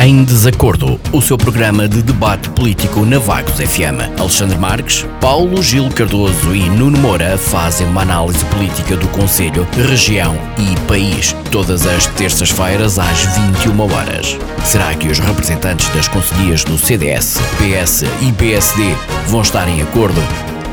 Em 0.00 0.22
Desacordo, 0.22 1.00
o 1.12 1.20
seu 1.20 1.36
programa 1.36 1.88
de 1.88 2.00
debate 2.02 2.48
político 2.50 3.04
na 3.04 3.18
Vagos 3.18 3.54
FM. 3.54 4.16
Alexandre 4.16 4.56
Marques, 4.56 5.04
Paulo 5.20 5.60
Gil 5.60 5.88
Cardoso 5.90 6.54
e 6.54 6.70
Nuno 6.70 6.96
Moura 6.98 7.36
fazem 7.36 7.84
uma 7.84 8.02
análise 8.02 8.44
política 8.44 8.96
do 8.96 9.08
Conselho, 9.08 9.66
região 9.72 10.38
e 10.56 10.78
país, 10.86 11.34
todas 11.50 11.84
as 11.84 12.06
terças-feiras 12.06 12.96
às 12.96 13.24
21 13.36 13.80
horas. 13.92 14.38
Será 14.64 14.94
que 14.94 15.08
os 15.08 15.18
representantes 15.18 15.88
das 15.88 16.06
conselhias 16.06 16.62
do 16.62 16.78
CDS, 16.78 17.40
PS 17.58 18.04
e 18.22 18.32
PSD 18.32 18.94
vão 19.26 19.42
estar 19.42 19.66
em 19.68 19.82
acordo 19.82 20.22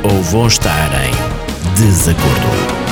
ou 0.04 0.21
vão 0.21 0.46
estar 0.46 0.92
em 1.04 1.73
desacordo? 1.82 2.84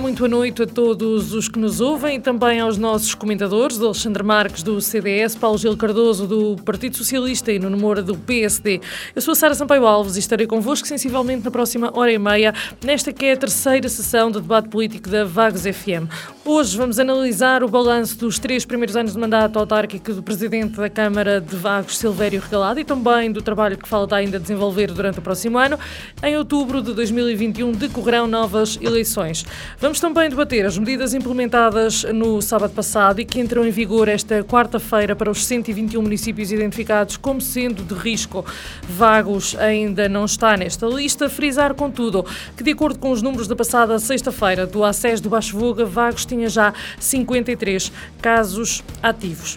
Muito 0.00 0.18
boa 0.18 0.28
noite 0.28 0.62
a 0.62 0.66
todos 0.66 1.32
os 1.32 1.48
que 1.48 1.58
nos 1.58 1.80
ouvem 1.80 2.16
e 2.16 2.20
também 2.20 2.60
aos 2.60 2.76
nossos 2.76 3.14
comentadores, 3.14 3.80
Alexandre 3.80 4.22
Marques 4.22 4.62
do 4.62 4.80
CDS, 4.80 5.34
Paulo 5.34 5.56
Gil 5.56 5.76
Cardoso 5.76 6.26
do 6.26 6.54
Partido 6.64 6.96
Socialista 6.96 7.50
e 7.50 7.58
Nuno 7.58 7.78
Moura 7.78 8.02
do 8.02 8.14
PSD. 8.14 8.80
Eu 9.14 9.22
sou 9.22 9.32
a 9.32 9.34
Sara 9.34 9.54
Sampaio 9.54 9.86
Alves 9.86 10.16
e 10.16 10.18
estarei 10.18 10.46
convosco 10.46 10.86
sensivelmente 10.86 11.44
na 11.44 11.50
próxima 11.50 11.90
hora 11.98 12.12
e 12.12 12.18
meia, 12.18 12.52
nesta 12.84 13.12
que 13.12 13.24
é 13.24 13.32
a 13.32 13.36
terceira 13.36 13.88
sessão 13.88 14.30
de 14.30 14.40
debate 14.40 14.68
político 14.68 15.08
da 15.08 15.24
Vagos 15.24 15.62
FM. 15.62 16.10
Hoje 16.44 16.76
vamos 16.76 17.00
analisar 17.00 17.64
o 17.64 17.68
balanço 17.68 18.18
dos 18.18 18.38
três 18.38 18.64
primeiros 18.64 18.94
anos 18.96 19.14
de 19.14 19.18
mandato 19.18 19.58
autárquico 19.58 20.12
do 20.12 20.22
Presidente 20.22 20.76
da 20.76 20.88
Câmara 20.88 21.40
de 21.40 21.56
Vagos, 21.56 21.98
Silvério 21.98 22.40
Regalado, 22.40 22.78
e 22.78 22.84
também 22.84 23.32
do 23.32 23.42
trabalho 23.42 23.76
que 23.76 23.88
falta 23.88 24.14
ainda 24.14 24.38
desenvolver 24.38 24.92
durante 24.92 25.18
o 25.18 25.22
próximo 25.22 25.58
ano. 25.58 25.76
Em 26.22 26.36
outubro 26.36 26.80
de 26.80 26.92
2021 26.92 27.72
decorrerão 27.72 28.28
novas 28.28 28.78
eleições. 28.80 29.44
Vamos 29.86 30.00
também 30.00 30.28
debater 30.28 30.66
as 30.66 30.76
medidas 30.76 31.14
implementadas 31.14 32.02
no 32.12 32.42
sábado 32.42 32.74
passado 32.74 33.20
e 33.20 33.24
que 33.24 33.38
entram 33.38 33.64
em 33.64 33.70
vigor 33.70 34.08
esta 34.08 34.42
quarta-feira 34.42 35.14
para 35.14 35.30
os 35.30 35.46
121 35.46 36.02
municípios 36.02 36.50
identificados 36.50 37.16
como 37.16 37.40
sendo 37.40 37.84
de 37.84 37.94
risco. 37.94 38.44
Vagos 38.82 39.54
ainda 39.56 40.08
não 40.08 40.24
está 40.24 40.56
nesta 40.56 40.88
lista. 40.88 41.28
Frisar, 41.28 41.72
contudo, 41.72 42.26
que 42.56 42.64
de 42.64 42.72
acordo 42.72 42.98
com 42.98 43.12
os 43.12 43.22
números 43.22 43.46
da 43.46 43.54
passada 43.54 43.96
sexta-feira 44.00 44.66
do 44.66 44.82
acesso 44.82 45.22
do 45.22 45.30
Baixo 45.30 45.56
Voga, 45.56 45.84
Vagos 45.84 46.26
tinha 46.26 46.48
já 46.48 46.74
53 46.98 47.92
casos 48.20 48.82
ativos. 49.00 49.56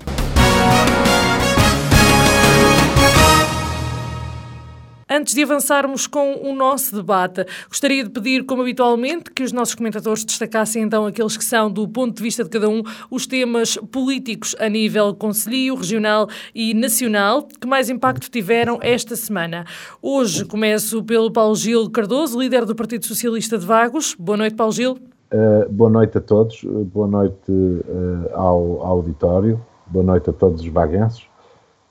Antes 5.11 5.33
de 5.33 5.41
avançarmos 5.41 6.05
com 6.05 6.35
o 6.35 6.53
nosso 6.53 6.95
debate, 6.95 7.43
gostaria 7.67 8.03
de 8.03 8.11
pedir, 8.11 8.45
como 8.45 8.61
habitualmente, 8.61 9.31
que 9.31 9.41
os 9.41 9.51
nossos 9.51 9.73
comentadores 9.73 10.23
destacassem 10.23 10.83
então 10.83 11.03
aqueles 11.03 11.35
que 11.35 11.43
são, 11.43 11.71
do 11.71 11.87
ponto 11.87 12.15
de 12.15 12.21
vista 12.21 12.43
de 12.43 12.49
cada 12.51 12.69
um, 12.69 12.83
os 13.09 13.25
temas 13.25 13.75
políticos 13.91 14.55
a 14.59 14.69
nível 14.69 15.15
concelhio, 15.15 15.73
regional 15.73 16.29
e 16.53 16.75
nacional 16.75 17.47
que 17.59 17.65
mais 17.65 17.89
impacto 17.89 18.29
tiveram 18.29 18.77
esta 18.83 19.15
semana. 19.15 19.65
Hoje 19.99 20.45
começo 20.45 21.03
pelo 21.03 21.31
Paulo 21.31 21.55
Gil 21.55 21.89
Cardoso, 21.89 22.39
líder 22.39 22.63
do 22.65 22.75
Partido 22.75 23.03
Socialista 23.07 23.57
de 23.57 23.65
Vagos. 23.65 24.13
Boa 24.13 24.37
noite, 24.37 24.55
Paulo 24.55 24.73
Gil. 24.73 24.91
Uh, 24.91 25.67
boa 25.71 25.89
noite 25.89 26.19
a 26.19 26.21
todos, 26.21 26.63
boa 26.63 27.07
noite 27.07 27.49
uh, 27.49 28.29
ao, 28.33 28.81
ao, 28.81 28.85
auditório, 28.85 29.59
boa 29.87 30.05
noite 30.05 30.29
a 30.29 30.33
todos 30.33 30.61
os 30.61 30.67
vaguenses. 30.67 31.23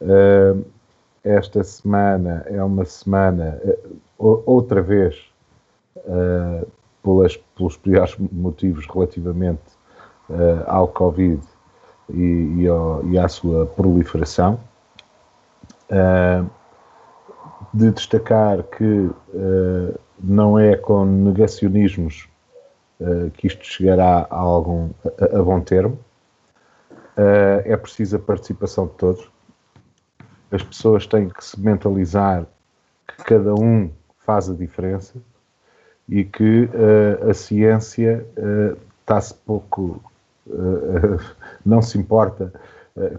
Uh, 0.01 0.65
esta 1.29 1.63
semana 1.63 2.43
é 2.47 2.63
uma 2.63 2.85
semana, 2.87 3.61
eh, 3.63 3.79
outra 4.19 4.81
vez, 4.81 5.17
uh, 5.97 6.67
pelas, 7.03 7.37
pelos 7.37 7.77
piores 7.77 8.17
motivos 8.33 8.87
relativamente 8.87 9.61
uh, 10.31 10.65
ao 10.67 10.89
Covid 10.89 11.43
e, 12.09 12.63
e, 12.63 12.69
ao, 12.69 13.07
e, 13.07 13.19
à 13.19 13.29
sua 13.29 13.67
proliferação. 13.67 14.59
Uh, 15.91 16.49
de 17.75 17.91
destacar 17.91 18.63
que 18.63 19.11
não 20.23 20.59
é 20.59 20.75
com 20.75 21.05
negacionismos 21.05 22.27
que 23.35 23.47
isto 23.47 23.63
chegará 23.63 24.27
a 24.31 24.37
algum 24.37 24.89
a, 25.05 25.39
a 25.39 25.43
bom 25.43 25.61
termo. 25.61 25.99
é 27.17 27.77
preciso 27.77 28.17
a 28.17 28.19
participação 28.19 28.87
de 28.87 28.93
todos 28.93 29.31
as 30.51 30.63
pessoas 30.63 31.07
têm 31.07 31.29
que 31.29 31.45
se 31.45 31.61
mentalizar 31.61 32.47
que 33.07 33.25
cada 33.25 33.55
um 33.55 33.91
faz 34.25 34.49
a 34.49 34.55
diferença 34.55 35.15
e 36.09 36.25
que 36.25 36.65
uh, 36.65 37.31
a 37.31 37.35
ciência 37.35 38.27
uh, 38.37 38.79
está-se 39.01 39.35
pouco, 39.35 40.03
uh, 40.47 41.21
não 41.65 41.83
se 41.83 41.99
importa 41.99 42.53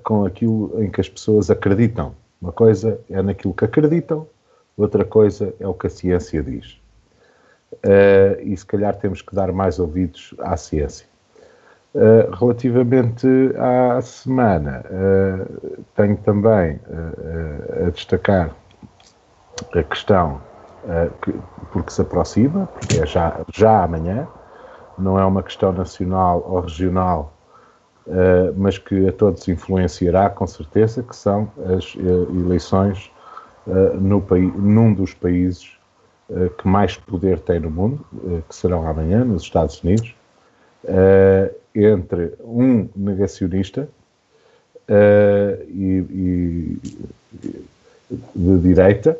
com 0.04 0.26
aquilo 0.26 0.84
em 0.84 0.92
que 0.92 1.00
as 1.00 1.08
pessoas 1.08 1.50
acreditam. 1.50 2.14
Uma 2.42 2.52
coisa 2.52 3.00
é 3.10 3.22
naquilo 3.22 3.54
que 3.54 3.64
acreditam, 3.64 4.28
outra 4.76 5.06
coisa 5.06 5.54
é 5.58 5.66
o 5.66 5.74
que 5.74 5.88
a 5.88 5.90
ciência 5.90 6.44
diz. 6.44 6.78
e 8.44 8.58
se 8.58 8.66
calhar 8.66 8.98
temos 8.98 9.22
que 9.22 9.34
dar 9.34 9.54
mais 9.54 9.80
ouvidos 9.80 10.36
à 10.40 10.58
ciência. 10.58 11.08
Uh, 11.96 12.30
relativamente 12.36 13.28
à 13.58 14.00
semana, 14.00 14.86
uh, 14.92 15.84
tenho 15.96 16.18
também 16.18 16.80
uh, 16.88 17.88
a 17.88 17.90
destacar 17.90 18.52
a 19.74 19.82
questão 19.82 20.40
que, 21.24 21.34
porque 21.72 21.92
se 21.92 22.02
aproxima, 22.02 22.68
porque 22.68 23.00
é 23.00 23.06
já, 23.08 23.42
já 23.52 23.84
amanhã, 23.84 24.28
não 25.00 25.20
é 25.20 25.26
uma 25.26 25.42
questão 25.42 25.72
nacional 25.74 26.46
ou 26.48 26.62
regional, 26.62 27.34
mas 28.56 28.78
que 28.78 29.08
a 29.08 29.12
todos 29.12 29.46
influenciará 29.48 30.30
com 30.30 30.48
certeza, 30.48 31.04
que 31.04 31.14
são 31.14 31.52
as 31.76 31.96
eleições 32.34 33.12
no 34.00 34.22
país, 34.22 34.52
num 34.56 34.94
dos 34.94 35.14
países 35.14 35.78
que 36.58 36.68
mais 36.68 36.96
poder 36.96 37.40
tem 37.40 37.60
no 37.60 37.70
mundo, 37.70 38.04
que 38.48 38.56
serão 38.56 38.88
amanhã, 38.88 39.26
nos 39.26 39.44
Estados 39.44 39.84
Unidos, 39.84 40.16
entre 41.74 42.34
um 42.44 42.90
negacionista 42.96 43.88
uh, 44.90 45.64
e, 45.70 46.06
e, 46.10 46.80
de 48.36 48.60
direita 48.60 49.18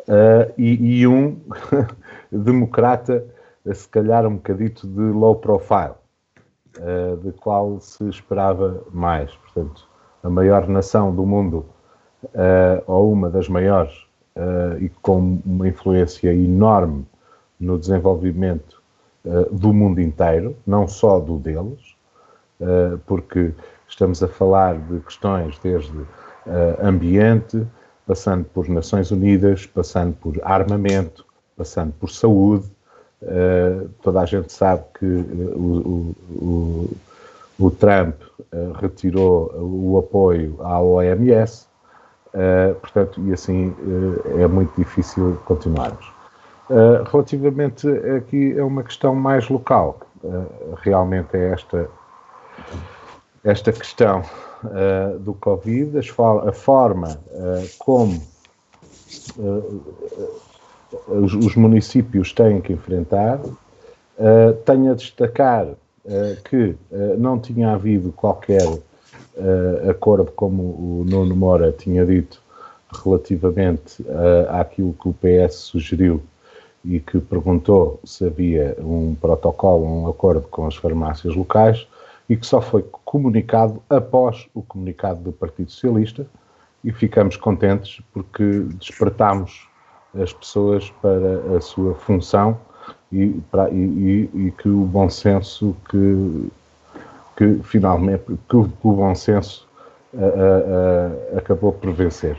uh, 0.00 0.52
e, 0.58 1.00
e, 1.00 1.06
um 1.06 1.38
democrata, 2.30 3.24
se 3.72 3.88
calhar 3.88 4.26
um 4.26 4.36
bocadito 4.36 4.86
de 4.86 5.00
low 5.00 5.36
profile, 5.36 5.94
de 7.22 7.32
qual 7.32 7.80
se 7.80 8.08
esperava 8.08 8.82
mais. 8.92 9.30
Portanto, 9.34 9.86
a 10.22 10.30
maior 10.30 10.66
nação 10.68 11.14
do 11.14 11.26
mundo, 11.26 11.66
ou 12.86 13.12
uma 13.12 13.28
das 13.28 13.48
maiores, 13.48 13.92
e 14.80 14.88
com 15.02 15.38
uma 15.44 15.68
influência 15.68 16.32
enorme 16.32 17.04
no 17.60 17.78
desenvolvimento 17.78 18.77
eh, 19.24 19.48
do 19.50 19.72
mundo 19.72 20.00
inteiro, 20.00 20.56
não 20.64 20.86
só 20.86 21.18
do 21.18 21.38
deles, 21.38 21.96
uh, 22.60 22.96
porque 23.04 23.52
estamos 23.88 24.22
a 24.22 24.28
falar 24.28 24.78
de 24.78 25.00
questões 25.00 25.58
desde 25.58 25.98
uh, 25.98 26.06
ambiente, 26.80 27.66
passando 28.06 28.44
por 28.44 28.68
Nações 28.68 29.10
Unidas, 29.10 29.66
passando 29.66 30.14
por 30.14 30.40
armamento, 30.42 31.26
passando 31.56 31.92
por 31.92 32.10
saúde. 32.10 32.70
toda 34.02 34.20
a 34.20 34.24
gente 34.24 34.52
sabe 34.52 34.84
que 34.98 35.04
o, 35.04 36.14
o, 36.30 36.96
o 37.58 37.70
Trump 37.72 38.14
retirou 38.80 39.52
o 39.58 39.98
apoio 39.98 40.56
à 40.62 40.80
OMS, 40.80 41.66
portanto, 42.80 43.20
e 43.26 43.32
assim 43.32 43.74
é 44.38 44.46
muito 44.46 44.72
difícil 44.78 45.36
continuarmos. 45.44 46.17
Uh, 46.70 47.02
relativamente 47.10 47.88
aqui 48.14 48.52
é 48.54 48.62
uma 48.62 48.82
questão 48.82 49.14
mais 49.14 49.48
local, 49.48 50.00
uh, 50.22 50.74
realmente 50.82 51.34
é 51.34 51.52
esta, 51.52 51.88
esta 53.42 53.72
questão 53.72 54.22
uh, 54.64 55.18
do 55.18 55.32
Covid, 55.32 55.98
a 55.98 56.52
forma 56.52 57.18
como 57.78 58.20
os, 61.08 61.32
os, 61.34 61.56
municípios 61.56 62.34
têm 62.34 62.60
que 62.60 62.74
enfrentar. 62.74 63.40
tenho 64.66 64.92
a 64.92 64.94
destacar 64.94 65.68
que 66.44 66.76
não 67.18 67.38
tinha 67.38 67.72
havido 67.72 68.12
qualquer 68.12 68.66
acordo, 69.88 70.30
como 70.32 70.62
o 70.62 71.04
Nuno 71.08 71.34
Mora 71.34 71.72
tinha 71.72 72.04
dito, 72.04 72.42
relativamente 73.04 74.04
àquilo 74.50 74.94
que 74.94 75.08
o 75.08 75.14
PS 75.14 75.54
sugeriu 75.54 76.22
e 76.84 77.00
que 77.00 77.18
perguntou 77.18 78.00
se 78.04 78.24
havia 78.24 78.76
um 78.80 79.14
protocolo, 79.14 79.84
um 79.84 80.08
acordo 80.08 80.42
com 80.42 80.66
as 80.66 80.76
farmácias 80.76 81.34
locais 81.34 81.86
e 82.28 82.36
que 82.36 82.46
só 82.46 82.60
foi 82.60 82.84
comunicado 83.04 83.82
após 83.88 84.48
o 84.54 84.62
comunicado 84.62 85.20
do 85.20 85.32
Partido 85.32 85.70
Socialista 85.70 86.26
e 86.84 86.92
ficamos 86.92 87.36
contentes 87.36 88.00
porque 88.12 88.60
despertámos 88.78 89.68
as 90.14 90.32
pessoas 90.32 90.90
para 91.02 91.56
a 91.56 91.60
sua 91.60 91.94
função 91.94 92.58
e, 93.10 93.40
para, 93.50 93.70
e, 93.70 94.30
e, 94.34 94.52
que 94.56 94.68
o 94.68 94.84
bom 94.84 95.08
senso 95.08 95.76
que, 95.90 96.50
que 97.36 97.60
finalmente 97.62 98.24
que 98.48 98.56
o, 98.56 98.64
que 98.64 98.86
o 98.86 98.92
bom 98.92 99.14
senso 99.14 99.66
uh, 100.14 100.18
uh, 100.18 101.38
acabou 101.38 101.72
por 101.72 101.92
vencer. 101.92 102.38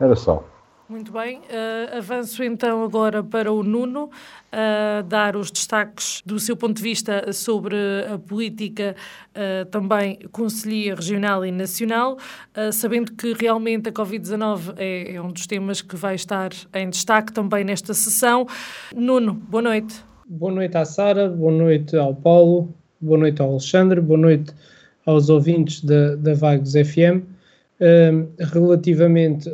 Era 0.00 0.14
só. 0.14 0.44
Muito 0.88 1.12
bem, 1.12 1.40
uh, 1.40 1.98
avanço 1.98 2.42
então 2.42 2.82
agora 2.82 3.22
para 3.22 3.52
o 3.52 3.62
Nuno, 3.62 4.04
uh, 4.04 5.02
dar 5.06 5.36
os 5.36 5.50
destaques 5.50 6.22
do 6.24 6.40
seu 6.40 6.56
ponto 6.56 6.78
de 6.78 6.82
vista 6.82 7.30
sobre 7.30 7.76
a 8.10 8.18
política 8.18 8.96
uh, 9.34 9.66
também 9.66 10.18
conselhia 10.32 10.94
regional 10.94 11.44
e 11.44 11.52
nacional, 11.52 12.16
sabendo 12.72 13.12
que 13.12 13.34
realmente 13.34 13.90
a 13.90 13.92
Covid-19 13.92 14.76
é, 14.78 15.14
é 15.16 15.20
um 15.20 15.30
dos 15.30 15.46
temas 15.46 15.82
que 15.82 15.94
vai 15.94 16.14
estar 16.14 16.52
em 16.72 16.88
destaque 16.88 17.34
também 17.34 17.64
nesta 17.64 17.92
sessão. 17.92 18.46
Nuno, 18.96 19.34
boa 19.34 19.62
noite. 19.62 20.02
Boa 20.26 20.52
noite 20.52 20.74
à 20.78 20.86
Sara, 20.86 21.28
boa 21.28 21.52
noite 21.52 21.98
ao 21.98 22.14
Paulo, 22.14 22.74
boa 22.98 23.18
noite 23.18 23.42
ao 23.42 23.50
Alexandre, 23.50 24.00
boa 24.00 24.18
noite 24.18 24.54
aos 25.04 25.28
ouvintes 25.28 25.84
da, 25.84 26.16
da 26.16 26.32
Vagos 26.32 26.72
FM 26.72 27.37
relativamente 28.52 29.48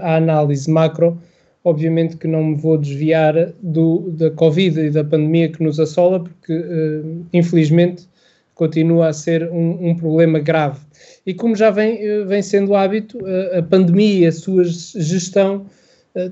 à 0.00 0.16
análise 0.16 0.70
macro, 0.70 1.20
obviamente 1.64 2.16
que 2.16 2.26
não 2.26 2.44
me 2.44 2.56
vou 2.56 2.78
desviar 2.78 3.52
do, 3.62 4.10
da 4.12 4.30
Covid 4.30 4.80
e 4.80 4.90
da 4.90 5.04
pandemia 5.04 5.48
que 5.48 5.62
nos 5.62 5.78
assola, 5.78 6.20
porque 6.20 6.52
uh, 6.52 7.26
infelizmente 7.32 8.08
continua 8.54 9.08
a 9.08 9.12
ser 9.12 9.48
um, 9.50 9.90
um, 9.90 9.94
problema 9.94 10.38
grave. 10.40 10.80
E 11.24 11.32
como 11.32 11.54
já 11.54 11.70
vem, 11.70 11.96
uh, 11.96 12.26
vem 12.26 12.42
sendo 12.42 12.74
hábito, 12.74 13.18
a 13.56 13.62
pandemia 13.62 14.24
e 14.24 14.26
a 14.26 14.32
sua 14.32 14.64
gestão 14.64 15.66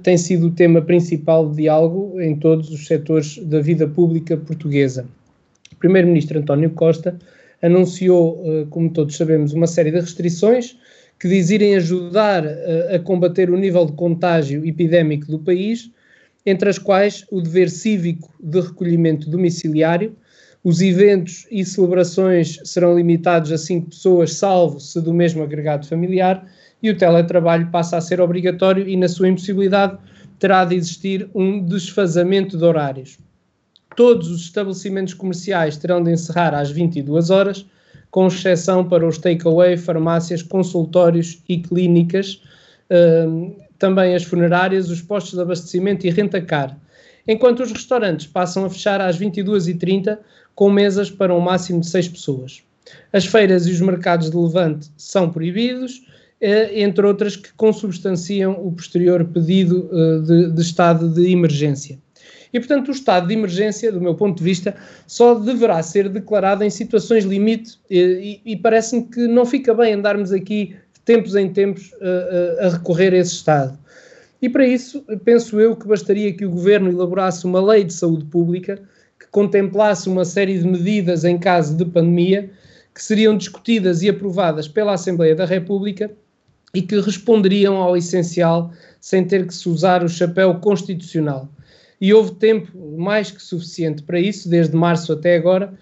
tem 0.02 0.16
sido 0.18 0.48
o 0.48 0.50
tema 0.50 0.82
principal 0.82 1.48
de 1.48 1.56
diálogo 1.58 2.20
em 2.20 2.34
todos 2.34 2.70
os 2.70 2.86
setores 2.88 3.38
da 3.38 3.60
vida 3.60 3.86
pública 3.86 4.36
portuguesa. 4.36 5.06
O 5.72 5.76
Primeiro-Ministro 5.76 6.38
António 6.40 6.70
Costa 6.70 7.16
anunciou, 7.62 8.66
como 8.70 8.90
todos 8.90 9.16
sabemos, 9.16 9.52
uma 9.52 9.68
série 9.68 9.92
de 9.92 10.00
restrições 10.00 10.76
que 11.18 11.28
diz 11.28 11.50
irem 11.50 11.76
ajudar 11.76 12.46
a, 12.46 12.96
a 12.96 12.98
combater 12.98 13.50
o 13.50 13.56
nível 13.56 13.86
de 13.86 13.92
contágio 13.92 14.64
epidémico 14.64 15.26
do 15.26 15.38
país, 15.38 15.90
entre 16.44 16.68
as 16.68 16.78
quais 16.78 17.24
o 17.30 17.40
dever 17.40 17.68
cívico 17.70 18.32
de 18.40 18.60
recolhimento 18.60 19.28
domiciliário, 19.28 20.14
os 20.62 20.80
eventos 20.80 21.46
e 21.50 21.64
celebrações 21.64 22.58
serão 22.64 22.96
limitados 22.96 23.52
a 23.52 23.58
cinco 23.58 23.90
pessoas, 23.90 24.34
salvo 24.34 24.80
se 24.80 25.00
do 25.00 25.14
mesmo 25.14 25.42
agregado 25.42 25.86
familiar, 25.86 26.44
e 26.82 26.90
o 26.90 26.96
teletrabalho 26.96 27.70
passa 27.70 27.96
a 27.96 28.00
ser 28.00 28.20
obrigatório 28.20 28.88
e, 28.88 28.96
na 28.96 29.08
sua 29.08 29.28
impossibilidade, 29.28 29.96
terá 30.38 30.64
de 30.64 30.74
existir 30.74 31.28
um 31.34 31.64
desfazamento 31.64 32.58
de 32.58 32.64
horários. 32.64 33.18
Todos 33.96 34.28
os 34.28 34.42
estabelecimentos 34.42 35.14
comerciais 35.14 35.76
terão 35.76 36.02
de 36.02 36.10
encerrar 36.10 36.54
às 36.54 36.70
22 36.70 37.30
horas, 37.30 37.66
com 38.16 38.28
exceção 38.28 38.82
para 38.82 39.06
os 39.06 39.18
takeaway, 39.18 39.76
farmácias, 39.76 40.42
consultórios 40.42 41.42
e 41.46 41.58
clínicas, 41.58 42.40
uh, 42.90 43.54
também 43.78 44.14
as 44.14 44.24
funerárias, 44.24 44.88
os 44.88 45.02
postos 45.02 45.34
de 45.34 45.42
abastecimento 45.42 46.06
e 46.06 46.10
renta-car. 46.10 46.74
Enquanto 47.28 47.60
os 47.60 47.70
restaurantes 47.70 48.26
passam 48.26 48.64
a 48.64 48.70
fechar 48.70 49.02
às 49.02 49.18
22h30 49.18 50.16
com 50.54 50.70
mesas 50.70 51.10
para 51.10 51.34
um 51.34 51.40
máximo 51.40 51.82
de 51.82 51.88
6 51.88 52.08
pessoas. 52.08 52.62
As 53.12 53.26
feiras 53.26 53.66
e 53.66 53.72
os 53.72 53.82
mercados 53.82 54.30
de 54.30 54.36
levante 54.38 54.88
são 54.96 55.28
proibidos, 55.28 56.00
eh, 56.40 56.80
entre 56.80 57.04
outras 57.04 57.36
que 57.36 57.52
consubstanciam 57.52 58.52
o 58.52 58.72
posterior 58.72 59.26
pedido 59.26 59.90
eh, 59.92 60.18
de, 60.20 60.52
de 60.52 60.62
estado 60.62 61.06
de 61.10 61.30
emergência. 61.30 61.98
E, 62.52 62.58
portanto, 62.58 62.88
o 62.88 62.92
estado 62.92 63.26
de 63.28 63.34
emergência, 63.34 63.90
do 63.90 64.00
meu 64.00 64.14
ponto 64.14 64.38
de 64.38 64.44
vista, 64.44 64.74
só 65.06 65.34
deverá 65.34 65.82
ser 65.82 66.08
declarado 66.08 66.64
em 66.64 66.70
situações 66.70 67.24
limite 67.24 67.78
e, 67.90 68.40
e, 68.44 68.56
parece-me 68.56 69.04
que 69.04 69.26
não 69.26 69.44
fica 69.44 69.74
bem 69.74 69.94
andarmos 69.94 70.32
aqui 70.32 70.76
de 70.92 71.00
tempos 71.04 71.34
em 71.34 71.52
tempos 71.52 71.92
a, 72.00 72.64
a, 72.64 72.66
a 72.66 72.70
recorrer 72.70 73.12
a 73.12 73.18
esse 73.18 73.34
estado. 73.34 73.78
E 74.40 74.48
para 74.48 74.66
isso, 74.66 75.04
penso 75.24 75.58
eu 75.60 75.74
que 75.74 75.86
bastaria 75.86 76.32
que 76.32 76.44
o 76.44 76.50
governo 76.50 76.90
elaborasse 76.90 77.44
uma 77.44 77.60
lei 77.60 77.84
de 77.84 77.94
saúde 77.94 78.24
pública 78.26 78.80
que 79.18 79.26
contemplasse 79.30 80.08
uma 80.08 80.24
série 80.24 80.58
de 80.58 80.66
medidas 80.66 81.24
em 81.24 81.38
caso 81.38 81.76
de 81.76 81.84
pandemia 81.84 82.50
que 82.94 83.02
seriam 83.02 83.36
discutidas 83.36 84.02
e 84.02 84.08
aprovadas 84.08 84.68
pela 84.68 84.94
Assembleia 84.94 85.34
da 85.34 85.44
República 85.44 86.10
e 86.74 86.82
que 86.82 87.00
responderiam 87.00 87.76
ao 87.76 87.96
essencial 87.96 88.70
sem 89.00 89.24
ter 89.24 89.46
que 89.46 89.54
se 89.54 89.68
usar 89.68 90.04
o 90.04 90.08
chapéu 90.08 90.54
constitucional 90.56 91.48
e 92.00 92.12
houve 92.12 92.34
tempo 92.34 92.70
mais 92.98 93.30
que 93.30 93.42
suficiente 93.42 94.02
para 94.02 94.20
isso, 94.20 94.48
desde 94.48 94.76
março 94.76 95.12
até 95.12 95.36
agora, 95.36 95.72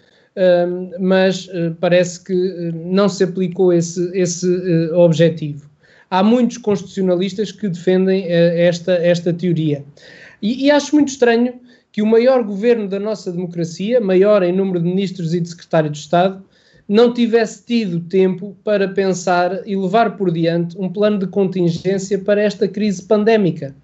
mas 0.99 1.47
uh, 1.49 1.75
parece 1.81 2.23
que 2.25 2.33
uh, 2.33 2.73
não 2.75 3.09
se 3.09 3.25
aplicou 3.25 3.73
esse, 3.73 4.11
esse 4.17 4.47
uh, 4.47 4.99
objetivo. 4.99 5.71
Há 6.11 6.23
muitos 6.23 6.59
constitucionalistas 6.59 7.51
que 7.51 7.69
defendem 7.69 8.27
esta, 8.29 8.93
esta 8.93 9.33
teoria. 9.33 9.85
E, 10.41 10.67
e, 10.67 10.71
acho 10.71 10.95
muito 10.95 11.09
estranho 11.09 11.55
que 11.91 12.03
o 12.03 12.07
maior 12.07 12.45
governo 12.45 12.87
da 12.87 13.01
nossa 13.01 13.33
democracia, 13.33 14.01
maior 14.01 14.43
em 14.43 14.53
número 14.53 14.79
de 14.81 14.87
ministros 14.87 15.35
e 15.35 15.41
de 15.41 15.49
secretários 15.49 15.93
de 15.93 15.99
Estado, 15.99 16.45
não 16.89 17.13
tivesse 17.13 17.65
tido 17.65 17.99
tempo 18.01 18.57
para 18.63 18.87
pensar 18.87 19.67
e 19.67 19.75
levar 19.75 20.17
por 20.17 20.31
diante 20.31 20.79
um 20.79 20.89
plano 20.89 21.19
de 21.19 21.27
contingência 21.27 22.19
para 22.19 22.43
esta 22.43 22.69
crise 22.69 23.03
pandémica. 23.03 23.75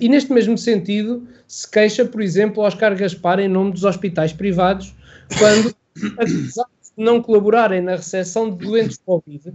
E 0.00 0.08
neste 0.08 0.32
mesmo 0.32 0.56
sentido, 0.56 1.26
se 1.46 1.70
queixa, 1.70 2.04
por 2.04 2.22
exemplo, 2.22 2.62
Oscar 2.62 2.96
Gaspar 2.96 3.38
em 3.38 3.48
nome 3.48 3.72
dos 3.72 3.84
hospitais 3.84 4.32
privados, 4.32 4.94
quando, 5.38 5.74
apesar 6.16 6.64
de 6.64 7.04
não 7.04 7.20
colaborarem 7.20 7.82
na 7.82 7.96
recepção 7.96 8.50
de 8.50 8.64
doentes 8.64 8.98
Covid, 9.04 9.52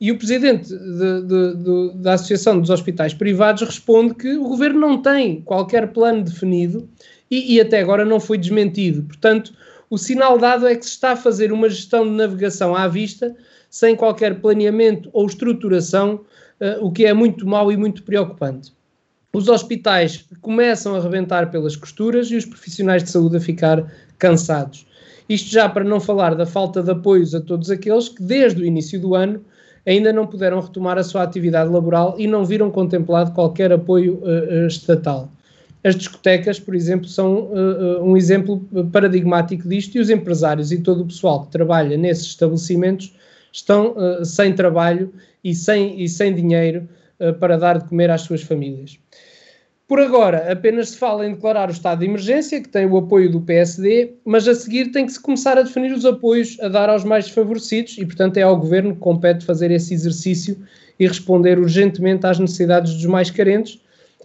e 0.00 0.12
o 0.12 0.18
presidente 0.18 0.68
de, 0.68 1.22
de, 1.22 1.56
de, 1.56 1.92
da 1.96 2.14
Associação 2.14 2.60
dos 2.60 2.70
Hospitais 2.70 3.14
Privados 3.14 3.62
responde 3.62 4.14
que 4.14 4.36
o 4.36 4.48
governo 4.48 4.80
não 4.80 5.00
tem 5.00 5.40
qualquer 5.40 5.92
plano 5.92 6.22
definido 6.22 6.88
e, 7.30 7.54
e 7.54 7.60
até 7.60 7.80
agora 7.80 8.04
não 8.04 8.20
foi 8.20 8.36
desmentido. 8.36 9.02
Portanto, 9.04 9.52
o 9.88 9.96
sinal 9.96 10.38
dado 10.38 10.66
é 10.66 10.74
que 10.74 10.84
se 10.84 10.92
está 10.92 11.12
a 11.12 11.16
fazer 11.16 11.52
uma 11.52 11.68
gestão 11.68 12.04
de 12.04 12.12
navegação 12.12 12.74
à 12.74 12.86
vista, 12.86 13.34
sem 13.70 13.96
qualquer 13.96 14.40
planeamento 14.40 15.08
ou 15.12 15.26
estruturação, 15.26 16.20
uh, 16.60 16.84
o 16.84 16.92
que 16.92 17.06
é 17.06 17.14
muito 17.14 17.46
mau 17.46 17.70
e 17.72 17.76
muito 17.76 18.02
preocupante 18.02 18.72
os 19.34 19.48
hospitais 19.48 20.24
começam 20.40 20.94
a 20.94 21.00
rebentar 21.00 21.50
pelas 21.50 21.74
costuras 21.74 22.30
e 22.30 22.36
os 22.36 22.46
profissionais 22.46 23.02
de 23.02 23.10
saúde 23.10 23.36
a 23.36 23.40
ficar 23.40 23.84
cansados. 24.16 24.86
Isto 25.28 25.50
já 25.50 25.68
para 25.68 25.82
não 25.82 25.98
falar 25.98 26.36
da 26.36 26.46
falta 26.46 26.80
de 26.80 26.92
apoios 26.92 27.34
a 27.34 27.40
todos 27.40 27.68
aqueles 27.68 28.08
que, 28.08 28.22
desde 28.22 28.62
o 28.62 28.64
início 28.64 29.00
do 29.00 29.14
ano, 29.16 29.44
ainda 29.84 30.12
não 30.12 30.24
puderam 30.24 30.60
retomar 30.60 30.98
a 30.98 31.02
sua 31.02 31.24
atividade 31.24 31.68
laboral 31.68 32.14
e 32.16 32.28
não 32.28 32.44
viram 32.44 32.70
contemplado 32.70 33.32
qualquer 33.32 33.72
apoio 33.72 34.22
uh, 34.22 34.66
estatal. 34.68 35.28
As 35.82 35.96
discotecas, 35.96 36.60
por 36.60 36.74
exemplo, 36.74 37.08
são 37.08 37.50
uh, 37.52 38.04
um 38.04 38.16
exemplo 38.16 38.60
paradigmático 38.92 39.68
disto 39.68 39.96
e 39.96 40.00
os 40.00 40.10
empresários 40.10 40.70
e 40.70 40.78
todo 40.78 41.02
o 41.02 41.06
pessoal 41.06 41.44
que 41.44 41.50
trabalha 41.50 41.96
nesses 41.96 42.28
estabelecimentos 42.28 43.12
estão 43.52 43.96
uh, 43.96 44.24
sem 44.24 44.54
trabalho 44.54 45.12
e 45.42 45.54
sem, 45.54 46.00
e 46.00 46.08
sem 46.08 46.32
dinheiro 46.34 46.88
para 47.32 47.56
dar 47.56 47.78
de 47.78 47.88
comer 47.88 48.10
às 48.10 48.22
suas 48.22 48.42
famílias. 48.42 48.98
Por 49.86 50.00
agora, 50.00 50.50
apenas 50.50 50.90
se 50.90 50.98
fala 50.98 51.26
em 51.26 51.34
declarar 51.34 51.68
o 51.68 51.72
estado 51.72 51.98
de 51.98 52.06
emergência, 52.06 52.60
que 52.60 52.70
tem 52.70 52.86
o 52.86 52.96
apoio 52.96 53.30
do 53.30 53.42
PSD, 53.42 54.14
mas 54.24 54.48
a 54.48 54.54
seguir 54.54 54.90
tem 54.90 55.04
que 55.04 55.12
se 55.12 55.20
começar 55.20 55.58
a 55.58 55.62
definir 55.62 55.92
os 55.92 56.06
apoios 56.06 56.58
a 56.60 56.68
dar 56.68 56.88
aos 56.88 57.04
mais 57.04 57.26
desfavorecidos 57.26 57.98
e, 57.98 58.06
portanto, 58.06 58.38
é 58.38 58.42
ao 58.42 58.56
governo 58.56 58.94
que 58.94 59.00
compete 59.00 59.44
fazer 59.44 59.70
esse 59.70 59.92
exercício 59.92 60.56
e 60.98 61.06
responder 61.06 61.58
urgentemente 61.58 62.26
às 62.26 62.38
necessidades 62.38 62.94
dos 62.94 63.04
mais 63.04 63.30
carentes 63.30 63.78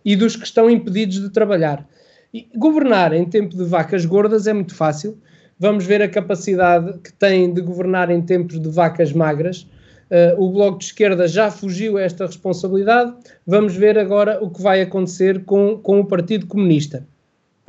e 0.05 0.15
dos 0.15 0.37
que 0.37 0.45
estão 0.45 0.69
impedidos 0.69 1.19
de 1.19 1.29
trabalhar. 1.29 1.85
E 2.33 2.47
governar 2.55 3.11
em 3.11 3.25
tempo 3.25 3.55
de 3.57 3.65
vacas 3.65 4.05
gordas 4.05 4.47
é 4.47 4.53
muito 4.53 4.73
fácil. 4.73 5.17
Vamos 5.59 5.85
ver 5.85 6.01
a 6.01 6.07
capacidade 6.07 6.99
que 6.99 7.11
tem 7.11 7.53
de 7.53 7.59
governar 7.59 8.09
em 8.09 8.21
tempos 8.21 8.61
de 8.61 8.69
vacas 8.69 9.11
magras 9.11 9.67
Uh, 10.09 10.41
o 10.41 10.51
Bloco 10.51 10.79
de 10.79 10.85
Esquerda 10.85 11.27
já 11.27 11.51
fugiu 11.51 11.97
a 11.97 12.01
esta 12.01 12.25
responsabilidade. 12.25 13.13
Vamos 13.45 13.75
ver 13.75 13.97
agora 13.97 14.43
o 14.43 14.49
que 14.49 14.59
vai 14.59 14.81
acontecer 14.81 15.45
com, 15.45 15.77
com 15.77 15.99
o 15.99 16.05
Partido 16.05 16.47
Comunista. 16.47 17.05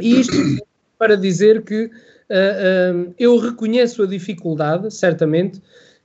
E 0.00 0.20
isto 0.20 0.34
para 0.98 1.16
dizer 1.16 1.62
que 1.62 1.84
uh, 1.84 1.88
uh, 1.88 3.14
eu 3.18 3.36
reconheço 3.38 4.02
a 4.02 4.06
dificuldade, 4.06 4.90
certamente, 4.90 5.60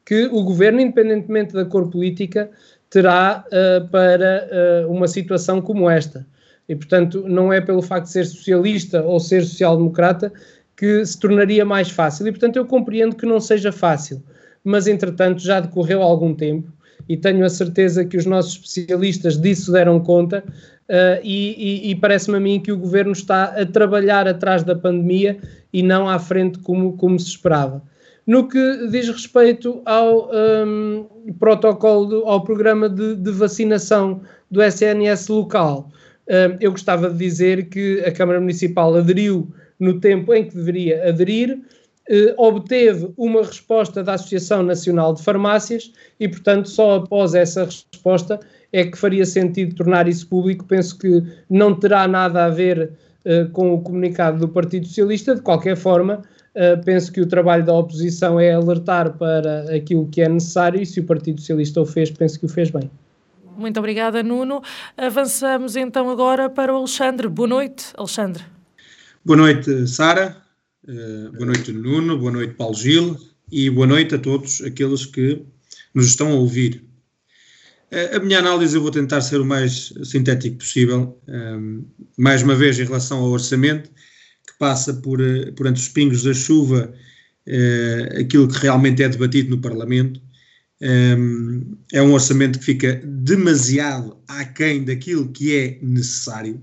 que 0.06 0.26
o 0.26 0.44
governo, 0.44 0.82
independentemente 0.82 1.54
da 1.54 1.64
cor 1.64 1.90
política, 1.90 2.52
terá 2.90 3.44
para 3.92 4.86
uma 4.88 5.08
situação 5.08 5.60
como 5.60 5.90
esta. 5.90 6.26
E, 6.70 6.76
portanto, 6.76 7.26
não 7.28 7.52
é 7.52 7.60
pelo 7.60 7.82
facto 7.82 8.06
de 8.06 8.12
ser 8.12 8.26
socialista 8.26 9.02
ou 9.02 9.20
ser 9.20 9.44
social-democrata 9.44 10.32
que 10.78 11.04
se 11.04 11.20
tornaria 11.20 11.66
mais 11.66 11.90
fácil. 11.90 12.28
E, 12.28 12.32
portanto, 12.32 12.56
eu 12.56 12.66
compreendo 12.66 13.16
que 13.16 13.26
não 13.26 13.40
seja 13.40 13.72
fácil 13.72 14.24
mas 14.66 14.88
entretanto 14.88 15.42
já 15.42 15.60
decorreu 15.62 16.02
algum 16.02 16.34
tempo 16.34 16.74
e 17.08 17.16
tenho 17.16 17.46
a 17.46 17.50
certeza 17.50 18.04
que 18.04 18.18
os 18.18 18.26
nossos 18.26 18.54
especialistas 18.54 19.38
disso 19.38 19.72
deram 19.72 20.00
conta. 20.00 20.44
Uh, 20.90 21.18
e, 21.24 21.88
e, 21.88 21.92
e 21.92 21.96
parece-me 21.96 22.38
a 22.38 22.40
mim 22.40 22.60
que 22.60 22.72
o 22.72 22.78
governo 22.78 23.12
está 23.12 23.46
a 23.46 23.66
trabalhar 23.66 24.28
atrás 24.28 24.64
da 24.64 24.76
pandemia 24.76 25.38
e 25.74 25.82
não 25.82 26.08
à 26.08 26.20
frente 26.20 26.60
como, 26.60 26.94
como 26.98 27.20
se 27.20 27.30
esperava. 27.30 27.82
No 28.26 28.48
que 28.48 28.88
diz 28.90 29.08
respeito 29.08 29.82
ao 29.86 30.32
um, 30.32 31.06
protocolo, 31.40 32.28
ao 32.28 32.44
programa 32.44 32.90
de, 32.90 33.16
de, 33.16 33.32
vacinação 33.32 34.22
do 34.50 34.64
SNS 34.64 35.28
local, 35.28 35.92
um, 36.28 36.58
eu 36.60 36.72
gostava 36.72 37.10
de 37.10 37.18
dizer 37.18 37.70
que 37.70 38.02
a 38.02 38.12
Câmara 38.12 38.40
Municipal 38.40 38.96
aderiu 38.96 39.52
no 39.80 40.00
tempo 40.00 40.34
em 40.34 40.46
que 40.46 40.56
deveria 40.56 41.08
aderir, 41.08 41.60
obteve 42.38 43.12
uma 43.18 43.42
resposta 43.42 44.04
da 44.04 44.14
Associação 44.14 44.62
Nacional 44.62 45.14
de 45.14 45.24
Farmácias 45.24 45.92
e, 46.20 46.28
portanto, 46.28 46.70
só 46.70 46.98
após 46.98 47.34
essa 47.34 47.66
resposta 47.66 48.40
é 48.72 48.86
que 48.86 48.98
faria 48.98 49.26
sentido 49.26 49.76
tornar 49.76 50.08
isso 50.08 50.28
público. 50.28 50.66
Penso 50.66 51.00
que 51.00 51.24
não 51.50 51.74
terá 51.74 52.08
nada 52.08 52.46
a 52.46 52.50
ver 52.50 52.92
eh, 53.24 53.46
com 53.52 53.74
o 53.74 53.82
comunicado 53.82 54.38
do 54.38 54.48
Partido 54.48 54.86
Socialista, 54.86 55.34
de 55.34 55.42
qualquer 55.42 55.76
forma 55.76 56.22
Uh, 56.56 56.82
penso 56.86 57.12
que 57.12 57.20
o 57.20 57.26
trabalho 57.26 57.66
da 57.66 57.74
oposição 57.74 58.40
é 58.40 58.54
alertar 58.54 59.18
para 59.18 59.76
aquilo 59.76 60.08
que 60.08 60.22
é 60.22 60.30
necessário 60.30 60.82
e 60.82 60.86
se 60.86 61.02
o 61.02 61.04
Partido 61.04 61.42
Socialista 61.42 61.82
o 61.82 61.86
fez, 61.86 62.10
penso 62.10 62.40
que 62.40 62.46
o 62.46 62.48
fez 62.48 62.72
bem. 62.72 62.90
Muito 63.58 63.78
obrigada, 63.78 64.24
Nuno. 64.24 64.62
Avançamos 64.96 65.76
então 65.76 66.10
agora 66.10 66.50
para 66.50 66.74
o 66.74 66.78
Alexandre. 66.78 67.28
Boa 67.28 67.50
noite, 67.50 67.88
Alexandre. 67.98 68.44
Boa 69.26 69.36
noite, 69.36 69.86
Sara. 69.86 70.45
Uh, 70.88 71.32
boa 71.32 71.48
noite, 71.48 71.72
Nuno. 71.72 72.16
Boa 72.20 72.32
noite, 72.32 72.54
Paulo 72.54 72.76
Gil. 72.76 73.18
E 73.52 73.72
boa 73.72 73.88
noite 73.88 74.14
a 74.14 74.20
todos 74.20 74.62
aqueles 74.62 75.04
que 75.04 75.42
nos 75.96 76.06
estão 76.06 76.32
a 76.32 76.36
ouvir. 76.36 76.84
Uh, 77.92 78.18
a 78.18 78.20
minha 78.20 78.38
análise 78.38 78.76
eu 78.76 78.84
vou 78.84 78.92
tentar 78.92 79.22
ser 79.22 79.42
o 79.42 79.46
mais 79.46 79.92
sintético 80.04 80.58
possível. 80.58 81.20
mais 82.16 82.44
uma 82.44 82.54
vez, 82.54 82.78
em 82.78 82.84
relação 82.84 83.18
ao 83.18 83.32
orçamento, 83.32 83.90
passa 84.60 84.94
por, 84.94 85.20
eh, 85.22 85.52
por 85.52 85.66
entre 85.66 85.82
os 85.82 85.90
pingos 85.90 86.24
da 86.24 86.34
chuva 86.34 86.94
eh, 87.48 88.18
aquilo 88.22 88.48
que 88.48 88.60
realmente 88.60 89.04
é 89.04 89.10
debatido 89.10 89.50
no 89.50 89.62
Parlamento. 89.62 90.22
Um, 90.82 91.78
é 91.94 92.02
um 92.02 92.14
orçamento 92.14 92.60
que 92.60 92.66
fica 92.66 93.02
demasiado 93.04 94.18
aquém 94.28 94.84
daquilo 94.84 95.32
que 95.32 95.56
é 95.56 95.80
necessário. 95.82 96.62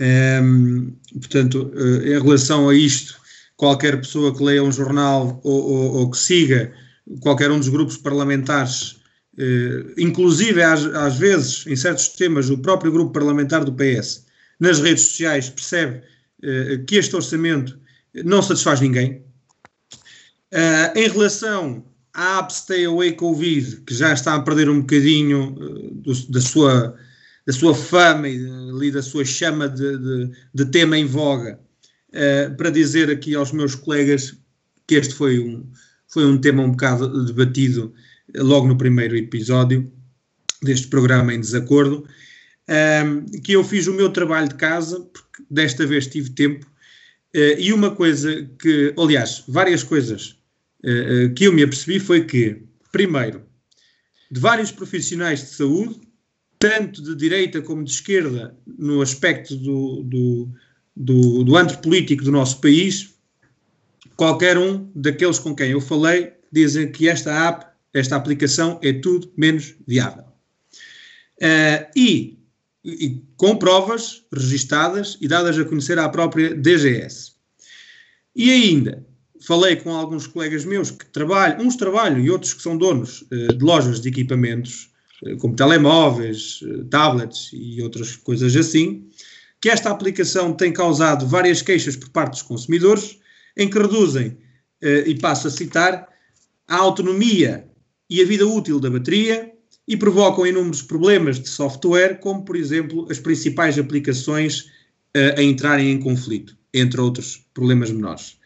Um, 0.00 0.92
portanto, 1.12 1.70
em 2.02 2.20
relação 2.20 2.68
a 2.68 2.74
isto, 2.74 3.19
qualquer 3.60 4.00
pessoa 4.00 4.34
que 4.34 4.42
leia 4.42 4.64
um 4.64 4.72
jornal 4.72 5.38
ou, 5.44 5.70
ou, 5.70 5.96
ou 5.98 6.10
que 6.10 6.16
siga 6.16 6.72
qualquer 7.20 7.50
um 7.50 7.58
dos 7.58 7.68
grupos 7.68 7.98
parlamentares, 7.98 8.92
uh, 9.34 9.92
inclusive 9.98 10.62
às, 10.62 10.82
às, 10.86 11.18
vezes, 11.18 11.66
em 11.66 11.76
certos 11.76 12.08
temas, 12.08 12.48
o 12.48 12.56
próprio 12.56 12.90
grupo 12.90 13.12
parlamentar 13.12 13.62
do 13.62 13.74
PS, 13.74 14.24
nas 14.58 14.80
redes 14.80 15.08
sociais, 15.08 15.50
percebe 15.50 16.02
eh, 16.42 16.78
que 16.86 16.96
este 16.96 17.16
orçamento 17.16 17.78
não 18.24 18.42
satisfaz 18.42 18.80
ninguém. 18.80 19.22
Uh, 20.52 20.98
em 20.98 21.08
relação 21.08 21.84
à 22.12 22.38
app 22.38 22.52
Stay 22.52 22.84
Away 22.84 23.12
Covid, 23.12 23.82
que 23.82 23.94
já 23.94 24.12
está 24.12 24.34
a 24.34 24.42
perder 24.42 24.68
um 24.68 24.80
bocadinho 24.80 25.54
uh, 25.54 25.94
do, 25.94 26.14
da, 26.28 26.40
sua, 26.40 26.94
da 27.46 27.52
sua 27.52 27.74
fama 27.74 28.28
e 28.28 28.46
ali 28.70 28.90
da 28.90 29.02
sua 29.02 29.24
chama 29.24 29.68
de, 29.68 29.98
de, 29.98 30.30
de 30.54 30.64
tema 30.66 30.98
em 30.98 31.06
voga, 31.06 31.58
uh, 32.10 32.56
para 32.56 32.70
dizer 32.70 33.10
aqui 33.10 33.34
aos 33.34 33.52
meus 33.52 33.74
colegas 33.74 34.36
que 34.86 34.94
este 34.94 35.14
foi 35.14 35.38
um, 35.38 35.70
foi 36.08 36.24
um 36.26 36.38
tema 36.38 36.62
um 36.62 36.70
bocado 36.70 37.24
debatido 37.24 37.92
logo 38.36 38.66
no 38.66 38.76
primeiro 38.76 39.16
episódio 39.16 39.90
deste 40.62 40.88
programa 40.88 41.32
em 41.32 41.40
desacordo, 41.40 42.06
que 43.42 43.52
eu 43.52 43.64
fiz 43.64 43.86
o 43.86 43.94
meu 43.94 44.10
trabalho 44.10 44.48
de 44.48 44.54
casa, 44.54 45.00
porque 45.00 45.42
desta 45.50 45.86
vez 45.86 46.06
tive 46.06 46.30
tempo, 46.30 46.66
uh, 47.34 47.58
e 47.58 47.72
uma 47.72 47.94
coisa 47.94 48.48
que, 48.58 48.94
aliás, 48.98 49.42
várias 49.48 49.82
coisas 49.82 50.36
uh, 50.84 51.32
que 51.34 51.44
eu 51.44 51.52
me 51.52 51.62
apercebi 51.62 51.98
foi 51.98 52.24
que, 52.24 52.62
primeiro, 52.92 53.42
de 54.30 54.38
vários 54.38 54.70
profissionais 54.70 55.40
de 55.40 55.46
saúde, 55.46 56.00
tanto 56.58 57.02
de 57.02 57.16
direita 57.16 57.60
como 57.62 57.82
de 57.82 57.90
esquerda, 57.90 58.56
no 58.66 59.00
aspecto 59.00 59.56
do, 59.56 60.02
do, 60.04 60.48
do, 61.00 61.42
do 61.42 61.56
antro 61.56 61.78
político 61.78 62.22
do 62.22 62.30
nosso 62.30 62.60
país, 62.60 63.14
qualquer 64.16 64.58
um 64.58 64.90
daqueles 64.94 65.38
com 65.38 65.54
quem 65.54 65.70
eu 65.70 65.80
falei 65.80 66.34
dizem 66.52 66.92
que 66.92 67.08
esta 67.08 67.48
app, 67.48 67.66
esta 67.94 68.16
aplicação 68.16 68.78
é 68.82 68.92
tudo 68.92 69.32
menos 69.34 69.74
viável. 69.86 70.24
Uh, 71.40 71.88
e 71.96 72.38
e, 72.84 73.22
com 73.36 73.56
provas 73.56 74.22
registadas 74.32 75.16
e 75.20 75.28
dadas 75.28 75.58
a 75.58 75.64
conhecer 75.64 75.98
à 75.98 76.08
própria 76.08 76.54
DGS. 76.54 77.32
E 78.36 78.50
ainda, 78.50 79.06
falei 79.46 79.76
com 79.76 79.94
alguns 79.94 80.26
colegas 80.26 80.64
meus 80.66 80.90
que 80.90 81.06
trabalham, 81.06 81.60
uns 81.60 81.76
trabalham 81.76 82.18
e 82.18 82.30
outros 82.30 82.52
que 82.52 82.62
são 82.62 82.76
donos 82.76 83.22
uh, 83.22 83.56
de 83.56 83.64
lojas 83.64 84.00
de 84.00 84.08
equipamentos, 84.10 84.90
uh, 85.22 85.36
como 85.38 85.56
telemóveis, 85.56 86.60
tablets 86.90 87.50
e 87.54 87.80
outras 87.80 88.16
coisas 88.16 88.54
assim, 88.54 89.09
que 89.60 89.68
esta 89.68 89.90
aplicação 89.90 90.52
tem 90.52 90.72
causado 90.72 91.26
várias 91.26 91.60
queixas 91.62 91.96
por 91.96 92.08
parte 92.10 92.32
dos 92.32 92.42
consumidores, 92.42 93.18
em 93.56 93.68
que 93.68 93.78
reduzem, 93.78 94.38
e 94.80 95.14
passo 95.16 95.48
a 95.48 95.50
citar, 95.50 96.08
a 96.66 96.76
autonomia 96.76 97.68
e 98.08 98.22
a 98.22 98.24
vida 98.24 98.46
útil 98.46 98.80
da 98.80 98.88
bateria, 98.88 99.52
e 99.90 99.96
provocam 99.96 100.46
inúmeros 100.46 100.82
problemas 100.82 101.40
de 101.40 101.48
software, 101.48 102.20
como, 102.20 102.44
por 102.44 102.54
exemplo, 102.54 103.08
as 103.10 103.18
principais 103.18 103.76
aplicações 103.76 104.60
uh, 105.16 105.36
a 105.36 105.42
entrarem 105.42 105.90
em 105.90 105.98
conflito, 105.98 106.56
entre 106.72 107.00
outros 107.00 107.44
problemas 107.52 107.90
menores. 107.90 108.38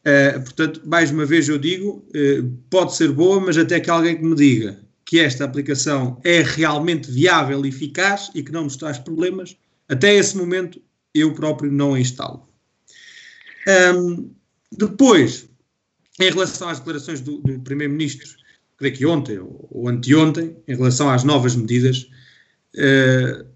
Uh, 0.00 0.42
portanto, 0.42 0.82
mais 0.84 1.12
uma 1.12 1.24
vez 1.24 1.48
eu 1.48 1.56
digo, 1.56 2.04
uh, 2.08 2.58
pode 2.68 2.96
ser 2.96 3.12
boa, 3.12 3.38
mas 3.38 3.56
até 3.56 3.78
que 3.78 3.88
alguém 3.88 4.16
que 4.16 4.24
me 4.24 4.34
diga 4.34 4.80
que 5.04 5.20
esta 5.20 5.44
aplicação 5.44 6.20
é 6.24 6.42
realmente 6.42 7.12
viável 7.12 7.64
e 7.64 7.68
eficaz 7.68 8.32
e 8.34 8.42
que 8.42 8.50
não 8.50 8.64
nos 8.64 8.74
traz 8.74 8.98
problemas, 8.98 9.56
até 9.88 10.14
esse 10.14 10.36
momento 10.36 10.80
eu 11.14 11.32
próprio 11.34 11.70
não 11.70 11.96
instalo. 11.96 12.46
Um, 13.96 14.30
depois, 14.70 15.48
em 16.20 16.30
relação 16.30 16.68
às 16.68 16.78
declarações 16.78 17.20
do, 17.20 17.38
do 17.38 17.60
Primeiro-Ministro, 17.60 18.28
creio 18.76 18.94
que 18.94 19.06
ontem 19.06 19.38
ou 19.38 19.88
anteontem, 19.88 20.56
em 20.68 20.76
relação 20.76 21.10
às 21.10 21.24
novas 21.24 21.56
medidas, 21.56 22.08
uh, 22.74 23.46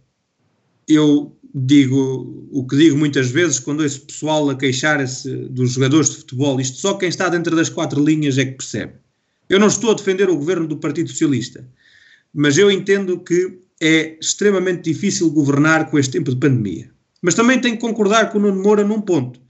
eu 0.88 1.36
digo 1.54 2.48
o 2.50 2.66
que 2.66 2.76
digo 2.76 2.96
muitas 2.96 3.30
vezes 3.30 3.58
quando 3.58 3.84
esse 3.84 4.00
pessoal 4.00 4.48
a 4.50 4.56
queixar-se 4.56 5.34
dos 5.48 5.72
jogadores 5.72 6.10
de 6.10 6.16
futebol, 6.18 6.60
isto 6.60 6.78
só 6.78 6.94
quem 6.94 7.08
está 7.08 7.28
dentro 7.28 7.54
das 7.56 7.68
quatro 7.68 8.02
linhas 8.02 8.38
é 8.38 8.44
que 8.44 8.52
percebe. 8.52 8.94
Eu 9.48 9.58
não 9.58 9.66
estou 9.66 9.90
a 9.90 9.94
defender 9.94 10.28
o 10.30 10.36
governo 10.36 10.66
do 10.66 10.76
Partido 10.76 11.10
Socialista, 11.10 11.68
mas 12.32 12.56
eu 12.56 12.70
entendo 12.70 13.18
que 13.18 13.58
é 13.80 14.18
extremamente 14.20 14.82
difícil 14.82 15.30
governar 15.30 15.90
com 15.90 15.98
este 15.98 16.12
tempo 16.12 16.30
de 16.30 16.36
pandemia. 16.36 16.90
Mas 17.22 17.34
também 17.34 17.60
tenho 17.60 17.76
que 17.76 17.80
concordar 17.80 18.30
com 18.30 18.38
o 18.38 18.40
Nuno 18.42 18.62
Moura 18.62 18.84
num 18.84 19.00
ponto. 19.00 19.40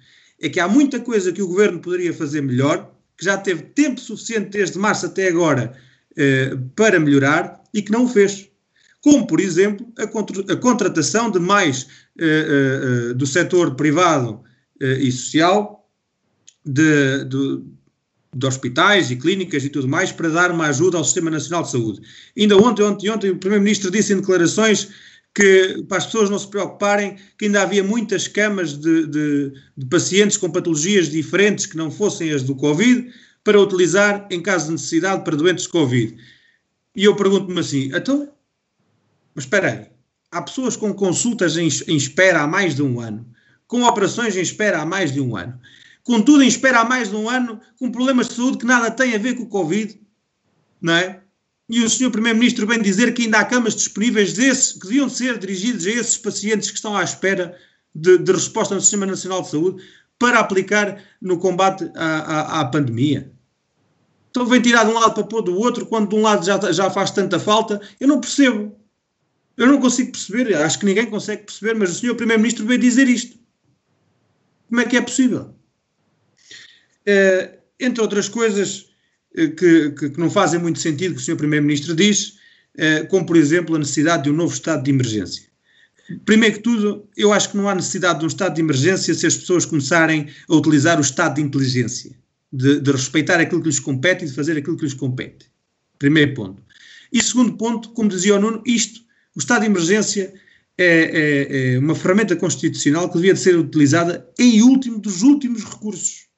É 0.41 0.49
que 0.49 0.61
há 0.61 0.69
muita 0.69 1.01
coisa 1.01 1.33
que 1.33 1.43
o 1.43 1.49
governo 1.49 1.81
poderia 1.81 2.13
fazer 2.13 2.41
melhor 2.41 2.91
que 3.17 3.25
já 3.25 3.37
teve 3.37 3.63
tempo 3.63 4.01
suficiente 4.01 4.51
desde 4.51 4.79
março 4.79 5.07
até 5.07 5.29
agora 5.29 5.73
eh, 6.17 6.57
para 6.75 6.99
melhorar 6.99 7.63
e 7.75 7.83
que 7.83 7.93
não 7.93 8.05
o 8.05 8.09
fez. 8.09 8.49
Como, 9.03 9.27
por 9.27 9.41
exemplo, 9.41 9.87
a, 9.99 10.07
contra 10.07 10.53
a 10.53 10.57
contratação 10.57 11.31
de 11.31 11.39
mais 11.39 11.87
eh, 12.19 13.11
eh, 13.11 13.15
do 13.15 13.27
setor 13.27 13.75
privado 13.75 14.43
e 14.81 15.13
social, 15.13 15.87
de, 16.65 17.25
de, 17.27 17.63
de, 18.35 18.47
hospitais 18.47 19.11
e 19.11 19.17
clínicas 19.17 19.65
e 19.65 19.69
tudo 19.69 19.89
mais, 19.89 20.13
para 20.13 20.29
dar 20.29 20.51
uma 20.51 20.67
ajuda 20.67 20.99
ao 20.99 21.05
Sistema 21.05 21.31
Nacional 21.31 21.63
de 21.63 21.71
Saúde. 21.71 22.01
Ainda 22.37 22.57
ontem, 22.57 22.83
ontem, 22.83 23.11
ontem, 23.11 23.31
o 23.31 23.37
Primeiro-Ministro 23.37 23.91
disse 23.91 24.13
em 24.13 24.17
declarações 24.17 24.91
que 25.35 25.85
para 25.89 25.99
as 25.99 26.07
pessoas 26.07 26.29
não 26.29 26.39
se 26.39 26.49
preocuparem 26.49 27.17
que 27.39 27.45
ainda 27.45 27.63
havia 27.63 27.85
muitas 27.85 28.27
camas 28.27 28.73
de, 28.73 29.07
de, 29.07 29.53
de, 29.77 29.87
pacientes 29.87 30.37
com 30.37 30.51
patologias 30.51 31.09
diferentes 31.09 31.67
que 31.67 31.77
não 31.77 31.91
fossem 31.91 32.31
as 32.31 32.43
do 32.43 32.55
Covid 32.55 33.13
para 33.45 33.61
utilizar 33.61 34.27
em 34.31 34.41
caso 34.41 34.67
de 34.67 34.73
necessidade 34.73 35.25
para 35.25 35.37
doentes 35.37 35.65
de 35.65 35.71
Covid. 35.71 36.17
E 36.97 37.05
eu 37.05 37.15
pergunto-me 37.15 37.61
assim, 37.61 37.91
então, 37.95 38.29
mas 39.35 39.45
espera 39.45 39.71
aí, 39.71 39.87
há 40.33 40.43
pessoas 40.43 40.77
com 40.77 40.93
consultas 40.93 41.57
em, 41.57 41.69
em 41.87 41.97
espera 41.97 42.43
há 42.43 42.47
mais 42.47 42.75
de 42.75 42.83
um 42.83 43.01
ano, 43.01 43.25
com 43.67 43.85
operações 43.85 44.37
em 44.37 44.43
espera 44.43 44.81
há 44.81 44.87
mais 44.87 45.13
de 45.13 45.21
um 45.21 45.37
ano, 45.37 45.59
com 46.11 46.21
tudo 46.21 46.43
em 46.43 46.49
espera 46.49 46.81
há 46.81 46.85
mais 46.85 47.09
de 47.09 47.15
um 47.15 47.31
ano, 47.31 47.61
com 47.79 47.89
problemas 47.89 48.27
de 48.27 48.35
saúde 48.35 48.59
que 48.59 48.67
nada 48.67 48.91
têm 48.91 49.15
a 49.15 49.19
ver 49.19 49.37
com 49.37 49.45
o 49.45 49.49
Covid, 49.49 49.97
não 50.83 50.93
é? 50.93 51.21
E 51.69 51.85
o 51.85 51.89
Sr. 51.89 52.11
Primeiro-Ministro 52.11 52.67
vem 52.67 52.83
dizer 52.83 53.15
que 53.15 53.23
ainda 53.23 53.39
há 53.39 53.45
camas 53.45 53.77
disponíveis 53.77 54.33
desses, 54.33 54.73
que 54.73 54.89
deviam 54.89 55.09
ser 55.09 55.39
dirigidas 55.39 55.87
a 55.87 55.91
esses 55.91 56.19
pacientes 56.19 56.69
que 56.69 56.75
estão 56.75 56.97
à 56.97 57.05
espera 57.05 57.57
de, 57.95 58.19
de 58.19 58.33
resposta 58.33 58.75
no 58.75 58.81
Sistema 58.81 59.07
Nacional 59.07 59.43
de 59.43 59.51
Saúde 59.51 59.85
para 60.19 60.41
aplicar 60.41 61.01
no 61.23 61.39
combate 61.39 61.89
à, 61.95 62.07
à, 62.17 62.61
à 62.61 62.65
pandemia. 62.65 63.31
Então 64.31 64.45
vem 64.47 64.61
tirar 64.61 64.83
de 64.83 64.91
um 64.91 64.95
lado 64.95 65.15
para 65.15 65.23
pôr 65.23 65.43
do 65.43 65.57
outro, 65.57 65.87
quando 65.87 66.09
de 66.09 66.17
um 66.17 66.23
lado 66.23 66.45
já, 66.45 66.73
já 66.73 66.91
faz 66.91 67.13
tanta 67.13 67.39
falta. 67.39 67.81
Eu 68.01 68.09
não 68.09 68.21
percebo. 68.21 68.77
Eu 69.57 69.69
não 69.69 69.81
consigo 69.81 70.11
perceber, 70.11 70.57
acho 70.57 70.81
que 70.81 70.87
ninguém 70.87 71.07
consegue 71.07 71.45
perceber, 71.45 71.75
mas 71.75 71.93
o 71.93 71.95
senhor 71.95 72.17
Primeiro-Ministro 72.17 72.67
veio 72.67 72.81
dizer 72.81 73.09
isto. 73.09 73.39
Como 74.69 74.81
é 74.81 74.85
que 74.85 74.97
é 74.97 75.01
possível? 75.01 75.55
É, 77.07 77.59
entre 77.79 78.03
outras 78.03 78.29
coisas 78.29 78.87
eh, 79.35 79.49
que, 79.49 79.91
que, 79.91 80.19
não 80.19 80.31
fazem 80.31 80.61
muito 80.61 80.79
sentido 80.79 81.15
que 81.15 81.21
o 81.21 81.25
senhor 81.25 81.37
Primeiro-Ministro 81.37 81.95
diz, 81.95 82.39
é, 82.77 83.05
como 83.05 83.25
por 83.25 83.37
exemplo 83.37 83.75
a 83.75 83.79
necessidade 83.79 84.25
de 84.25 84.31
um 84.31 84.35
novo 84.35 84.53
estado 84.53 84.83
de 84.83 84.91
emergência. 84.91 85.49
Primeiro 86.25 86.57
que 86.57 86.63
tudo, 86.63 87.09
eu 87.17 87.33
acho 87.33 87.51
que 87.51 87.57
não 87.57 87.69
há 87.69 87.75
necessidade 87.75 88.19
de 88.19 88.25
um 88.25 88.29
estado 88.29 88.55
de 88.55 88.61
emergência 88.61 89.15
se 89.15 89.27
as 89.27 89.37
pessoas 89.37 89.65
começarem 89.65 90.29
a 90.49 90.55
utilizar 90.55 90.99
o 90.99 91.03
estado 91.03 91.37
de 91.37 91.41
inteligência, 91.41 92.11
de, 92.53 92.81
de 92.81 92.91
respeitar 92.91 93.39
aquilo 93.39 93.63
que 93.63 93.69
lhes 93.69 93.79
compete 93.79 94.25
e 94.25 94.29
de 94.29 94.35
fazer 94.35 94.57
aquilo 94.57 94.77
que 94.77 94.85
lhes 94.85 94.95
compete. 94.95 95.47
Primeiro 95.99 96.35
ponto. 96.35 96.63
E 97.13 97.23
segundo 97.23 97.57
ponto, 97.57 97.91
como 97.91 98.09
dizia 98.09 98.35
o 98.35 98.41
Nuno, 98.41 98.63
isto, 98.67 99.01
o 99.37 99.39
estado 99.39 99.61
de 99.61 99.67
emergência 99.67 100.35
é, 100.77 100.85
é, 100.87 101.75
é, 101.75 101.79
uma 101.79 101.95
ferramenta 101.95 102.35
constitucional 102.35 103.09
que 103.09 103.17
devia 103.17 103.35
de 103.35 103.41
ser 103.41 103.57
utilizada 103.57 104.29
em 104.39 104.63
último 104.63 104.99
dos 104.99 105.23
últimos 105.23 105.63
recursos. 105.63 106.30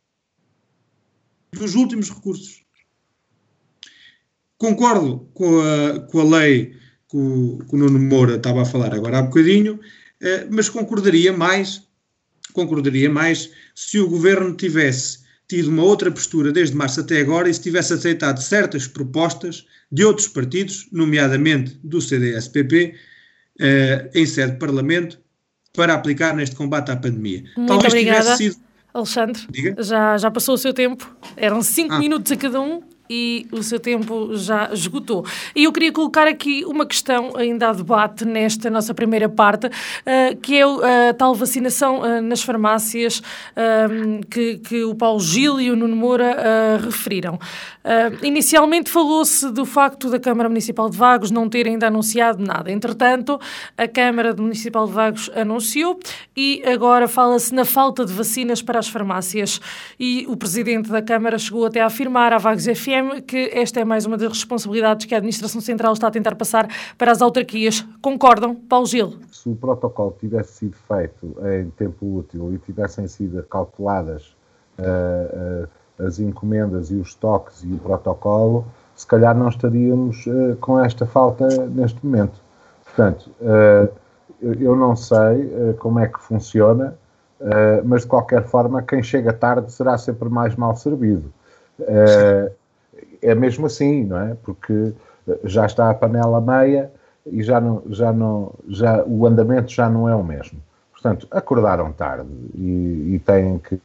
Dos 1.55 1.75
últimos 1.75 2.11
recursos. 2.11 2.63
Concordo 4.57 5.29
com 5.35 5.61
a, 5.61 6.01
com 6.01 6.21
a 6.21 6.39
lei 6.39 6.77
que 7.11 7.17
o, 7.17 7.59
que 7.69 7.75
o 7.75 7.79
Nuno 7.79 7.99
Moura 7.99 8.37
estava 8.37 8.63
a 8.63 8.65
falar 8.65 8.95
agora 8.95 9.19
há 9.19 9.23
bocadinho, 9.23 9.79
eh, 10.21 10.47
mas 10.51 10.69
concordaria 10.69 11.33
mais, 11.33 11.83
concordaria 12.53 13.11
mais 13.11 13.51
se 13.75 13.99
o 13.99 14.09
governo 14.09 14.55
tivesse 14.55 15.23
tido 15.49 15.69
uma 15.69 15.83
outra 15.83 16.11
postura 16.11 16.51
desde 16.51 16.75
março 16.75 17.01
até 17.01 17.21
agora 17.21 17.51
e 17.51 17.53
se 17.55 17.61
tivesse 17.61 17.93
aceitado 17.93 18.41
certas 18.41 18.87
propostas 18.87 19.67
de 19.91 20.05
outros 20.05 20.29
partidos, 20.29 20.89
nomeadamente 20.91 21.79
do 21.85 22.01
CDS-PP, 22.01 22.95
eh, 23.61 24.11
em 24.15 24.25
sede 24.25 24.53
de 24.53 24.59
Parlamento, 24.59 25.21
para 25.75 25.93
aplicar 25.93 26.35
neste 26.35 26.57
combate 26.57 26.91
à 26.91 26.97
pandemia. 26.97 27.45
Muito 27.57 27.69
Talvez 27.69 27.93
obrigada. 27.93 28.37
Sido... 28.37 28.57
Alexandre, 28.95 29.41
já, 29.79 30.19
já 30.19 30.31
passou 30.31 30.55
o 30.55 30.59
seu 30.59 30.75
tempo, 30.75 31.11
eram 31.37 31.63
cinco 31.63 31.95
ah. 31.95 31.99
minutos 31.99 32.31
a 32.31 32.37
cada 32.37 32.61
um 32.61 32.83
e 33.13 33.47
o 33.53 33.63
seu 33.63 33.79
tempo 33.79 34.35
já 34.37 34.71
esgotou. 34.73 35.27
E 35.55 35.65
eu 35.65 35.73
queria 35.73 35.93
colocar 35.93 36.27
aqui 36.27 36.65
uma 36.65 36.87
questão 36.87 37.37
ainda 37.37 37.69
a 37.69 37.73
debate 37.73 38.25
nesta 38.25 38.71
nossa 38.71 38.95
primeira 38.95 39.29
parte, 39.29 39.67
uh, 39.67 40.37
que 40.41 40.57
é 40.57 40.63
a 41.11 41.13
tal 41.13 41.35
vacinação 41.35 42.01
uh, 42.01 42.23
nas 42.23 42.43
farmácias 42.43 43.19
uh, 43.19 44.27
que, 44.31 44.59
que, 44.59 44.85
o 44.85 44.95
Paulo 44.95 45.21
Gil 45.21 45.61
e 45.61 45.71
o 45.71 45.77
Nuno 45.77 45.95
Moura 45.95 46.37
uh, 46.37 46.85
referiram. 46.87 47.39
Uh, 47.85 48.25
inicialmente 48.25 48.91
falou-se 48.91 49.51
do 49.51 49.67
facto 49.67 50.09
da 50.09 50.21
Câmara 50.21 50.49
Municipal 50.49 50.89
de 50.89 50.97
Vagos 50.97 51.31
não 51.31 51.49
ter 51.49 51.67
ainda 51.67 51.89
anunciado 51.89 52.43
nada. 52.43 52.71
Entretanto, 52.71 53.41
a 53.77 53.89
Câmara 53.89 54.33
Municipal 54.35 54.87
de 54.87 54.93
Vagos 54.93 55.31
anunciou 55.35 55.99
e 56.37 56.63
agora 56.65 57.09
fala-se 57.09 57.53
na 57.53 57.65
falta 57.65 58.05
de 58.05 58.13
vacinas 58.13 58.63
para 58.63 58.79
as 58.79 58.89
farmácias. 58.89 59.61
E 59.99 60.25
o 60.29 60.37
Presidente 60.37 60.91
da 60.91 61.03
Câmara 61.03 61.39
chegou 61.39 61.67
até 61.67 61.81
a 61.81 61.87
afirmar 61.87 62.33
à 62.33 62.39
Vagos 62.39 62.65
FM 62.65 63.23
que 63.27 63.51
esta 63.53 63.81
é 63.81 63.85
mais 63.85 64.07
uma 64.07 64.17
das 64.17 64.29
responsabilidades 64.29 65.07
que 65.07 65.15
a 65.15 65.19
Administração 65.19 65.61
Central 65.61 65.93
está 65.93 66.07
a 66.07 66.11
tentar 66.11 66.37
passar 66.37 66.69
para 66.97 67.11
as 67.11 67.21
autarquias. 67.21 67.85
Concordam, 68.01 68.55
Paulo 68.55 68.87
Gil? 68.87 69.15
Se 69.31 69.49
o 69.49 69.57
protocolo 69.57 70.17
tivesse 70.21 70.53
sido 70.53 70.77
feito 70.87 71.37
em 71.45 71.71
tempo 71.71 72.19
útil 72.19 72.55
e 72.55 72.59
tivessem 72.59 73.09
sido 73.09 73.43
calculadas 73.45 74.37
uh, 74.79 75.65
uh, 75.65 75.82
as 75.99 76.19
encomendas 76.19 76.91
e 76.91 76.95
os 76.95 77.15
toques 77.15 77.63
e 77.63 77.73
o 77.73 77.79
protocolo, 77.79 78.65
se 78.95 79.07
calhar 79.07 79.37
não 79.37 79.49
estaríamos 79.49 80.27
uh, 80.27 80.57
com 80.61 80.79
esta 80.81 81.07
falta 81.07 81.47
neste 81.67 82.05
momento. 82.05 82.41
Portanto, 82.85 83.31
eu 84.61 84.77
não 84.77 84.95
sei 84.95 85.75
como 85.79 85.99
é 85.99 86.07
que 86.07 86.21
funciona, 86.21 86.95
mas 87.87 88.03
de 88.03 88.09
qualquer 88.09 88.45
forma, 88.45 88.83
quem 88.83 89.03
chega 89.03 89.33
tarde 89.33 89.73
será 89.73 89.97
sempre 89.97 90.29
mais 90.29 90.55
mal 90.57 90.77
servido. 90.77 91.33
Uh, 91.81 92.53
é 93.23 93.35
mesmo 93.35 93.67
assim, 93.67 94.05
não 94.05 94.19
é? 94.19 94.37
Porque 94.43 94.93
já 95.45 95.67
está 95.67 95.89
a 95.91 95.95
panela 95.95 96.41
meia 96.41 96.91
e 97.27 97.43
já 97.43 97.61
não, 97.61 97.83
já 97.89 98.13
não, 98.13 98.53
já, 98.69 99.05
o 99.05 99.27
andamento 99.27 99.71
já 99.71 99.89
não 99.89 100.09
é 100.09 100.15
o 100.15 100.25
mesmo. 100.25 100.61
Portanto, 100.93 101.27
acordaram 101.31 101.93
tarde 101.93 102.29
e, 102.55 103.15
e 103.15 103.23
têm 103.25 103.59
que 103.59 103.81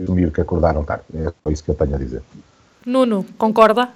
assumir 0.00 0.30
que 0.30 0.40
acordaram 0.40 0.84
tarde. 0.84 1.04
É 1.14 1.24
só 1.24 1.50
isso 1.50 1.64
que 1.64 1.70
eu 1.70 1.74
tenho 1.74 1.94
a 1.94 1.98
dizer. 1.98 2.22
Nuno, 2.84 3.24
concorda? 3.38 3.88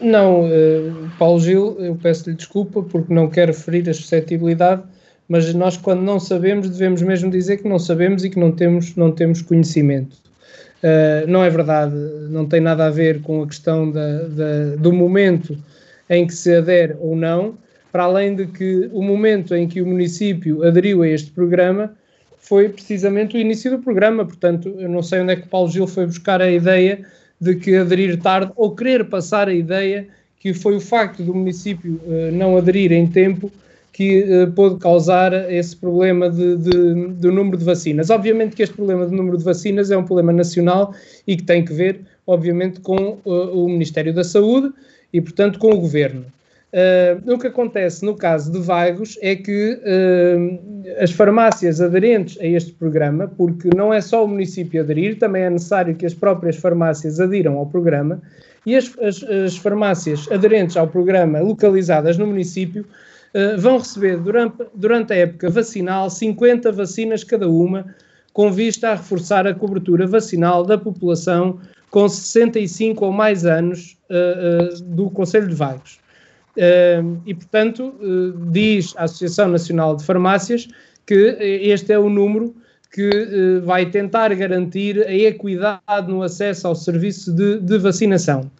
Não, 0.00 0.44
uh, 0.44 1.10
Paulo 1.18 1.40
Gil, 1.40 1.76
eu 1.78 1.94
peço-lhe 1.96 2.34
desculpa 2.34 2.82
porque 2.82 3.12
não 3.12 3.28
quero 3.28 3.54
ferir 3.54 3.88
a 3.88 3.94
suscetibilidade, 3.94 4.82
mas 5.28 5.52
nós 5.54 5.76
quando 5.76 6.02
não 6.02 6.18
sabemos 6.18 6.68
devemos 6.68 7.02
mesmo 7.02 7.30
dizer 7.30 7.58
que 7.58 7.68
não 7.68 7.78
sabemos 7.78 8.24
e 8.24 8.30
que 8.30 8.38
não 8.38 8.50
temos, 8.50 8.94
não 8.96 9.12
temos 9.12 9.42
conhecimento. 9.42 10.16
Uh, 10.82 11.26
não 11.26 11.42
é 11.42 11.50
verdade, 11.50 11.94
não 12.30 12.46
tem 12.46 12.60
nada 12.60 12.86
a 12.86 12.90
ver 12.90 13.22
com 13.22 13.42
a 13.42 13.46
questão 13.46 13.90
da, 13.90 14.22
da, 14.24 14.76
do 14.78 14.92
momento 14.92 15.56
em 16.08 16.26
que 16.26 16.34
se 16.34 16.54
adere 16.54 16.96
ou 17.00 17.16
não, 17.16 17.56
para 17.90 18.04
além 18.04 18.34
de 18.34 18.46
que 18.46 18.90
o 18.92 19.02
momento 19.02 19.54
em 19.54 19.66
que 19.66 19.80
o 19.80 19.86
município 19.86 20.62
aderiu 20.64 21.02
a 21.02 21.08
este 21.08 21.30
programa 21.30 21.94
foi 22.46 22.68
precisamente 22.68 23.36
o 23.36 23.40
início 23.40 23.70
do 23.70 23.78
programa, 23.80 24.24
portanto, 24.24 24.72
eu 24.78 24.88
não 24.88 25.02
sei 25.02 25.20
onde 25.20 25.32
é 25.32 25.36
que 25.36 25.48
Paulo 25.48 25.68
Gil 25.68 25.86
foi 25.86 26.06
buscar 26.06 26.40
a 26.40 26.50
ideia 26.50 27.04
de 27.40 27.56
que 27.56 27.74
aderir 27.74 28.20
tarde 28.20 28.52
ou 28.54 28.74
querer 28.74 29.04
passar 29.04 29.48
a 29.48 29.52
ideia 29.52 30.06
que 30.38 30.54
foi 30.54 30.76
o 30.76 30.80
facto 30.80 31.24
do 31.24 31.34
município 31.34 32.00
uh, 32.04 32.30
não 32.32 32.56
aderir 32.56 32.92
em 32.92 33.06
tempo 33.06 33.50
que 33.92 34.22
uh, 34.22 34.52
pôde 34.52 34.78
causar 34.78 35.32
esse 35.52 35.74
problema 35.74 36.30
de, 36.30 36.56
de, 36.56 37.08
do 37.14 37.32
número 37.32 37.56
de 37.56 37.64
vacinas. 37.64 38.10
Obviamente 38.10 38.54
que 38.54 38.62
este 38.62 38.76
problema 38.76 39.06
do 39.06 39.16
número 39.16 39.36
de 39.36 39.42
vacinas 39.42 39.90
é 39.90 39.96
um 39.96 40.04
problema 40.04 40.32
nacional 40.32 40.94
e 41.26 41.36
que 41.36 41.42
tem 41.42 41.64
que 41.64 41.72
ver, 41.72 42.00
obviamente, 42.24 42.78
com 42.80 43.18
uh, 43.24 43.64
o 43.64 43.68
Ministério 43.68 44.14
da 44.14 44.22
Saúde 44.22 44.72
e, 45.12 45.20
portanto, 45.20 45.58
com 45.58 45.72
o 45.72 45.80
Governo. 45.80 46.24
Uh, 46.76 47.32
o 47.32 47.38
que 47.38 47.46
acontece 47.46 48.04
no 48.04 48.14
caso 48.14 48.52
de 48.52 48.58
Vagos 48.58 49.18
é 49.22 49.34
que 49.34 49.80
uh, 49.80 51.02
as 51.02 51.10
farmácias 51.10 51.80
aderentes 51.80 52.38
a 52.38 52.44
este 52.44 52.72
programa, 52.72 53.32
porque 53.34 53.70
não 53.74 53.94
é 53.94 54.00
só 54.02 54.22
o 54.22 54.28
município 54.28 54.82
aderir, 54.82 55.18
também 55.18 55.44
é 55.44 55.50
necessário 55.50 55.94
que 55.94 56.04
as 56.04 56.12
próprias 56.12 56.56
farmácias 56.56 57.18
adiram 57.18 57.56
ao 57.56 57.64
programa, 57.64 58.20
e 58.66 58.76
as, 58.76 58.92
as, 58.98 59.22
as 59.22 59.56
farmácias 59.56 60.30
aderentes 60.30 60.76
ao 60.76 60.86
programa 60.86 61.40
localizadas 61.40 62.18
no 62.18 62.26
município 62.26 62.84
eh, 63.36 63.54
vão 63.56 63.76
receber 63.76 64.16
durante, 64.16 64.64
durante 64.74 65.12
a 65.12 65.16
época 65.16 65.50
vacinal 65.50 66.08
50 66.08 66.72
vacinas 66.72 67.22
cada 67.22 67.46
uma, 67.46 67.94
com 68.32 68.50
vista 68.50 68.88
a 68.88 68.94
reforçar 68.94 69.46
a 69.46 69.54
cobertura 69.54 70.06
vacinal 70.06 70.64
da 70.64 70.78
população 70.78 71.60
com 71.90 72.08
65 72.08 73.04
ou 73.04 73.12
mais 73.12 73.44
anos 73.44 73.98
uh, 74.10 74.74
uh, 74.74 74.82
do 74.84 75.10
Conselho 75.10 75.48
de 75.48 75.54
Vagos. 75.54 76.00
E, 77.26 77.34
portanto, 77.34 77.94
diz 78.50 78.94
a 78.96 79.04
Associação 79.04 79.48
Nacional 79.48 79.96
de 79.96 80.04
Farmácias 80.04 80.68
que 81.04 81.36
este 81.40 81.92
é 81.92 81.98
o 81.98 82.08
número 82.08 82.54
que 82.92 83.60
vai 83.62 83.86
tentar 83.86 84.34
garantir 84.34 85.06
a 85.06 85.12
equidade 85.12 86.08
no 86.08 86.22
acesso 86.22 86.66
ao 86.66 86.74
serviço 86.74 87.32
de, 87.32 87.60
de 87.60 87.78
vacinação. 87.78 88.50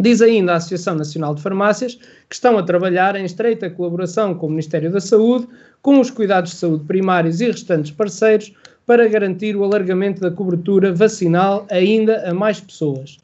Diz 0.00 0.20
ainda 0.20 0.52
a 0.52 0.56
Associação 0.56 0.96
Nacional 0.96 1.34
de 1.34 1.42
Farmácias 1.42 1.94
que 2.28 2.34
estão 2.34 2.58
a 2.58 2.62
trabalhar 2.64 3.14
em 3.14 3.24
estreita 3.24 3.70
colaboração 3.70 4.34
com 4.34 4.48
o 4.48 4.50
Ministério 4.50 4.90
da 4.90 5.00
Saúde, 5.00 5.46
com 5.80 6.00
os 6.00 6.10
cuidados 6.10 6.50
de 6.50 6.56
saúde 6.56 6.84
primários 6.84 7.40
e 7.40 7.46
restantes 7.46 7.92
parceiros, 7.92 8.52
para 8.84 9.06
garantir 9.08 9.56
o 9.56 9.62
alargamento 9.62 10.20
da 10.20 10.30
cobertura 10.30 10.92
vacinal 10.92 11.66
ainda 11.70 12.28
a 12.28 12.34
mais 12.34 12.60
pessoas. 12.60 13.18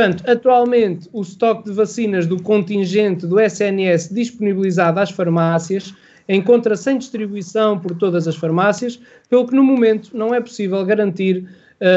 Portanto, 0.00 0.24
atualmente, 0.30 1.10
o 1.12 1.20
estoque 1.20 1.64
de 1.64 1.72
vacinas 1.72 2.26
do 2.26 2.42
contingente 2.42 3.26
do 3.26 3.38
SNS 3.38 4.08
disponibilizado 4.08 4.98
às 4.98 5.10
farmácias 5.10 5.94
encontra-se 6.26 6.90
em 6.90 6.96
distribuição 6.96 7.78
por 7.78 7.94
todas 7.94 8.26
as 8.26 8.34
farmácias, 8.34 8.98
pelo 9.28 9.46
que 9.46 9.54
no 9.54 9.62
momento 9.62 10.16
não 10.16 10.34
é 10.34 10.40
possível 10.40 10.82
garantir 10.86 11.44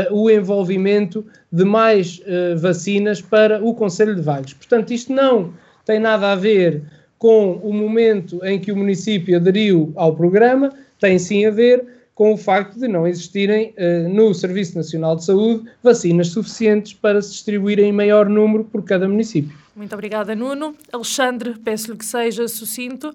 uh, 0.10 0.14
o 0.14 0.30
envolvimento 0.30 1.26
de 1.50 1.64
mais 1.64 2.20
uh, 2.20 2.58
vacinas 2.58 3.22
para 3.22 3.64
o 3.64 3.74
Conselho 3.74 4.14
de 4.14 4.22
Vagos. 4.22 4.52
Portanto, 4.52 4.92
isto 4.92 5.14
não 5.14 5.54
tem 5.86 5.98
nada 5.98 6.34
a 6.34 6.36
ver 6.36 6.82
com 7.18 7.54
o 7.64 7.72
momento 7.72 8.46
em 8.46 8.60
que 8.60 8.74
o 8.74 8.76
município 8.76 9.38
aderiu 9.38 9.94
ao 9.96 10.14
programa, 10.14 10.74
tem 11.00 11.18
sim 11.18 11.46
a 11.46 11.52
ver 11.52 11.86
com 12.24 12.32
o 12.32 12.38
facto 12.38 12.80
de 12.80 12.88
não 12.88 13.06
existirem 13.06 13.76
uh, 13.78 14.08
no 14.08 14.34
Serviço 14.34 14.78
Nacional 14.78 15.18
de 15.18 15.26
Saúde 15.26 15.70
vacinas 15.84 16.30
suficientes 16.30 16.94
para 16.94 17.22
se 17.22 17.32
distribuírem 17.32 17.90
em 17.90 17.92
maior 17.92 18.30
número 18.30 18.64
por 18.64 18.82
cada 18.82 19.10
município. 19.10 19.54
Muito 19.76 19.94
obrigada, 19.94 20.34
Nuno. 20.34 20.74
Alexandre, 20.94 21.56
peço-lhe 21.62 21.98
que 21.98 22.06
seja 22.06 22.48
sucinto. 22.48 23.14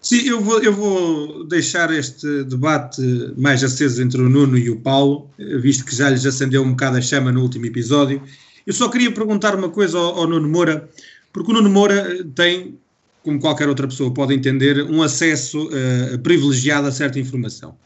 Sim, 0.00 0.26
eu 0.26 0.40
vou, 0.40 0.62
eu 0.62 0.72
vou 0.72 1.44
deixar 1.44 1.92
este 1.92 2.44
debate 2.44 3.02
mais 3.36 3.62
aceso 3.62 4.02
entre 4.02 4.22
o 4.22 4.30
Nuno 4.30 4.56
e 4.56 4.70
o 4.70 4.80
Paulo, 4.80 5.28
visto 5.60 5.84
que 5.84 5.94
já 5.94 6.08
lhes 6.08 6.24
acendeu 6.24 6.62
um 6.62 6.70
bocado 6.70 6.96
a 6.96 7.02
chama 7.02 7.30
no 7.30 7.42
último 7.42 7.66
episódio. 7.66 8.22
Eu 8.66 8.72
só 8.72 8.88
queria 8.88 9.12
perguntar 9.12 9.54
uma 9.54 9.68
coisa 9.68 9.98
ao, 9.98 10.20
ao 10.20 10.26
Nuno 10.26 10.48
Moura, 10.48 10.88
porque 11.34 11.50
o 11.50 11.54
Nuno 11.54 11.68
Moura 11.68 12.24
tem, 12.34 12.78
como 13.22 13.38
qualquer 13.38 13.68
outra 13.68 13.86
pessoa 13.86 14.10
pode 14.10 14.32
entender, 14.32 14.84
um 14.84 15.02
acesso 15.02 15.68
uh, 15.68 16.18
privilegiado 16.20 16.88
a 16.88 16.92
certa 16.92 17.20
informação. 17.20 17.76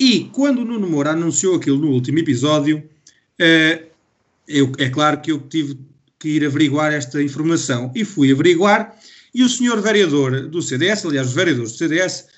E 0.00 0.30
quando 0.32 0.62
o 0.62 0.64
Nuno 0.64 0.88
Moura 0.88 1.10
anunciou 1.10 1.56
aquilo 1.56 1.76
no 1.76 1.90
último 1.90 2.18
episódio, 2.18 2.78
uh, 2.78 3.86
eu, 4.48 4.72
é 4.78 4.88
claro 4.88 5.20
que 5.20 5.30
eu 5.30 5.38
tive 5.38 5.78
que 6.18 6.30
ir 6.30 6.46
averiguar 6.46 6.90
esta 6.90 7.22
informação 7.22 7.92
e 7.94 8.02
fui 8.02 8.32
averiguar 8.32 8.96
e 9.34 9.42
o 9.42 9.48
senhor 9.48 9.78
vereador 9.82 10.48
do 10.48 10.62
CDS, 10.62 11.04
aliás, 11.04 11.28
os 11.28 11.34
vereadores 11.34 11.72
do 11.72 11.78
CDS, 11.78 12.28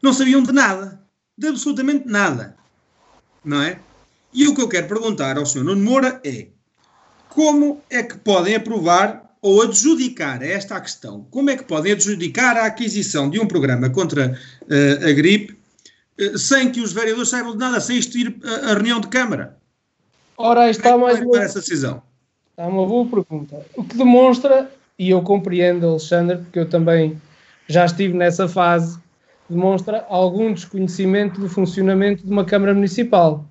não 0.00 0.12
sabiam 0.12 0.40
de 0.44 0.52
nada, 0.52 1.02
de 1.36 1.48
absolutamente 1.48 2.06
nada, 2.06 2.56
não 3.44 3.60
é? 3.60 3.80
E 4.32 4.46
o 4.46 4.54
que 4.54 4.62
eu 4.62 4.68
quero 4.68 4.86
perguntar 4.86 5.36
ao 5.36 5.44
senhor 5.44 5.64
Nuno 5.64 5.82
Moura 5.82 6.20
é 6.24 6.46
como 7.28 7.82
é 7.90 8.04
que 8.04 8.16
podem 8.18 8.54
aprovar 8.54 9.36
ou 9.42 9.62
adjudicar 9.62 10.42
esta 10.42 10.80
questão, 10.80 11.26
como 11.28 11.50
é 11.50 11.56
que 11.56 11.64
podem 11.64 11.92
adjudicar 11.92 12.56
a 12.56 12.66
aquisição 12.66 13.28
de 13.28 13.40
um 13.40 13.46
programa 13.46 13.90
contra 13.90 14.38
uh, 14.62 15.08
a 15.08 15.12
gripe 15.12 15.63
sem 16.36 16.70
que 16.70 16.80
os 16.80 16.92
vereadores 16.92 17.28
saibam 17.28 17.52
de 17.52 17.58
nada, 17.58 17.80
sem 17.80 17.98
isto 17.98 18.16
ir 18.16 18.36
a, 18.44 18.70
a 18.70 18.74
reunião 18.74 19.00
de 19.00 19.08
Câmara? 19.08 19.56
Ora, 20.36 20.62
aí 20.62 20.70
está 20.70 20.90
é 20.90 20.96
mais 20.96 21.20
uma... 21.20 21.42
essa 21.42 21.60
decisão? 21.60 22.02
Está 22.50 22.66
uma 22.66 22.86
boa 22.86 23.06
pergunta. 23.06 23.64
O 23.76 23.84
que 23.84 23.96
demonstra 23.96 24.70
e 24.98 25.10
eu 25.10 25.22
compreendo, 25.22 25.86
Alexandre, 25.88 26.38
porque 26.38 26.58
eu 26.58 26.68
também 26.68 27.20
já 27.66 27.84
estive 27.84 28.16
nessa 28.16 28.46
fase, 28.46 28.98
demonstra 29.48 30.04
algum 30.08 30.52
desconhecimento 30.52 31.40
do 31.40 31.48
funcionamento 31.48 32.24
de 32.24 32.30
uma 32.30 32.44
Câmara 32.44 32.74
Municipal. 32.74 33.44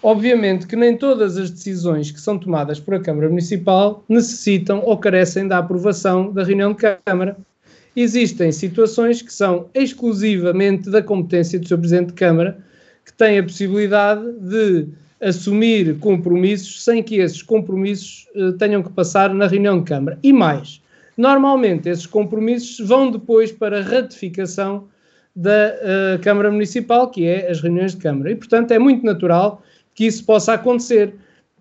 Obviamente 0.00 0.66
que 0.66 0.76
nem 0.76 0.96
todas 0.96 1.36
as 1.36 1.50
decisões 1.50 2.12
que 2.12 2.20
são 2.20 2.38
tomadas 2.38 2.78
por 2.78 2.94
a 2.94 3.00
Câmara 3.00 3.28
Municipal 3.28 4.04
necessitam 4.08 4.80
ou 4.84 4.96
carecem 4.96 5.48
da 5.48 5.58
aprovação 5.58 6.32
da 6.32 6.44
reunião 6.44 6.72
de 6.72 6.86
Câmara. 7.04 7.36
Existem 8.00 8.52
situações 8.52 9.20
que 9.20 9.32
são 9.34 9.68
exclusivamente 9.74 10.88
da 10.88 11.02
competência 11.02 11.58
do 11.58 11.66
Sr. 11.66 11.78
Presidente 11.78 12.06
de 12.06 12.12
Câmara, 12.12 12.56
que 13.04 13.12
tem 13.12 13.40
a 13.40 13.42
possibilidade 13.42 14.22
de 14.38 14.86
assumir 15.20 15.98
compromissos 15.98 16.84
sem 16.84 17.02
que 17.02 17.16
esses 17.16 17.42
compromissos 17.42 18.28
uh, 18.36 18.52
tenham 18.52 18.84
que 18.84 18.90
passar 18.90 19.34
na 19.34 19.48
reunião 19.48 19.80
de 19.80 19.86
Câmara. 19.86 20.16
E 20.22 20.32
mais, 20.32 20.80
normalmente 21.16 21.88
esses 21.88 22.06
compromissos 22.06 22.86
vão 22.86 23.10
depois 23.10 23.50
para 23.50 23.82
ratificação 23.82 24.86
da 25.34 25.74
uh, 25.74 26.22
Câmara 26.22 26.52
Municipal, 26.52 27.10
que 27.10 27.26
é 27.26 27.50
as 27.50 27.60
reuniões 27.60 27.96
de 27.96 27.98
Câmara. 28.00 28.30
E, 28.30 28.36
portanto, 28.36 28.70
é 28.70 28.78
muito 28.78 29.04
natural 29.04 29.60
que 29.92 30.06
isso 30.06 30.24
possa 30.24 30.52
acontecer. 30.52 31.14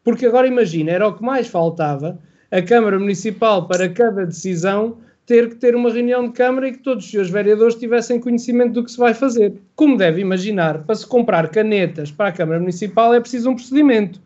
Porque 0.03 0.27
agora 0.27 0.45
imagina, 0.45 0.91
era 0.91 1.07
o 1.07 1.15
que 1.15 1.23
mais 1.23 1.47
faltava, 1.47 2.19
a 2.51 2.61
Câmara 2.61 2.99
Municipal 2.99 3.67
para 3.67 3.89
cada 3.89 4.23
decisão 4.23 4.97
ter 5.27 5.49
que 5.49 5.55
ter 5.55 5.75
uma 5.75 5.91
reunião 5.91 6.25
de 6.25 6.31
Câmara 6.31 6.69
e 6.69 6.71
que 6.71 6.79
todos 6.79 7.03
os 7.03 7.11
seus 7.11 7.29
vereadores 7.29 7.75
tivessem 7.75 8.17
conhecimento 8.17 8.71
do 8.71 8.83
que 8.83 8.89
se 8.89 8.97
vai 8.97 9.13
fazer. 9.13 9.61
Como 9.75 9.97
deve 9.97 10.21
imaginar, 10.21 10.83
para 10.85 10.95
se 10.95 11.05
comprar 11.05 11.49
canetas 11.49 12.09
para 12.09 12.29
a 12.29 12.31
Câmara 12.31 12.61
Municipal 12.61 13.13
é 13.13 13.19
preciso 13.19 13.49
um 13.49 13.55
procedimento. 13.55 14.21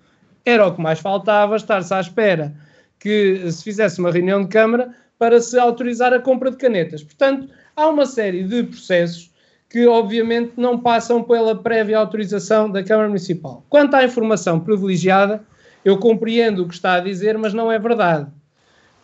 Era 0.46 0.68
o 0.68 0.76
que 0.76 0.82
mais 0.82 1.00
faltava, 1.00 1.56
estar-se 1.56 1.92
à 1.92 2.00
espera 2.00 2.54
que 3.00 3.52
se 3.52 3.64
fizesse 3.64 4.00
uma 4.00 4.12
reunião 4.12 4.44
de 4.44 4.50
Câmara 4.50 4.94
para 5.18 5.42
se 5.42 5.58
autorizar 5.58 6.14
a 6.14 6.20
compra 6.20 6.52
de 6.52 6.58
canetas. 6.58 7.04
Portanto, 7.04 7.50
há 7.76 7.90
uma 7.90 8.06
série 8.06 8.44
de 8.44 8.62
processos 8.62 9.32
que, 9.68 9.88
obviamente, 9.88 10.54
não 10.56 10.78
passam 10.78 11.24
pela 11.24 11.56
prévia 11.56 11.98
autorização 11.98 12.70
da 12.70 12.84
Câmara 12.84 13.08
Municipal. 13.08 13.66
Quanto 13.70 13.96
à 13.96 14.04
informação 14.04 14.60
privilegiada, 14.60 15.44
eu 15.84 15.98
compreendo 15.98 16.62
o 16.62 16.68
que 16.68 16.76
está 16.76 16.94
a 16.94 17.00
dizer, 17.00 17.40
mas 17.40 17.56
não 17.56 17.72
é 17.72 17.80
verdade 17.80 18.28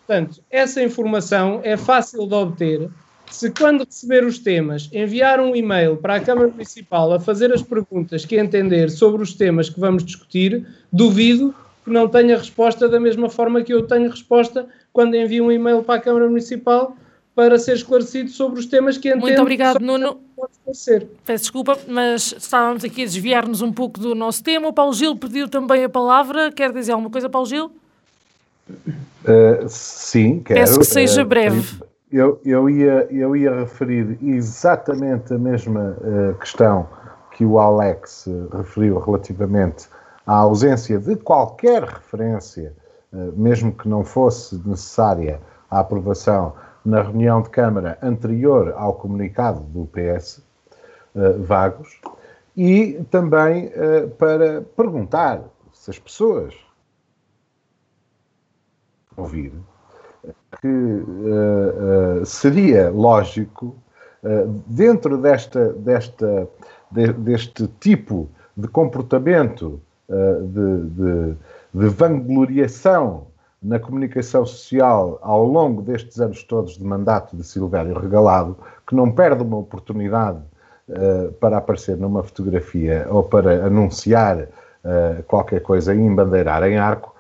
Portanto, 0.08 0.42
essa 0.50 0.82
informação 0.82 1.60
é 1.66 1.76
fácil 1.76 2.26
de 2.26 2.34
obter 2.34 2.90
se, 3.30 3.52
quando 3.52 3.84
receber 3.84 4.24
os 4.24 4.40
temas, 4.40 4.90
enviar 4.94 5.42
um 5.42 5.54
e-mail 5.54 5.98
para 5.98 6.16
a 6.16 6.20
Câmara 6.22 6.48
Municipal 6.48 7.12
a 7.12 7.20
fazer 7.20 7.52
as 7.52 7.62
perguntas 7.62 8.24
que 8.24 8.38
entender 8.38 8.90
sobre 8.90 9.22
os 9.22 9.34
temas 9.34 9.70
que 9.70 9.78
vamos 9.78 10.06
discutir, 10.06 10.66
duvido 10.94 11.54
que 11.84 11.92
não 11.92 12.08
tenha 12.08 12.38
resposta 12.38 12.88
da 12.88 13.02
mesma 13.02 13.30
forma 13.30 13.62
que 13.62 13.74
eu 13.74 13.86
tenho 13.86 14.10
resposta 14.10 14.66
quando 14.94 15.14
envio 15.16 15.44
um 15.44 15.52
e-mail 15.52 15.84
para 15.84 15.96
a 15.96 16.02
Câmara 16.02 16.28
Municipal 16.28 16.96
para 17.36 17.60
ser 17.60 17.76
esclarecido 17.76 18.30
sobre 18.30 18.62
os 18.62 18.66
temas 18.66 18.98
que 18.98 19.10
entendo. 19.10 19.22
Muito 19.22 19.42
obrigado, 19.42 19.80
Nuno. 19.82 20.22
Peço 20.66 21.44
desculpa, 21.44 21.78
mas 21.86 22.34
estávamos 22.38 22.84
aqui 22.86 23.02
a 23.02 23.06
desviar-nos 23.06 23.62
um 23.62 23.74
pouco 23.74 24.00
do 24.00 24.16
nosso 24.16 24.42
tema. 24.42 24.70
O 24.70 24.74
Paulo 24.74 24.94
Gil 24.94 25.18
pediu 25.18 25.50
também 25.50 25.84
a 25.84 25.90
palavra. 25.90 26.50
Quer 26.50 26.72
dizer 26.72 26.94
alguma 26.94 27.10
coisa, 27.10 27.30
Paulo 27.30 27.46
Gil? 27.48 27.72
Uh, 29.28 29.68
sim, 29.68 30.40
quero. 30.40 30.62
Peço 30.62 30.80
que 30.80 30.86
seja 30.86 31.22
uh, 31.22 31.26
breve. 31.26 31.82
Eu, 32.10 32.40
eu, 32.46 32.70
ia, 32.70 33.06
eu 33.12 33.36
ia 33.36 33.54
referir 33.54 34.18
exatamente 34.22 35.34
a 35.34 35.38
mesma 35.38 35.98
uh, 36.00 36.34
questão 36.36 36.88
que 37.32 37.44
o 37.44 37.60
Alex 37.60 38.28
referiu 38.52 38.98
relativamente 38.98 39.90
à 40.26 40.38
ausência 40.38 40.98
de 40.98 41.16
qualquer 41.18 41.84
referência, 41.84 42.74
mesmo 43.36 43.72
que 43.72 43.88
não 43.88 44.04
fosse 44.04 44.60
necessária 44.66 45.40
a 45.70 45.82
aprovação 45.82 46.54
na 46.84 47.04
reunião 47.04 47.44
de 47.44 47.50
Câmara 47.50 47.96
anterior 48.02 48.74
ao 48.76 48.96
comunicado 48.96 49.60
do 49.60 49.86
PS 49.86 50.42
Vagos, 51.42 52.02
e 52.56 53.06
também 53.12 53.72
para 54.18 54.64
perguntar 54.76 55.44
se 55.72 55.92
as 55.92 56.00
pessoas 56.00 56.56
ouvir 59.18 59.52
que 60.62 60.68
uh, 60.68 62.22
uh, 62.22 62.26
seria 62.26 62.90
lógico, 62.90 63.76
uh, 64.24 64.48
dentro 64.68 65.18
desta, 65.18 65.74
desta, 65.74 66.48
de, 66.92 67.14
deste 67.14 67.68
tipo 67.80 68.30
de 68.56 68.68
comportamento 68.68 69.80
de, 70.10 70.90
de, 70.90 71.38
de 71.74 71.88
vangloriação 71.90 73.28
na 73.62 73.78
comunicação 73.78 74.46
social 74.46 75.20
ao 75.22 75.46
longo 75.46 75.82
destes 75.82 76.20
anos 76.22 76.44
todos 76.44 76.78
de 76.78 76.84
mandato 76.84 77.36
de 77.36 77.44
Silvério 77.44 78.00
Regalado, 78.00 78.58
que 78.88 78.96
não 78.96 79.12
perde 79.12 79.44
uma 79.44 79.58
oportunidade 79.58 80.40
para 81.42 81.58
aparecer 81.58 81.98
numa 81.98 82.24
fotografia 82.24 83.06
ou 83.10 83.22
para 83.22 83.66
anunciar 83.66 84.48
qualquer 85.28 85.62
coisa 85.62 85.94
e 85.94 86.00
embandeirar 86.00 86.64
em 86.64 86.78
arco, 86.78 87.14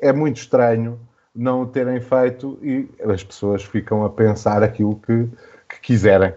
é 0.00 0.12
muito 0.12 0.38
estranho 0.38 0.98
não 1.34 1.62
o 1.62 1.66
terem 1.66 2.00
feito 2.00 2.58
e 2.62 2.88
as 3.04 3.24
pessoas 3.24 3.62
ficam 3.62 4.04
a 4.04 4.10
pensar 4.10 4.62
aquilo 4.62 4.96
que, 4.96 5.26
que 5.68 5.80
quiserem. 5.80 6.34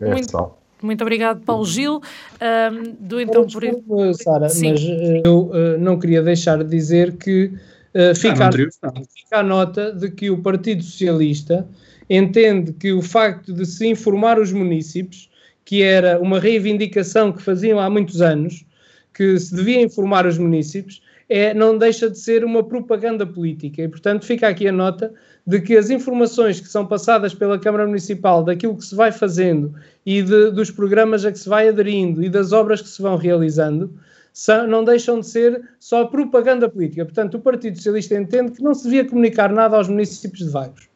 É 0.00 0.10
muito, 0.10 0.30
só. 0.30 0.56
Muito 0.82 1.02
obrigado, 1.02 1.42
Paulo 1.44 1.64
Gil. 1.64 2.00
Um, 2.40 2.96
do 3.00 3.20
então 3.20 3.46
por 3.46 3.60
Desculpa, 3.60 4.14
Sara, 4.14 4.40
mas 4.40 4.62
uh, 4.62 5.22
eu 5.24 5.50
uh, 5.50 5.78
não 5.78 5.98
queria 5.98 6.22
deixar 6.22 6.58
de 6.58 6.70
dizer 6.70 7.16
que 7.16 7.46
uh, 7.94 8.14
fica, 8.14 8.44
ah, 8.44 8.50
a, 8.82 8.92
fica 8.92 9.38
a 9.38 9.42
nota 9.42 9.92
de 9.92 10.10
que 10.10 10.30
o 10.30 10.40
Partido 10.40 10.82
Socialista 10.82 11.66
entende 12.08 12.72
que 12.72 12.92
o 12.92 13.02
facto 13.02 13.52
de 13.52 13.66
se 13.66 13.88
informar 13.88 14.38
os 14.38 14.52
municípios, 14.52 15.28
que 15.64 15.82
era 15.82 16.20
uma 16.20 16.38
reivindicação 16.38 17.32
que 17.32 17.42
faziam 17.42 17.80
há 17.80 17.90
muitos 17.90 18.20
anos, 18.20 18.64
que 19.12 19.36
se 19.40 19.52
devia 19.54 19.80
informar 19.80 20.26
os 20.26 20.38
municípios, 20.38 21.02
é, 21.28 21.52
não 21.52 21.76
deixa 21.76 22.08
de 22.08 22.18
ser 22.18 22.44
uma 22.44 22.62
propaganda 22.62 23.26
política. 23.26 23.82
E, 23.82 23.88
portanto, 23.88 24.24
fica 24.24 24.48
aqui 24.48 24.68
a 24.68 24.72
nota 24.72 25.12
de 25.46 25.60
que 25.60 25.76
as 25.76 25.90
informações 25.90 26.60
que 26.60 26.68
são 26.68 26.86
passadas 26.86 27.34
pela 27.34 27.58
Câmara 27.58 27.86
Municipal 27.86 28.42
daquilo 28.44 28.76
que 28.76 28.84
se 28.84 28.94
vai 28.94 29.12
fazendo 29.12 29.74
e 30.04 30.22
de, 30.22 30.50
dos 30.50 30.70
programas 30.70 31.24
a 31.24 31.32
que 31.32 31.38
se 31.38 31.48
vai 31.48 31.68
aderindo 31.68 32.22
e 32.22 32.28
das 32.28 32.52
obras 32.52 32.80
que 32.82 32.88
se 32.88 33.00
vão 33.00 33.16
realizando 33.16 33.92
são, 34.32 34.66
não 34.66 34.84
deixam 34.84 35.20
de 35.20 35.26
ser 35.26 35.62
só 35.80 36.04
propaganda 36.04 36.68
política. 36.68 37.04
Portanto, 37.04 37.36
o 37.36 37.40
Partido 37.40 37.76
Socialista 37.76 38.14
entende 38.14 38.52
que 38.52 38.62
não 38.62 38.74
se 38.74 38.84
devia 38.84 39.04
comunicar 39.04 39.52
nada 39.52 39.76
aos 39.76 39.88
municípios 39.88 40.44
de 40.44 40.50
Vagos. 40.50 40.88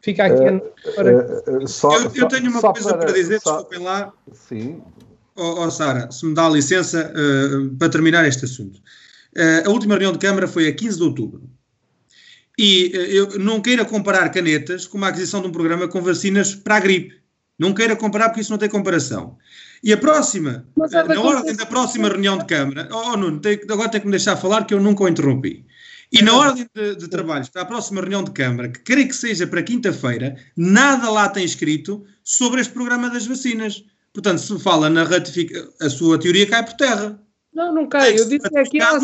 Fica 0.00 0.24
aqui 0.24 0.42
uh, 0.42 0.62
a 0.88 0.92
para... 0.92 1.16
Uh, 1.16 1.62
uh, 1.62 1.68
só, 1.68 1.96
eu, 1.98 2.12
eu, 2.14 2.28
tenho 2.28 2.50
uma 2.50 2.60
coisa 2.60 2.90
para, 2.90 2.98
para 2.98 3.12
dizer, 3.12 3.40
só, 3.40 3.56
desculpem 3.56 3.80
lá. 3.80 4.12
Sim. 4.32 4.80
Oh, 5.34 5.64
oh, 5.64 5.70
Sara, 5.70 6.10
se 6.10 6.24
me 6.24 6.34
dá 6.34 6.48
licença 6.48 7.12
para 7.78 7.88
terminar 7.90 8.26
este 8.26 8.46
assunto. 8.46 8.80
Eh, 9.36 9.64
a 9.66 9.70
última 9.70 9.94
reunião 9.94 10.12
de 10.12 10.18
Câmara 10.18 10.48
foi 10.48 10.66
a 10.66 10.72
15 10.72 10.96
de 10.96 11.02
outubro. 11.02 11.42
E 12.58 12.90
eh, 12.94 13.12
eu 13.12 13.38
não 13.38 13.60
queira 13.60 13.84
comparar 13.84 14.30
canetas 14.30 14.86
com 14.86 14.96
uma 14.96 15.08
aquisição 15.08 15.42
de 15.42 15.48
um 15.48 15.52
programa 15.52 15.86
com 15.86 16.00
vacinas 16.00 16.54
para 16.54 16.76
a 16.76 16.80
gripe. 16.80 17.14
Não 17.58 17.74
queira 17.74 17.94
comparar 17.94 18.30
porque 18.30 18.40
isso 18.40 18.50
não 18.50 18.58
tem 18.58 18.68
comparação. 18.68 19.36
E 19.82 19.92
a 19.92 19.96
próxima, 19.96 20.66
na 20.76 21.20
ordem 21.20 21.54
da 21.54 21.66
próxima 21.66 22.08
reunião 22.08 22.38
de 22.38 22.46
Câmara, 22.46 22.88
oh, 22.90 23.12
oh 23.12 23.16
Nuno, 23.16 23.40
tem, 23.40 23.60
agora 23.68 23.90
tem 23.90 24.00
que 24.00 24.06
me 24.06 24.10
deixar 24.10 24.36
falar 24.36 24.64
que 24.64 24.72
eu 24.72 24.80
nunca 24.80 25.04
o 25.04 25.08
interrompi. 25.08 25.66
E 26.12 26.22
na 26.22 26.34
ordem 26.34 26.66
de, 26.74 26.96
de 26.96 27.08
trabalhos 27.08 27.48
para 27.48 27.62
a 27.62 27.66
próxima 27.66 28.00
reunião 28.00 28.24
de 28.24 28.30
Câmara, 28.30 28.68
que 28.68 28.80
creio 28.80 29.08
que 29.08 29.14
seja 29.14 29.46
para 29.46 29.62
quinta-feira, 29.62 30.36
nada 30.56 31.10
lá 31.10 31.28
tem 31.28 31.44
escrito 31.44 32.04
sobre 32.22 32.60
este 32.60 32.72
programa 32.72 33.10
das 33.10 33.26
vacinas. 33.26 33.84
Portanto, 34.14 34.38
se 34.38 34.58
fala 34.60 34.88
na 34.88 35.02
ratificação, 35.04 35.68
a 35.80 35.90
sua 35.90 36.18
teoria 36.18 36.46
cai 36.46 36.64
por 36.64 36.74
terra. 36.74 37.20
Não, 37.56 37.72
não 37.72 37.86
cai. 37.86 38.10
Eu 38.10 38.28
disse 38.28 38.50
que 38.50 38.58
aqui 38.58 38.82
há 38.82 38.98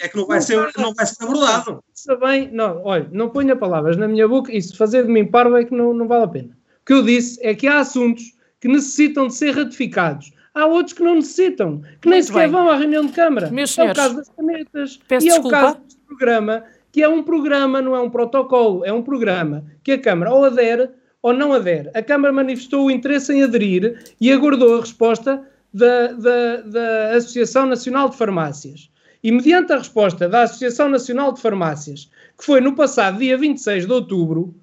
É 0.00 0.08
que 0.08 0.16
não 0.16 0.24
vai, 0.24 0.40
ser, 0.40 0.70
não 0.78 0.94
vai 0.94 1.04
ser 1.04 1.24
abordado. 1.24 1.82
Está 1.92 2.14
bem, 2.14 2.48
não, 2.52 2.80
olha, 2.84 3.08
não 3.10 3.28
ponha 3.28 3.56
palavras 3.56 3.96
na 3.96 4.06
minha 4.06 4.28
boca. 4.28 4.56
Isso 4.56 4.76
fazer 4.76 5.04
de 5.04 5.10
mim 5.10 5.26
parvo 5.26 5.56
é 5.56 5.64
que 5.64 5.74
não, 5.74 5.92
não 5.92 6.06
vale 6.06 6.24
a 6.24 6.28
pena. 6.28 6.56
O 6.80 6.86
que 6.86 6.92
eu 6.92 7.02
disse 7.02 7.44
é 7.44 7.56
que 7.56 7.66
há 7.66 7.80
assuntos 7.80 8.22
que 8.60 8.68
necessitam 8.68 9.26
de 9.26 9.34
ser 9.34 9.50
ratificados. 9.50 10.32
Há 10.54 10.64
outros 10.66 10.92
que 10.92 11.02
não 11.02 11.16
necessitam, 11.16 11.82
que 12.00 12.08
nem 12.08 12.18
Muito 12.20 12.26
sequer 12.28 12.42
bem. 12.42 12.50
vão 12.52 12.70
à 12.70 12.76
reunião 12.76 13.04
de 13.04 13.12
Câmara. 13.12 13.50
Meus 13.50 13.70
é 13.70 13.72
o 13.72 13.74
senhores, 13.74 14.00
caso 14.00 14.16
das 14.16 14.28
canetas. 14.28 15.00
peço 15.08 15.26
e 15.26 15.30
é 15.30 15.32
desculpa. 15.32 15.48
o 15.48 15.60
caso 15.60 15.78
deste 15.80 16.00
programa, 16.06 16.64
que 16.92 17.02
é 17.02 17.08
um 17.08 17.22
programa, 17.24 17.82
não 17.82 17.96
é 17.96 18.00
um 18.00 18.10
protocolo, 18.10 18.84
é 18.84 18.92
um 18.92 19.02
programa 19.02 19.64
que 19.82 19.90
a 19.90 19.98
Câmara 19.98 20.32
ou 20.32 20.44
adere 20.44 20.88
ou 21.20 21.32
não 21.32 21.52
adere. 21.52 21.90
A 21.94 22.02
Câmara 22.02 22.32
manifestou 22.32 22.86
o 22.86 22.90
interesse 22.92 23.32
em 23.32 23.42
aderir 23.42 23.98
e 24.20 24.30
aguardou 24.32 24.76
a 24.76 24.80
resposta 24.80 25.44
da, 25.72 26.08
da, 26.12 26.56
da 26.62 27.16
Associação 27.16 27.66
Nacional 27.66 28.08
de 28.08 28.16
Farmácias. 28.16 28.90
E 29.22 29.32
mediante 29.32 29.72
a 29.72 29.78
resposta 29.78 30.28
da 30.28 30.42
Associação 30.42 30.88
Nacional 30.88 31.32
de 31.32 31.40
Farmácias, 31.40 32.10
que 32.38 32.44
foi 32.44 32.60
no 32.60 32.74
passado 32.74 33.18
dia 33.18 33.36
26 33.36 33.84
de 33.86 33.92
outubro, 33.92 34.54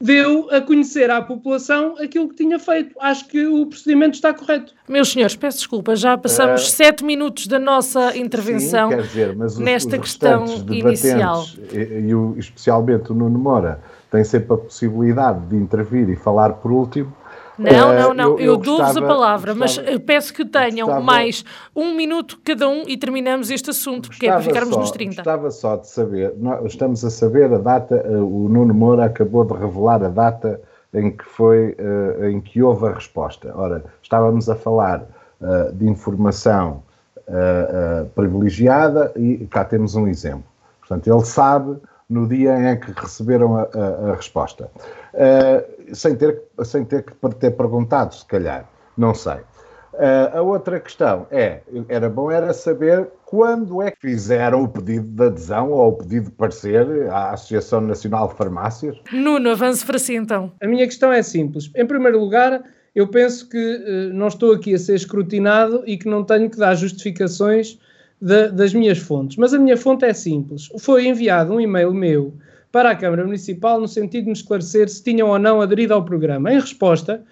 deu 0.00 0.48
a 0.50 0.60
conhecer 0.60 1.10
à 1.10 1.20
população 1.20 1.96
aquilo 1.98 2.28
que 2.28 2.36
tinha 2.36 2.58
feito. 2.58 2.94
Acho 3.00 3.26
que 3.26 3.46
o 3.46 3.66
procedimento 3.66 4.14
está 4.14 4.32
correto. 4.32 4.72
Meus 4.88 5.10
senhores, 5.10 5.34
peço 5.34 5.58
desculpa, 5.58 5.96
já 5.96 6.16
passamos 6.16 6.62
Eh, 6.62 6.66
sete 6.70 7.04
minutos 7.04 7.46
da 7.48 7.58
nossa 7.58 8.16
intervenção. 8.16 8.90
Sim, 8.90 8.96
quer 8.96 9.02
dizer, 9.02 9.36
mas 9.36 9.54
os, 9.54 9.58
nesta 9.58 9.96
os 9.96 10.02
questão 10.02 10.44
inicial. 10.70 11.44
E, 11.72 12.08
e 12.08 12.14
o- 12.14 12.36
especialmente 12.38 13.10
o 13.10 13.14
Nuno 13.14 13.38
Moura, 13.38 13.80
tem 14.10 14.22
sempre 14.22 14.54
a 14.54 14.56
possibilidade 14.56 15.46
de 15.46 15.56
intervir 15.56 16.08
e 16.08 16.14
falar 16.16 16.52
por 16.54 16.70
último. 16.70 17.12
Não, 17.58 17.92
Eh, 17.92 18.00
não, 18.02 18.14
não, 18.14 18.30
eu, 18.38 18.38
eu 18.40 18.56
dou-vos 18.56 18.96
a 18.96 19.02
palavra, 19.02 19.54
mas 19.54 19.76
gostava- 19.76 19.96
eh, 19.96 19.98
peço 19.98 20.32
que 20.32 20.44
tenham 20.44 20.86
gostava- 20.86 21.00
mais 21.04 21.44
um 21.74 21.92
minuto 21.94 22.38
cada 22.44 22.68
um 22.68 22.84
e 22.86 22.96
terminamos 22.96 23.50
este 23.50 23.70
assunto, 23.70 24.08
porque 24.10 24.26
é 24.26 24.30
para 24.30 24.40
ficarmos 24.42 24.74
só- 24.74 24.80
nos 24.80 24.90
30. 24.92 25.16
Gostava 25.16 25.50
só 25.50 25.76
de 25.76 25.88
saber, 25.88 26.34
nós 26.38 26.64
estamos 26.66 27.04
a 27.04 27.10
saber 27.10 27.52
a 27.52 27.58
data, 27.58 27.96
eh, 27.96 28.08
o 28.16 28.48
Nuno 28.48 28.72
Moura 28.72 29.06
acabou 29.06 29.44
de 29.44 29.54
revelar 29.54 30.02
a 30.04 30.08
data 30.08 30.60
em 30.94 31.10
que 31.10 31.24
foi, 31.24 31.74
eh, 31.76 32.30
em 32.30 32.40
que 32.40 32.62
houve 32.62 32.86
a 32.86 32.92
resposta. 32.92 33.52
Ora, 33.54 33.84
estávamos 34.02 34.48
a 34.48 34.54
falar 34.54 35.02
eh, 35.42 35.70
de 35.72 35.88
informação 35.88 36.82
privilegiada 38.14 39.12
e 39.16 39.46
cá 39.50 39.64
temos 39.64 39.94
um 39.94 40.06
exemplo. 40.08 40.44
Portanto, 40.80 41.06
ele 41.06 41.24
sabe 41.24 41.76
no 42.08 42.26
dia 42.26 42.54
em 42.72 42.78
que 42.80 42.92
receberam 42.98 43.56
a, 43.56 43.62
a- 43.62 44.10
a 44.10 44.14
resposta. 44.14 44.70
Eh, 45.14 45.64
sem, 45.92 46.16
ter, 46.16 46.42
sem 46.64 46.84
ter 46.84 47.02
que 47.02 47.12
ter 47.36 47.50
perguntado, 47.52 48.14
se 48.14 48.24
calhar, 48.24 48.68
não 48.96 49.14
sei. 49.14 49.38
Uh, 49.94 50.36
a 50.38 50.42
outra 50.42 50.78
questão 50.78 51.26
é, 51.28 51.60
era 51.88 52.08
bom 52.08 52.30
era 52.30 52.52
saber 52.52 53.08
quando 53.26 53.82
é 53.82 53.90
que 53.90 53.96
fizeram 54.00 54.62
o 54.62 54.68
pedido 54.68 55.08
de 55.08 55.24
adesão 55.24 55.72
ou 55.72 55.88
o 55.88 55.92
pedido 55.96 56.26
de 56.26 56.30
parecer 56.30 57.10
à 57.10 57.32
Associação 57.32 57.80
Nacional 57.80 58.28
de 58.28 58.34
Farmácias. 58.34 58.96
Nuno, 59.12 59.50
avance 59.50 59.84
para 59.84 59.98
si 59.98 60.14
então. 60.14 60.52
A 60.62 60.68
minha 60.68 60.86
questão 60.86 61.12
é 61.12 61.20
simples. 61.20 61.68
Em 61.74 61.84
primeiro 61.84 62.20
lugar, 62.20 62.62
eu 62.94 63.08
penso 63.08 63.48
que 63.48 63.56
eh, 63.58 64.12
não 64.14 64.28
estou 64.28 64.52
aqui 64.52 64.72
a 64.72 64.78
ser 64.78 64.94
escrutinado 64.94 65.82
e 65.84 65.96
que 65.98 66.06
não 66.08 66.22
tenho 66.22 66.48
que 66.48 66.58
dar 66.58 66.76
justificações 66.76 67.80
da- 68.20 68.48
das 68.48 68.74
minhas 68.74 68.98
fontes. 68.98 69.36
Mas 69.36 69.54
a 69.54 69.58
minha 69.58 69.76
fonte 69.76 70.04
é 70.04 70.12
simples. 70.12 70.68
Foi 70.78 71.06
enviado 71.06 71.54
um 71.54 71.60
e-mail 71.60 71.92
meu 71.92 72.34
para 72.70 72.90
a 72.90 72.96
Câmara 72.96 73.24
Municipal 73.24 73.80
no 73.80 73.88
sentido 73.88 74.24
de 74.24 74.30
me 74.30 74.36
esclarecer 74.36 74.88
se 74.88 75.02
tinham 75.02 75.28
ou 75.28 75.38
não 75.38 75.60
aderido 75.60 75.94
ao 75.94 76.04
programa. 76.04 76.52
Em 76.52 76.60
resposta, 76.60 77.22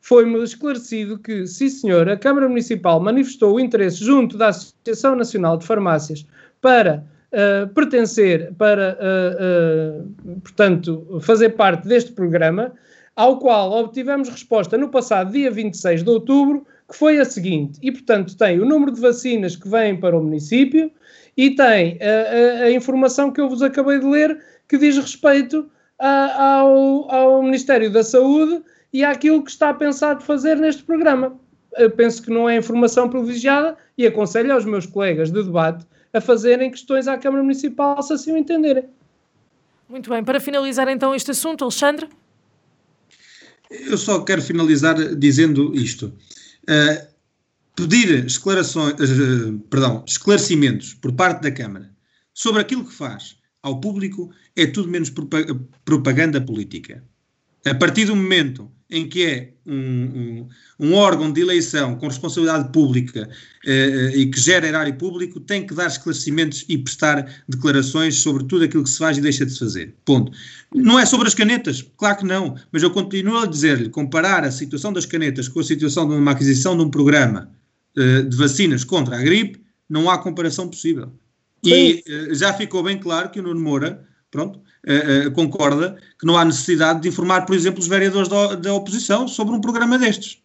foi-me 0.00 0.42
esclarecido 0.42 1.18
que, 1.18 1.46
sim 1.46 1.68
senhor, 1.68 2.08
a 2.08 2.16
Câmara 2.16 2.48
Municipal 2.48 3.00
manifestou 3.00 3.54
o 3.54 3.60
interesse 3.60 4.04
junto 4.04 4.36
da 4.36 4.48
Associação 4.48 5.16
Nacional 5.16 5.56
de 5.56 5.66
Farmácias 5.66 6.26
para 6.60 7.04
uh, 7.32 7.68
pertencer, 7.74 8.52
para, 8.54 8.98
uh, 9.00 10.30
uh, 10.30 10.40
portanto, 10.40 11.18
fazer 11.22 11.50
parte 11.50 11.88
deste 11.88 12.12
programa, 12.12 12.72
ao 13.16 13.38
qual 13.38 13.72
obtivemos 13.72 14.28
resposta 14.28 14.76
no 14.76 14.88
passado 14.88 15.32
dia 15.32 15.50
26 15.50 16.02
de 16.02 16.10
outubro, 16.10 16.66
que 16.88 16.96
foi 16.96 17.18
a 17.18 17.24
seguinte, 17.24 17.78
e 17.82 17.90
portanto 17.90 18.36
tem 18.36 18.60
o 18.60 18.64
número 18.64 18.92
de 18.92 19.00
vacinas 19.00 19.56
que 19.56 19.68
vêm 19.68 19.96
para 19.98 20.16
o 20.18 20.22
município 20.22 20.90
e 21.36 21.50
tem 21.50 21.98
a, 22.00 22.62
a- 22.62 22.64
a 22.64 22.70
informação 22.72 23.30
que 23.30 23.40
eu 23.40 23.48
vos 23.48 23.62
acabei 23.62 23.98
de 23.98 24.06
ler, 24.06 24.38
que 24.68 24.76
diz 24.78 24.96
respeito 24.96 25.68
a- 25.98 26.58
ao, 26.58 27.10
ao 27.10 27.42
Ministério 27.42 27.90
da 27.90 28.04
Saúde 28.04 28.62
e 28.92 29.02
àquilo 29.04 29.42
que 29.42 29.50
está 29.50 29.72
pensado 29.72 30.22
fazer 30.22 30.56
neste 30.56 30.82
programa. 30.82 31.36
Eu 31.76 31.90
penso 31.90 32.22
que 32.22 32.30
não 32.30 32.48
é 32.48 32.56
informação 32.56 33.08
privilegiada 33.08 33.76
e 33.98 34.06
aconselho 34.06 34.52
aos 34.52 34.64
meus 34.64 34.86
colegas 34.86 35.30
de 35.32 35.42
debate 35.42 35.84
a 36.12 36.20
fazerem 36.20 36.70
questões 36.70 37.08
à 37.08 37.18
Câmara 37.18 37.42
Municipal 37.42 38.00
se 38.02 38.12
assim 38.12 38.32
o 38.32 38.36
entenderem. 38.36 38.84
Muito 39.88 40.08
bem, 40.10 40.22
para 40.22 40.38
finalizar 40.38 40.86
então 40.88 41.14
este 41.14 41.30
assunto, 41.32 41.64
Alexandre. 41.64 42.08
Eu 43.70 43.98
só 43.98 44.20
quero 44.22 44.40
finalizar 44.42 44.94
dizendo 45.16 45.74
isto. 45.74 46.12
Pedir 47.76 48.24
esclarações, 48.24 48.94
uh, 48.94 49.58
perdão, 49.68 50.04
esclarecimentos 50.06 50.94
por 50.94 51.12
parte 51.12 51.42
da 51.42 51.50
Câmara 51.50 51.90
sobre 52.32 52.60
aquilo 52.60 52.84
que 52.84 52.94
faz 52.94 53.36
ao 53.62 53.80
público 53.80 54.30
é 54.54 54.66
tudo 54.66 54.88
menos 54.88 55.10
propa- 55.10 55.44
propaganda 55.84 56.40
política. 56.40 57.02
A 57.66 57.74
partir 57.74 58.04
do 58.04 58.14
momento 58.14 58.70
em 58.96 59.08
que 59.08 59.24
é 59.24 59.52
um, 59.66 59.74
um- 59.74 60.48
um 60.78 60.94
órgão 60.94 61.32
de 61.32 61.40
eleição 61.40 61.96
com 61.96 62.06
responsabilidade 62.08 62.70
pública 62.72 63.28
eh, 63.66 64.12
e 64.14 64.26
que 64.26 64.38
gera 64.40 64.66
erário 64.66 64.94
público, 64.96 65.40
tem 65.40 65.66
que 65.66 65.74
dar 65.74 65.86
esclarecimentos 65.86 66.64
e 66.68 66.78
prestar 66.78 67.42
declarações 67.48 68.16
sobre 68.16 68.44
tudo 68.44 68.64
aquilo 68.64 68.84
que 68.84 68.90
se 68.90 68.98
faz 68.98 69.16
e 69.18 69.20
deixa 69.20 69.44
de 69.44 69.52
se 69.52 69.58
fazer. 69.58 69.94
Ponto. 70.04 70.30
Não 70.74 70.98
é 70.98 71.06
sobre 71.06 71.26
as 71.28 71.34
canetas, 71.34 71.82
claro 71.96 72.18
que 72.18 72.24
não, 72.26 72.56
mas 72.72 72.82
eu 72.82 72.90
continuo 72.90 73.38
a 73.38 73.46
dizer-lhe, 73.46 73.88
comparar 73.88 74.44
a 74.44 74.50
situação 74.50 74.92
das 74.92 75.06
canetas 75.06 75.48
com 75.48 75.60
a 75.60 75.64
situação 75.64 76.08
de 76.08 76.14
uma 76.14 76.30
aquisição 76.32 76.76
de 76.76 76.82
um 76.82 76.90
programa 76.90 77.50
eh, 77.96 78.22
de 78.22 78.36
vacinas 78.36 78.84
contra 78.84 79.16
a 79.16 79.22
gripe, 79.22 79.60
não 79.88 80.10
há 80.10 80.18
comparação 80.18 80.68
possível. 80.68 81.12
E 81.64 82.02
eh, 82.06 82.34
já 82.34 82.52
ficou 82.52 82.82
bem 82.82 82.98
claro 82.98 83.30
que 83.30 83.40
o 83.40 83.42
Nuno 83.42 83.60
Moura, 83.60 84.04
pronto, 84.30 84.60
eh, 84.86 85.26
eh, 85.26 85.30
concorda 85.30 85.96
que 86.18 86.26
não 86.26 86.36
há 86.36 86.44
necessidade 86.44 87.00
de 87.00 87.08
informar, 87.08 87.46
por 87.46 87.54
exemplo, 87.54 87.80
os 87.80 87.86
vereadores 87.88 88.28
da, 88.28 88.74
oposição 88.74 89.26
sobre 89.26 89.54
um 89.54 89.60
programa 89.60 89.98
destes. 89.98 90.38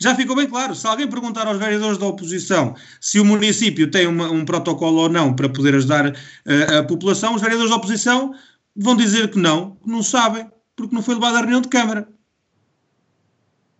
Já 0.00 0.14
ficou 0.14 0.36
bem 0.36 0.46
claro. 0.46 0.74
Se 0.74 0.86
alguém 0.86 1.08
perguntar 1.08 1.46
aos 1.46 1.58
vereadores 1.58 1.98
da 1.98 2.06
oposição 2.06 2.74
se 3.00 3.18
o 3.18 3.24
município 3.24 3.90
tem 3.90 4.06
uma- 4.06 4.30
um 4.30 4.44
protocolo 4.44 4.98
ou 5.02 5.08
não 5.08 5.34
para 5.34 5.48
poder 5.48 5.74
ajudar 5.74 6.14
eh, 6.46 6.76
a 6.78 6.82
população, 6.84 7.34
os 7.34 7.40
vereadores 7.40 7.70
da 7.70 7.76
oposição 7.76 8.34
vão 8.76 8.96
dizer 8.96 9.30
que 9.30 9.38
não, 9.38 9.76
que 9.76 9.88
não 9.88 10.02
sabem, 10.02 10.48
porque 10.76 10.94
não 10.94 11.02
foi 11.02 11.14
levado 11.14 11.36
à 11.36 11.40
reunião 11.40 11.60
de 11.60 11.68
Câmara. 11.68 12.08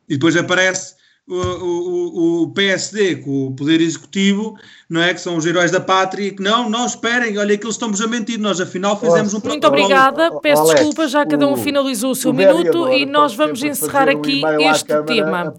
E 0.08 0.14
depois 0.14 0.36
aparece 0.36 0.94
o, 1.26 1.34
o, 1.34 2.42
o 2.42 2.52
PSD 2.52 3.16
com 3.16 3.46
o 3.46 3.54
Poder 3.54 3.80
Executivo, 3.80 4.58
não 4.88 5.02
é? 5.02 5.14
Que 5.14 5.20
são 5.20 5.36
os 5.36 5.46
heróis 5.46 5.70
da 5.70 5.80
pátria, 5.80 6.30
que 6.34 6.42
não, 6.42 6.68
não, 6.68 6.86
esperem, 6.86 7.36
olha 7.38 7.56
que 7.56 7.64
eles 7.64 7.74
estamos 7.74 8.00
a 8.00 8.06
mentir, 8.06 8.38
nós 8.38 8.60
afinal 8.60 8.98
fizemos 8.98 9.34
um 9.34 9.40
Muito 9.44 9.66
obrigada, 9.66 10.30
peço 10.40 10.62
Alex, 10.62 10.80
desculpa, 10.80 11.08
já 11.08 11.26
cada 11.26 11.46
um 11.46 11.56
finalizou 11.56 12.10
o 12.10 12.14
seu 12.14 12.30
o 12.30 12.34
minuto 12.34 12.88
e 12.92 13.06
nós 13.06 13.34
vamos 13.34 13.62
encerrar 13.62 14.08
um 14.08 14.18
aqui 14.18 14.40
e-mail 14.40 14.68
à 14.68 14.72
este 14.72 15.02
tema. 15.04 15.54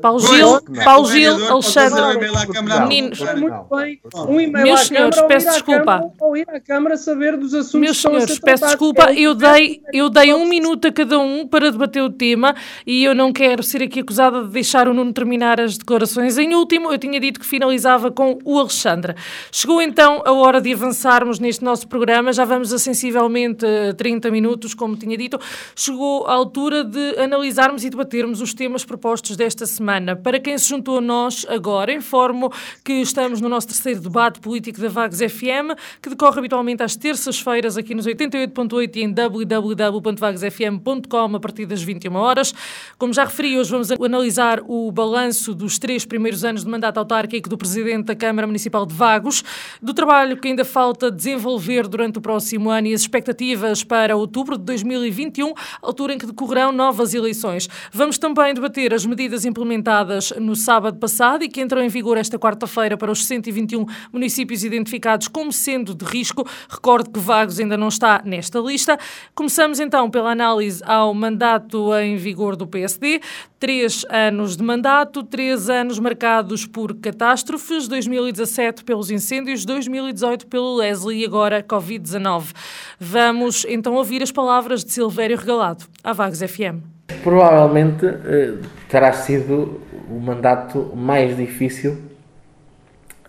Paulo 0.00 0.20
Pois, 0.20 0.24
Gil, 0.36 0.56
é, 0.80 0.84
Paulo 0.84 1.08
Gil, 1.08 1.50
Alexandre. 1.50 2.00
um 2.02 2.82
Meninos. 2.88 3.18
perguntar. 3.18 3.36
Muito 3.36 3.76
bem. 3.76 4.00
Não. 4.14 4.30
Um 4.30 4.40
e-mail 4.40 4.64
Meus 4.64 4.80
senhores, 4.80 5.20
peço 5.22 5.46
ir 5.46 5.48
à 5.48 5.52
desculpa. 5.52 5.80
Câmara, 5.80 6.10
ou 6.20 6.36
ir 6.36 6.48
à 6.48 6.60
Câmara 6.60 6.96
saber 6.96 7.36
dos 7.36 7.54
assuntos 7.54 7.80
Meus 7.80 7.90
que 7.92 7.96
estão 7.96 8.10
a 8.12 8.14
senhores, 8.14 8.34
ser 8.34 8.40
peço 8.40 8.60
tratados. 8.60 8.68
desculpa, 8.80 9.10
É 9.12 9.20
eu 9.20 9.32
um 9.32 9.34
dei, 9.34 9.80
eu 9.92 10.10
dei 10.10 10.34
um 10.34 10.46
minuto 10.48 10.88
a 10.88 10.92
cada 10.92 11.18
um 11.18 11.46
para 11.46 11.70
debater 11.70 12.02
o 12.02 12.10
tema 12.10 12.54
e 12.86 13.04
eu 13.04 13.14
não 13.14 13.32
quero 13.32 13.62
ser 13.62 13.82
aqui 13.82 14.00
acusada 14.00 14.42
de 14.42 14.48
deixar 14.50 14.88
o 14.88 14.94
Nuno 14.94 15.12
terminar 15.12 15.60
as 15.60 15.76
declarações. 15.78 16.38
Em 16.38 16.54
último, 16.54 16.92
eu 16.92 16.98
tinha 16.98 17.18
dito 17.20 17.40
que 17.40 17.46
finalizava 17.46 18.10
com 18.10 18.38
o 18.44 18.58
Alexandre. 18.58 19.14
Chegou 19.50 19.80
então 19.80 20.22
a 20.24 20.32
hora 20.32 20.60
de 20.60 20.72
avançarmos 20.72 21.38
neste 21.38 21.64
nosso 21.64 21.88
programa, 21.88 22.32
já 22.32 22.44
vamos 22.44 22.72
a 22.72 22.78
sensivelmente 22.78 23.64
eh, 23.64 23.92
30 23.92 24.30
minutos, 24.30 24.74
como 24.74 24.96
tinha 24.96 25.16
dito. 25.16 25.38
Chegou 25.76 26.26
a 26.26 26.32
altura 26.32 26.82
de 26.84 27.16
analisarmos 27.18 27.84
e 27.84 27.90
debatermos 27.90 28.40
os 28.40 28.52
temas 28.52 28.84
propostos 28.84 29.36
desta 29.36 29.64
semana. 29.66 30.16
Para 30.16 30.40
quem 30.40 30.58
se 30.58 30.68
juntou 30.68 30.98
a 30.98 31.00
nós 31.00 31.46
agora, 31.48 31.92
informo 31.92 32.52
que 32.84 32.94
estamos 32.94 33.40
no 33.40 33.48
nosso 33.48 33.68
terceiro 33.68 34.00
debate 34.00 34.40
político 34.40 34.80
da 34.80 34.88
Vagos 34.88 35.18
FM, 35.18 35.78
que 36.00 36.10
decorre 36.10 36.38
habitualmente 36.38 36.82
às 36.82 36.96
terças-feiras 36.96 37.76
aqui 37.76 37.94
nos 37.94 38.06
88.8 38.06 38.96
e 38.96 39.02
em 39.02 39.12
www.vagosfm.com 39.12 41.36
a 41.36 41.40
partir 41.40 41.66
das 41.66 41.82
21 41.82 42.14
horas. 42.14 42.54
Como 42.98 43.12
já 43.12 43.24
referi, 43.24 43.58
hoje 43.58 43.70
vamos 43.70 43.92
analisar 43.92 44.60
o 44.66 44.90
balanço 44.90 45.54
dos 45.54 45.78
três 45.78 46.04
primeiros 46.04 46.44
anos 46.44 46.64
de 46.64 46.70
mandato 46.70 46.98
autárquico 46.98 47.48
do 47.48 47.56
Presidente 47.56 48.06
da 48.06 48.16
Câmara 48.16 48.31
Municipal 48.32 48.86
de 48.86 48.94
Vagos, 48.94 49.44
do 49.80 49.92
trabalho 49.92 50.36
que 50.36 50.48
ainda 50.48 50.64
falta 50.64 51.10
desenvolver 51.10 51.86
durante 51.86 52.18
o 52.18 52.22
próximo 52.22 52.70
ano 52.70 52.88
e 52.88 52.94
as 52.94 53.02
expectativas 53.02 53.84
para 53.84 54.16
outubro 54.16 54.56
de 54.56 54.64
2021, 54.64 55.52
altura 55.82 56.14
em 56.14 56.18
que 56.18 56.26
decorrerão 56.26 56.72
novas 56.72 57.14
eleições. 57.14 57.68
Vamos 57.92 58.18
também 58.18 58.54
debater 58.54 58.94
as 58.94 59.04
medidas 59.04 59.44
implementadas 59.44 60.32
no 60.38 60.56
sábado 60.56 60.98
passado 60.98 61.44
e 61.44 61.48
que 61.48 61.60
entram 61.60 61.82
em 61.82 61.88
vigor 61.88 62.16
esta 62.16 62.38
quarta-feira 62.38 62.96
para 62.96 63.12
os 63.12 63.26
121 63.26 63.84
municípios 64.12 64.64
identificados 64.64 65.28
como 65.28 65.52
sendo 65.52 65.94
de 65.94 66.04
risco. 66.04 66.46
Recordo 66.68 67.10
que 67.10 67.20
Vagos 67.20 67.60
ainda 67.60 67.76
não 67.76 67.88
está 67.88 68.22
nesta 68.24 68.58
lista. 68.58 68.98
Começamos 69.34 69.78
então 69.80 70.10
pela 70.10 70.30
análise 70.30 70.82
ao 70.84 71.12
mandato 71.12 71.94
em 71.96 72.16
vigor 72.16 72.56
do 72.56 72.66
PSD. 72.66 73.20
Três 73.58 74.04
anos 74.08 74.56
de 74.56 74.62
mandato, 74.62 75.22
três 75.22 75.70
anos 75.70 75.98
marcados 75.98 76.66
por 76.66 76.94
catástrofes, 76.96 77.86
2017 78.22 78.84
pelos 78.84 79.10
incêndios, 79.10 79.64
2018 79.64 80.46
pelo 80.46 80.76
Leslie 80.76 81.22
e 81.22 81.24
agora 81.24 81.60
Covid-19. 81.60 82.54
Vamos 83.00 83.66
então 83.68 83.94
ouvir 83.94 84.22
as 84.22 84.30
palavras 84.30 84.84
de 84.84 84.92
Silvério 84.92 85.36
Regalado, 85.36 85.84
à 86.04 86.12
Vagos 86.12 86.40
FM. 86.40 86.78
Provavelmente 87.24 88.06
eh, 88.06 88.58
terá 88.88 89.12
sido 89.12 89.80
o 90.08 90.20
mandato 90.20 90.92
mais 90.94 91.36
difícil 91.36 91.98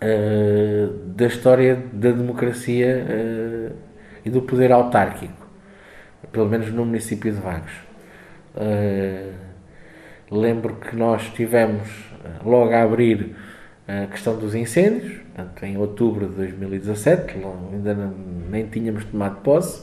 eh, 0.00 0.88
da 1.06 1.26
história 1.26 1.82
da 1.92 2.12
democracia 2.12 3.06
eh, 3.08 3.72
e 4.24 4.30
do 4.30 4.42
poder 4.42 4.70
autárquico, 4.70 5.44
pelo 6.30 6.48
menos 6.48 6.70
no 6.72 6.84
município 6.84 7.32
de 7.32 7.40
Vagos. 7.40 7.72
lembro 10.30 10.76
que 10.76 10.94
nós 10.96 11.22
tivemos 11.34 11.88
logo 12.44 12.72
a 12.72 12.82
abrir 12.82 13.34
a 13.86 14.06
questão 14.06 14.36
dos 14.36 14.54
incêndios, 14.54 15.20
portanto, 15.34 15.62
em 15.62 15.76
outubro 15.76 16.26
de 16.26 16.34
2017, 16.36 17.34
ainda 17.72 17.94
não, 17.94 18.14
nem 18.50 18.66
tínhamos 18.66 19.04
tomado 19.04 19.40
posse. 19.42 19.82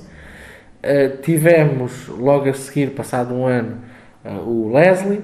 Uh, 0.83 1.21
tivemos 1.21 2.07
logo 2.07 2.49
a 2.49 2.53
seguir, 2.53 2.91
passado 2.91 3.35
um 3.35 3.45
ano, 3.45 3.77
uh, 4.25 4.39
o 4.39 4.73
Leslie. 4.73 5.19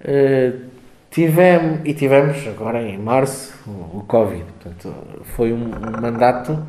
Uh, 0.00 0.66
tivemos, 1.10 1.80
e 1.84 1.92
tivemos 1.92 2.46
agora 2.46 2.80
em 2.80 2.96
março 2.96 3.58
o, 3.66 3.98
o 3.98 4.04
Covid. 4.06 4.44
Portanto, 4.62 4.94
foi 5.24 5.52
um, 5.52 5.64
um, 5.64 6.00
mandato 6.00 6.64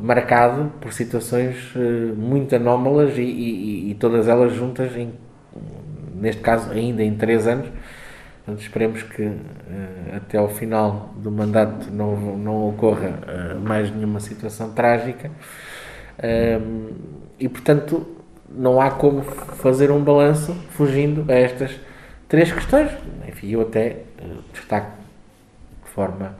marcado 0.00 0.72
por 0.80 0.92
situações 0.92 1.72
muito 2.16 2.56
anómalas 2.56 3.16
e, 3.16 3.22
e, 3.22 3.90
e, 3.90 3.94
todas 3.94 4.26
elas 4.26 4.52
juntas, 4.52 4.96
em, 4.96 5.12
neste 6.16 6.40
caso 6.40 6.72
ainda 6.72 7.00
em 7.02 7.14
três 7.14 7.46
anos, 7.46 7.68
Portanto, 8.44 8.60
esperemos 8.60 9.02
que 9.02 9.22
uh, 9.22 10.16
até 10.16 10.36
ao 10.36 10.50
final 10.50 11.14
do 11.16 11.30
mandato 11.30 11.90
não, 11.90 12.36
não 12.36 12.68
ocorra 12.68 13.08
uh, 13.08 13.58
mais 13.58 13.90
nenhuma 13.90 14.20
situação 14.20 14.70
trágica. 14.74 15.30
Um, 16.22 16.90
e, 17.40 17.48
portanto, 17.48 18.06
não 18.46 18.82
há 18.82 18.90
como 18.90 19.22
fazer 19.22 19.90
um 19.90 20.04
balanço 20.04 20.52
fugindo 20.72 21.24
a 21.32 21.34
estas 21.34 21.80
três 22.28 22.52
questões. 22.52 22.90
Enfim, 23.26 23.48
eu 23.48 23.62
até 23.62 24.02
uh, 24.20 24.42
destaco 24.52 24.92
de 25.82 25.90
forma 25.90 26.36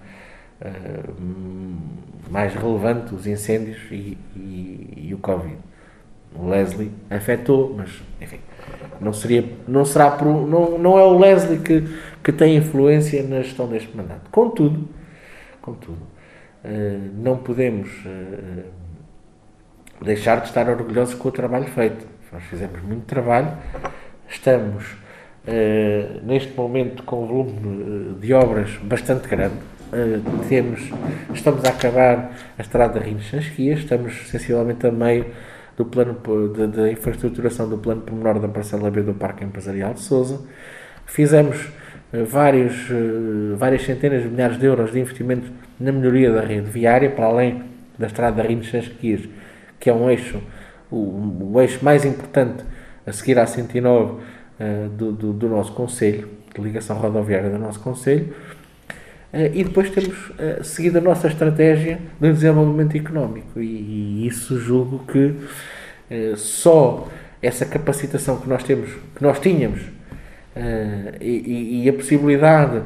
mais 2.30 2.54
relevante 2.54 3.14
os 3.14 3.26
incêndios 3.26 3.78
e, 3.90 4.16
e, 4.34 5.08
e 5.08 5.14
o 5.14 5.18
Covid. 5.18 5.58
O 6.34 6.48
Leslie 6.48 6.90
afetou, 7.10 7.74
mas, 7.76 7.90
enfim 8.18 8.38
não, 9.04 9.12
seria, 9.12 9.44
não, 9.68 9.84
será 9.84 10.16
não, 10.22 10.78
não 10.78 10.98
é 10.98 11.02
o 11.04 11.18
Leslie 11.18 11.58
que, 11.58 11.84
que 12.22 12.32
tem 12.32 12.56
influência 12.56 13.22
na 13.22 13.42
gestão 13.42 13.68
deste 13.68 13.94
mandato. 13.96 14.30
Contudo, 14.30 14.88
contudo 15.60 15.98
uh, 16.64 17.10
não 17.16 17.36
podemos 17.36 17.88
uh, 18.06 18.64
deixar 20.02 20.40
de 20.40 20.48
estar 20.48 20.68
orgulhosos 20.68 21.14
com 21.14 21.28
o 21.28 21.32
trabalho 21.32 21.66
feito. 21.66 22.06
Nós 22.32 22.42
fizemos 22.44 22.82
muito 22.82 23.04
trabalho, 23.04 23.56
estamos 24.28 24.96
neste 26.24 26.56
momento 26.56 27.02
com 27.04 27.22
um 27.22 27.26
volume 27.26 28.16
de 28.18 28.32
obras 28.32 28.70
bastante 28.82 29.28
grande. 29.28 29.54
temos, 30.48 30.80
estamos 31.32 31.64
a 31.64 31.68
acabar 31.68 32.32
a 32.58 32.62
estrada 32.62 32.98
Rinhos-Sansquias, 32.98 33.80
estamos 33.80 34.30
sensivelmente 34.30 34.84
a 34.84 34.90
meio 34.90 35.26
do 35.76 35.84
plano 35.84 36.16
de, 36.54 36.92
infraestruturação 36.92 37.68
do 37.68 37.78
plano 37.78 38.02
pormenor 38.02 38.38
da 38.38 38.48
parcela 38.48 38.90
B 38.90 39.02
do 39.02 39.14
Parque 39.14 39.44
Empresarial 39.44 39.94
de 39.94 40.00
Sousa. 40.00 40.40
Fizemos 41.06 41.66
uh, 42.12 42.24
vários, 42.24 42.88
uh, 42.90 43.56
várias 43.56 43.82
centenas 43.82 44.22
de 44.22 44.28
milhares 44.28 44.58
de 44.58 44.66
euros 44.66 44.92
de 44.92 45.00
investimento 45.00 45.50
na 45.78 45.90
melhoria 45.90 46.32
da 46.32 46.40
rede 46.40 46.70
viária, 46.70 47.10
para 47.10 47.26
além 47.26 47.62
da 47.98 48.06
estrada 48.06 48.42
Rinos 48.42 48.70
Sanches 48.70 49.28
que 49.80 49.90
é 49.90 49.92
um 49.92 50.08
eixo, 50.08 50.40
o, 50.90 51.52
o, 51.52 51.60
eixo 51.60 51.84
mais 51.84 52.04
importante 52.04 52.64
a 53.06 53.12
seguir 53.12 53.38
à 53.38 53.46
109 53.46 54.12
uh, 54.12 54.20
eh, 54.58 54.88
do, 54.96 55.12
do, 55.12 55.32
do 55.32 55.48
nosso 55.48 55.72
Conselho, 55.72 56.28
de 56.54 56.62
ligação 56.62 56.96
rodoviária 56.96 57.50
do 57.50 57.58
nosso 57.58 57.80
Conselho. 57.80 58.34
Uh, 59.34 59.50
e 59.52 59.64
depois 59.64 59.90
temos 59.90 60.16
uh, 60.28 60.62
seguido 60.62 60.98
a 60.98 61.00
nossa 61.00 61.26
estratégia 61.26 61.98
de 62.20 62.32
desenvolvimento 62.32 62.96
económico, 62.96 63.60
e, 63.60 64.24
isso 64.28 64.60
julgo 64.60 65.00
que 65.10 65.18
uh, 65.26 66.36
só 66.36 67.08
essa 67.42 67.66
capacitação 67.66 68.36
que 68.36 68.48
nós 68.48 68.62
temos, 68.62 68.90
que 69.16 69.22
nós 69.22 69.40
tínhamos, 69.40 69.80
e, 71.20 71.82
e, 71.82 71.88
a 71.88 71.92
possibilidade 71.92 72.80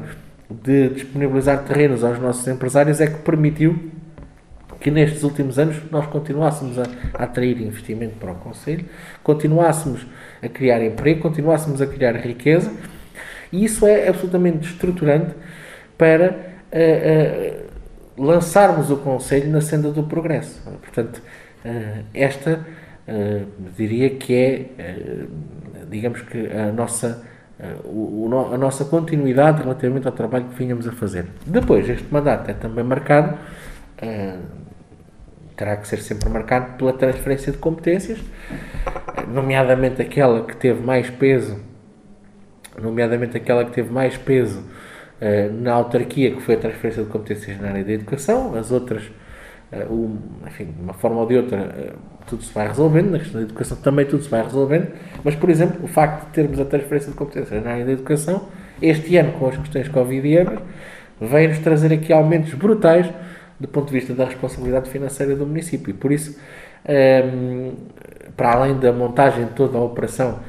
de 0.49 0.89
disponibilizar 0.89 1.63
terrenos 1.65 2.03
aos 2.03 2.19
nossos 2.19 2.47
empresários 2.47 2.99
é 2.99 3.05
que 3.05 3.19
permitiu 3.19 3.91
que 4.81 4.89
nestes 4.89 5.21
últimos 5.21 5.59
anos 5.59 5.77
nós 5.91 6.07
continuássemos 6.07 6.79
a, 6.79 6.83
a 7.13 7.25
atrair 7.25 7.61
investimento 7.61 8.15
para 8.15 8.31
o 8.31 8.35
Conselho, 8.35 8.85
continuássemos 9.21 10.05
a 10.41 10.49
criar 10.49 10.83
emprego, 10.83 11.21
continuássemos 11.21 11.79
a 11.79 11.85
criar 11.85 12.15
riqueza, 12.15 12.73
e 13.51 13.63
isso 13.63 13.85
é 13.85 14.07
absolutamente 14.07 14.67
estruturante 14.67 15.35
para 15.99 16.31
uh, 16.31 17.59
uh, 18.17 18.25
lançarmos 18.25 18.89
o 18.89 18.95
Conselho 18.95 19.51
na 19.51 19.59
senda 19.59 19.91
do 19.91 20.03
progresso. 20.03 20.63
Portanto, 20.81 21.21
uh, 21.65 22.05
esta 22.13 22.65
diria 23.75 24.11
que 24.11 24.35
é, 24.35 24.65
digamos 25.89 26.21
que 26.21 26.45
a 26.45 26.71
nossa, 26.71 27.23
o, 27.83 28.29
a 28.53 28.55
nossa 28.55 28.85
continuidade 28.85 29.63
relativamente 29.63 30.05
ao 30.05 30.13
trabalho 30.13 30.45
que 30.45 30.53
vínhamos 30.53 30.87
a 30.87 30.91
fazer. 30.91 31.25
Depois, 31.43 31.89
este 31.89 32.05
mandato 32.13 32.51
é 32.51 32.53
também 32.53 32.83
marcado, 32.83 33.35
terá 35.57 35.77
que 35.77 35.87
ser 35.87 35.97
sempre 36.01 36.29
marcado 36.29 36.77
pela 36.77 36.93
transferência 36.93 37.51
de 37.51 37.57
competências, 37.57 38.19
nomeadamente 39.27 40.03
aquela 40.03 40.45
que 40.45 40.55
teve 40.55 40.85
mais 40.85 41.09
peso, 41.09 41.59
nomeadamente 42.79 43.35
aquela 43.35 43.65
que 43.65 43.71
teve 43.71 43.91
mais 43.91 44.15
peso 44.17 44.63
na 45.61 45.73
autarquia, 45.73 46.31
que 46.31 46.41
foi 46.41 46.55
a 46.55 46.57
transferência 46.57 47.03
de 47.03 47.09
competências 47.09 47.59
na 47.59 47.69
área 47.69 47.83
da 47.83 47.91
educação, 47.91 48.55
as 48.55 48.71
outras, 48.71 49.03
uh, 49.71 50.17
enfim, 50.47 50.65
de 50.65 50.81
uma 50.81 50.93
forma 50.93 51.19
ou 51.19 51.27
de 51.27 51.35
outra, 51.35 51.57
uh, 51.57 51.99
tudo 52.25 52.43
se 52.43 52.53
vai 52.53 52.67
resolvendo, 52.67 53.11
na 53.11 53.19
questão 53.19 53.41
da 53.41 53.45
educação 53.45 53.77
também 53.77 54.05
tudo 54.05 54.23
se 54.23 54.29
vai 54.29 54.41
resolvendo, 54.41 54.87
mas, 55.23 55.35
por 55.35 55.49
exemplo, 55.49 55.83
o 55.83 55.87
facto 55.87 56.27
de 56.27 56.33
termos 56.33 56.59
a 56.59 56.65
transferência 56.65 57.11
de 57.11 57.17
competências 57.17 57.63
na 57.63 57.71
área 57.71 57.85
da 57.85 57.91
educação, 57.91 58.47
este 58.81 59.17
ano, 59.17 59.33
com 59.33 59.49
as 59.49 59.57
questões 59.57 59.89
Covid 59.89 60.27
EMAS, 60.27 60.59
veio-nos 61.19 61.59
trazer 61.59 61.91
aqui 61.91 62.13
aumentos 62.13 62.53
brutais 62.53 63.11
do 63.59 63.67
ponto 63.67 63.87
de 63.87 63.93
vista 63.93 64.13
da 64.13 64.23
responsabilidade 64.23 64.89
financeira 64.89 65.35
do 65.35 65.45
município. 65.45 65.89
E 65.89 65.93
por 65.93 66.13
isso, 66.13 66.39
um, 66.87 66.93
ehm, 66.93 67.71
para 68.37 68.53
além 68.53 68.79
da 68.79 68.93
montagem 68.93 69.43
de 69.43 69.51
toda 69.51 69.77
a 69.77 69.81
operação 69.81 70.39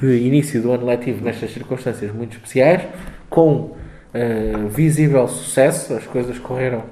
de 0.00 0.18
início 0.18 0.60
do 0.60 0.70
ano 0.70 0.86
letivo 0.86 1.24
nestas 1.24 1.50
circunstâncias 1.50 2.12
muito 2.12 2.36
especiais, 2.36 2.82
com 3.28 3.74
uh, 4.16 4.68
visível 4.68 5.26
sucesso, 5.28 5.94
as 5.94 6.06
coisas 6.06 6.38
correram, 6.38 6.84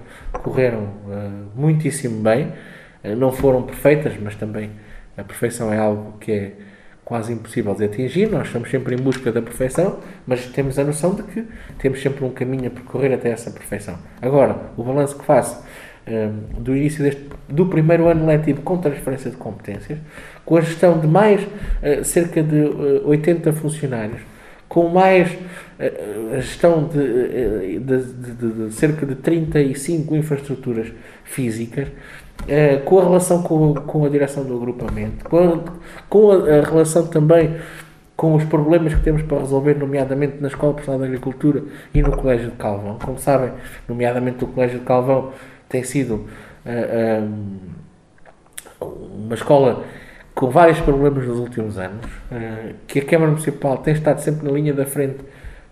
correram 0.43 0.83
uh, 0.83 1.51
muitíssimo 1.55 2.21
bem, 2.23 2.53
uh, 3.05 3.17
não 3.17 3.33
foram 3.33 3.63
perfeitas, 3.63 4.15
mas 4.21 4.35
também 4.35 4.71
a 5.17 5.25
perfeição 5.25 5.73
é 5.73 5.79
algo 5.79 6.19
que 6.19 6.33
é 6.33 6.53
quase 7.05 7.33
impossível 7.33 7.75
de 7.75 7.85
atingir, 7.85 8.31
nós 8.31 8.47
estamos 8.47 8.71
sempre 8.71 8.95
em 8.95 8.99
busca 8.99 9.31
da 9.31 9.43
perfeição, 9.43 9.99
mas 10.27 10.47
temos 10.47 10.79
a 10.79 10.85
noção 10.85 11.15
de 11.15 11.23
que 11.23 11.47
temos 11.79 12.01
sempre 12.01 12.25
um 12.25 12.31
caminho 12.31 12.69
a 12.69 12.71
percorrer 12.71 13.13
até 13.13 13.31
essa 13.31 13.51
perfeição. 13.51 13.99
Agora, 14.23 14.57
o 14.77 14.83
balanço 14.83 15.19
que 15.19 15.25
faço 15.25 15.63
do 16.59 16.75
início 16.77 17.03
deste, 17.03 17.29
do 17.49 17.67
primeiro 17.67 18.09
ano 18.09 18.27
letivo 18.27 18.63
com 18.63 18.79
transferência 18.79 19.31
de 19.31 19.37
competências, 19.37 19.99
com 20.47 20.57
a 20.57 20.63
gestão 20.63 20.99
de 20.99 21.07
mais 21.07 21.47
cerca 22.05 22.43
de 22.43 22.57
80 23.05 23.53
funcionários, 23.53 24.21
com 24.69 24.89
mais 24.89 25.31
a 26.33 26.41
gestão 26.41 26.85
de, 26.85 27.79
de, 27.79 28.05
de, 28.05 28.67
de, 28.69 28.75
cerca 28.75 29.05
de 29.05 29.15
35 29.17 30.15
infraestruturas 30.17 30.93
físicas, 31.25 31.89
com 32.85 32.99
a 32.99 33.05
relação 33.05 33.43
com, 33.43 33.75
com 33.75 34.05
a 34.05 34.09
direção 34.09 34.45
do 34.45 34.57
agrupamento, 34.57 35.25
com 35.25 35.39
a, 35.39 35.61
com 36.09 36.31
a 36.31 36.61
relação 36.63 37.07
também 37.07 37.57
com 38.17 38.35
os 38.35 38.45
problemas 38.45 38.95
que 38.95 39.01
temos 39.01 39.23
para 39.23 39.39
resolver, 39.39 39.75
nomeadamente 39.75 40.37
na 40.41 40.49
Escola 40.49 40.73
Profissional 40.73 41.01
de 41.01 41.07
Agricultura 41.07 41.65
e 41.93 42.01
no 42.01 42.17
Colégio 42.17 42.51
de 42.51 42.57
Calvão. 42.57 42.99
Como 42.99 43.19
sabem, 43.19 43.53
nomeadamente 43.89 44.45
o 44.45 44.47
Colégio 44.49 44.79
de 44.79 44.85
Calvão 44.85 45.33
tem 45.69 45.83
sido 45.83 46.27
uh, 46.65 47.25
um, 48.81 49.25
uma 49.25 49.35
escola 49.35 49.85
com 50.35 50.51
vários 50.51 50.81
problemas 50.81 51.27
nos 51.27 51.39
últimos 51.39 51.79
anos, 51.79 52.05
uh, 52.05 52.75
que 52.87 52.99
a 52.99 53.05
Câmara 53.05 53.31
Municipal 53.31 53.79
tem 53.79 53.95
estado 53.95 54.21
sempre 54.21 54.47
na 54.47 54.53
linha 54.53 54.75
da 54.75 54.85
frente 54.85 55.19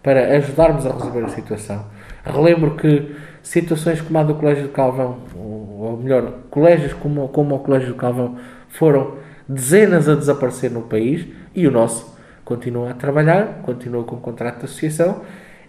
para 0.03 0.37
ajudarmos 0.37 0.87
a 0.87 0.93
resolver 0.93 1.25
a 1.25 1.29
situação. 1.29 1.85
Relembro 2.25 2.77
que 2.77 3.15
situações 3.43 4.01
como 4.01 4.19
a 4.19 4.23
do 4.23 4.35
Colégio 4.35 4.65
de 4.65 4.69
Calvão, 4.71 5.19
ou 5.35 5.97
melhor, 5.97 6.33
colégios 6.51 6.93
como, 6.93 7.29
como 7.29 7.57
o 7.57 7.59
Colégio 7.59 7.93
de 7.93 7.99
Calvão, 7.99 8.37
foram 8.69 9.15
dezenas 9.49 10.09
a 10.09 10.15
desaparecer 10.15 10.71
no 10.71 10.83
país 10.83 11.27
e 11.55 11.67
o 11.67 11.71
nosso 11.71 12.17
continua 12.45 12.91
a 12.91 12.95
trabalhar, 12.95 13.61
continua 13.63 14.05
com 14.05 14.17
o 14.17 14.21
contrato 14.21 14.61
de 14.61 14.65
associação 14.65 15.23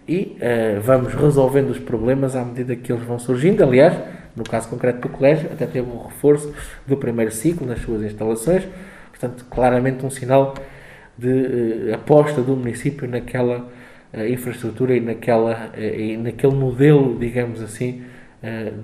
e 0.08 0.38
uh, 0.38 0.82
vamos 0.82 1.14
resolvendo 1.14 1.70
os 1.70 1.80
problemas 1.80 2.36
à 2.36 2.44
medida 2.44 2.76
que 2.76 2.92
eles 2.92 3.04
vão 3.04 3.18
surgindo. 3.18 3.64
Aliás, 3.64 3.96
no 4.36 4.44
caso 4.44 4.68
concreto 4.70 5.08
do 5.08 5.10
colégio, 5.10 5.50
até 5.52 5.66
teve 5.66 5.90
um 5.90 6.04
reforço 6.04 6.54
do 6.88 6.98
primeiro 6.98 7.32
ciclo 7.32 7.66
nas 7.68 7.80
suas 7.80 8.02
instalações, 8.04 8.68
portanto, 9.10 9.46
claramente 9.50 10.06
um 10.06 10.10
sinal 10.10 10.56
de 11.18 11.30
uh, 11.30 11.96
aposta 11.96 12.42
do 12.42 12.56
município 12.56 13.08
naquela 13.08 13.70
uh, 14.14 14.28
infraestrutura 14.28 14.96
e, 14.96 15.00
naquela, 15.00 15.72
e 15.78 16.18
naquele 16.18 16.56
modelo, 16.56 17.18
digamos 17.18 17.62
assim, 17.62 18.04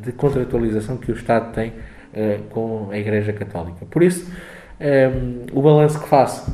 de 0.01 0.13
contratualização 0.13 0.95
que 0.95 1.11
o 1.11 1.15
Estado 1.15 1.51
tem 1.51 1.73
com 2.49 2.87
a 2.91 2.97
Igreja 2.97 3.33
Católica. 3.33 3.85
Por 3.85 4.01
isso, 4.01 4.31
um, 4.79 5.45
o 5.51 5.61
balanço 5.61 5.99
que 5.99 6.07
faço 6.07 6.49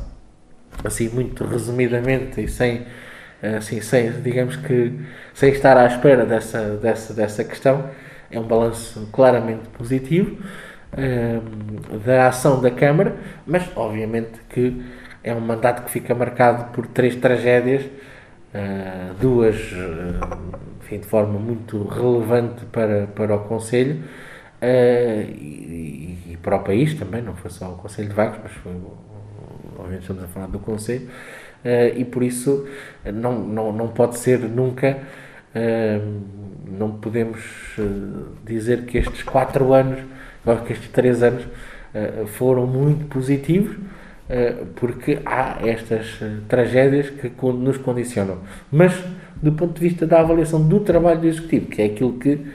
assim 0.84 1.10
muito 1.10 1.46
resumidamente 1.46 2.42
e 2.42 2.48
sem 2.48 2.86
assim 3.56 3.80
sem 3.80 4.12
digamos 4.22 4.56
que 4.56 4.94
sem 5.34 5.52
estar 5.52 5.78
à 5.78 5.86
espera 5.86 6.26
dessa 6.26 6.78
dessa 6.78 7.14
dessa 7.14 7.44
questão 7.44 7.90
é 8.36 8.40
um 8.40 8.44
balanço 8.44 9.08
claramente 9.12 9.68
positivo 9.70 10.38
um, 10.98 12.00
da 12.00 12.28
ação 12.28 12.62
da 12.62 12.72
Câmara 12.72 13.16
mas 13.46 13.70
obviamente 13.76 14.40
que 14.50 14.84
é 15.24 15.34
um 15.34 15.42
mandato 15.42 15.84
que 15.84 15.92
fica 15.92 16.14
marcado 16.14 16.72
por 16.72 16.88
três 16.88 17.16
tragédias 17.16 17.84
uh, 17.84 19.14
duas 19.20 19.56
uh, 19.72 20.60
enfim, 20.82 21.00
de 21.00 21.08
forma 21.08 21.40
muito 21.40 21.84
relevante 21.84 22.66
para 22.66 23.08
para 23.08 23.36
o 23.36 23.40
Conselho 23.40 24.04
uh, 24.62 25.22
e, 25.22 26.18
e, 26.32 26.38
para 26.42 26.58
o 26.58 26.60
país 26.60 26.94
também 26.94 27.22
não 27.22 27.36
foi 27.36 27.50
só 27.52 27.72
o 27.72 27.76
Conselho 27.76 28.10
de 28.10 28.16
Vagos 28.16 28.40
mas 28.44 28.52
foi 28.54 28.74
obviamente 29.86 30.02
estamos 30.02 30.24
a 30.24 30.28
falar 30.28 30.48
do 30.48 30.60
Conselho, 30.60 31.08
uh, 31.64 31.98
e 31.98 32.04
por 32.06 32.24
isso 32.24 32.68
não, 33.14 33.40
não, 33.40 33.72
não 33.72 33.88
pode 33.90 34.18
ser 34.18 34.40
nunca, 34.40 35.00
não 36.78 36.92
podemos 36.92 37.40
uh, 37.78 38.28
dizer 38.46 38.84
que 38.86 38.98
estes 38.98 39.24
quatro 39.24 39.74
anos, 39.74 40.00
ou 40.46 40.58
que 40.58 40.74
estes 40.74 40.90
três 40.90 41.24
anos 41.24 41.46
foram 42.28 42.68
muito 42.68 43.06
positivos, 43.06 43.78
porque 44.76 45.20
há 45.26 45.60
estas 45.66 46.20
tragédias 46.48 47.10
que 47.10 47.32
nos 47.42 47.78
condicionam. 47.78 48.40
Mas, 48.70 48.94
do 49.42 49.54
ponto 49.54 49.74
de 49.74 49.80
vista 49.80 50.06
da 50.06 50.20
avaliação 50.20 50.62
do 50.62 50.82
trabalho 50.82 51.22
do 51.22 51.28
Executivo, 51.28 51.68
que 51.68 51.82
é 51.82 51.86
aquilo 51.86 52.20
que 52.20 52.46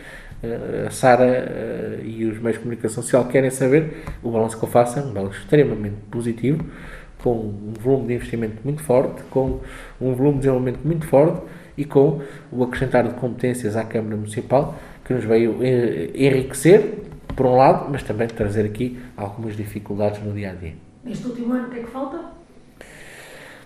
a 0.86 0.90
Sara 0.90 1.98
e 2.05 2.26
os 2.26 2.38
meios 2.38 2.59
de 2.59 2.64
comunicação 2.64 3.03
social 3.03 3.24
querem 3.24 3.51
saber, 3.51 4.05
o 4.22 4.30
balanço 4.30 4.59
que 4.59 4.64
eu 4.64 4.68
faço 4.68 4.98
é 4.98 5.03
um 5.03 5.12
balanço 5.12 5.38
extremamente 5.38 5.96
positivo, 6.11 6.64
com 7.22 7.32
um 7.32 7.72
volume 7.80 8.09
de 8.09 8.14
investimento 8.14 8.57
muito 8.62 8.82
forte, 8.82 9.22
com 9.30 9.61
um 10.01 10.14
volume 10.14 10.34
de 10.34 10.40
desenvolvimento 10.40 10.80
muito 10.84 11.07
forte 11.07 11.40
e 11.81 11.85
com 11.87 12.20
o 12.53 12.62
acrescentar 12.62 13.09
de 13.09 13.14
competências 13.14 13.74
à 13.74 13.85
Câmara 13.85 14.14
Municipal 14.14 14.74
que 15.03 15.14
nos 15.14 15.24
veio 15.24 15.59
eh, 15.62 16.11
enriquecer, 16.14 16.99
por 17.35 17.47
um 17.47 17.57
lado, 17.57 17.89
mas 17.91 18.03
também 18.03 18.28
trazer 18.28 18.66
aqui 18.66 18.99
algumas 19.16 19.57
dificuldades 19.57 20.22
no 20.22 20.33
dia 20.33 20.51
a 20.51 20.55
dia. 20.55 20.74
Neste 21.03 21.26
último 21.26 21.55
ano, 21.55 21.68
o 21.68 21.70
que 21.70 21.78
é 21.78 21.83
que 21.83 21.91
falta? 21.91 22.20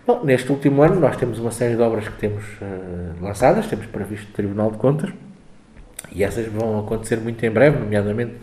Bom, 0.07 0.25
neste 0.25 0.51
último 0.53 0.83
ano 0.83 1.01
nós 1.01 1.17
temos 1.17 1.41
uma 1.41 1.51
série 1.51 1.75
de 1.75 1.83
obras 1.83 2.07
que 2.07 2.17
temos 2.19 2.45
uh, 2.45 3.21
lançadas, 3.21 3.67
temos 3.67 3.87
previsto 3.87 4.31
o 4.31 4.33
Tribunal 4.33 4.71
de 4.71 4.79
Contas 4.79 5.11
e 6.12 6.23
essas 6.23 6.47
vão 6.47 6.79
acontecer 6.79 7.17
muito 7.17 7.45
em 7.45 7.51
breve, 7.51 7.79
nomeadamente 7.79 8.35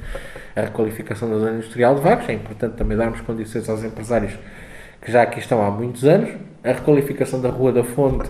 a 0.54 0.62
requalificação 0.62 1.30
da 1.30 1.38
zona 1.38 1.52
industrial 1.58 1.96
de 1.96 2.02
Vagos. 2.02 2.28
É 2.28 2.34
importante 2.34 2.76
também 2.76 2.98
darmos 2.98 3.22
condições 3.22 3.70
aos 3.70 3.84
empresários 3.84 4.34
que 5.02 5.12
já 5.12 5.22
aqui 5.22 5.40
estão 5.40 5.64
há 5.64 5.72
muitos 5.72 6.04
anos, 6.04 6.30
a 6.64 6.74
requalificação 6.74 7.40
da 7.42 7.50
Rua 7.50 7.72
da 7.72 7.84
Fonte 7.84 8.30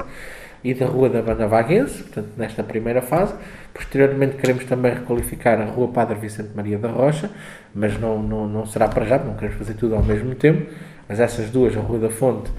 e 0.64 0.74
da 0.74 0.86
Rua 0.86 1.09
da 1.09 1.22
Banda 1.22 1.47
Vaguense, 1.47 2.03
portanto, 2.03 2.30
nesta 2.38 2.64
primeira 2.64 3.01
fase. 3.01 3.34
Posteriormente, 3.74 4.38
queremos 4.38 4.66
também 4.66 4.93
requalificar 4.93 5.59
a 5.59 5.66
Rua 5.66 5.88
Padre 5.88 6.16
Vicente 6.20 6.49
Maria 6.55 6.78
da 6.78 6.89
Rocha, 6.89 7.30
mas 7.74 7.99
não, 7.99 8.22
não, 8.22 8.47
não 8.47 8.66
será 8.66 8.88
para 8.88 9.05
já, 9.05 9.18
não 9.18 9.34
queremos 9.34 9.57
fazer 9.57 9.74
tudo 9.74 9.95
ao 9.95 10.03
mesmo 10.03 10.36
tempo. 10.36 10.70
Mas 11.07 11.20
essas 11.20 11.49
duas, 11.49 11.76
a 11.76 11.80
Rua 11.80 11.99
da 11.99 12.09
Fonte, 12.09 12.51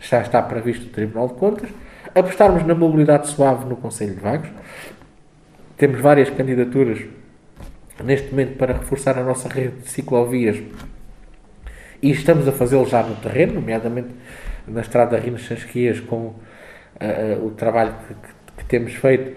já 0.00 0.20
está 0.20 0.40
previsto 0.42 0.86
no 0.86 0.90
Tribunal 0.90 1.28
de 1.28 1.34
Contas. 1.34 1.70
Apostarmos 2.14 2.64
na 2.66 2.74
mobilidade 2.74 3.28
suave 3.28 3.66
no 3.66 3.76
Conselho 3.76 4.14
de 4.14 4.20
Vagos. 4.20 4.48
Temos 5.76 6.00
várias 6.00 6.30
candidaturas 6.30 7.00
neste 8.02 8.30
momento 8.30 8.56
para 8.56 8.72
reforçar 8.72 9.18
a 9.18 9.22
nossa 9.22 9.48
rede 9.48 9.76
de 9.82 9.88
ciclovias 9.88 10.56
e 12.02 12.10
estamos 12.10 12.48
a 12.48 12.52
fazê-lo 12.52 12.86
já 12.86 13.02
no 13.02 13.14
terreno, 13.16 13.54
nomeadamente 13.54 14.08
na 14.66 14.80
estrada 14.80 15.18
Rinas 15.18 15.44
Sansquias, 15.44 16.00
com 16.00 16.34
uh, 17.00 17.42
uh, 17.42 17.46
o 17.46 17.50
trabalho 17.50 17.94
que, 18.06 18.14
que, 18.14 18.52
que 18.58 18.64
temos 18.66 18.94
feito. 18.94 19.36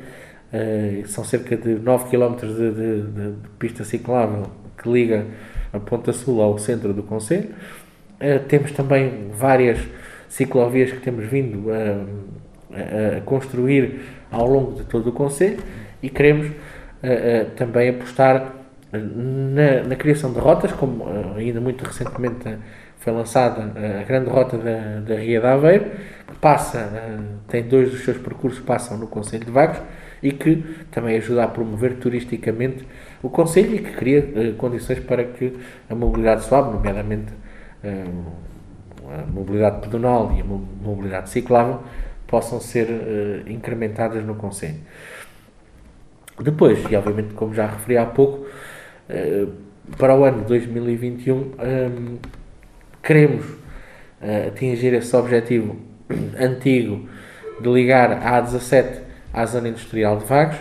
Uh, 0.54 1.08
são 1.08 1.24
cerca 1.24 1.58
de 1.58 1.76
9 1.76 2.10
km 2.10 2.36
de, 2.36 2.72
de, 2.72 3.02
de, 3.02 3.34
pista 3.58 3.84
ciclável 3.84 4.46
que 4.78 4.88
liga 4.88 5.26
a 5.72 5.80
Ponta 5.80 6.14
Sul 6.14 6.42
ao 6.42 6.60
centro 6.60 6.94
do 6.94 7.02
Conselho. 7.02 7.50
temos 8.48 8.72
também 8.72 9.32
várias 9.34 9.80
ciclovias 10.30 10.92
que 10.92 11.00
temos 11.00 11.26
vindo 11.26 11.72
a, 11.72 13.18
a, 13.18 13.22
construir 13.22 14.02
ao 14.30 14.48
longo 14.48 14.74
de 14.74 14.84
todo 14.84 15.10
o 15.10 15.12
Conselho 15.12 15.58
e 16.04 16.10
queremos 16.10 16.52
também 17.56 17.90
apostar 17.90 18.64
na, 19.00 19.84
na, 19.84 19.96
criação 19.96 20.32
de 20.32 20.40
rotas, 20.40 20.72
como 20.72 21.04
uh, 21.04 21.36
ainda 21.36 21.60
muito 21.60 21.84
recentemente 21.84 22.48
uh, 22.48 22.60
foi 23.04 23.12
lançada 23.12 23.62
uh, 23.62 24.02
a 24.02 24.04
grande 24.04 24.30
rota 24.30 24.58
da, 24.58 25.02
da 25.02 25.16
Ria 25.20 25.42
de 25.42 25.46
Aveiro, 25.46 25.92
que 26.28 26.36
passa, 26.40 26.90
tem 27.48 27.64
dois 27.64 27.92
dos 27.92 28.04
seus 28.04 28.18
percursos 28.18 28.60
passam 28.62 28.98
no 28.98 29.08
Conselho 29.08 29.46
de 29.46 29.52
Vagos 29.52 29.82
e 30.22 30.32
que 30.32 30.64
também 30.90 31.18
ajuda 31.18 31.44
a 31.44 31.48
promover 31.48 31.96
turisticamente 31.98 32.88
o 33.22 33.30
Conselho 33.30 33.76
e 33.76 33.80
que 33.80 33.92
cria 33.92 34.54
condições 34.58 35.00
para 35.00 35.26
que 35.26 35.54
a 35.90 35.94
mobilidade 35.94 36.46
suave, 36.46 36.72
nomeadamente 36.72 37.34
a 37.84 39.26
mobilidade 39.30 39.82
pedonal 39.82 40.34
e 40.34 40.40
a 40.40 40.44
mobilidade 40.46 41.30
ciclável, 41.30 41.82
possam 42.26 42.62
ser 42.62 42.88
incrementadas 43.46 44.24
no 44.24 44.36
Conselho. 44.36 44.80
Depois, 46.42 46.80
e 46.90 46.96
obviamente 46.96 47.34
como 47.34 47.54
já 47.54 47.68
referi 47.68 47.98
há 47.98 48.06
pouco, 48.06 48.46
eh, 49.10 49.46
para 49.98 50.16
o 50.16 50.24
ano 50.24 50.42
de 50.42 50.48
2021 50.48 51.36
um, 51.36 51.52
ehm, 51.60 52.18
queremos 53.04 53.46
uh, 53.46 54.48
atingir 54.48 54.94
esse 54.94 55.16
objetivo 55.16 55.76
antigo 56.40 57.08
de 57.62 57.70
ligar 57.70 58.12
a 58.12 58.42
A17 58.42 59.02
à 59.34 59.46
zona 59.46 59.70
industrial 59.70 60.18
de 60.18 60.26
Vagos 60.26 60.58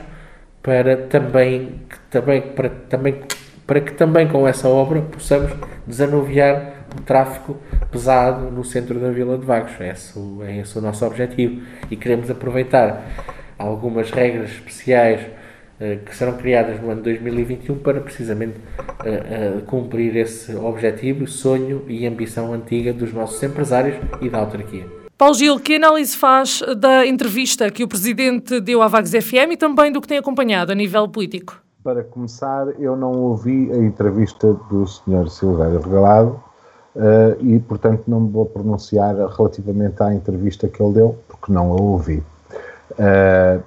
para 0.63 0.97
também, 0.97 1.81
também, 2.11 2.41
para, 2.41 2.69
também, 2.69 3.21
para 3.67 3.81
que 3.81 3.93
também 3.93 4.29
com 4.29 4.47
essa 4.47 4.69
obra 4.69 5.01
possamos 5.03 5.53
desanuviar 5.87 6.85
o 6.97 7.03
tráfego 7.03 7.59
pesado 7.91 8.51
no 8.51 8.65
centro 8.65 8.99
da 9.01 9.11
Vila 9.11 9.39
de 9.39 9.45
Vagos. 9.45 9.73
Esse, 9.81 10.19
é 10.43 10.59
esse 10.59 10.79
o 10.79 10.81
nosso 10.81 11.05
objetivo 11.05 11.63
e 11.91 11.97
queremos 11.97 12.31
aproveitar 12.31 13.03
algumas 13.59 14.11
regras 14.11 14.51
especiais 14.51 15.21
que 16.05 16.17
serão 16.17 16.35
criadas 16.35 16.81
no 16.81 16.91
ano 16.91 17.03
2021 17.03 17.79
para 17.79 18.01
precisamente 18.01 18.59
uh, 18.59 19.59
uh, 19.59 19.63
cumprir 19.63 20.17
esse 20.17 20.55
objetivo, 20.55 21.27
sonho 21.27 21.83
e 21.89 22.07
ambição 22.07 22.53
antiga 22.53 22.93
dos 22.93 23.13
nossos 23.13 23.43
empresários 23.43 23.97
e 24.21 24.29
da 24.29 24.39
autarquia. 24.39 24.87
Paulo 25.17 25.35
Gil, 25.35 25.61
que 25.61 25.77
análise 25.77 26.17
faz 26.17 26.63
da 26.79 27.07
entrevista 27.07 27.71
que 27.71 27.85
o 27.85 27.89
Presidente 27.89 28.61
deu 28.61 28.83
à 28.83 28.89
Vagos 28.89 29.11
FM 29.11 29.53
e 29.53 29.57
também 29.57 29.93
do 29.93 30.01
que 30.01 30.09
tem 30.09 30.19
acompanhado 30.19 30.73
a 30.73 30.75
nível 30.75 31.09
político? 31.09 31.63
Para 31.85 32.03
começar, 32.03 32.69
eu 32.79 32.97
não 32.97 33.13
ouvi 33.13 33.71
a 33.73 33.77
entrevista 33.77 34.53
do 34.71 34.87
Sr. 34.87 35.29
Silvério 35.29 35.81
Regalado 35.81 36.43
uh, 36.97 37.37
e, 37.41 37.59
portanto, 37.61 38.05
não 38.07 38.21
me 38.21 38.31
vou 38.31 38.47
pronunciar 38.47 39.15
relativamente 39.15 40.03
à 40.03 40.15
entrevista 40.15 40.69
que 40.69 40.83
ele 40.83 40.95
deu, 40.95 41.19
porque 41.29 41.53
não 41.53 41.73
a 41.73 41.81
ouvi. 41.81 42.23
Uh, 42.93 43.63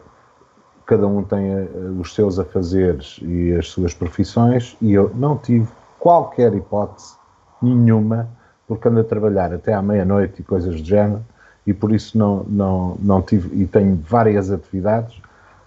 cada 0.85 1.07
um 1.07 1.23
tem 1.23 1.51
eh, 1.51 1.67
os 1.99 2.13
seus 2.13 2.37
afazeres 2.39 3.19
e 3.21 3.53
as 3.53 3.69
suas 3.69 3.93
profissões, 3.93 4.77
e 4.81 4.93
eu 4.93 5.11
não 5.15 5.37
tive 5.37 5.67
qualquer 5.99 6.53
hipótese 6.53 7.15
nenhuma, 7.61 8.27
porque 8.67 8.87
ando 8.87 8.99
a 8.99 9.03
trabalhar 9.03 9.53
até 9.53 9.73
à 9.73 9.81
meia-noite 9.81 10.41
e 10.41 10.43
coisas 10.43 10.79
do 10.79 10.85
género, 10.85 11.21
e 11.65 11.73
por 11.73 11.91
isso 11.91 12.17
não, 12.17 12.43
não, 12.47 12.97
não 12.99 13.21
tive, 13.21 13.59
e 13.59 13.65
tenho 13.65 13.95
várias 14.07 14.51
atividades 14.51 15.17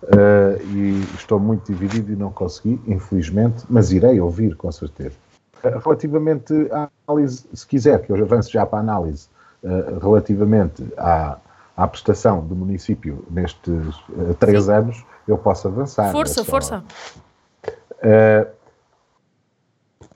uh, 0.05 0.63
e 0.73 1.03
estou 1.15 1.41
muito 1.41 1.67
dividido 1.67 2.13
e 2.13 2.17
não 2.17 2.31
consegui, 2.31 2.81
infelizmente, 2.87 3.65
mas 3.69 3.91
irei 3.93 4.21
ouvir 4.21 4.55
com 4.57 4.71
certeza. 4.71 5.17
Uh, 5.65 5.79
relativamente 5.85 6.55
à 6.71 6.89
análise, 7.07 7.45
se 7.53 7.67
quiser, 7.67 8.03
que 8.03 8.13
eu 8.13 8.17
avance 8.17 8.51
já 8.51 8.65
para 8.65 8.79
a 8.79 8.83
análise, 8.83 9.29
uh, 9.65 9.99
relativamente 9.99 10.85
à, 10.97 11.37
à 11.79 11.87
prestação 11.87 12.45
do 12.45 12.57
município 12.57 13.25
nestes 13.31 13.97
três 14.41 14.65
Sim. 14.65 14.73
anos, 14.73 15.07
eu 15.29 15.39
posso 15.39 15.69
avançar. 15.69 16.11
Força, 16.11 16.45
força. 16.45 16.83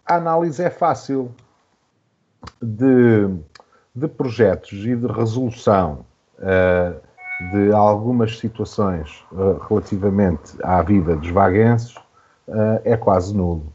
a 0.05 0.17
análise 0.17 0.61
é 0.61 0.71
fácil 0.71 1.33
de, 2.61 3.29
de 3.95 4.09
projetos 4.09 4.73
e 4.73 4.97
de 4.97 5.07
resolução 5.07 6.05
uh, 6.39 7.01
de 7.53 7.73
algumas 7.73 8.39
situações 8.39 9.25
uh, 9.33 9.59
relativamente 9.69 10.57
à 10.63 10.83
vida 10.83 11.17
dos 11.17 11.31
vaguenses 11.31 11.95
uh, 12.49 12.81
é 12.85 12.97
quase 12.97 13.35
nulo. 13.37 13.73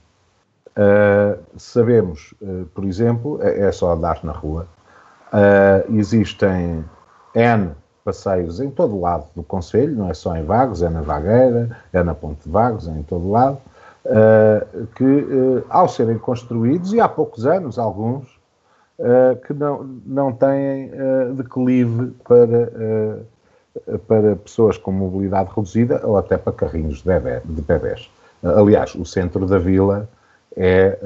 sabemos, 1.55 2.35
por 2.75 2.85
exemplo, 2.85 3.39
é, 3.41 3.61
é, 3.61 3.71
só 3.71 3.93
andar 3.93 4.23
na 4.23 4.31
rua, 4.31 4.67
existem 5.89 6.85
N 7.37 7.71
passeios 8.03 8.59
em 8.59 8.69
todo 8.69 8.99
lado 8.99 9.25
do 9.35 9.43
Conselho, 9.43 9.95
não 9.95 10.09
é 10.09 10.13
só 10.13 10.35
em 10.35 10.43
Vagos, 10.43 10.81
é 10.81 10.89
na 10.89 11.01
Vagueira, 11.01 11.77
é 11.91 12.01
na 12.01 12.15
Ponte 12.15 12.43
de 12.43 12.49
Vagos, 12.49 12.87
é 12.87 12.91
em 12.91 13.03
todo 13.03 13.29
lado, 13.29 13.57
que 14.95 15.63
ao 15.67 15.89
serem 15.89 16.17
construídos, 16.17 16.93
e 16.93 17.01
há 17.01 17.09
poucos 17.09 17.45
anos 17.45 17.77
alguns, 17.77 18.37
uh, 18.99 19.35
que 19.45 19.53
não, 19.53 19.83
não 20.05 20.33
têm 20.33 20.91
uh, 20.91 21.33
declive 21.33 22.11
para, 22.23 23.25
uh, 23.87 23.99
para 23.99 24.35
pessoas 24.35 24.77
com 24.77 24.91
mobilidade 24.91 25.49
reduzida 25.55 26.01
ou 26.05 26.17
até 26.17 26.37
para 26.37 26.53
carrinhos 26.53 26.99
de, 26.99 27.05
bebê, 27.05 27.41
de 27.45 27.61
bebés. 27.61 28.09
aliás, 28.43 28.95
o 28.95 29.05
centro 29.05 29.45
da 29.45 29.57
vila 29.57 30.09
é 30.55 30.97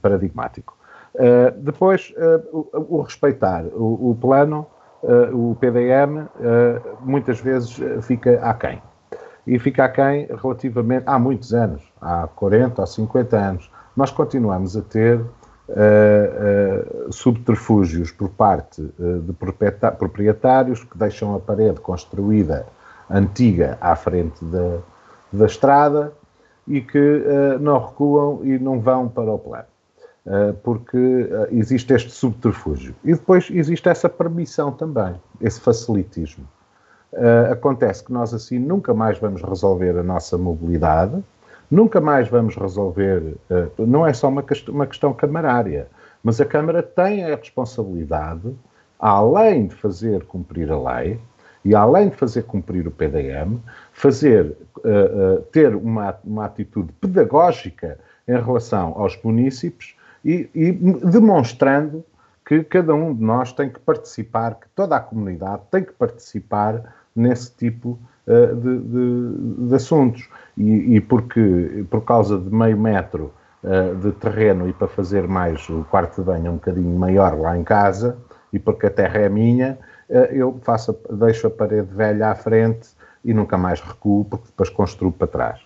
paradigmático. 0.00 0.76
Depois, 1.56 2.12
o, 2.52 2.96
o, 2.96 3.02
respeitar 3.02 3.64
o, 3.72 4.10
o 4.10 4.14
plano, 4.20 4.66
o 5.32 5.56
PDM, 5.60 6.28
muitas 7.00 7.40
vezes 7.40 7.78
fica 8.02 8.40
aquém 8.40 8.80
e 9.48 9.58
fica 9.58 9.84
aquém 9.84 10.28
relativamente 10.42 11.04
há 11.06 11.18
muitos 11.18 11.54
anos, 11.54 11.82
há 12.02 12.28
40 12.28 12.82
ou 12.82 12.86
50 12.86 13.36
anos, 13.36 13.70
nós 13.96 14.10
continuamos 14.10 14.76
a 14.76 14.82
ter 14.82 15.18
uh, 15.18 15.24
uh, 17.08 17.12
subterfúgios 17.12 18.12
por 18.12 18.28
parte 18.28 18.82
uh, 18.82 19.20
de 19.20 19.32
proprietários 19.98 20.84
que 20.84 20.98
deixam 20.98 21.34
a 21.34 21.40
parede 21.40 21.80
construída 21.80 22.66
antiga 23.08 23.78
à 23.80 23.96
frente 23.96 24.44
da, 24.44 24.78
da 25.32 25.46
estrada 25.46 26.12
e 26.66 26.82
que 26.82 27.24
não 27.60 27.78
recuam 27.78 28.40
e 28.44 28.58
não 28.58 28.78
vão 28.78 29.08
para 29.08 29.32
o 29.32 29.38
plano. 29.38 29.64
Porque 30.62 31.28
existe 31.50 31.92
este 31.92 32.10
subterfúgio. 32.10 32.94
E 33.04 33.14
depois 33.14 33.48
existe 33.50 33.88
essa 33.88 34.08
permissão 34.08 34.72
também, 34.72 35.14
esse 35.40 35.60
facilitismo. 35.60 36.46
acontece 37.50 38.04
que 38.04 38.12
nós 38.12 38.34
assim 38.34 38.58
nunca 38.58 38.92
mais 38.92 39.18
vamos 39.18 39.42
resolver 39.42 39.96
a 39.96 40.02
nossa 40.02 40.36
mobilidade, 40.36 41.22
Nunca 41.70 42.00
mais 42.00 42.28
vamos 42.28 42.56
resolver, 42.56 43.36
não 43.78 44.06
é 44.06 44.12
só 44.14 44.28
uma, 44.28 44.42
quest 44.42 44.68
uma 44.68 44.86
questão 44.86 45.12
camarária, 45.12 45.88
mas 46.22 46.40
a 46.40 46.44
Câmara 46.46 46.82
tem 46.82 47.24
a 47.24 47.36
responsabilidade, 47.36 48.54
além 48.98 49.66
de 49.66 49.74
fazer 49.74 50.24
cumprir 50.24 50.72
a 50.72 50.78
lei 50.78 51.20
e 51.64 51.74
além 51.74 52.08
de 52.08 52.16
fazer 52.16 52.44
cumprir 52.44 52.88
o 52.88 52.90
PDM, 52.90 53.58
fazer, 53.92 54.56
ter 55.52 55.76
uma, 55.76 56.16
uma 56.24 56.46
atitude 56.46 56.90
pedagógica 56.94 57.98
em 58.26 58.40
relação 58.40 58.94
aos 58.96 59.20
municípios 59.22 59.94
e, 60.24 60.48
e 60.54 60.72
demonstrando 60.72 62.04
que 62.48 62.64
cada 62.64 62.94
um 62.94 63.14
de 63.14 63.22
nós 63.22 63.52
tem 63.52 63.68
que 63.68 63.78
participar, 63.78 64.54
que 64.54 64.66
toda 64.74 64.96
a 64.96 65.00
comunidade 65.00 65.62
tem 65.70 65.84
que 65.84 65.92
participar 65.92 66.94
nesse 67.14 67.54
tipo 67.54 67.98
uh, 68.26 68.56
de, 68.56 68.78
de, 68.78 69.68
de, 69.68 69.74
assuntos 69.74 70.28
e, 70.56 70.96
e, 70.96 71.00
porque, 71.00 71.84
por 71.90 72.02
causa 72.04 72.38
de 72.38 72.48
meio 72.48 72.78
metro 72.78 73.34
uh, 73.62 73.94
de 73.96 74.12
terreno 74.12 74.66
e 74.66 74.72
para 74.72 74.88
fazer 74.88 75.28
mais 75.28 75.68
o 75.68 75.84
quarto 75.90 76.22
de 76.22 76.26
banho 76.26 76.52
um 76.52 76.54
bocadinho 76.54 76.98
maior 76.98 77.38
lá 77.38 77.58
em 77.58 77.64
casa, 77.64 78.16
e 78.50 78.58
porque 78.58 78.86
a 78.86 78.90
terra 78.90 79.18
é 79.18 79.28
minha, 79.28 79.78
uh, 80.08 80.14
eu 80.32 80.58
faço, 80.62 80.98
deixo 81.10 81.48
a 81.48 81.50
parede 81.50 81.94
velha 81.94 82.30
à 82.30 82.34
frente 82.34 82.88
e 83.22 83.34
nunca 83.34 83.58
mais 83.58 83.80
recuo, 83.80 84.24
porque 84.24 84.46
depois 84.46 84.70
construo 84.70 85.12
para 85.12 85.26
trás. 85.26 85.60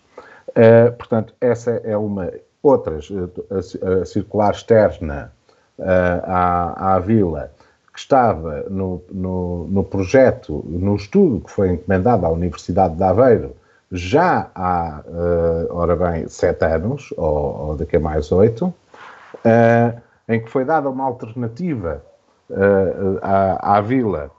Portanto, 0.98 1.34
essa 1.40 1.70
é 1.70 1.96
uma. 1.96 2.30
Outras, 2.62 3.08
a, 3.50 4.02
a 4.02 4.04
circular 4.04 4.52
externa 4.52 5.32
à, 5.78 6.94
à 6.94 6.98
vila, 7.00 7.50
que 7.92 7.98
estava 7.98 8.64
no, 8.70 9.02
no, 9.10 9.66
no, 9.68 9.84
projeto, 9.84 10.64
no 10.66 10.96
estudo 10.96 11.40
que 11.40 11.50
foi 11.50 11.72
encomendado 11.72 12.24
à 12.24 12.30
Universidade 12.30 12.96
de 12.96 13.02
Aveiro, 13.02 13.54
já 13.90 14.50
há, 14.54 15.02
uh, 15.06 15.76
ora 15.76 15.94
bem, 15.94 16.26
sete 16.26 16.64
anos, 16.64 17.12
ou, 17.16 17.68
ou 17.68 17.76
daqui 17.76 17.96
a 17.96 18.00
mais 18.00 18.32
oito, 18.32 18.66
uh, 18.66 20.00
em 20.26 20.40
que 20.40 20.48
foi 20.48 20.64
dada 20.64 20.88
uma 20.88 21.04
alternativa 21.04 22.02
uh, 22.48 23.18
à, 23.20 23.76
à, 23.76 23.80
vila 23.82 24.30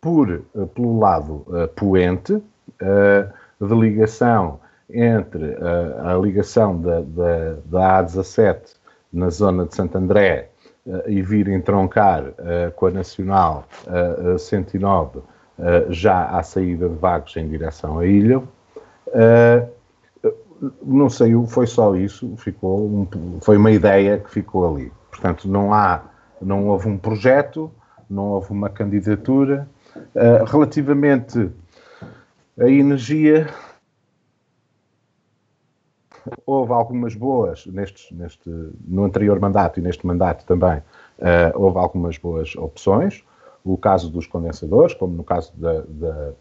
por, 0.00 0.40
pelo 0.74 0.98
lado 0.98 1.44
poente, 1.76 2.42
de 3.60 3.74
ligação 3.74 4.58
entre 4.92 5.56
a 6.04 6.14
ligação 6.16 6.80
da, 6.80 7.00
da, 7.00 7.54
da, 7.64 8.04
A17 8.04 8.76
na 9.12 9.30
zona 9.30 9.66
de 9.66 9.74
Santo 9.74 9.96
André 9.98 10.48
e 11.06 11.22
vir 11.22 11.48
entroncar 11.48 12.24
com 12.76 12.86
a 12.86 12.90
Nacional 12.90 13.64
109 14.38 15.20
eh, 15.58 15.86
já 15.90 16.24
à 16.24 16.42
saída 16.42 16.88
de 16.88 16.96
Vagos 16.96 17.36
em 17.36 17.48
direção 17.48 17.98
à 17.98 18.06
ilha. 18.06 18.42
Não 20.82 21.10
sei, 21.10 21.32
foi 21.46 21.66
só 21.66 21.94
isso, 21.94 22.36
ficou 22.36 22.86
um, 22.86 23.40
foi 23.40 23.56
uma 23.56 23.70
ideia 23.70 24.18
que 24.18 24.30
ficou 24.30 24.74
ali. 24.74 24.92
Portanto, 25.10 25.48
não 25.48 25.74
há, 25.74 26.02
não 26.40 26.68
houve 26.68 26.88
um 26.88 26.96
projeto, 26.96 27.70
não 28.08 28.24
houve 28.30 28.52
uma 28.52 28.70
candidatura. 28.70 29.68
Relativamente 30.46 31.50
à 32.58 32.68
energia, 32.68 33.48
houve 36.46 36.72
algumas 36.72 37.14
boas 37.14 37.66
neste, 37.66 38.14
no 38.86 39.04
anterior 39.04 39.38
mandato 39.40 39.80
e 39.80 39.82
neste 39.82 40.06
mandato 40.06 40.44
também. 40.44 40.78
Uh, 41.18 41.52
houve 41.54 41.78
algumas 41.78 42.18
boas 42.18 42.56
opções 42.56 43.24
o 43.64 43.76
caso 43.76 44.10
dos 44.10 44.26
condensadores, 44.26 44.94
como 44.94 45.16
no 45.16 45.24
caso 45.24 45.52
da, 45.56 45.82
da, 45.88 46.32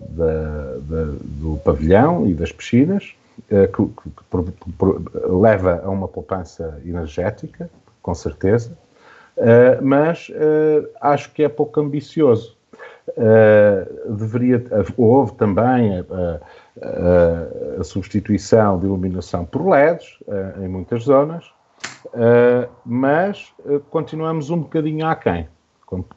da, 0.00 1.04
do 1.22 1.60
pavilhão 1.64 2.26
e 2.26 2.34
das 2.34 2.50
piscinas, 2.50 3.14
eh, 3.50 3.66
que, 3.66 3.84
que, 3.84 4.86
leva 5.28 5.82
a 5.84 5.90
uma 5.90 6.08
poupança 6.08 6.80
energética, 6.84 7.68
com 8.00 8.14
certeza, 8.14 8.72
eh, 9.36 9.78
mas 9.80 10.30
acho 11.00 11.30
que 11.32 11.42
é 11.42 11.48
pouco 11.48 11.80
ambicioso. 11.80 12.56
Deveria, 14.08 14.64
houve 14.96 15.32
também 15.34 15.98
a, 15.98 16.04
a, 16.82 17.80
a, 17.80 17.84
substituição 17.84 18.78
de 18.78 18.86
iluminação 18.86 19.44
por 19.44 19.68
LEDs 19.68 20.18
em 20.62 20.68
muitas 20.68 21.04
zonas, 21.04 21.44
mas 22.84 23.52
continuamos 23.90 24.50
um 24.50 24.60
bocadinho 24.60 25.06
aquém. 25.06 25.48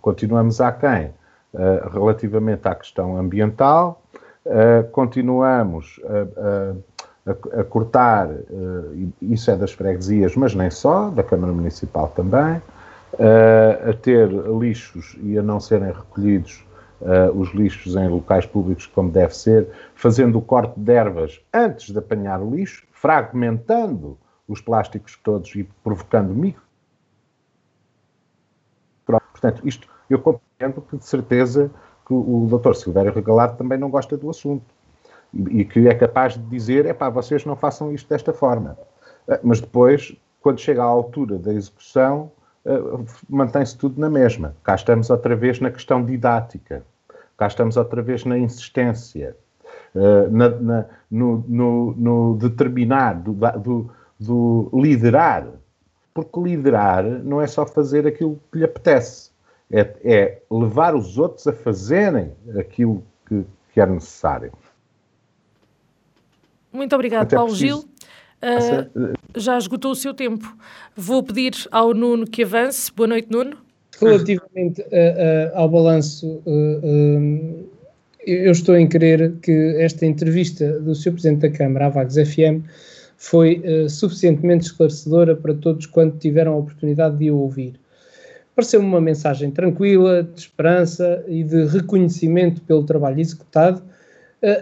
Continuamos 0.02 0.62
aquém 0.62 1.08
uh, 1.54 1.90
relativamente 1.92 2.66
à 2.68 2.76
questão 2.76 3.18
ambiental, 3.18 4.02
continuamos 4.92 6.00
a, 6.06 7.32
a, 7.32 7.62
a 7.62 7.64
cortar, 7.64 8.30
isso 9.22 9.50
é 9.50 9.56
das 9.56 9.72
freguesias, 9.72 10.36
mas 10.36 10.54
nem 10.54 10.70
só, 10.70 11.10
da 11.10 11.24
Câmara 11.24 11.52
Municipal 11.52 12.10
também, 12.16 12.62
a 13.18 13.94
ter 14.02 14.30
lixos 14.30 15.18
e 15.24 15.38
a 15.38 15.42
não 15.42 15.60
serem 15.60 15.92
recolhidos 15.92 16.64
os 17.34 17.54
lixos 17.54 17.96
em 17.96 18.08
locais 18.08 18.46
públicos 18.46 18.86
como 18.88 19.12
deve 19.12 19.36
ser, 19.36 19.68
fazendo 19.94 20.38
o 20.38 20.42
corte 20.42 20.80
de 20.80 20.94
ervas 20.94 21.42
antes 21.54 21.92
de 21.92 22.00
apanhar 22.00 22.42
o 22.42 22.56
lixo, 22.56 22.88
fragmentando 22.92 24.18
os 24.48 24.62
plásticos 24.62 25.20
todos 25.24 25.54
e 25.56 25.64
provocando 25.84 26.34
micro 26.34 26.66
Portanto, 29.46 29.68
isto 29.68 29.88
eu 30.10 30.20
compreendo 30.20 30.82
que 30.82 30.98
de 30.98 31.06
certeza 31.06 31.70
que 32.06 32.14
o 32.14 32.48
Dr. 32.48 32.74
Silvério 32.74 33.14
Regalado 33.14 33.58
também 33.58 33.78
não 33.78 33.90
gosta 33.90 34.16
do 34.16 34.30
assunto 34.30 34.66
e, 35.34 35.62
e 35.62 35.66
que 35.66 35.88
é 35.88 35.94
capaz 35.94 36.34
de 36.34 36.44
dizer, 36.44 36.86
é 36.86 36.94
pá, 36.94 37.10
vocês 37.10 37.46
não 37.46 37.56
façam 37.56 37.92
isto 37.92 38.08
desta 38.10 38.32
forma. 38.34 38.78
Ah, 39.28 39.40
mas 39.44 39.60
depois, 39.60 40.16
quando 40.42 40.60
chega 40.60 40.82
à 40.82 40.86
altura 40.86 41.38
da 41.38 41.54
execução, 41.54 42.32
uh, 42.66 43.06
mantém-se 43.30 43.78
tudo 43.78 44.00
na 44.00 44.10
mesma. 44.10 44.56
Cá 44.64 44.76
estamos 44.76 45.10
outra 45.10 45.36
vez 45.36 45.60
na 45.60 45.72
questão 45.72 46.04
didática, 46.04 46.84
cá 47.38 47.48
estamos 47.48 47.78
outra 47.78 48.02
vez 48.02 48.26
na 48.26 48.38
insistência, 48.38 49.36
uh, 49.94 50.30
na, 50.32 50.50
na, 50.50 50.86
no, 51.10 51.44
no, 51.48 51.96
no, 51.96 52.38
determinar, 52.38 53.14
do, 53.22 53.34
do, 53.60 53.92
do 54.20 54.70
liderar. 54.74 55.48
Porque 56.14 56.40
liderar 56.40 57.04
não 57.04 57.42
é 57.42 57.48
só 57.48 57.66
fazer 57.66 58.08
aquilo 58.08 58.40
que 58.52 58.60
lhe 58.60 58.64
apetece, 58.64 59.32
é, 59.70 59.82
é 60.04 60.42
levar 60.50 60.96
os 60.96 61.18
outros 61.18 61.46
a 61.46 61.54
fazerem 61.54 62.32
aquilo 62.58 63.04
que, 63.26 63.46
que 63.74 63.82
é 63.82 63.86
necessário. 63.86 64.54
Muito 66.72 66.94
obrigado, 66.94 67.24
Até 67.24 67.36
Paulo 67.36 67.52
preciso. 67.52 67.82
Gil. 67.82 67.96
Uh, 68.42 69.15
já 69.36 69.58
esgotou 69.58 69.92
o 69.92 69.96
seu 69.96 70.14
tempo. 70.14 70.56
Vou 70.96 71.24
pedir 71.24 71.54
ao 71.72 71.94
Nuno 71.94 72.26
que 72.26 72.44
avance. 72.44 72.92
Boa 72.94 73.08
noite, 73.08 73.28
Nuno. 73.32 73.58
Relativamente 74.00 74.82
uh, 74.82 74.86
uh, 74.86 75.52
ao 75.54 75.70
balanço, 75.70 76.42
eu 78.26 78.52
estou 78.52 78.76
em 78.76 78.88
querer 78.88 79.34
que 79.42 79.76
esta 79.80 80.06
entrevista 80.06 80.80
do 80.80 80.94
Sr. 80.94 81.12
Presidente 81.12 81.42
da 81.42 81.50
Câmara 81.50 81.86
à 81.86 81.90
Vagos 81.90 82.16
FM 82.16 82.66
foi 83.18 83.64
suficientemente 83.88 84.66
esclarecedora 84.66 85.36
para 85.36 85.54
todos 85.54 85.86
quanto 85.86 86.18
tiveram 86.18 86.54
a 86.54 86.58
oportunidade 86.58 87.18
de 87.18 87.32
o 87.32 87.38
ouvir. 87.38 87.80
Pareceu-me 88.54 88.86
uma 88.86 89.00
mensagem 89.00 89.52
tranquila, 89.52 90.24
de 90.24 90.42
esperança 90.42 91.24
e 91.28 91.44
de 91.44 91.66
reconhecimento 91.66 92.62
pelo 92.62 92.84
trabalho 92.84 93.22
executado 93.22 93.82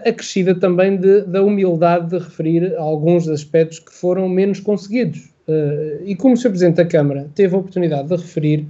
acrescida 0.06 0.54
também 0.54 0.96
de, 0.96 1.22
da 1.22 1.42
humildade 1.42 2.10
de 2.10 2.18
referir 2.18 2.74
alguns 2.76 3.28
aspectos 3.28 3.78
que 3.78 3.92
foram 3.92 4.28
menos 4.28 4.60
conseguidos. 4.60 5.30
Uh, 5.46 6.02
e 6.04 6.16
como 6.16 6.34
o 6.34 6.36
Sr. 6.36 6.48
Presidente 6.50 6.76
da 6.76 6.86
Câmara 6.86 7.28
teve 7.34 7.54
a 7.54 7.58
oportunidade 7.58 8.08
de 8.08 8.16
referir, 8.16 8.66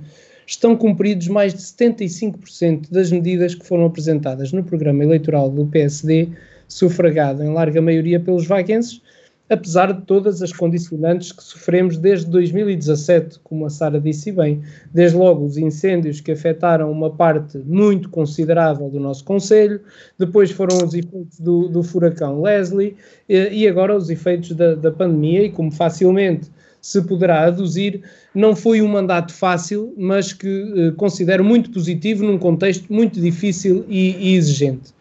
estão 0.46 0.76
cumpridos 0.76 1.28
mais 1.28 1.54
de 1.54 1.60
75% 1.60 2.90
das 2.90 3.10
medidas 3.10 3.54
que 3.54 3.64
foram 3.64 3.86
apresentadas 3.86 4.52
no 4.52 4.62
programa 4.62 5.02
eleitoral 5.04 5.48
do 5.50 5.66
PSD, 5.66 6.28
sufragado 6.68 7.42
em 7.42 7.52
larga 7.52 7.80
maioria 7.80 8.18
pelos 8.18 8.46
vaguenses, 8.46 9.00
apesar 9.48 9.92
de 9.92 10.02
todas 10.02 10.40
as 10.42 10.52
condicionantes 10.52 11.30
que 11.30 11.42
sofremos 11.42 11.98
desde 11.98 12.30
2017, 12.30 13.38
como 13.44 13.66
a 13.66 13.70
Sara 13.70 14.00
disse 14.00 14.32
bem, 14.32 14.62
desde 14.92 15.16
logo 15.16 15.44
os 15.44 15.58
incêndios 15.58 16.20
que 16.20 16.32
afetaram 16.32 16.90
uma 16.90 17.10
parte 17.10 17.58
muito 17.58 18.08
considerável 18.08 18.88
do 18.88 18.98
nosso 18.98 19.24
Conselho, 19.24 19.80
depois 20.18 20.50
foram 20.50 20.78
os 20.78 20.94
efeitos 20.94 21.38
do, 21.38 21.68
do 21.68 21.82
furacão 21.82 22.40
Leslie 22.40 22.96
e, 23.28 23.68
agora 23.68 23.96
os 23.96 24.08
efeitos 24.08 24.52
da, 24.52 24.74
da 24.74 24.90
pandemia, 24.90 25.44
e 25.44 25.50
como 25.50 25.70
facilmente 25.70 26.50
se 26.80 27.00
poderá 27.02 27.46
aduzir, 27.46 28.02
não 28.34 28.54
foi 28.54 28.82
um 28.82 28.88
mandato 28.88 29.32
fácil, 29.32 29.94
mas 29.96 30.34
que 30.34 30.46
eh, 30.76 30.92
considero 30.98 31.42
muito 31.42 31.70
positivo 31.70 32.22
num 32.22 32.38
contexto 32.38 32.92
muito 32.92 33.18
difícil 33.18 33.86
e, 33.88 34.10
e 34.18 34.34
exigente. 34.34 34.92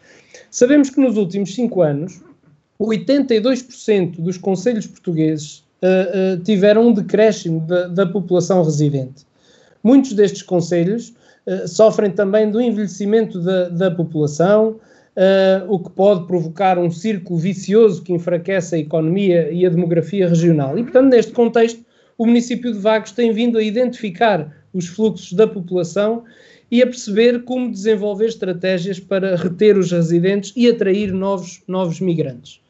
Sabemos 0.49 0.89
que 0.89 1.01
nos 1.01 1.17
últimos 1.17 1.53
cinco 1.53 1.81
anos 1.81 2.21
82% 2.86 4.19
dos 4.19 4.38
conselhos 4.38 4.86
portugueses 4.86 5.63
uh, 5.81 6.36
uh, 6.36 6.43
tiveram 6.43 6.89
um 6.89 6.93
decréscimo 6.93 7.61
da, 7.61 7.88
da, 7.88 8.05
população 8.05 8.61
residente. 8.61 9.25
Muitos 9.81 10.13
destes 10.13 10.41
conselhos 10.41 11.13
uh, 11.47 11.67
sofrem 11.67 12.11
também 12.11 12.51
do 12.51 12.59
envelhecimento 12.59 13.39
da, 13.39 13.69
da 13.69 13.91
população, 13.91 14.79
o 15.67 15.77
que 15.77 15.91
pode 15.91 16.25
provocar 16.25 16.79
um 16.79 16.89
círculo 16.89 17.38
vicioso 17.38 18.01
que 18.01 18.11
enfraquece 18.11 18.73
a 18.73 18.79
economia 18.79 19.51
e 19.51 19.63
a 19.63 19.69
demografia 19.69 20.27
regional. 20.27 20.75
E, 20.75 20.81
portanto, 20.81 21.11
neste 21.11 21.31
contexto, 21.31 21.86
o 22.17 22.25
município 22.25 22.73
de 22.73 22.79
Vagos 22.79 23.11
tem 23.11 23.31
vindo 23.31 23.59
a 23.59 23.61
identificar 23.61 24.51
os 24.73 24.88
fluxos 24.88 25.31
da 25.34 25.45
população 25.45 26.23
e 26.71 26.81
a 26.81 26.88
perceber 26.88 27.43
como 27.43 27.69
desenvolver 27.69 28.25
estratégias 28.25 28.99
para 28.99 29.36
reter 29.36 29.77
os 29.77 29.91
residentes 29.91 30.51
e 30.55 30.67
atrair 30.67 31.13
novos, 31.13 31.61
novos 31.67 31.99
migrantes 31.99 32.62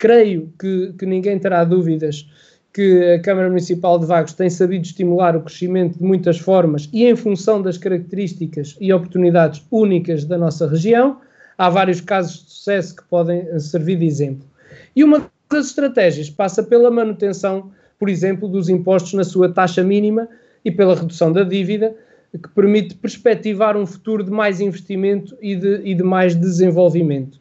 creio 0.00 0.50
que, 0.58 0.94
que 0.98 1.06
ninguém 1.06 1.38
terá 1.38 1.62
dúvidas 1.62 2.26
que 2.72 3.14
a 3.14 3.20
Câmara 3.20 3.48
Municipal 3.48 3.98
de 3.98 4.06
Vagos 4.06 4.32
tem 4.32 4.48
sabido 4.48 4.84
estimular 4.84 5.36
o 5.36 5.42
crescimento 5.42 5.98
de 5.98 6.04
muitas 6.04 6.38
formas 6.38 6.88
e 6.92 7.04
em 7.04 7.14
função 7.14 7.60
das 7.60 7.76
características 7.76 8.76
e 8.80 8.92
oportunidades 8.92 9.62
únicas 9.70 10.24
da 10.24 10.38
nossa 10.38 10.66
região. 10.66 11.20
Há 11.58 11.68
vários 11.68 12.00
casos 12.00 12.44
de 12.44 12.50
sucesso 12.50 12.96
que 12.96 13.02
podem 13.04 13.40
eh, 13.40 13.58
servir 13.58 13.96
de 13.96 14.06
exemplo. 14.06 14.48
E 14.96 15.04
uma 15.04 15.30
das 15.50 15.66
estratégias 15.66 16.30
passa 16.30 16.62
pela 16.62 16.90
manutenção, 16.90 17.70
por 17.98 18.08
exemplo, 18.08 18.48
dos 18.48 18.70
impostos 18.70 19.12
na 19.12 19.24
sua 19.24 19.52
taxa 19.52 19.84
mínima 19.84 20.28
e 20.64 20.70
pela 20.70 20.94
redução 20.94 21.30
da 21.30 21.42
dívida, 21.42 21.94
que 22.32 22.48
permite 22.50 22.94
perspectivar 22.94 23.76
um 23.76 23.84
futuro 23.84 24.24
de 24.24 24.30
mais 24.30 24.60
investimento 24.60 25.36
e 25.42 25.56
de, 25.56 25.82
e 25.84 25.94
de 25.94 26.02
mais 26.02 26.34
desenvolvimento. 26.34 27.39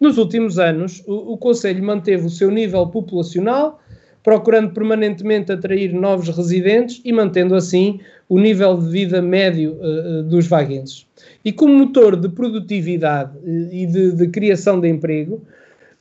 Nos 0.00 0.18
últimos 0.18 0.58
anos, 0.58 1.02
o, 1.06 1.32
o 1.32 1.38
Conselho 1.38 1.82
manteve 1.82 2.26
o 2.26 2.30
seu 2.30 2.50
nível 2.50 2.86
populacional, 2.88 3.80
procurando 4.22 4.72
permanentemente 4.72 5.52
atrair 5.52 5.92
novos 5.92 6.34
residentes 6.34 7.00
e 7.04 7.12
mantendo 7.12 7.54
assim 7.54 8.00
o 8.28 8.38
nível 8.38 8.76
de 8.78 8.88
vida 8.88 9.20
médio 9.20 9.78
uh, 9.80 10.22
dos 10.22 10.46
vaguenses. 10.46 11.06
E 11.44 11.52
como 11.52 11.74
motor 11.74 12.16
de 12.16 12.30
produtividade 12.30 13.36
uh, 13.36 13.68
e 13.70 13.86
de, 13.86 14.12
de, 14.12 14.28
criação 14.28 14.80
de 14.80 14.88
emprego, 14.88 15.42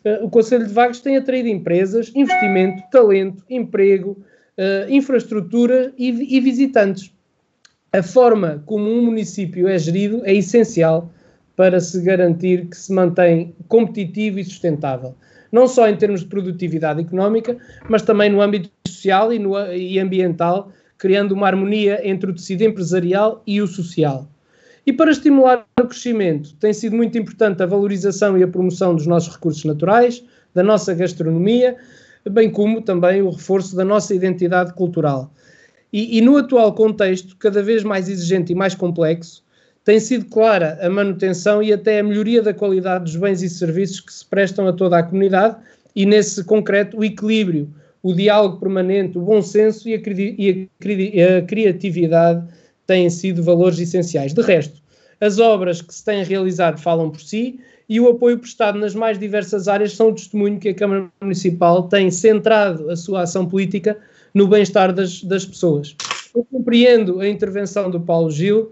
uh, 0.05 0.25
o 0.25 0.29
Conselho 0.29 0.65
de 0.65 0.73
Vagos 0.73 1.01
tem 1.01 1.17
atraído 1.17 1.49
empresas, 1.49 2.11
investimento, 2.15 2.83
talento, 2.89 3.43
emprego, 3.49 4.17
infraestrutura 4.87 5.91
e, 5.97 6.37
e 6.37 6.39
visitantes. 6.39 7.11
A 7.91 8.03
forma 8.03 8.61
como 8.67 8.87
um 8.87 9.03
município 9.03 9.67
é 9.67 9.79
gerido 9.79 10.21
é 10.25 10.33
essencial 10.33 11.11
para 11.55 11.79
se 11.79 12.01
garantir 12.01 12.67
que 12.67 12.77
se 12.77 12.91
mantém 12.91 13.55
competitivo 13.67 14.39
e 14.39 14.43
sustentável. 14.43 15.15
Não 15.51 15.67
só 15.67 15.87
em 15.87 15.95
termos 15.95 16.21
de 16.21 16.27
produtividade 16.27 17.01
económica, 17.01 17.57
mas 17.87 18.01
também 18.01 18.29
no 18.29 18.41
âmbito 18.41 18.71
social 18.87 19.31
e, 19.31 19.37
no, 19.37 19.55
e 19.71 19.99
ambiental, 19.99 20.71
criando 20.97 21.33
uma 21.33 21.47
harmonia 21.47 21.99
entre 22.07 22.31
o 22.31 22.33
tecido 22.33 22.63
empresarial 22.63 23.43
e 23.45 23.61
o 23.61 23.67
social. 23.67 24.27
E 24.85 24.91
para 24.91 25.11
estimular 25.11 25.65
o 25.79 25.87
crescimento, 25.87 26.55
tem 26.55 26.73
sido 26.73 26.95
muito 26.95 27.17
importante 27.17 27.61
a 27.61 27.65
valorização 27.65 28.37
e 28.37 28.43
a 28.43 28.47
promoção 28.47 28.95
dos 28.95 29.05
nossos 29.05 29.33
recursos 29.33 29.63
naturais, 29.63 30.23
da 30.53 30.63
nossa 30.63 30.93
gastronomia, 30.93 31.77
bem 32.29 32.49
como 32.49 32.81
também 32.81 33.21
o 33.21 33.29
reforço 33.29 33.75
da 33.75 33.85
nossa 33.85 34.13
identidade 34.13 34.73
cultural. 34.73 35.31
E, 35.91 36.17
e 36.17 36.21
no 36.21 36.37
atual 36.37 36.73
contexto, 36.73 37.35
cada 37.37 37.61
vez 37.61 37.83
mais 37.83 38.09
exigente 38.09 38.51
e 38.51 38.55
mais 38.55 38.73
complexo, 38.73 39.42
tem 39.83 39.99
sido 39.99 40.25
clara 40.25 40.77
a 40.81 40.89
manutenção 40.89 41.61
e 41.61 41.73
até 41.73 41.99
a 41.99 42.03
melhoria 42.03 42.41
da 42.41 42.53
qualidade 42.53 43.05
dos 43.05 43.15
bens 43.15 43.41
e 43.41 43.49
serviços 43.49 43.99
que 43.99 44.13
se 44.13 44.25
prestam 44.25 44.67
a 44.67 44.73
toda 44.73 44.97
a 44.97 45.03
comunidade 45.03 45.57
e, 45.95 46.05
nesse 46.05 46.43
concreto, 46.43 46.97
o 46.97 47.03
equilíbrio, 47.03 47.69
o 48.01 48.13
diálogo 48.13 48.59
permanente, 48.59 49.17
o 49.17 49.21
bom 49.21 49.41
senso 49.41 49.87
e 49.89 49.93
a, 49.93 49.99
e 49.99 51.21
a 51.21 51.41
criatividade 51.41 52.45
têm 52.87 53.09
sido 53.09 53.43
valores 53.43 53.79
essenciais. 53.79 54.33
De 54.33 54.41
resto, 54.41 54.81
as 55.19 55.39
obras 55.39 55.81
que 55.81 55.93
se 55.93 56.03
têm 56.03 56.23
realizado 56.23 56.79
falam 56.79 57.09
por 57.09 57.21
si 57.21 57.59
e 57.87 57.99
o 57.99 58.09
apoio 58.09 58.39
prestado 58.39 58.79
nas 58.79 58.95
mais 58.95 59.19
diversas 59.19 59.67
áreas 59.67 59.93
são 59.93 60.09
o 60.09 60.15
testemunho 60.15 60.59
que 60.59 60.69
a 60.69 60.73
Câmara 60.73 61.09
Municipal 61.21 61.83
tem 61.83 62.09
centrado 62.09 62.89
a 62.89 62.95
sua 62.95 63.21
ação 63.23 63.45
política 63.45 63.97
no 64.33 64.47
bem-estar 64.47 64.93
das, 64.93 65.21
das 65.23 65.45
pessoas. 65.45 65.95
Eu 66.33 66.45
compreendo 66.45 67.19
a 67.19 67.27
intervenção 67.27 67.91
do 67.91 67.99
Paulo 67.99 68.31
Gil, 68.31 68.71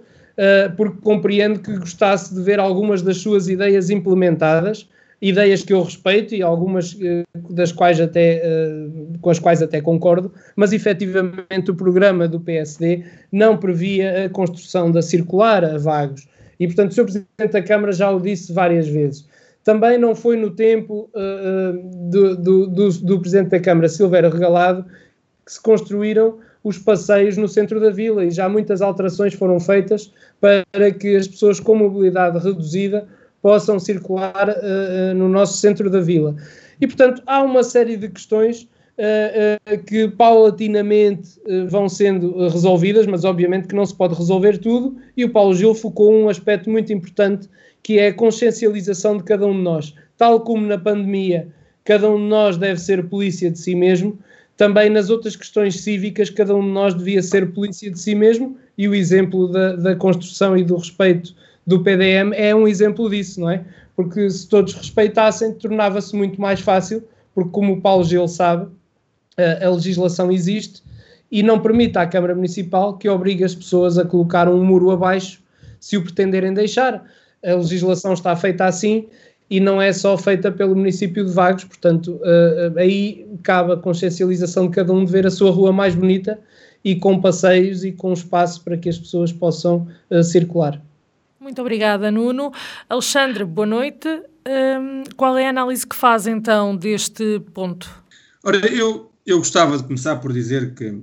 porque 0.78 0.98
compreendo 1.02 1.60
que 1.60 1.78
gostasse 1.78 2.34
de 2.34 2.42
ver 2.42 2.60
algumas 2.60 3.02
das 3.02 3.18
suas 3.18 3.48
ideias 3.48 3.90
implementadas, 3.90 4.88
ideias 5.22 5.64
que 5.64 5.72
eu 5.72 5.84
respeito 5.84 6.34
e 6.34 6.42
algumas 6.42 6.94
uh, 6.94 7.24
das 7.52 7.72
quais 7.72 8.02
até, 8.02 8.42
uh, 8.44 9.20
com 9.20 9.30
as 9.30 9.38
quais 9.38 9.62
até 9.62 9.80
concordo, 9.80 10.34
mas 10.56 10.74
efetivamente 10.74 11.70
o 11.70 11.76
programa 11.76 12.28
do 12.28 12.40
PSD 12.40 13.04
não 13.32 13.56
previa 13.56 14.26
a 14.26 14.30
construção 14.30 14.92
da 14.92 15.02
circular 15.02 15.64
a 15.64 15.78
vagos. 15.78 16.28
E, 16.60 16.66
portanto, 16.66 16.92
o 16.92 16.94
Sr. 16.94 17.04
Presidente 17.04 17.52
da 17.52 17.62
Câmara 17.62 17.92
já 17.92 18.10
o 18.10 18.20
disse 18.20 18.52
várias 18.52 18.88
vezes. 18.88 19.28
Também 19.64 19.98
não 19.98 20.16
foi 20.16 20.38
no 20.38 20.52
tempo 20.52 21.10
do, 22.10 22.36
do, 22.36 22.68
do, 22.68 22.90
do 22.90 23.20
Presidente 23.20 23.50
da 23.50 23.60
Câmara, 23.60 23.90
Silveira 23.90 24.30
Regalado, 24.30 24.86
que 25.46 25.54
se 25.54 25.62
construíram 25.62 26.38
os 26.64 26.78
passeios 26.78 27.38
no 27.38 27.48
centro 27.48 27.80
da 27.80 27.90
vila 27.90 28.24
e 28.24 28.32
já 28.32 28.48
muitas 28.48 28.82
alterações 28.82 29.34
foram 29.34 29.60
feitas 29.60 30.12
para 30.40 30.92
que 30.92 31.16
as 31.16 31.28
pessoas 31.28 31.60
com 31.60 31.76
mobilidade 31.76 32.38
reduzida 32.38 33.08
possam 33.42 33.80
circular 33.80 34.50
uh, 34.50 35.16
no 35.16 35.28
nosso 35.28 35.58
centro 35.58 35.90
da 35.90 36.00
vila. 36.00 36.36
E, 36.80 36.86
portanto, 36.86 37.22
há 37.26 37.42
uma 37.42 37.64
série 37.64 37.98
de 37.98 38.08
questões 38.10 38.64
uh, 38.98 39.74
uh, 39.74 39.84
que 39.84 40.08
paulatinamente 40.10 41.40
vão 41.68 41.90
sendo 41.90 42.48
resolvidas, 42.50 43.08
mas 43.08 43.24
obviamente 43.24 43.68
que 43.68 43.76
não 43.76 43.86
se 43.86 43.96
pode 43.96 44.14
resolver 44.14 44.60
tudo, 44.60 44.96
e 45.18 45.26
o 45.26 45.32
Paulo 45.32 45.56
Gil 45.56 45.74
focou 45.74 46.14
um 46.14 46.30
aspecto 46.30 46.70
muito 46.70 46.94
importante, 46.94 47.50
que 47.82 47.98
é 47.98 48.08
a 48.08 48.14
consciencialização 48.14 49.18
de 49.18 49.24
cada 49.24 49.48
um 49.48 49.54
de 49.54 49.62
nós. 49.62 49.96
Tal 50.18 50.42
como 50.42 50.68
na 50.68 50.78
pandemia, 50.78 51.48
cada 51.84 52.10
um 52.10 52.18
de 52.18 52.30
nós 52.30 52.58
deve 52.58 52.80
ser 52.80 53.08
polícia 53.10 53.50
de 53.50 53.58
si 53.58 53.74
mesmo, 53.74 54.20
também 54.58 54.90
nas 54.90 55.10
outras 55.10 55.36
questões 55.36 55.82
cívicas, 55.82 56.30
cada 56.30 56.56
um 56.56 56.62
de 56.62 56.70
nós 56.70 56.94
devia 56.94 57.22
ser 57.22 57.52
polícia 57.52 57.90
de 57.90 58.00
si 58.00 58.14
mesmo 58.14 58.58
e 58.78 58.88
o 58.88 58.94
exemplo 58.94 59.48
da, 59.48 59.76
da 59.76 59.96
construção 59.96 60.56
e 60.56 60.64
do 60.64 60.78
respeito 60.78 61.34
do 61.66 61.84
PDM 61.84 62.34
é 62.34 62.54
um 62.56 62.68
exemplo 62.68 63.10
disso, 63.10 63.42
não 63.42 63.50
é? 63.50 63.64
Porque 63.96 64.30
se 64.30 64.48
todos 64.48 64.74
respeitassem, 64.74 65.54
tornava-se 65.54 66.16
muito 66.16 66.40
mais 66.40 66.60
fácil, 66.60 67.04
porque 67.34 67.52
como 67.52 67.74
o 67.74 67.82
Paulo 67.82 68.04
Gil 68.04 68.28
sabe, 68.28 68.68
a, 69.38 69.66
a 69.66 69.70
legislação 69.70 70.32
existe 70.32 70.84
e 71.32 71.42
não 71.42 71.60
permite 71.60 71.98
à 71.98 72.06
Câmara 72.06 72.36
Municipal 72.36 72.98
que 72.98 73.08
obrigue 73.08 73.44
as 73.44 73.56
pessoas 73.56 73.98
a 73.98 74.06
colocar 74.06 74.50
um 74.50 74.64
muro 74.64 74.92
abaixo 74.92 75.42
se 75.80 75.98
o 75.98 76.04
pretenderem 76.04 76.54
deixar. 76.54 77.06
A 77.44 77.56
legislação 77.56 78.14
está 78.14 78.36
feita 78.36 78.66
assim 78.66 79.08
e 79.52 79.60
não 79.60 79.82
é 79.82 79.92
só 79.92 80.18
feita 80.18 80.50
pelo 80.50 80.74
município 80.74 81.26
de 81.26 81.32
Vagos, 81.34 81.66
portanto, 81.66 82.14
uh, 82.22 82.80
aí 82.80 83.28
cabe 83.44 83.74
a 83.74 83.76
consciencialização 83.76 84.68
de 84.68 84.76
cada 84.76 84.94
um 84.94 85.04
de 85.04 85.12
ver 85.12 85.28
a 85.28 85.30
sua 85.30 85.52
rua 85.52 85.74
mais 85.74 85.94
bonita 85.94 86.40
e 86.86 86.96
com 86.96 87.20
passeios 87.20 87.84
e 87.84 87.92
com 87.92 88.14
espaço 88.14 88.64
para 88.64 88.78
que 88.78 88.88
as 88.88 88.98
pessoas 88.98 89.34
possam 89.34 89.90
uh, 90.10 90.24
circular. 90.24 90.82
Muito 91.38 91.60
obrigada, 91.60 92.10
Nuno. 92.10 92.54
Alexandre, 92.88 93.44
boa 93.44 93.68
noite. 93.68 94.08
Um, 94.48 95.04
qual 95.18 95.38
é 95.38 95.48
a 95.48 95.50
análise 95.50 95.86
que 95.86 95.98
faz 95.98 96.28
então 96.28 96.74
deste 96.74 97.42
ponto? 97.54 97.90
Ora, 98.46 98.58
eu, 98.74 99.12
eu 99.26 99.38
gostava 99.40 99.78
de 99.78 99.84
começar 99.84 100.16
por 100.16 100.32
dizer 100.32 100.74
que, 100.74 100.98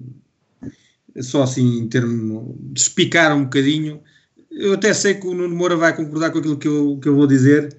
só 1.20 1.42
assim 1.42 1.80
em 1.80 1.86
termos 1.86 2.54
de 2.72 2.80
explicar 2.80 3.30
um 3.36 3.44
bocadinho, 3.44 4.00
eu 4.50 4.72
até 4.72 4.94
sei 4.94 5.14
que 5.14 5.26
o 5.26 5.34
Nuno 5.34 5.54
Moura 5.54 5.76
vai 5.76 5.94
concordar 5.94 6.30
com 6.30 6.38
aquilo 6.38 6.56
que 6.56 6.66
eu, 6.66 6.98
que 7.02 7.08
eu 7.08 7.14
vou 7.14 7.26
dizer, 7.26 7.76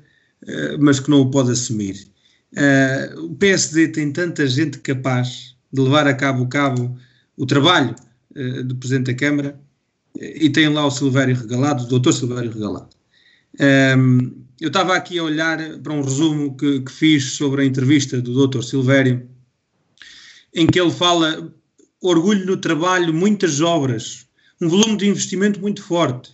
mas 0.80 1.00
que 1.00 1.10
não 1.10 1.22
o 1.22 1.32
pode 1.32 1.52
assumir. 1.52 2.08
Uh, 2.54 3.26
o 3.26 3.36
PSD 3.36 3.90
tem 3.90 4.12
tanta 4.12 4.48
gente 4.48 4.80
capaz 4.80 5.56
de 5.72 5.82
levar 5.82 6.08
a 6.08 6.14
cabo 6.14 6.48
cabo, 6.48 6.98
o 7.38 7.46
trabalho 7.46 7.96
uh, 8.36 8.64
do 8.64 8.76
Presidente 8.76 9.08
da 9.08 9.14
Câmara 9.14 9.60
e 10.20 10.50
tem 10.50 10.68
lá 10.68 10.86
o 10.86 10.92
Silvério 10.92 11.36
Regalado, 11.36 11.84
o 11.84 11.88
doutor 11.88 12.14
Silvério 12.14 12.52
Regalado. 12.52 12.90
Um, 13.98 14.44
eu 14.60 14.68
estava 14.68 14.96
aqui 14.96 15.18
a 15.20 15.24
olhar 15.24 15.58
para 15.80 15.94
um 15.94 16.02
resumo 16.02 16.58
que, 16.58 16.82
que 16.82 16.92
fiz 16.92 17.32
sobre 17.34 17.62
a 17.62 17.66
entrevista 17.66 18.22
do 18.22 18.34
doutor 18.34 18.64
Silvério, 18.64 19.30
em 20.54 20.66
que 20.66 20.80
ele 20.80 20.92
fala 20.92 21.54
orgulho 22.02 22.46
no 22.46 22.58
trabalho, 22.58 23.14
muitas 23.14 23.62
obras, 23.62 24.28
um 24.60 24.68
volume 24.68 24.98
de 24.98 25.08
investimento 25.08 25.62
muito 25.62 25.84
forte. 25.84 26.32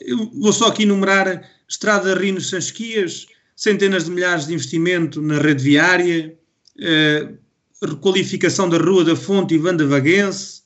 Eu 0.00 0.30
vou 0.34 0.52
só 0.52 0.68
aqui 0.68 0.84
enumerar 0.84 1.46
Estrada 1.68 2.14
Rinos 2.14 2.48
Sansquias, 2.48 3.26
centenas 3.60 4.06
de 4.06 4.10
milhares 4.10 4.46
de 4.46 4.54
investimento 4.54 5.20
na 5.20 5.38
rede 5.38 5.62
viária, 5.62 6.34
eh, 6.78 7.28
requalificação 7.82 8.70
da 8.70 8.78
Rua 8.78 9.04
da 9.04 9.14
Fonte 9.14 9.54
e 9.54 9.58
Vanda 9.58 9.86
Vaguense, 9.86 10.62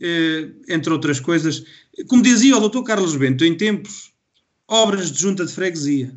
eh, 0.00 0.48
entre 0.68 0.92
outras 0.92 1.20
coisas. 1.20 1.62
Como 2.08 2.20
dizia 2.20 2.56
o 2.56 2.60
doutor 2.60 2.82
Carlos 2.82 3.14
Bento, 3.14 3.44
em 3.44 3.56
tempos, 3.56 4.12
obras 4.66 5.12
de 5.12 5.20
junta 5.20 5.46
de 5.46 5.52
freguesia. 5.52 6.16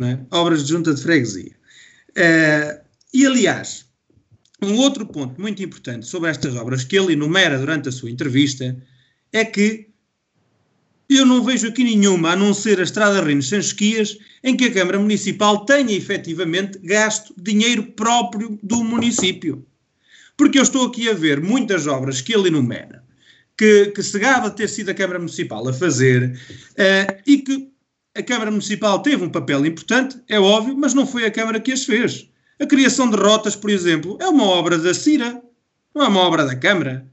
É? 0.00 0.18
Obras 0.30 0.62
de 0.62 0.70
junta 0.70 0.94
de 0.94 1.02
freguesia. 1.02 1.52
Uh, 2.10 2.80
e, 3.12 3.26
aliás, 3.26 3.86
um 4.62 4.76
outro 4.76 5.06
ponto 5.06 5.40
muito 5.40 5.62
importante 5.62 6.06
sobre 6.06 6.30
estas 6.30 6.54
obras 6.54 6.84
que 6.84 6.96
ele 6.96 7.14
enumera 7.14 7.58
durante 7.58 7.88
a 7.88 7.92
sua 7.92 8.10
entrevista 8.10 8.76
é 9.32 9.44
que 9.44 9.91
eu 11.16 11.26
não 11.26 11.42
vejo 11.42 11.68
aqui 11.68 11.84
nenhuma, 11.84 12.30
a 12.30 12.36
não 12.36 12.54
ser 12.54 12.80
a 12.80 12.82
Estrada 12.82 13.22
Reinos 13.22 13.48
Sanchesquias, 13.48 14.18
em 14.42 14.56
que 14.56 14.66
a 14.66 14.72
Câmara 14.72 14.98
Municipal 14.98 15.64
tenha 15.64 15.92
efetivamente 15.92 16.78
gasto 16.78 17.34
dinheiro 17.36 17.84
próprio 17.92 18.58
do 18.62 18.82
município. 18.82 19.66
Porque 20.36 20.58
eu 20.58 20.62
estou 20.62 20.86
aqui 20.86 21.08
a 21.08 21.14
ver 21.14 21.40
muitas 21.40 21.86
obras 21.86 22.20
que 22.20 22.34
ele 22.34 22.48
enumera, 22.48 23.02
que, 23.56 23.86
que 23.86 24.02
se 24.02 24.18
gaba 24.18 24.50
ter 24.50 24.68
sido 24.68 24.90
a 24.90 24.94
Câmara 24.94 25.18
Municipal 25.18 25.66
a 25.68 25.72
fazer, 25.72 26.38
uh, 26.72 27.22
e 27.26 27.38
que 27.38 27.68
a 28.14 28.22
Câmara 28.22 28.50
Municipal 28.50 29.00
teve 29.00 29.24
um 29.24 29.30
papel 29.30 29.64
importante, 29.64 30.20
é 30.28 30.38
óbvio, 30.38 30.76
mas 30.76 30.94
não 30.94 31.06
foi 31.06 31.24
a 31.24 31.30
Câmara 31.30 31.60
que 31.60 31.72
as 31.72 31.84
fez. 31.84 32.28
A 32.60 32.66
criação 32.66 33.10
de 33.10 33.16
rotas, 33.16 33.56
por 33.56 33.70
exemplo, 33.70 34.18
é 34.20 34.28
uma 34.28 34.44
obra 34.44 34.78
da 34.78 34.94
CIRA, 34.94 35.42
não 35.94 36.04
é 36.04 36.08
uma 36.08 36.20
obra 36.20 36.44
da 36.44 36.54
Câmara. 36.54 37.10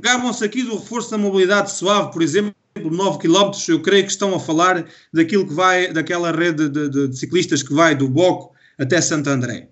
Gabam-se 0.00 0.44
aqui 0.44 0.62
do 0.62 0.76
reforço 0.76 1.10
da 1.10 1.18
mobilidade 1.18 1.70
suave, 1.72 2.12
por 2.12 2.22
exemplo, 2.22 2.54
9 2.76 3.18
km, 3.18 3.50
eu 3.68 3.82
creio 3.82 4.04
que 4.04 4.10
estão 4.10 4.34
a 4.34 4.40
falar 4.40 4.86
daquilo 5.12 5.46
que 5.46 5.52
vai, 5.52 5.92
daquela 5.92 6.32
rede 6.32 6.68
de, 6.68 6.88
de, 6.88 7.08
de 7.08 7.18
ciclistas 7.18 7.62
que 7.62 7.74
vai 7.74 7.94
do 7.94 8.08
Boco 8.08 8.54
até 8.78 9.00
Santo 9.00 9.28
André. 9.28 9.68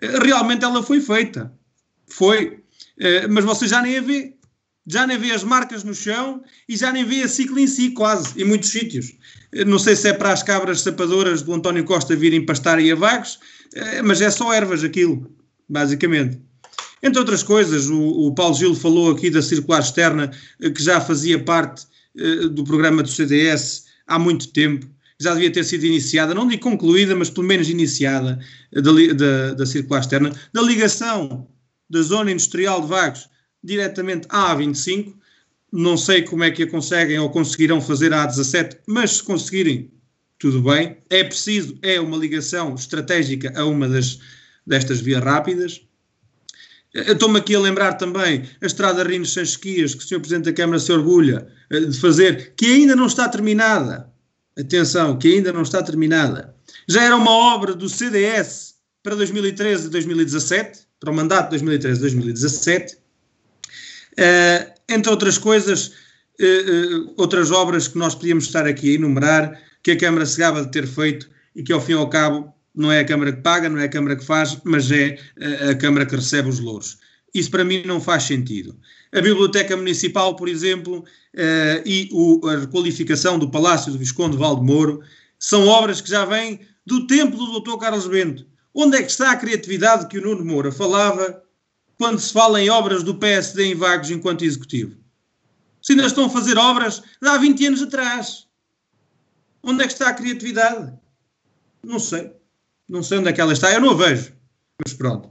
Eh, 0.00 0.18
realmente 0.18 0.64
ela 0.64 0.82
foi 0.82 1.00
feita. 1.00 1.52
Foi. 2.06 2.60
Eh, 2.98 3.26
mas 3.26 3.44
você 3.44 3.66
já 3.66 3.82
nem 3.82 3.98
a 3.98 4.00
vê. 4.00 4.34
Já 4.86 5.06
nem 5.06 5.16
vê 5.16 5.32
as 5.32 5.42
marcas 5.42 5.82
no 5.82 5.94
chão 5.94 6.42
e 6.68 6.76
já 6.76 6.92
nem 6.92 7.06
vê 7.06 7.22
a 7.22 7.28
ciclo 7.28 7.58
em 7.58 7.66
si, 7.66 7.92
quase, 7.92 8.38
em 8.40 8.44
muitos 8.44 8.68
sítios. 8.68 9.16
Eh, 9.52 9.64
não 9.64 9.78
sei 9.78 9.96
se 9.96 10.08
é 10.08 10.12
para 10.12 10.32
as 10.32 10.42
cabras 10.42 10.82
sapadoras 10.82 11.42
do 11.42 11.54
António 11.54 11.84
Costa 11.84 12.14
virem 12.14 12.44
pastar 12.44 12.78
e 12.78 12.92
a 12.92 12.94
vagos, 12.94 13.40
mas 14.04 14.20
é 14.20 14.30
só 14.30 14.52
ervas 14.52 14.84
aquilo, 14.84 15.34
basicamente. 15.68 16.38
Entre 17.04 17.20
outras 17.20 17.42
coisas, 17.42 17.88
o, 17.88 18.26
o 18.26 18.34
Paulo 18.34 18.54
Gil 18.54 18.74
falou 18.74 19.12
aqui 19.12 19.30
da 19.30 19.42
circular 19.42 19.80
externa, 19.80 20.32
que 20.58 20.82
já 20.82 21.00
fazia 21.00 21.38
parte 21.38 21.86
do 22.52 22.64
programa 22.64 23.02
do 23.02 23.08
CDS 23.08 23.84
há 24.06 24.18
muito 24.18 24.48
tempo 24.48 24.88
já 25.20 25.32
devia 25.32 25.52
ter 25.52 25.64
sido 25.64 25.84
iniciada, 25.84 26.34
não 26.34 26.46
digo 26.46 26.62
concluída, 26.62 27.14
mas 27.14 27.30
pelo 27.30 27.46
menos 27.46 27.68
iniciada, 27.68 28.38
da, 28.72 29.14
da, 29.14 29.54
da 29.54 29.66
circular 29.66 30.00
externa, 30.00 30.32
da 30.52 30.62
ligação 30.62 31.46
da 31.88 32.02
zona 32.02 32.30
industrial 32.30 32.80
de 32.80 32.88
Vagos 32.88 33.28
diretamente 33.62 34.26
à 34.28 34.54
A25. 34.54 35.14
Não 35.72 35.96
sei 35.96 36.22
como 36.22 36.44
é 36.44 36.50
que 36.50 36.62
a 36.62 36.70
conseguem 36.70 37.18
ou 37.18 37.30
conseguirão 37.30 37.80
fazer 37.80 38.12
a 38.12 38.26
A17, 38.26 38.78
mas 38.86 39.16
se 39.16 39.22
conseguirem, 39.22 39.90
tudo 40.38 40.62
bem. 40.62 40.98
É 41.10 41.24
preciso, 41.24 41.76
é 41.82 42.00
uma 42.00 42.16
ligação 42.16 42.74
estratégica 42.74 43.52
a 43.56 43.64
uma 43.64 43.88
das, 43.88 44.20
destas 44.66 45.00
vias 45.00 45.22
rápidas. 45.22 45.84
Estou-me 46.94 47.40
aqui 47.40 47.56
a 47.56 47.60
lembrar 47.60 47.94
também 47.94 48.44
a 48.62 48.66
Estrada 48.66 49.02
Rinos 49.02 49.32
Sanchesquias, 49.32 49.94
que 49.94 50.04
o 50.04 50.06
Sr. 50.06 50.20
Presidente 50.20 50.44
da 50.44 50.52
Câmara 50.52 50.78
se 50.78 50.92
orgulha 50.92 51.48
eh, 51.70 51.80
de 51.80 51.98
fazer, 51.98 52.54
que 52.56 52.66
ainda 52.66 52.94
não 52.94 53.06
está 53.06 53.28
terminada. 53.28 54.08
Atenção, 54.56 55.18
que 55.18 55.34
ainda 55.34 55.52
não 55.52 55.62
está 55.62 55.82
terminada. 55.82 56.54
Já 56.88 57.02
era 57.02 57.16
uma 57.16 57.32
obra 57.32 57.74
do 57.74 57.88
CDS 57.88 58.76
para 59.02 59.16
2013 59.16 59.88
e 59.88 59.90
2017, 59.90 60.86
para 61.00 61.10
o 61.10 61.14
mandato 61.14 61.46
de 61.46 61.50
2013 61.50 62.00
2017. 62.00 62.96
Uh, 64.12 64.72
entre 64.88 65.10
outras 65.10 65.36
coisas, 65.36 65.88
uh, 66.40 67.06
uh, 67.08 67.14
outras 67.16 67.50
obras 67.50 67.88
que 67.88 67.98
nós 67.98 68.14
podíamos 68.14 68.44
estar 68.44 68.64
aqui 68.68 68.92
a 68.92 68.94
enumerar, 68.94 69.60
que 69.82 69.90
a 69.90 69.98
Câmara 69.98 70.24
se 70.24 70.38
gaba 70.38 70.62
de 70.62 70.70
ter 70.70 70.86
feito 70.86 71.28
e 71.56 71.64
que 71.64 71.72
ao 71.72 71.80
fim 71.80 71.92
e 71.92 71.96
ao 71.96 72.08
cabo 72.08 72.53
não 72.74 72.90
é 72.90 73.00
a 73.00 73.04
Câmara 73.04 73.32
que 73.32 73.42
paga, 73.42 73.68
não 73.68 73.78
é 73.78 73.84
a 73.84 73.88
Câmara 73.88 74.16
que 74.16 74.24
faz, 74.24 74.58
mas 74.64 74.90
é 74.90 75.18
a 75.70 75.74
Câmara 75.74 76.04
que 76.04 76.16
recebe 76.16 76.48
os 76.48 76.58
louros. 76.58 76.98
Isso 77.32 77.50
para 77.50 77.64
mim 77.64 77.82
não 77.84 78.00
faz 78.00 78.24
sentido. 78.24 78.78
A 79.12 79.20
Biblioteca 79.20 79.76
Municipal, 79.76 80.36
por 80.36 80.48
exemplo, 80.48 81.04
e 81.84 82.08
o, 82.12 82.46
a 82.48 82.58
requalificação 82.60 83.38
do 83.38 83.50
Palácio 83.50 83.92
do 83.92 83.98
Visconde 83.98 84.36
Valdemoro 84.36 85.02
são 85.38 85.66
obras 85.66 86.00
que 86.00 86.10
já 86.10 86.24
vêm 86.24 86.60
do 86.86 87.06
tempo 87.06 87.36
do 87.36 87.60
Dr. 87.60 87.76
Carlos 87.78 88.06
Bento. 88.06 88.46
Onde 88.72 88.96
é 88.96 89.02
que 89.02 89.10
está 89.10 89.30
a 89.30 89.36
criatividade 89.36 90.08
que 90.08 90.18
o 90.18 90.22
Nuno 90.22 90.44
Moura 90.44 90.72
falava 90.72 91.42
quando 91.96 92.18
se 92.18 92.32
fala 92.32 92.60
em 92.60 92.70
obras 92.70 93.02
do 93.02 93.14
PSD 93.14 93.66
em 93.66 93.74
Vagos 93.74 94.10
enquanto 94.10 94.44
executivo? 94.44 94.96
Se 95.80 95.92
ainda 95.92 96.06
estão 96.06 96.26
a 96.26 96.30
fazer 96.30 96.56
obras 96.56 97.02
de 97.20 97.28
há 97.28 97.36
20 97.36 97.66
anos 97.66 97.82
atrás. 97.82 98.46
Onde 99.62 99.82
é 99.82 99.86
que 99.86 99.92
está 99.92 100.08
a 100.08 100.14
criatividade? 100.14 100.92
Não 101.82 101.98
sei. 101.98 102.32
Não 102.88 103.02
sei 103.02 103.18
onde 103.18 103.28
é 103.28 103.32
que 103.32 103.40
ela 103.40 103.52
está. 103.52 103.72
Eu 103.72 103.80
não 103.80 103.90
a 103.90 103.94
vejo. 103.94 104.32
Mas 104.84 104.94
pronto. 104.94 105.28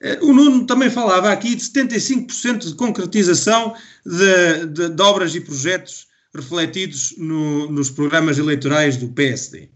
Eh, 0.00 0.18
o 0.22 0.32
Nuno 0.32 0.66
também 0.66 0.90
falava 0.90 1.30
aqui 1.30 1.54
de 1.54 1.62
75% 1.62 2.68
de 2.68 2.74
concretização 2.74 3.74
de, 4.04 4.66
de, 4.66 4.88
de, 4.90 5.02
obras 5.02 5.34
e 5.34 5.40
projetos 5.40 6.06
refletidos 6.34 7.14
no, 7.16 7.70
nos 7.70 7.90
programas 7.90 8.38
eleitorais 8.38 8.96
do 8.96 9.08
PSD. 9.08 9.70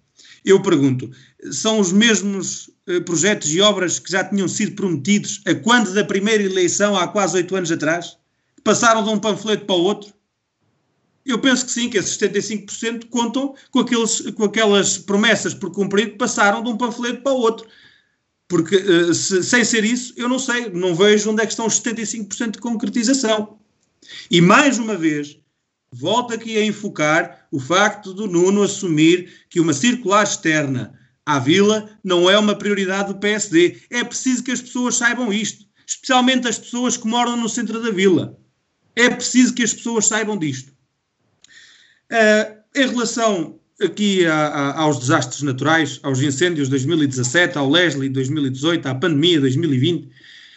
Eu 0.44 0.62
pergunto, 0.62 1.10
são 1.50 1.78
os 1.80 1.92
mesmos 1.92 2.70
eh, 2.86 3.00
projetos 3.00 3.50
e 3.50 3.60
obras 3.60 3.98
que 3.98 4.10
já 4.10 4.24
tinham 4.24 4.48
sido 4.48 4.72
prometidos 4.74 5.40
a 5.46 5.54
quando 5.54 5.92
da 5.92 6.04
primeira 6.04 6.42
eleição, 6.42 6.96
há 6.96 7.08
quase 7.08 7.36
oito 7.36 7.56
anos 7.56 7.70
atrás? 7.70 8.16
Passaram 8.62 9.02
de 9.02 9.10
um 9.10 9.18
panfleto 9.18 9.64
para 9.64 9.76
o 9.76 9.82
outro? 9.82 10.12
Eu 11.30 11.38
penso 11.38 11.64
que 11.64 11.72
sim, 11.72 11.88
que 11.88 11.98
esses 11.98 12.16
75% 12.18 13.08
contam 13.08 13.54
com, 13.70 13.80
aqueles, 13.80 14.20
com 14.32 14.44
aquelas 14.44 14.98
promessas 14.98 15.54
por 15.54 15.70
cumprir 15.70 16.12
que 16.12 16.18
passaram 16.18 16.62
de 16.62 16.68
um 16.68 16.76
panfleto 16.76 17.22
para 17.22 17.32
o 17.32 17.40
outro. 17.40 17.66
Porque 18.48 18.76
uh, 18.76 19.14
se, 19.14 19.42
sem 19.44 19.64
ser 19.64 19.84
isso, 19.84 20.12
eu 20.16 20.28
não 20.28 20.38
sei, 20.38 20.70
não 20.70 20.94
vejo 20.94 21.30
onde 21.30 21.42
é 21.42 21.46
que 21.46 21.52
estão 21.52 21.66
os 21.66 21.80
75% 21.80 22.52
de 22.52 22.58
concretização. 22.58 23.58
E 24.30 24.40
mais 24.40 24.78
uma 24.78 24.96
vez, 24.96 25.38
volto 25.92 26.34
aqui 26.34 26.56
a 26.56 26.64
enfocar 26.64 27.46
o 27.52 27.60
facto 27.60 28.12
do 28.12 28.26
Nuno 28.26 28.62
assumir 28.62 29.32
que 29.48 29.60
uma 29.60 29.72
circular 29.72 30.24
externa 30.24 30.98
à 31.24 31.38
vila 31.38 31.88
não 32.02 32.28
é 32.28 32.36
uma 32.36 32.56
prioridade 32.56 33.12
do 33.12 33.20
PSD. 33.20 33.82
É 33.88 34.02
preciso 34.02 34.42
que 34.42 34.50
as 34.50 34.60
pessoas 34.60 34.96
saibam 34.96 35.32
isto. 35.32 35.64
especialmente 35.86 36.48
as 36.48 36.58
pessoas 36.58 36.96
que 36.96 37.06
moram 37.06 37.36
no 37.36 37.48
centro 37.48 37.80
da 37.80 37.90
vila. 37.90 38.36
É 38.96 39.08
preciso 39.08 39.54
que 39.54 39.62
as 39.62 39.72
pessoas 39.72 40.06
saibam 40.06 40.36
disto. 40.36 40.72
Uh, 42.10 42.60
em 42.74 42.88
relação 42.88 43.60
aqui 43.80 44.26
a, 44.26 44.34
a, 44.34 44.80
aos 44.80 44.98
desastres 44.98 45.42
naturais, 45.42 46.00
aos 46.02 46.20
incêndios 46.20 46.66
de 46.66 46.72
2017, 46.72 47.56
ao 47.56 47.70
Leslie 47.70 48.08
2018, 48.08 48.86
à 48.86 48.94
pandemia 48.94 49.40
2020, 49.40 50.08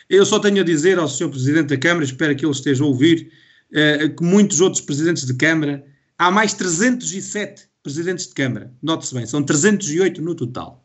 eu 0.10 0.26
só 0.26 0.40
tenho 0.40 0.62
a 0.62 0.64
dizer 0.64 0.98
ao 0.98 1.08
Sr. 1.08 1.30
Presidente 1.30 1.68
da 1.68 1.78
Câmara, 1.78 2.04
espero 2.04 2.36
que 2.36 2.44
ele 2.44 2.52
esteja 2.52 2.84
a 2.84 2.88
ouvir, 2.88 3.32
uh, 3.72 4.16
que 4.16 4.24
muitos 4.24 4.62
outros 4.62 4.82
Presidentes 4.82 5.26
de 5.26 5.34
Câmara, 5.36 5.86
há 6.18 6.32
mais 6.32 6.54
307 6.54 7.68
Presidentes 7.84 8.28
de 8.28 8.34
Câmara, 8.34 8.74
note-se 8.82 9.14
bem, 9.14 9.26
são 9.26 9.44
308 9.44 10.22
no 10.22 10.34
total. 10.34 10.84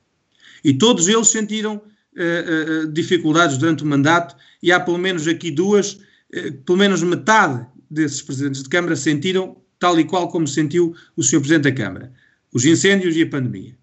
E 0.63 0.75
todos 0.75 1.09
eles 1.09 1.29
sentiram 1.29 1.77
uh, 1.77 2.85
uh, 2.85 2.93
dificuldades 2.93 3.57
durante 3.57 3.85
o 3.85 3.87
mandato 3.87 4.37
e 4.63 4.71
há 4.71 4.79
pelo 4.79 4.99
menos 4.99 5.27
aqui 5.27 5.51
duas, 5.51 5.99
pelo 6.67 6.77
menos 6.77 7.03
metade 7.03 7.67
desses 7.91 8.21
Presidentes 8.21 8.63
de 8.63 8.69
Câmara 8.69 8.97
sentiram 8.97 9.57
tal 9.79 9.99
e 9.99 10.05
qual 10.05 10.29
como 10.29 10.47
sentiu 10.47 10.95
o 11.17 11.23
Sr. 11.23 11.41
Presidente 11.41 11.65
da 11.65 11.73
Câmara, 11.73 12.13
os 12.53 12.65
incêndios 12.65 13.17
e 13.17 13.23
a 13.23 13.29
pandemia. 13.29 13.77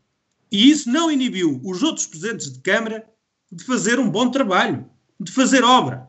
E 0.52 0.70
isso 0.70 0.90
não 0.90 1.12
inibiu 1.12 1.60
os 1.64 1.84
outros 1.84 2.06
Presidentes 2.06 2.52
de 2.52 2.60
Câmara 2.60 3.06
de 3.52 3.64
fazer 3.64 4.00
um 4.00 4.10
bom 4.10 4.30
trabalho, 4.30 4.86
de 5.20 5.32
fazer 5.32 5.64
obra, 5.64 6.08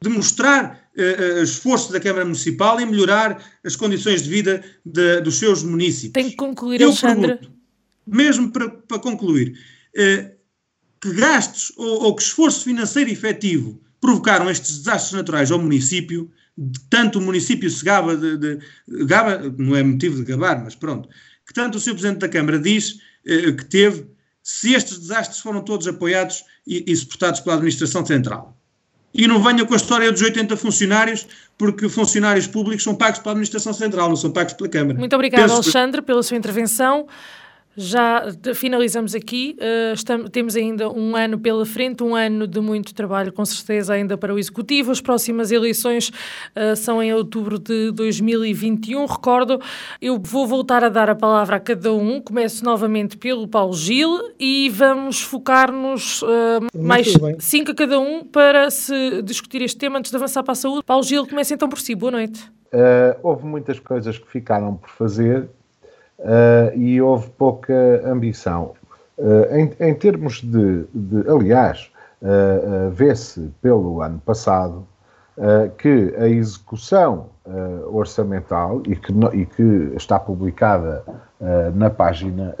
de 0.00 0.08
mostrar 0.08 0.88
uh, 0.96 1.42
esforço 1.42 1.92
da 1.92 2.00
Câmara 2.00 2.24
Municipal 2.24 2.80
em 2.80 2.86
melhorar 2.86 3.42
as 3.64 3.74
condições 3.74 4.22
de 4.22 4.30
vida 4.30 4.64
de, 4.84 5.20
dos 5.20 5.38
seus 5.38 5.62
municípios. 5.62 6.12
Tem 6.12 6.30
que 6.30 6.36
concluir, 6.36 6.80
Eu 6.80 6.88
Alexandre. 6.88 7.36
Pergunto, 7.36 7.52
mesmo 8.06 8.50
para, 8.50 8.68
para 8.68 8.98
concluir, 8.98 9.58
uh, 9.96 10.34
que 11.00 11.12
gastos 11.12 11.72
ou, 11.76 12.04
ou 12.04 12.16
que 12.16 12.22
esforço 12.22 12.64
financeiro 12.64 13.10
efetivo 13.10 13.80
provocaram 14.00 14.50
estes 14.50 14.78
desastres 14.78 15.12
naturais 15.12 15.50
ao 15.50 15.58
município 15.58 16.30
tanto 16.88 17.18
o 17.18 17.22
município 17.22 17.68
se 17.68 17.84
gaba 17.84 18.16
de, 18.16 18.36
de, 18.36 18.58
gaba, 19.06 19.42
não 19.58 19.74
é 19.76 19.82
motivo 19.82 20.16
de 20.16 20.24
gabar, 20.24 20.62
mas 20.62 20.74
pronto, 20.74 21.08
que 21.46 21.52
tanto 21.52 21.78
o 21.78 21.80
Sr. 21.80 21.92
Presidente 21.92 22.18
da 22.18 22.28
Câmara 22.28 22.58
diz 22.58 22.98
eh, 23.26 23.52
que 23.52 23.64
teve, 23.64 24.06
se 24.42 24.72
estes 24.74 24.98
desastres 24.98 25.40
foram 25.40 25.62
todos 25.62 25.86
apoiados 25.86 26.44
e, 26.66 26.84
e 26.86 26.96
suportados 26.96 27.40
pela 27.40 27.56
Administração 27.56 28.04
Central. 28.04 28.56
E 29.12 29.28
não 29.28 29.40
venha 29.42 29.64
com 29.64 29.74
a 29.74 29.76
história 29.76 30.10
dos 30.10 30.22
80 30.22 30.56
funcionários, 30.56 31.26
porque 31.56 31.88
funcionários 31.88 32.48
públicos 32.48 32.82
são 32.82 32.96
pagos 32.96 33.20
pela 33.20 33.32
Administração 33.32 33.72
Central, 33.72 34.08
não 34.08 34.16
são 34.16 34.30
pagos 34.32 34.54
pela 34.54 34.68
Câmara. 34.68 34.98
Muito 34.98 35.14
obrigado, 35.14 35.50
Alexandre, 35.50 36.02
pela 36.02 36.22
sua 36.22 36.36
intervenção. 36.36 37.06
Já 37.76 38.26
finalizamos 38.54 39.14
aqui. 39.14 39.56
Uh, 39.58 39.94
estamos, 39.94 40.30
temos 40.30 40.54
ainda 40.54 40.88
um 40.88 41.16
ano 41.16 41.38
pela 41.38 41.66
frente, 41.66 42.04
um 42.04 42.14
ano 42.14 42.46
de 42.46 42.60
muito 42.60 42.94
trabalho, 42.94 43.32
com 43.32 43.44
certeza, 43.44 43.94
ainda 43.94 44.16
para 44.16 44.32
o 44.32 44.38
Executivo. 44.38 44.92
As 44.92 45.00
próximas 45.00 45.50
eleições 45.50 46.08
uh, 46.08 46.76
são 46.76 47.02
em 47.02 47.12
outubro 47.12 47.58
de 47.58 47.90
2021. 47.90 49.04
Recordo, 49.06 49.60
eu 50.00 50.20
vou 50.22 50.46
voltar 50.46 50.84
a 50.84 50.88
dar 50.88 51.10
a 51.10 51.16
palavra 51.16 51.56
a 51.56 51.60
cada 51.60 51.92
um. 51.92 52.20
Começo 52.20 52.64
novamente 52.64 53.16
pelo 53.16 53.48
Paulo 53.48 53.74
Gil 53.74 54.32
e 54.38 54.70
vamos 54.70 55.20
focar-nos 55.20 56.22
uh, 56.22 56.26
mais 56.78 57.12
cinco 57.40 57.72
a 57.72 57.74
cada 57.74 57.98
um 57.98 58.24
para 58.24 58.70
se 58.70 59.20
discutir 59.22 59.62
este 59.62 59.78
tema 59.78 59.98
antes 59.98 60.12
de 60.12 60.16
avançar 60.16 60.44
para 60.44 60.52
a 60.52 60.56
saúde. 60.56 60.84
Paulo 60.84 61.02
Gil, 61.02 61.26
começa 61.26 61.54
então 61.54 61.68
por 61.68 61.80
si. 61.80 61.94
Boa 61.96 62.12
noite. 62.12 62.40
houve 63.22 63.44
muitas 63.44 63.80
coisas 63.80 64.16
que 64.16 64.30
ficaram 64.30 64.76
por 64.76 64.90
fazer 64.90 65.48
uh, 66.24 66.76
e 66.76 67.00
houve 67.00 67.28
pouca 67.30 67.74
ambição. 68.04 68.72
Uh, 69.16 69.54
em, 69.54 69.72
em, 69.78 69.94
termos 69.94 70.40
de, 70.40 70.84
de 70.92 71.30
aliás, 71.30 71.92
uh, 72.22 72.90
vê-se 72.90 73.52
pelo 73.62 74.00
ano 74.00 74.20
passado 74.24 74.86
que 75.78 76.14
a 76.16 76.28
execução 76.28 77.30
orçamental 77.90 78.80
e 78.86 78.94
que, 78.94 79.12
e 79.32 79.44
que, 79.44 79.92
está 79.96 80.16
publicada 80.16 81.02
na 81.74 81.90
página, 81.90 82.54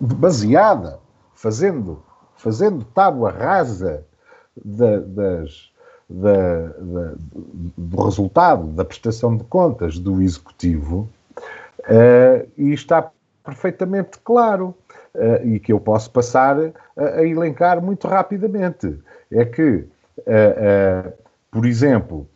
baseada, 0.00 1.00
fazendo, 1.34 2.00
fazendo 2.36 2.84
tábua 2.84 3.32
rasa 3.32 4.06
da, 4.64 4.98
das, 5.00 5.72
da, 6.08 6.68
da, 6.78 7.14
do 7.76 8.04
resultado 8.04 8.68
da 8.68 8.84
prestação 8.84 9.36
de 9.36 9.42
contas 9.42 9.98
do 9.98 10.22
Executivo, 10.22 11.10
Uh, 11.88 12.48
e 12.56 12.72
está 12.72 13.10
perfeitamente 13.44 14.18
claro. 14.24 14.74
Uh, 15.14 15.44
e 15.44 15.58
que 15.58 15.72
eu 15.72 15.80
posso 15.80 16.08
passar 16.12 16.56
a, 16.96 17.02
a, 17.02 17.26
elencar 17.26 17.82
muito 17.82 18.06
rapidamente. 18.06 18.96
É 19.30 19.44
que, 19.44 19.88
uh, 20.18 21.12
por 21.50 21.66
exemplo, 21.66 22.28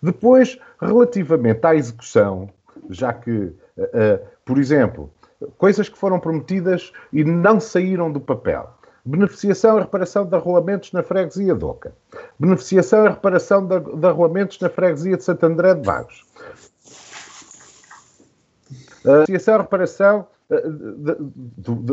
Depois, 0.00 0.60
relativamente 0.80 1.66
à 1.66 1.74
execução, 1.74 2.48
já 2.88 3.12
que, 3.12 3.32
uh, 3.32 3.56
uh, 3.82 4.20
por 4.44 4.58
exemplo, 4.58 5.10
coisas 5.58 5.88
que 5.88 5.98
foram 5.98 6.20
prometidas 6.20 6.92
e 7.12 7.24
não 7.24 7.58
saíram 7.58 8.12
do 8.12 8.20
papel. 8.20 8.70
Beneficiação 9.04 9.78
e 9.78 9.80
reparação 9.80 10.24
de 10.24 10.36
arruamentos 10.36 10.92
na 10.92 11.02
freguesia 11.02 11.56
de 11.56 11.64
Oca. 11.64 11.92
Beneficiação 12.38 13.06
e 13.06 13.08
reparação 13.08 13.66
de, 13.66 13.80
de 13.80 14.06
arruamentos 14.06 14.60
na 14.60 14.68
freguesia 14.68 15.16
de 15.16 15.24
Santo 15.24 15.46
André 15.46 15.74
de 15.74 15.84
Vagos. 15.84 16.24
Beneficiação 19.04 19.54
e 19.54 19.58
reparação 19.58 20.26
eh, 20.50 20.62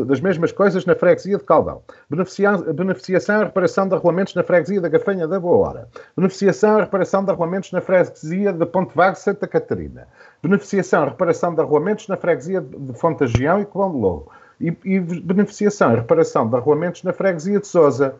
das 0.06 0.20
mesmas 0.20 0.52
coisas 0.52 0.84
na 0.84 0.94
freguesia 0.94 1.38
de 1.38 1.44
Caldão. 1.44 1.82
Beneficiação 2.08 3.40
e 3.40 3.44
reparação 3.44 3.88
de 3.88 3.94
arruamentos 3.94 4.34
na 4.34 4.42
freguesia 4.42 4.80
da 4.80 4.88
Gafanha 4.88 5.26
da 5.26 5.40
Boa 5.40 5.68
Hora. 5.68 5.88
Beneficiação 6.16 6.78
e 6.78 6.80
reparação 6.82 7.24
de 7.24 7.30
arruamentos 7.30 7.72
na 7.72 7.80
freguesia 7.80 8.52
de 8.52 8.66
Ponte 8.66 8.94
Vago 8.94 9.16
Santa 9.16 9.46
Catarina. 9.46 10.06
Beneficiação 10.42 11.04
e 11.04 11.08
reparação 11.10 11.54
de 11.54 11.60
arruamentos 11.60 12.06
na 12.08 12.16
freguesia 12.16 12.60
de 12.60 12.92
Fontagião 12.94 13.60
e 13.60 13.66
Colombo 13.66 13.98
Lobo 13.98 14.32
e, 14.60 14.76
e 14.84 15.00
beneficiação 15.00 15.92
e 15.92 15.96
reparação 15.96 16.48
de 16.48 16.54
arruamentos 16.54 17.02
na 17.02 17.12
freguesia 17.12 17.58
de 17.58 17.66
Sousa. 17.66 18.14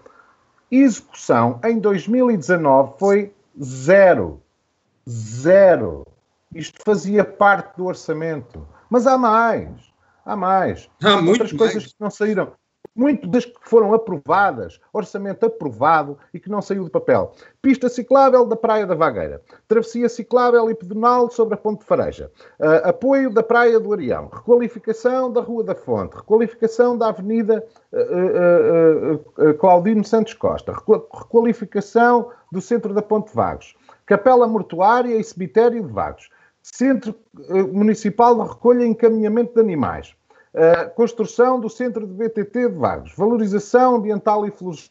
Execução 0.70 1.61
em 1.64 1.78
2019 1.78 2.95
foi 2.99 3.32
zero. 3.62 4.41
Zero. 5.09 6.07
Isto 6.55 6.82
fazia 6.84 7.24
parte 7.24 7.76
do 7.76 7.86
orçamento. 7.86 8.66
Mas 8.91 9.07
há 9.07 9.16
mais. 9.16 9.70
Há 10.24 10.36
mais. 10.36 10.91
Há 11.03 11.16
outras 11.16 11.53
coisas 11.53 11.82
mais. 11.82 11.93
que 11.93 12.01
não 12.01 12.11
saíram 12.11 12.53
muito 12.95 13.26
das 13.28 13.45
que 13.45 13.55
foram 13.62 13.95
aprovadas, 13.95 14.80
orçamento 14.93 15.47
aprovado 15.47 16.18
e 16.34 16.41
que 16.41 16.51
não 16.51 16.61
saiu 16.61 16.84
do 16.84 16.91
papel. 16.91 17.32
Pista 17.62 17.88
ciclável 17.88 18.45
da 18.45 18.57
Praia 18.57 18.86
da 18.86 18.95
Vagueira, 18.95 19.41
travessia 19.68 20.09
ciclável 20.09 20.70
e 20.70 20.74
pedonal 20.74 21.30
sobre 21.30 21.55
a 21.55 21.57
Ponte 21.57 21.80
de 21.80 21.86
Fareja, 21.86 22.30
uh, 22.59 22.88
apoio 22.88 23.32
da 23.32 23.43
Praia 23.43 23.78
do 23.78 23.93
Arião, 23.93 24.28
requalificação 24.28 25.32
da 25.32 25.41
Rua 25.41 25.64
da 25.64 25.74
Fonte, 25.74 26.16
requalificação 26.16 26.99
da 26.99 27.09
Avenida 27.09 27.64
uh, 27.93 29.14
uh, 29.14 29.55
Claudino 29.55 30.05
Santos 30.05 30.34
Costa, 30.34 30.72
requalificação 30.72 32.30
do 32.51 32.61
centro 32.61 32.93
da 32.93 33.03
Ponte 33.03 33.28
de 33.28 33.34
Vagos, 33.34 33.74
capela 34.05 34.47
mortuária 34.47 35.16
e 35.16 35.22
cemitério 35.22 35.82
de 35.82 35.93
Vagos, 35.93 36.28
Centro 36.62 37.14
Municipal 37.72 38.34
de 38.34 38.48
Recolha 38.48 38.84
e 38.84 38.88
Encaminhamento 38.88 39.54
de 39.54 39.61
Animais, 39.61 40.14
Uh, 40.52 40.90
construção 40.96 41.61
do 41.61 41.70
centro 41.70 42.04
de 42.04 42.12
BTT 42.12 42.70
de 42.70 42.74
Vagos. 42.74 43.14
Valorização 43.16 43.94
ambiental 43.94 44.44
e 44.44 44.50
florestal 44.50 44.90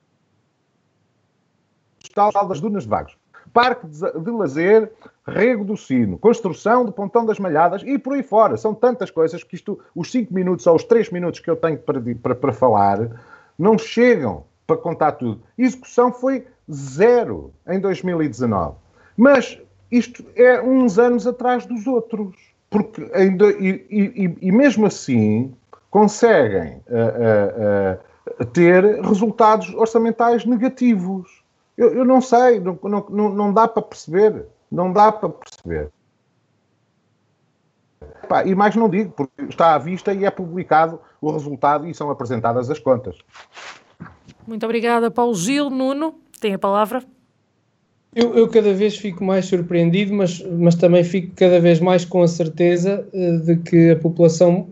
das 2.47 2.61
dunas 2.61 2.83
de 2.83 2.89
Vagos. 2.89 3.17
Parque 3.51 3.85
de, 3.85 4.09
de 4.21 4.31
lazer, 4.31 4.89
rego 5.27 5.65
do 5.65 5.75
sino, 5.75 6.17
construção 6.17 6.85
do 6.85 6.93
pontão 6.93 7.25
das 7.25 7.39
malhadas 7.39 7.83
e 7.83 7.99
por 7.99 8.13
aí 8.13 8.23
fora. 8.23 8.55
São 8.55 8.73
tantas 8.73 9.11
coisas 9.11 9.43
que 9.43 9.55
isto, 9.55 9.77
os 9.93 10.09
5 10.09 10.33
minutos 10.33 10.65
ou 10.65 10.77
os 10.77 10.85
3 10.85 11.11
minutos 11.11 11.41
que 11.41 11.49
eu 11.49 11.57
tenho 11.57 11.77
para, 11.77 12.01
para, 12.21 12.35
para 12.35 12.53
falar, 12.53 13.21
não 13.57 13.77
chegam 13.77 14.45
para 14.65 14.77
contar 14.77 15.11
tudo. 15.13 15.41
Execução 15.57 16.13
foi 16.13 16.47
zero 16.71 17.51
em 17.67 17.81
2019. 17.81 18.77
Mas 19.17 19.59
isto 19.91 20.23
é 20.35 20.61
uns 20.61 20.99
anos 20.99 21.25
atrás 21.25 21.65
dos 21.65 21.87
outros 21.87 22.35
porque 22.69 23.09
ainda, 23.13 23.49
e, 23.51 23.85
e, 23.89 24.37
e 24.47 24.51
mesmo 24.51 24.85
assim 24.85 25.53
conseguem 25.89 26.83
uh, 26.87 27.97
uh, 27.97 28.41
uh, 28.41 28.45
ter 28.45 28.83
resultados 29.01 29.73
orçamentais 29.73 30.45
negativos. 30.45 31.43
Eu, 31.75 31.93
eu 31.95 32.05
não 32.05 32.21
sei, 32.21 32.59
não, 32.59 32.77
não, 32.83 33.29
não 33.29 33.53
dá 33.53 33.67
para 33.67 33.81
perceber. 33.81 34.45
Não 34.71 34.93
dá 34.93 35.11
para 35.11 35.29
perceber. 35.29 35.89
E 38.45 38.53
mais 38.53 38.75
não 38.75 38.87
digo, 38.87 39.11
porque 39.11 39.41
está 39.49 39.73
à 39.73 39.77
vista 39.79 40.13
e 40.13 40.23
é 40.23 40.29
publicado 40.29 40.99
o 41.19 41.31
resultado 41.31 41.87
e 41.87 41.93
são 41.95 42.11
apresentadas 42.11 42.69
as 42.69 42.77
contas. 42.77 43.17
Muito 44.45 44.63
obrigada, 44.63 45.09
Paulo 45.09 45.33
Gil. 45.33 45.71
Nuno, 45.71 46.13
tem 46.39 46.53
a 46.53 46.59
palavra. 46.59 47.03
Eu, 48.15 48.35
eu, 48.35 48.47
cada 48.47 48.73
vez 48.73 48.97
fico 48.97 49.23
mais 49.23 49.45
surpreendido, 49.45 50.13
mas, 50.13 50.43
mas 50.57 50.73
também 50.73 51.03
fico 51.03 51.31
cada 51.35 51.59
vez 51.59 51.79
mais 51.79 52.03
com 52.03 52.23
a 52.23 52.27
certeza 52.27 53.07
uh, 53.13 53.37
de 53.45 53.57
que 53.57 53.91
a 53.91 53.95
população 53.95 54.67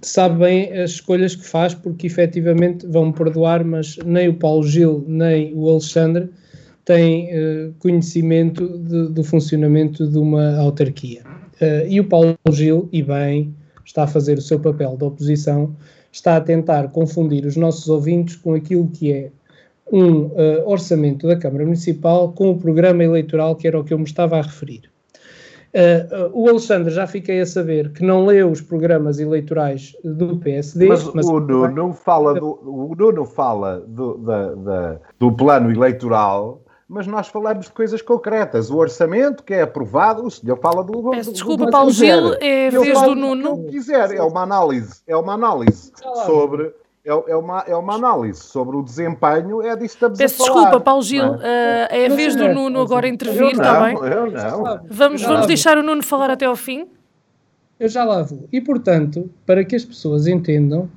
sabe 0.00 0.38
bem 0.38 0.72
as 0.78 0.92
escolhas 0.92 1.34
que 1.34 1.44
faz, 1.44 1.74
porque 1.74 2.06
efetivamente 2.06 2.86
vão 2.86 3.10
perdoar, 3.10 3.64
mas 3.64 3.96
nem 4.04 4.28
o 4.28 4.34
Paulo 4.34 4.62
Gil 4.62 5.04
nem 5.08 5.52
o 5.52 5.68
Alexandre 5.68 6.30
têm 6.84 7.28
uh, 7.36 7.74
conhecimento 7.80 8.78
de, 8.78 9.08
do 9.08 9.24
funcionamento 9.24 10.06
de 10.06 10.18
uma 10.18 10.56
autarquia. 10.56 11.22
Uh, 11.60 11.86
e 11.88 11.98
o 11.98 12.04
Paulo 12.04 12.36
Gil, 12.52 12.88
e 12.92 13.02
bem, 13.02 13.52
está 13.84 14.04
a 14.04 14.06
fazer 14.06 14.38
o 14.38 14.42
seu 14.42 14.60
papel 14.60 14.96
de 14.96 15.04
oposição, 15.04 15.74
está 16.12 16.36
a 16.36 16.40
tentar 16.40 16.88
confundir 16.88 17.44
os 17.44 17.56
nossos 17.56 17.88
ouvintes 17.88 18.36
com 18.36 18.54
aquilo 18.54 18.86
que 18.88 19.12
é 19.12 19.30
um 19.92 20.26
uh, 20.26 20.62
orçamento 20.66 21.26
da 21.26 21.36
Câmara 21.36 21.64
Municipal 21.64 22.32
com 22.32 22.50
o 22.50 22.58
programa 22.58 23.02
eleitoral 23.02 23.56
que 23.56 23.66
era 23.66 23.78
o 23.78 23.84
que 23.84 23.92
eu 23.92 23.98
me 23.98 24.04
estava 24.04 24.38
a 24.38 24.42
referir. 24.42 24.90
Uh, 25.72 26.26
uh, 26.26 26.30
o 26.32 26.48
Alexandre 26.48 26.92
já 26.92 27.06
fiquei 27.06 27.40
a 27.40 27.46
saber 27.46 27.92
que 27.92 28.02
não 28.02 28.26
leu 28.26 28.50
os 28.50 28.60
programas 28.60 29.20
eleitorais 29.20 29.96
do 30.02 30.36
PSD. 30.38 30.88
Mas, 30.88 31.04
mas 31.14 31.26
o 31.26 31.38
Nuno 31.38 31.92
fala 31.92 32.34
do, 32.34 32.58
o 32.64 32.94
Nuno 32.96 33.24
fala 33.24 33.80
do, 33.86 34.18
da, 34.18 34.54
da, 34.54 35.00
do 35.18 35.32
plano 35.32 35.70
eleitoral 35.70 36.60
mas 36.90 37.06
nós 37.06 37.28
falamos 37.28 37.66
de 37.66 37.72
coisas 37.72 38.02
concretas. 38.02 38.68
O 38.68 38.76
orçamento 38.76 39.44
que 39.44 39.54
é 39.54 39.62
aprovado, 39.62 40.26
o 40.26 40.30
senhor 40.30 40.58
fala 40.58 40.82
do. 40.82 41.10
Peço 41.10 41.32
desculpa, 41.32 41.66
do, 41.66 41.70
Paulo 41.70 41.92
Gil, 41.92 42.34
é 42.40 42.68
vez 42.68 43.00
do 43.02 43.14
Nuno. 43.14 43.66
Quiser, 43.66 44.10
é 44.10 44.22
uma 44.22 44.42
análise, 44.42 45.00
é 45.06 45.16
uma 45.16 45.34
análise 45.34 45.92
sobre. 46.26 46.74
É, 47.10 47.32
é, 47.32 47.36
uma, 47.36 47.64
é 47.66 47.74
uma 47.74 47.94
análise 47.94 48.40
sobre 48.40 48.76
o 48.76 48.82
desempenho, 48.82 49.60
é 49.62 49.74
disso 49.74 49.78
que 49.78 49.84
estamos 49.96 50.18
Peço 50.18 50.42
a 50.42 50.46
falar. 50.46 50.60
desculpa, 50.60 50.80
Paulo 50.80 51.02
Gil, 51.02 51.24
é, 51.24 51.26
uh, 51.26 51.40
é 51.90 52.06
a 52.06 52.14
vez 52.14 52.36
do 52.36 52.48
Nuno 52.54 52.80
agora 52.80 53.08
intervir, 53.08 53.50
está 53.50 53.80
bem? 53.82 53.96
Eu 53.96 54.30
não. 54.30 54.80
Vamos, 54.88 55.22
vamos 55.22 55.46
deixar 55.46 55.76
o 55.76 55.82
Nuno 55.82 56.04
falar 56.04 56.30
até 56.30 56.46
ao 56.46 56.54
fim? 56.54 56.86
Eu 57.80 57.88
já 57.88 58.04
lá 58.04 58.22
vou. 58.22 58.46
E, 58.52 58.60
portanto, 58.60 59.28
para 59.44 59.64
que 59.64 59.74
as 59.74 59.84
pessoas 59.84 60.28
entendam 60.28 60.88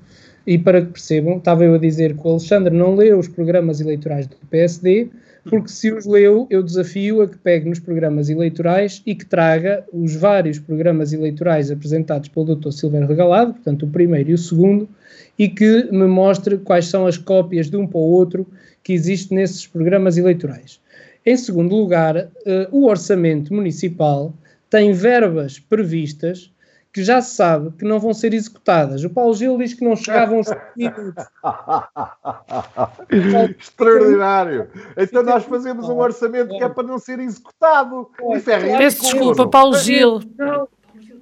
e 0.45 0.57
para 0.57 0.81
que 0.81 0.91
percebam, 0.91 1.37
estava 1.37 1.63
eu 1.63 1.73
a 1.73 1.77
dizer 1.79 2.15
que 2.15 2.27
o 2.27 2.31
Alexandre 2.31 2.75
não 2.75 2.95
leu 2.95 3.17
os 3.17 3.27
programas 3.27 3.81
eleitorais 3.81 4.27
do 4.27 4.35
PSD, 4.51 5.09
porque 5.49 5.69
se 5.69 5.91
os 5.91 6.05
leu, 6.05 6.47
eu 6.49 6.63
desafio 6.63 7.21
a 7.21 7.27
que 7.27 7.37
pegue 7.37 7.67
nos 7.67 7.79
programas 7.79 8.29
eleitorais 8.29 9.01
e 9.05 9.13
que 9.13 9.25
traga 9.25 9.83
os 9.91 10.15
vários 10.15 10.57
programas 10.57 11.11
eleitorais 11.11 11.69
apresentados 11.69 12.29
pelo 12.29 12.55
Dr. 12.55 12.71
Silvério 12.71 13.07
Regalado, 13.07 13.53
portanto 13.53 13.85
o 13.85 13.89
primeiro 13.89 14.31
e 14.31 14.33
o 14.33 14.37
segundo, 14.37 14.87
e 15.37 15.49
que 15.49 15.89
me 15.91 16.07
mostre 16.07 16.57
quais 16.57 16.85
são 16.85 17.05
as 17.05 17.17
cópias 17.17 17.69
de 17.69 17.75
um 17.75 17.85
para 17.85 17.99
o 17.99 18.09
outro 18.09 18.47
que 18.83 18.93
existe 18.93 19.33
nesses 19.33 19.67
programas 19.67 20.17
eleitorais. 20.17 20.79
Em 21.25 21.35
segundo 21.35 21.75
lugar, 21.75 22.17
uh, 22.17 22.29
o 22.71 22.85
orçamento 22.85 23.53
municipal 23.53 24.33
tem 24.69 24.93
verbas 24.93 25.59
previstas 25.59 26.52
que 26.93 27.03
já 27.03 27.21
se 27.21 27.35
sabe 27.35 27.71
que 27.71 27.83
não 27.83 27.99
vão 27.99 28.13
ser 28.13 28.35
executadas. 28.35 29.03
O 29.03 29.09
Paulo 29.09 29.33
Gil 29.33 29.57
diz 29.57 29.73
que 29.73 29.83
não 29.83 29.95
chegavam 29.95 30.37
aos 30.37 30.47
minutos. 30.77 31.25
Extraordinário! 33.59 34.67
Então 34.95 35.23
nós 35.23 35.43
fazemos 35.43 35.89
um 35.89 35.97
orçamento 35.97 36.55
que 36.55 36.63
é 36.63 36.69
para 36.69 36.83
não 36.83 36.99
ser 36.99 37.19
executado. 37.19 38.11
Isso 38.35 38.51
é 38.51 38.57
ridículo. 38.57 38.77
Peço 38.77 39.01
desculpa, 39.01 39.47
Paulo 39.47 39.75
Gil. 39.79 40.21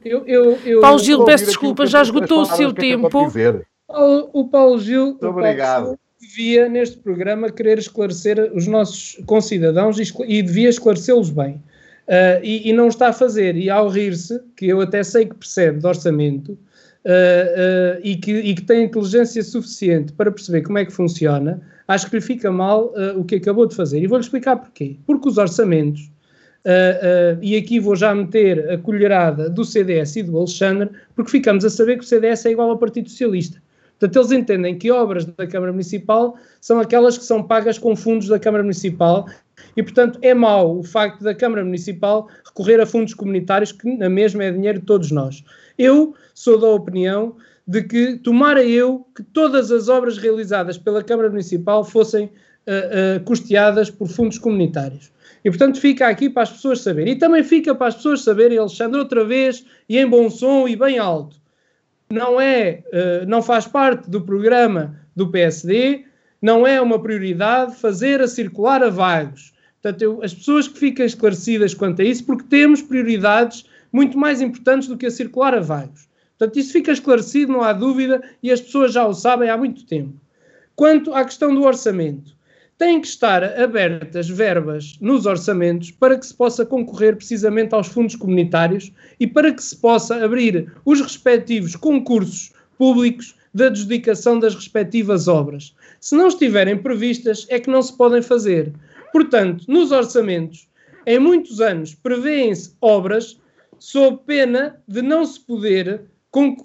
Eu, 0.03 0.28
eu, 0.28 0.59
eu, 0.65 0.82
Paulo 0.82 0.99
Gil, 0.99 1.24
peço 1.24 1.45
desculpa, 1.45 1.86
já 1.86 2.01
esgotou 2.01 2.41
o 2.41 2.45
seu 2.45 2.74
tempo. 2.74 3.32
O 4.34 4.49
Paulo 4.49 4.78
Gil, 4.78 5.05
Muito 5.05 5.28
obrigado. 5.28 5.97
devia, 6.19 6.67
neste 6.67 6.97
programa, 6.97 7.49
querer 7.49 7.80
esclarecer 7.80 8.51
os 8.53 8.67
nossos 8.67 9.17
concidadãos 9.26 9.97
e 9.99 10.41
devia 10.41 10.67
esclarecê-los 10.67 11.30
bem. 11.30 11.63
Uh, 12.12 12.43
e, 12.43 12.70
e, 12.70 12.74
não 12.74 12.89
está 12.89 13.07
a 13.07 13.14
fazer. 13.14 13.55
E 13.55 13.70
ao 13.70 13.88
rir-se, 13.88 14.38
que 14.57 14.68
eu 14.68 14.82
até 14.82 15.01
sei 15.01 15.28
que 15.28 15.36
percebe 15.36 15.80
de 15.80 15.88
orçamento 15.88 16.49
uh, 16.49 16.57
uh, 16.57 18.01
e, 18.03 18.18
que, 18.18 18.34
e, 18.34 18.53
que, 18.53 18.64
tem 18.64 18.84
inteligência 18.84 19.41
suficiente 19.41 20.12
para 20.12 20.30
perceber 20.30 20.62
como 20.64 20.78
é 20.78 20.84
que 20.84 20.91
funciona, 20.91 21.62
acho 21.88 22.09
que 22.09 22.18
lhe 22.18 22.22
fica 22.22 22.51
mal 22.51 22.93
o 23.16 23.24
que 23.24 23.36
acabou 23.36 23.66
de 23.66 23.76
fazer. 23.76 24.01
E 24.03 24.07
vou-lhe 24.07 24.26
explicar 24.26 24.57
porquê. 24.57 24.97
Porque 25.05 25.30
os 25.30 25.38
orçamentos, 25.38 26.12
e 27.41 27.55
aqui 27.55 27.80
vou 27.80 27.95
já 27.95 28.14
meter 28.14 28.70
a 28.70 28.78
colherada 28.78 29.49
do 29.49 29.64
CDS 29.64 30.18
e 30.18 30.24
do 30.24 30.38
Alexandre, 30.38 30.89
porque 31.16 31.32
ficamos 31.32 31.64
a 31.64 31.70
saber 31.70 31.97
que 31.97 32.03
o 32.03 32.07
CDS 32.07 32.45
é 32.45 32.51
igual 32.51 32.72
ao 32.72 32.78
Partido 32.78 33.09
Socialista. 33.09 33.62
Portanto, 34.02 34.16
eles 34.16 34.32
entendem 34.32 34.76
que 34.80 34.89
obras 34.89 35.26
da 35.26 35.45
Câmara 35.45 35.72
Municipal 35.72 36.36
são 36.60 36.80
aquelas 36.80 37.20
que 37.20 37.24
são 37.24 37.43
pagas 37.43 37.78
com 37.78 37.95
fundos 37.95 38.28
da 38.28 38.39
Câmara 38.39 38.64
Municipal 38.64 39.28
e, 39.78 39.84
portanto, 39.84 40.18
é 40.24 40.34
mau 40.34 40.80
o 40.80 40.84
facto 40.84 41.24
da 41.24 41.36
Câmara 41.36 41.64
Municipal 41.64 42.28
recorrer 42.43 42.82
a 42.82 42.86
fundos 42.88 43.14
comunitários, 43.14 43.72
que 43.72 43.95
na 43.95 44.10
mesma 44.10 44.43
é 44.43 44.52
dinheiro 44.52 44.80
de 44.80 44.88
todos 44.88 45.12
nós. 45.12 45.43
Eu 45.78 46.16
sou 46.34 46.60
da 46.60 46.68
opinião 46.68 47.36
de 47.68 47.84
que 47.84 48.16
tomara 48.18 48.64
eu 48.64 49.06
que 49.16 49.22
todas 49.22 49.72
as 49.72 49.88
obras 49.88 50.18
realizadas 50.18 50.80
pela 50.80 51.04
Câmara 51.04 51.30
Municipal 51.30 51.84
fossem 51.84 52.26
uh, 52.26 53.20
uh, 53.20 53.24
custeadas 53.24 53.91
por 53.91 54.08
fundos 54.08 54.39
comunitários. 54.39 55.12
E, 55.45 55.49
portanto, 55.52 55.80
fica 55.80 56.08
aqui 56.08 56.28
para 56.28 56.41
as 56.41 56.49
pessoas 56.49 56.82
saberem. 56.82 57.14
E 57.14 57.18
também 57.18 57.43
fica 57.43 57.76
para 57.76 57.89
as 57.89 57.95
pessoas 57.95 58.24
saberem, 58.24 58.58
Alexandre, 58.58 58.97
outra 58.97 59.24
vez, 59.24 59.64
e 59.88 59.99
em 59.99 60.10
bom 60.10 60.28
som 60.28 60.68
e 60.68 60.76
bem 60.76 60.97
alto. 60.97 61.41
Não 62.12 62.39
é, 62.39 62.84
uh, 62.88 63.26
não 63.28 63.41
faz 63.41 63.68
parte 63.68 64.09
do 64.09 64.22
programa 64.22 64.97
do 65.16 65.30
PSD, 65.30 66.05
não 66.41 66.66
é 66.66 66.82
uma 66.82 67.01
prioridade 67.01 67.76
fazer 67.76 68.22
a 68.22 68.28
circular 68.28 68.84
a 68.84 68.89
vagos. 68.89 69.53
Portanto, 69.82 70.01
eu, 70.01 70.24
as 70.24 70.34
pessoas 70.34 70.68
que 70.68 70.78
ficam 70.78 71.05
esclarecidas 71.05 71.74
quanto 71.74 72.01
a 72.01 72.05
isso, 72.05 72.26
porque 72.26 72.43
temos 72.43 72.82
prioridades 72.82 73.66
muito 73.91 74.18
mais 74.18 74.41
importantes 74.41 74.88
do 74.88 74.97
que 74.97 75.05
a 75.05 75.12
circular 75.12 75.53
a 75.53 75.59
vagos. 75.59 76.09
Portanto, 76.38 76.57
isso 76.57 76.74
fica 76.74 76.91
esclarecido, 76.91 77.51
não 77.51 77.62
há 77.62 77.74
dúvida, 77.74 78.22
e 78.41 78.51
as 78.51 78.62
pessoas 78.62 78.93
já 78.93 79.05
o 79.05 79.14
sabem 79.14 79.49
há 79.49 79.57
muito 79.57 79.86
tempo. 79.86 80.14
Quanto 80.76 81.14
à 81.14 81.24
questão 81.24 81.53
do 81.53 81.64
orçamento, 81.64 82.36
têm 82.82 83.00
que 83.00 83.06
estar 83.06 83.44
abertas 83.44 84.28
verbas 84.28 84.98
nos 85.00 85.28
orçamentos 85.28 85.92
para 85.92 86.18
que 86.18 86.26
se 86.26 86.34
possa 86.34 86.66
concorrer 86.66 87.16
precisamente 87.16 87.76
aos 87.76 87.86
fundos 87.86 88.16
comunitários 88.16 88.92
e 89.20 89.28
para 89.28 89.54
que 89.54 89.64
se 89.64 89.78
possa 89.78 90.16
abrir 90.26 90.74
os 90.84 91.00
respectivos 91.00 91.76
concursos 91.76 92.52
públicos 92.80 93.36
da 93.54 93.68
adjudicação 93.68 94.40
das 94.40 94.56
respectivas 94.56 95.28
obras. 95.28 95.76
Se 96.00 96.16
não 96.16 96.30
estiverem 96.30 96.76
previstas, 96.76 97.46
é 97.50 97.60
que 97.60 97.70
não 97.70 97.84
se 97.84 97.96
podem 97.96 98.24
fazer. 98.24 98.74
Portanto, 99.14 99.64
nos 99.68 99.92
orçamentos, 99.92 100.68
em 101.06 101.20
muitos 101.20 101.62
anos, 101.62 101.94
prevêem-se 101.94 102.74
obras 102.82 103.40
sob 103.78 104.22
pena 104.26 104.82
de 104.88 105.04
não 105.04 105.24
se 105.24 105.40
poder 105.40 106.06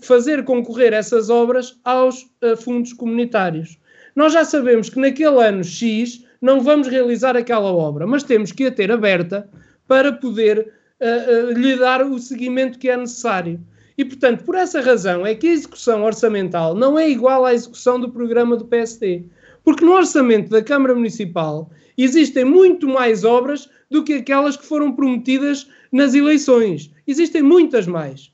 fazer 0.01 0.45
concorrer 0.45 0.95
essas 0.95 1.29
obras 1.29 1.79
aos 1.85 2.23
uh, 2.23 2.57
fundos 2.57 2.95
comunitários. 2.95 3.77
Nós 4.17 4.33
já 4.33 4.47
sabemos 4.47 4.89
que 4.89 4.99
naquele 4.99 5.47
ano 5.47 5.63
X 5.63 6.25
não 6.41 6.63
vamos 6.63 6.89
realizar 6.89 7.37
aquela 7.37 7.71
obra, 7.71 8.07
mas 8.07 8.23
temos 8.23 8.51
que 8.51 8.65
a 8.65 8.73
ter 8.73 8.91
aberta 8.91 9.47
para 9.87 10.11
poder 10.11 10.73
uh, 11.01 11.51
uh, 11.51 11.53
lhe 11.53 11.77
dar 11.77 12.03
o 12.03 12.19
seguimento 12.19 12.79
que 12.79 12.89
é 12.89 12.97
necessário. 12.97 13.61
E, 13.99 14.05
portanto, 14.05 14.43
por 14.45 14.55
essa 14.55 14.81
razão 14.81 15.27
é 15.27 15.35
que 15.35 15.47
a 15.47 15.53
execução 15.53 16.03
orçamental 16.03 16.75
não 16.75 16.99
é 16.99 17.09
igual 17.09 17.45
à 17.45 17.53
execução 17.53 18.01
do 18.01 18.11
programa 18.11 18.57
do 18.57 18.65
PSD. 18.65 19.25
Porque 19.63 19.85
no 19.85 19.93
orçamento 19.93 20.49
da 20.49 20.63
Câmara 20.63 20.95
Municipal 20.95 21.71
existem 21.97 22.45
muito 22.45 22.89
mais 22.89 23.23
obras 23.23 23.69
do 23.91 24.03
que 24.03 24.15
aquelas 24.15 24.57
que 24.57 24.65
foram 24.65 24.93
prometidas 24.93 25.69
nas 25.93 26.15
eleições. 26.15 26.91
Existem 27.07 27.43
muitas 27.43 27.87
mais. 27.87 28.31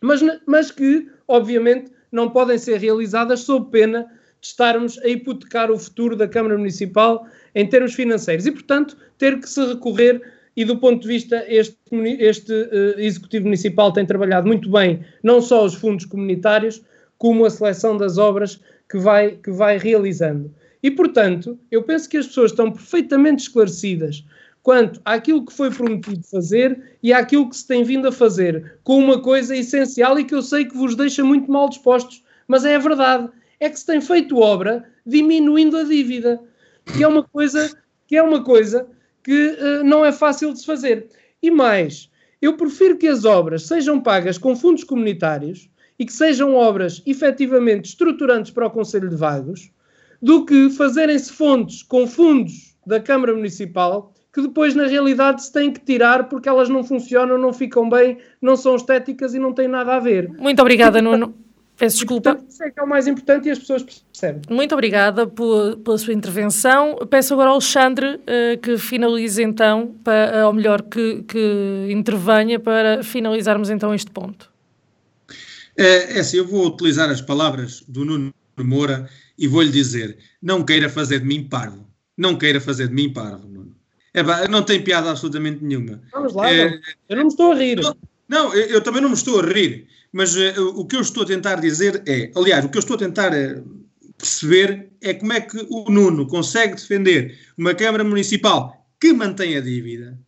Mas, 0.00 0.20
mas 0.46 0.70
que, 0.70 1.08
obviamente, 1.28 1.92
não 2.10 2.30
podem 2.30 2.58
ser 2.58 2.78
realizadas 2.78 3.40
sob 3.40 3.70
pena 3.70 4.06
estarmos 4.48 4.98
a 4.98 5.08
hipotecar 5.08 5.70
o 5.70 5.78
futuro 5.78 6.16
da 6.16 6.28
Câmara 6.28 6.56
Municipal 6.56 7.26
em 7.54 7.66
termos 7.68 7.94
financeiros. 7.94 8.46
E, 8.46 8.52
portanto, 8.52 8.96
ter 9.18 9.38
que 9.40 9.48
se 9.48 9.64
recorrer, 9.64 10.20
e 10.56 10.64
do 10.64 10.78
ponto 10.78 11.02
de 11.02 11.08
vista, 11.08 11.44
este, 11.48 11.76
este 12.18 12.52
uh, 12.52 12.98
Executivo 12.98 13.44
Municipal 13.44 13.92
tem 13.92 14.06
trabalhado 14.06 14.46
muito 14.46 14.70
bem, 14.70 15.04
não 15.22 15.40
só 15.40 15.64
os 15.64 15.74
fundos 15.74 16.04
comunitários, 16.04 16.82
como 17.18 17.44
a 17.44 17.50
seleção 17.50 17.96
das 17.96 18.18
obras 18.18 18.60
que 18.88 18.98
vai, 18.98 19.32
que 19.32 19.50
vai 19.50 19.78
realizando. 19.78 20.54
E, 20.82 20.90
portanto, 20.90 21.58
eu 21.70 21.82
penso 21.82 22.08
que 22.08 22.16
as 22.16 22.26
pessoas 22.26 22.52
estão 22.52 22.70
perfeitamente 22.70 23.42
esclarecidas 23.42 24.24
quanto 24.62 25.00
àquilo 25.04 25.46
que 25.46 25.52
foi 25.52 25.70
prometido 25.70 26.24
fazer 26.24 26.96
e 27.00 27.12
àquilo 27.12 27.48
que 27.48 27.56
se 27.56 27.66
tem 27.66 27.84
vindo 27.84 28.08
a 28.08 28.12
fazer, 28.12 28.78
com 28.82 28.98
uma 28.98 29.20
coisa 29.20 29.56
essencial 29.56 30.18
e 30.18 30.24
que 30.24 30.34
eu 30.34 30.42
sei 30.42 30.64
que 30.64 30.76
vos 30.76 30.96
deixa 30.96 31.22
muito 31.22 31.48
mal 31.48 31.68
dispostos, 31.68 32.24
mas 32.48 32.64
é 32.64 32.74
a 32.74 32.80
verdade, 32.80 33.28
é 33.60 33.68
que 33.68 33.78
se 33.78 33.86
tem 33.86 34.00
feito 34.00 34.38
obra 34.38 34.84
diminuindo 35.04 35.76
a 35.76 35.84
dívida, 35.84 36.40
que 36.84 37.02
é 37.02 37.08
uma 37.08 37.22
coisa 37.22 37.70
que 38.06 38.16
é 38.16 38.22
uma 38.22 38.44
coisa 38.44 38.86
que 39.24 39.32
uh, 39.32 39.84
não 39.84 40.04
é 40.04 40.12
fácil 40.12 40.52
de 40.52 40.60
se 40.60 40.66
fazer. 40.66 41.08
E 41.42 41.50
mais, 41.50 42.08
eu 42.40 42.56
prefiro 42.56 42.96
que 42.96 43.08
as 43.08 43.24
obras 43.24 43.66
sejam 43.66 44.00
pagas 44.00 44.38
com 44.38 44.54
fundos 44.54 44.84
comunitários 44.84 45.68
e 45.98 46.06
que 46.06 46.12
sejam 46.12 46.54
obras 46.54 47.02
efetivamente 47.04 47.86
estruturantes 47.86 48.52
para 48.52 48.66
o 48.66 48.70
Conselho 48.70 49.08
de 49.08 49.16
Vagos, 49.16 49.70
do 50.22 50.44
que 50.44 50.70
fazerem-se 50.70 51.32
fontes 51.32 51.82
com 51.82 52.06
fundos 52.06 52.76
da 52.86 53.00
Câmara 53.00 53.34
Municipal 53.34 54.14
que 54.36 54.42
depois, 54.42 54.74
na 54.74 54.86
realidade, 54.86 55.42
se 55.42 55.50
têm 55.50 55.72
que 55.72 55.80
tirar 55.80 56.28
porque 56.28 56.46
elas 56.46 56.68
não 56.68 56.84
funcionam, 56.84 57.38
não 57.38 57.54
ficam 57.54 57.88
bem, 57.88 58.18
não 58.40 58.54
são 58.54 58.76
estéticas 58.76 59.32
e 59.32 59.38
não 59.38 59.54
têm 59.54 59.66
nada 59.66 59.96
a 59.96 59.98
ver. 59.98 60.28
Muito 60.38 60.60
obrigada, 60.60 61.00
Nuno. 61.00 61.34
Peço 61.76 61.96
desculpa. 61.96 62.34
Portanto, 62.34 62.50
isso 62.50 62.62
é 62.62 62.70
que 62.70 62.80
é 62.80 62.82
o 62.82 62.88
mais 62.88 63.06
importante 63.06 63.48
e 63.48 63.50
as 63.50 63.58
pessoas 63.58 63.82
percebem. 63.82 64.42
Muito 64.48 64.72
obrigada 64.72 65.26
por, 65.26 65.76
pela 65.78 65.98
sua 65.98 66.14
intervenção. 66.14 66.96
Peço 67.10 67.34
agora 67.34 67.50
ao 67.50 67.54
Alexandre 67.56 68.14
uh, 68.16 68.58
que 68.62 68.78
finalize 68.78 69.42
então, 69.42 69.94
para, 70.02 70.46
ou 70.46 70.52
melhor, 70.52 70.82
que, 70.82 71.22
que 71.24 71.88
intervenha 71.90 72.58
para 72.58 73.02
finalizarmos 73.02 73.68
então 73.68 73.94
este 73.94 74.10
ponto. 74.10 74.50
É, 75.76 76.16
é 76.16 76.20
assim, 76.20 76.38
eu 76.38 76.46
vou 76.46 76.66
utilizar 76.66 77.10
as 77.10 77.20
palavras 77.20 77.84
do 77.86 78.04
Nuno 78.04 78.34
Moura 78.58 79.08
e 79.38 79.46
vou-lhe 79.46 79.70
dizer: 79.70 80.16
não 80.42 80.64
queira 80.64 80.88
fazer 80.88 81.20
de 81.20 81.26
mim 81.26 81.46
parvo. 81.46 81.86
Não 82.16 82.36
queira 82.36 82.60
fazer 82.60 82.88
de 82.88 82.94
mim 82.94 83.12
parvo, 83.12 83.46
Nuno. 83.46 83.76
É, 84.14 84.48
não 84.48 84.62
tem 84.62 84.82
piada 84.82 85.10
absolutamente 85.10 85.62
nenhuma. 85.62 86.00
Vamos 86.10 86.32
lá, 86.32 86.50
é, 86.50 86.80
eu 87.06 87.16
não 87.16 87.24
me 87.24 87.28
estou 87.28 87.52
a 87.52 87.54
rir. 87.54 87.82
Não, 87.82 87.96
não 88.26 88.54
eu, 88.54 88.66
eu, 88.66 88.80
também 88.80 89.02
não 89.02 89.10
me 89.10 89.14
estou 89.14 89.38
a 89.38 89.42
rir, 89.44 89.86
mas 90.12 90.34
uh, 90.36 90.68
o 90.74 90.86
que 90.86 90.96
eu 90.96 91.00
estou 91.00 91.22
a 91.22 91.26
tentar 91.26 91.56
dizer 91.56 92.02
é, 92.06 92.30
aliás, 92.34 92.64
o 92.64 92.68
que 92.68 92.76
eu 92.76 92.80
estou 92.80 92.96
a 92.96 92.98
tentar 92.98 93.32
uh, 93.32 93.86
perceber 94.16 94.90
é 95.00 95.14
como 95.14 95.32
é 95.32 95.40
que 95.40 95.66
o 95.68 95.90
Nuno 95.90 96.26
consegue 96.26 96.74
defender 96.74 97.38
uma 97.56 97.74
Câmara 97.74 98.04
Municipal 98.04 98.86
que 99.00 99.12
mantém 99.12 99.56
a 99.56 99.60
dívida, 99.60 100.18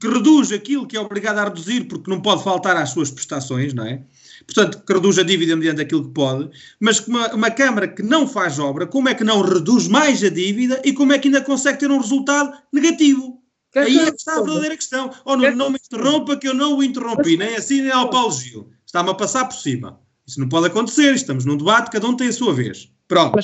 que 0.00 0.08
reduz 0.08 0.52
aquilo 0.52 0.86
que 0.86 0.96
é 0.96 1.00
obrigado 1.00 1.38
a 1.38 1.44
reduzir 1.44 1.84
porque 1.84 2.10
não 2.10 2.20
pode 2.20 2.42
faltar 2.42 2.76
às 2.76 2.90
suas 2.90 3.10
prestações, 3.10 3.72
não 3.72 3.86
é? 3.86 4.02
portanto, 4.46 4.82
que 4.84 4.92
reduz 4.92 5.18
a 5.18 5.22
dívida 5.22 5.56
mediante 5.56 5.80
aquilo 5.80 6.04
que 6.04 6.14
pode, 6.14 6.50
mas 6.80 7.00
uma, 7.06 7.34
uma 7.34 7.50
Câmara 7.50 7.88
que 7.88 8.02
não 8.02 8.26
faz 8.26 8.58
obra, 8.58 8.86
como 8.86 9.08
é 9.08 9.14
que 9.14 9.24
não 9.24 9.42
reduz 9.42 9.88
mais 9.88 10.22
a 10.22 10.28
dívida 10.28 10.80
e 10.84 10.92
como 10.92 11.12
é 11.12 11.18
que 11.18 11.28
ainda 11.28 11.40
consegue 11.40 11.80
ter 11.80 11.90
um 11.90 12.00
resultado 12.00 12.56
negativo? 12.72 13.42
Aí 13.74 13.98
é 13.98 14.10
que 14.10 14.16
está 14.16 14.38
a 14.38 14.42
verdadeira 14.42 14.76
questão. 14.76 15.10
Oh, 15.24 15.36
não, 15.36 15.54
não 15.54 15.70
me 15.70 15.78
interrompa 15.84 16.36
que 16.36 16.48
eu 16.48 16.54
não 16.54 16.78
o 16.78 16.82
interrompi, 16.82 17.36
nem 17.36 17.56
assim 17.56 17.82
nem 17.82 17.90
ao 17.90 18.08
Paulo 18.08 18.32
Gil. 18.32 18.70
Está-me 18.96 19.10
a 19.10 19.14
passar 19.14 19.44
por 19.44 19.54
cima. 19.54 20.00
Isso 20.26 20.40
não 20.40 20.48
pode 20.48 20.68
acontecer, 20.68 21.14
estamos 21.14 21.44
num 21.44 21.58
debate, 21.58 21.90
cada 21.90 22.08
um 22.08 22.16
tem 22.16 22.28
a 22.28 22.32
sua 22.32 22.54
vez. 22.54 22.90
Pronto. 23.06 23.38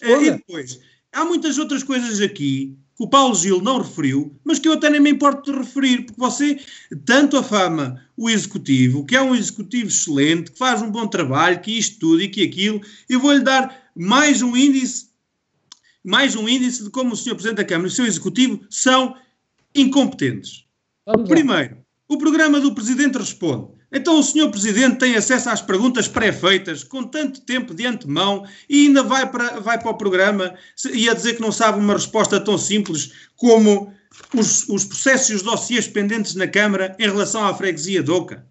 Eh, 0.00 0.22
e 0.22 0.30
depois, 0.30 0.78
há 1.12 1.24
muitas 1.24 1.58
outras 1.58 1.82
coisas 1.82 2.20
aqui 2.20 2.78
que 2.96 3.02
o 3.02 3.08
Paulo 3.08 3.34
Gil 3.34 3.60
não 3.60 3.78
referiu, 3.78 4.38
mas 4.44 4.60
que 4.60 4.68
eu 4.68 4.74
até 4.74 4.88
nem 4.88 5.00
me 5.00 5.10
importo 5.10 5.50
de 5.50 5.58
referir, 5.58 6.06
porque 6.06 6.20
você 6.20 6.60
tanto 7.04 7.36
afama 7.36 8.00
o 8.16 8.30
executivo, 8.30 9.04
que 9.04 9.16
é 9.16 9.20
um 9.20 9.34
executivo 9.34 9.88
excelente, 9.88 10.52
que 10.52 10.58
faz 10.58 10.80
um 10.80 10.90
bom 10.92 11.08
trabalho, 11.08 11.60
que 11.60 11.76
isto 11.76 11.98
tudo 11.98 12.22
e 12.22 12.28
que 12.28 12.44
aquilo, 12.44 12.80
eu 13.08 13.18
vou-lhe 13.18 13.40
dar 13.40 13.90
mais 13.96 14.40
um 14.40 14.56
índice, 14.56 15.08
mais 16.04 16.36
um 16.36 16.48
índice 16.48 16.84
de 16.84 16.90
como 16.90 17.14
o 17.14 17.16
Sr. 17.16 17.34
Presidente 17.34 17.56
da 17.56 17.64
Câmara 17.64 17.88
e 17.88 17.90
o 17.90 17.94
seu 17.94 18.06
executivo 18.06 18.60
são 18.70 19.16
incompetentes. 19.74 20.64
Primeiro, 21.26 21.78
o 22.06 22.16
programa 22.16 22.60
do 22.60 22.72
Presidente 22.72 23.18
responde. 23.18 23.81
Então 23.92 24.18
o 24.18 24.22
senhor 24.22 24.50
Presidente 24.50 24.98
tem 24.98 25.16
acesso 25.16 25.50
às 25.50 25.60
perguntas 25.60 26.08
pré-feitas 26.08 26.82
com 26.82 27.04
tanto 27.04 27.42
tempo 27.42 27.74
de 27.74 27.86
antemão 27.86 28.46
e 28.68 28.86
ainda 28.86 29.02
vai 29.02 29.30
para, 29.30 29.60
vai 29.60 29.78
para 29.78 29.90
o 29.90 29.98
programa 29.98 30.54
e 30.92 31.10
a 31.10 31.14
dizer 31.14 31.34
que 31.34 31.42
não 31.42 31.52
sabe 31.52 31.78
uma 31.78 31.92
resposta 31.92 32.40
tão 32.40 32.56
simples 32.56 33.12
como 33.36 33.92
os, 34.34 34.66
os 34.68 34.84
processos 34.86 35.28
e 35.28 35.34
os 35.34 35.42
dossiês 35.42 35.86
pendentes 35.86 36.34
na 36.34 36.48
Câmara 36.48 36.96
em 36.98 37.02
relação 37.02 37.44
à 37.44 37.54
freguesia 37.54 38.02
de 38.02 38.10
Oca. 38.10 38.46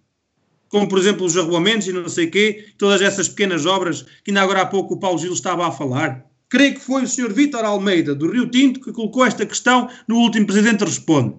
Como, 0.69 0.87
por 0.87 0.99
exemplo, 0.99 1.25
os 1.25 1.35
arruamentos 1.35 1.87
e 1.87 1.91
não 1.91 2.07
sei 2.07 2.27
quê, 2.27 2.73
todas 2.77 3.01
essas 3.01 3.27
pequenas 3.27 3.65
obras 3.65 4.03
que 4.23 4.29
ainda 4.29 4.41
agora 4.41 4.61
há 4.61 4.65
pouco 4.65 4.93
o 4.93 4.99
Paulo 4.99 5.17
Gil 5.17 5.33
estava 5.33 5.67
a 5.67 5.71
falar. 5.71 6.23
Creio 6.49 6.75
que 6.75 6.81
foi 6.81 7.03
o 7.03 7.07
senhor 7.07 7.33
Vítor 7.33 7.65
Almeida, 7.65 8.13
do 8.13 8.31
Rio 8.31 8.47
Tinto, 8.49 8.79
que 8.79 8.93
colocou 8.93 9.25
esta 9.25 9.45
questão 9.45 9.89
no 10.07 10.17
último 10.17 10.45
Presidente 10.45 10.85
Responde. 10.85 11.35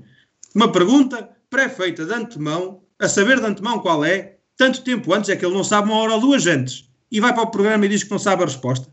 Uma 0.54 0.72
pergunta 0.72 1.30
pré-feita 1.48 2.04
de 2.04 2.12
antemão 2.12 2.81
a 3.02 3.08
saber 3.08 3.40
de 3.40 3.46
antemão 3.46 3.80
qual 3.80 4.04
é, 4.04 4.36
tanto 4.56 4.82
tempo 4.82 5.12
antes, 5.12 5.28
é 5.28 5.34
que 5.34 5.44
ele 5.44 5.54
não 5.54 5.64
sabe 5.64 5.88
uma 5.88 5.98
hora 5.98 6.14
ou 6.14 6.20
duas 6.20 6.46
antes, 6.46 6.88
e 7.10 7.20
vai 7.20 7.34
para 7.34 7.42
o 7.42 7.50
programa 7.50 7.84
e 7.84 7.88
diz 7.88 8.04
que 8.04 8.10
não 8.12 8.18
sabe 8.18 8.44
a 8.44 8.46
resposta. 8.46 8.88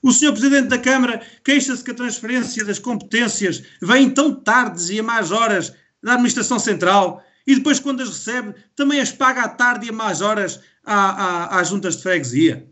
O 0.00 0.12
senhor 0.12 0.32
Presidente 0.32 0.68
da 0.68 0.78
Câmara 0.78 1.20
queixa-se 1.44 1.82
que 1.82 1.90
a 1.90 1.94
transferência 1.94 2.64
das 2.64 2.78
competências 2.78 3.64
vem 3.82 4.10
tão 4.10 4.32
tardes 4.32 4.90
e 4.90 5.00
a 5.00 5.02
mais 5.02 5.32
horas 5.32 5.74
da 6.00 6.12
Administração 6.12 6.58
Central 6.58 7.24
e 7.44 7.56
depois, 7.56 7.80
quando 7.80 8.00
as 8.00 8.08
recebe, 8.08 8.54
também 8.76 9.00
as 9.00 9.10
paga 9.10 9.42
à 9.42 9.48
tarde 9.48 9.86
e 9.86 9.90
a 9.90 9.92
mais 9.92 10.20
horas 10.20 10.60
à, 10.84 10.94
à, 10.94 11.60
às 11.60 11.68
juntas 11.68 11.96
de 11.96 12.02
freguesia. 12.02 12.68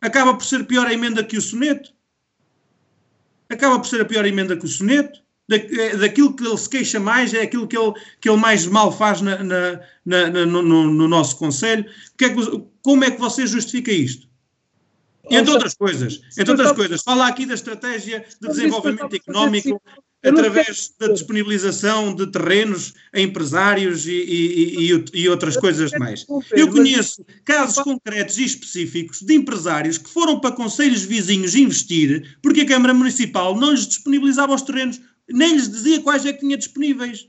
Acaba 0.00 0.34
por 0.34 0.44
ser 0.44 0.64
pior 0.66 0.86
a 0.86 0.92
emenda 0.92 1.22
que 1.22 1.36
o 1.36 1.40
soneto. 1.40 1.92
Acaba 3.48 3.78
por 3.78 3.86
ser 3.86 4.00
a 4.00 4.04
pior 4.04 4.26
emenda 4.26 4.56
que 4.56 4.64
o 4.64 4.68
soneto 4.68 5.20
da, 5.50 5.56
é, 5.56 5.96
daquilo 5.96 6.32
que 6.32 6.46
ele 6.46 6.56
se 6.56 6.68
queixa 6.68 7.00
mais, 7.00 7.34
é 7.34 7.42
aquilo 7.42 7.66
que 7.66 7.76
ele, 7.76 7.92
que 8.20 8.30
ele 8.30 8.38
mais 8.38 8.66
mal 8.66 8.96
faz 8.96 9.20
na, 9.20 9.42
na, 9.42 9.80
na, 10.06 10.46
no, 10.46 10.62
no, 10.62 11.08
nosso 11.08 11.36
Conselho. 11.36 11.84
Que 12.16 12.26
é 12.26 12.28
que, 12.30 12.62
como 12.80 13.02
é 13.02 13.10
que 13.10 13.20
você 13.20 13.46
justifica 13.46 13.90
isto? 13.90 14.28
Entre 15.28 15.52
outras 15.52 15.74
coisas, 15.74 16.20
entre 16.38 16.50
outras 16.52 16.72
coisas, 16.72 17.02
fala 17.02 17.26
aqui 17.26 17.46
da 17.46 17.54
estratégia 17.54 18.24
de 18.40 18.48
desenvolvimento 18.48 19.14
económico 19.14 19.80
através 20.24 20.92
da 20.98 21.08
disponibilização 21.08 22.14
de 22.14 22.26
terrenos 22.26 22.94
a 23.12 23.20
empresários 23.20 24.06
e, 24.06 24.12
e, 24.12 24.92
e, 24.92 25.04
e, 25.14 25.28
outras 25.28 25.56
coisas 25.56 25.90
mais. 25.92 26.26
Eu 26.50 26.68
conheço 26.70 27.24
casos 27.44 27.82
concretos 27.82 28.38
e 28.38 28.44
específicos 28.44 29.22
de 29.22 29.34
empresários 29.34 29.98
que 29.98 30.10
foram 30.10 30.40
para 30.40 30.54
conselhos 30.54 31.04
vizinhos 31.04 31.54
investir 31.54 32.36
porque 32.42 32.62
a 32.62 32.66
Câmara 32.66 32.92
Municipal 32.92 33.58
não 33.58 33.70
lhes 33.70 33.86
disponibilizava 33.86 34.54
os 34.54 34.62
terrenos 34.62 35.00
nem 35.32 35.54
lhes 35.54 35.68
dizia 35.68 36.00
quais 36.00 36.24
é 36.26 36.32
que 36.32 36.40
tinha 36.40 36.56
disponíveis. 36.56 37.28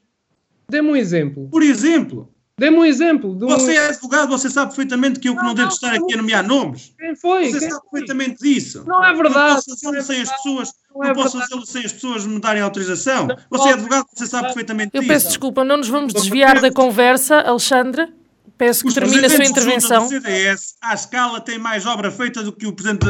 Dê-me 0.69 0.89
um 0.89 0.95
exemplo. 0.95 1.47
Por 1.49 1.63
exemplo. 1.63 2.31
Dê-me 2.57 2.77
um 2.77 2.85
exemplo. 2.85 3.31
Um... 3.31 3.39
Você 3.39 3.73
é 3.73 3.87
advogado, 3.87 4.29
você 4.29 4.49
sabe 4.49 4.69
perfeitamente 4.69 5.19
que 5.19 5.27
eu 5.27 5.35
que 5.35 5.41
não, 5.41 5.49
não 5.49 5.55
devo 5.55 5.69
estar 5.69 5.93
aqui 5.93 6.13
a 6.13 6.17
nomear 6.17 6.47
nomes. 6.47 6.93
Quem 6.97 7.15
foi? 7.15 7.45
Você 7.45 7.59
Quem 7.59 7.69
sabe 7.69 7.81
foi? 7.81 7.89
perfeitamente 7.91 8.43
disso. 8.43 8.83
Não 8.85 9.03
é 9.03 9.13
verdade. 9.13 9.35
Não 9.35 9.55
posso 9.55 9.69
fazê-lo 9.71 10.03
sem 10.03 10.21
as 10.21 10.31
pessoas. 10.31 10.71
Não, 10.93 11.07
não 11.07 11.13
posso 11.13 11.39
fazê-lo 11.39 11.65
sem 11.65 11.85
as 11.85 11.93
pessoas 11.93 12.25
me 12.25 12.39
darem 12.39 12.61
autorização. 12.61 13.27
Não, 13.27 13.37
você 13.49 13.69
é 13.69 13.73
advogado, 13.73 14.05
você 14.13 14.27
sabe 14.27 14.47
perfeitamente 14.47 14.91
eu 14.93 15.01
disso. 15.01 15.11
Eu 15.11 15.15
peço 15.15 15.27
desculpa, 15.27 15.63
não 15.63 15.77
nos 15.77 15.89
vamos 15.89 16.13
desviar 16.13 16.61
da 16.61 16.71
conversa, 16.71 17.39
Alexandre. 17.39 18.13
Peço 18.57 18.85
que 18.85 18.93
termine 18.93 19.25
a 19.25 19.29
sua 19.29 19.43
intervenção. 19.43 20.05
O 20.05 20.07
CDS, 20.07 20.75
à 20.79 20.93
escala, 20.93 21.41
tem 21.41 21.57
mais 21.57 21.87
obra 21.87 22.11
feita 22.11 22.43
do 22.43 22.51
que 22.51 22.67
o 22.67 22.73
Presidente 22.73 23.07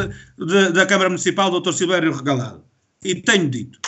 da 0.72 0.86
Câmara 0.86 1.10
Municipal, 1.10 1.50
Dr. 1.60 1.72
Silvério 1.74 2.10
Regalado. 2.10 2.64
E 3.04 3.14
tenho 3.14 3.50
dito. 3.50 3.78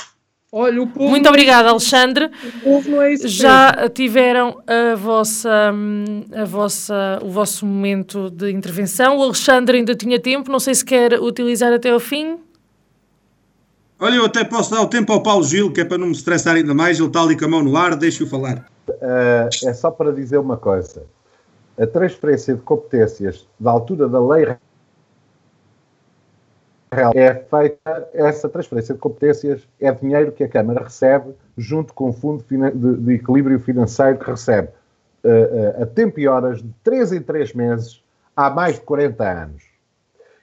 Olha, 0.57 0.83
o 0.83 0.87
povo 0.87 1.11
Muito 1.11 1.29
obrigada, 1.29 1.69
Alexandre. 1.71 2.27
O 2.27 2.61
povo 2.61 2.89
não 2.89 3.03
é 3.03 3.13
isso 3.13 3.27
Já 3.27 3.73
mesmo. 3.75 3.89
tiveram 3.89 4.63
a 4.65 4.95
vossa, 4.95 5.75
a 6.33 6.45
vossa, 6.45 7.19
o 7.25 7.29
vosso 7.29 7.67
momento 7.67 8.31
de 8.31 8.53
intervenção. 8.53 9.19
O 9.19 9.25
Alexandre 9.25 9.79
ainda 9.79 9.97
tinha 9.97 10.21
tempo, 10.21 10.53
não 10.53 10.61
sei 10.61 10.77
se 10.77 10.85
quer 10.85 11.21
utilizar 11.21 11.73
até 11.73 11.91
ao 11.91 11.99
fim. 11.99 12.39
Olha, 13.99 14.15
eu 14.15 14.27
até 14.27 14.45
posso 14.45 14.71
dar 14.71 14.81
o 14.81 14.87
tempo 14.87 15.13
ao 15.13 15.25
Paulo 15.25 15.43
Gil, 15.43 15.73
que 15.73 15.81
é 15.81 15.85
para 15.85 15.99
não 15.99 16.07
me 16.07 16.13
estressar 16.13 16.55
ainda 16.55 16.73
mais. 16.73 17.01
Ele 17.01 17.09
está 17.09 17.21
ali 17.21 17.37
com 17.37 17.47
a 17.47 17.49
mão 17.49 17.61
no 17.65 17.77
ar, 17.77 17.97
deixe-o 17.97 18.27
falar. 18.29 18.65
Uh, 18.89 19.49
é 19.67 19.75
só 19.75 19.91
para 19.91 20.13
dizer 20.13 20.39
uma 20.39 20.57
coisa. 20.57 21.03
A 21.77 21.85
transferência 21.85 22.55
de 22.55 22.61
competências 22.61 23.45
da 23.59 23.73
altura 23.73 24.09
da 24.09 24.25
lei 24.25 24.55
é 27.15 27.35
feita 27.35 28.09
essa 28.13 28.49
transferência 28.49 28.95
de 28.95 29.01
competências, 29.01 29.67
é 29.81 29.91
dinheiro 29.93 30.33
que 30.33 30.45
a 30.45 30.49
Câmara 30.49 30.83
recebe 30.83 31.35
junto 31.57 31.93
com 31.93 32.11
o 32.11 32.13
Fundo 32.13 32.45
de, 32.49 32.97
de 32.97 33.15
Equilíbrio 33.15 33.59
Financeiro 33.61 34.19
que 34.19 34.31
recebe 34.31 34.69
uh, 35.25 35.81
uh, 35.81 35.83
a 35.83 35.87
tempo 35.87 36.21
e 36.21 36.29
horas 36.29 36.63
de 36.63 36.69
3 36.83 37.13
em 37.13 37.23
3 37.23 37.55
meses 37.55 38.03
há 38.37 38.51
mais 38.51 38.77
de 38.77 38.83
40 38.83 39.25
anos. 39.25 39.65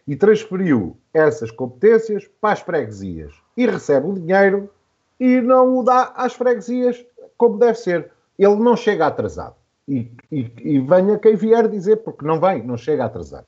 E 0.08 0.16
transferiu 0.16 0.98
essas 1.14 1.52
competências 1.52 2.28
para 2.40 2.54
as 2.54 2.60
freguesias 2.60 3.34
e 3.56 3.66
recebe 3.66 4.08
o 4.08 4.14
dinheiro 4.14 4.70
e 5.20 5.40
não 5.40 5.78
o 5.78 5.84
dá 5.84 6.12
às 6.16 6.34
freguesias 6.34 7.06
como 7.38 7.58
deve 7.58 7.78
ser. 7.78 8.12
Ele 8.38 8.56
não 8.56 8.76
chega 8.76 9.06
atrasado. 9.06 9.56
E, 9.88 10.12
e, 10.32 10.52
e 10.60 10.80
venha 10.80 11.20
quem 11.20 11.36
vier 11.36 11.68
dizer, 11.68 11.98
porque 11.98 12.26
não 12.26 12.40
vem, 12.40 12.64
não 12.64 12.78
chega 12.78 13.06
atrasado. 13.06 13.46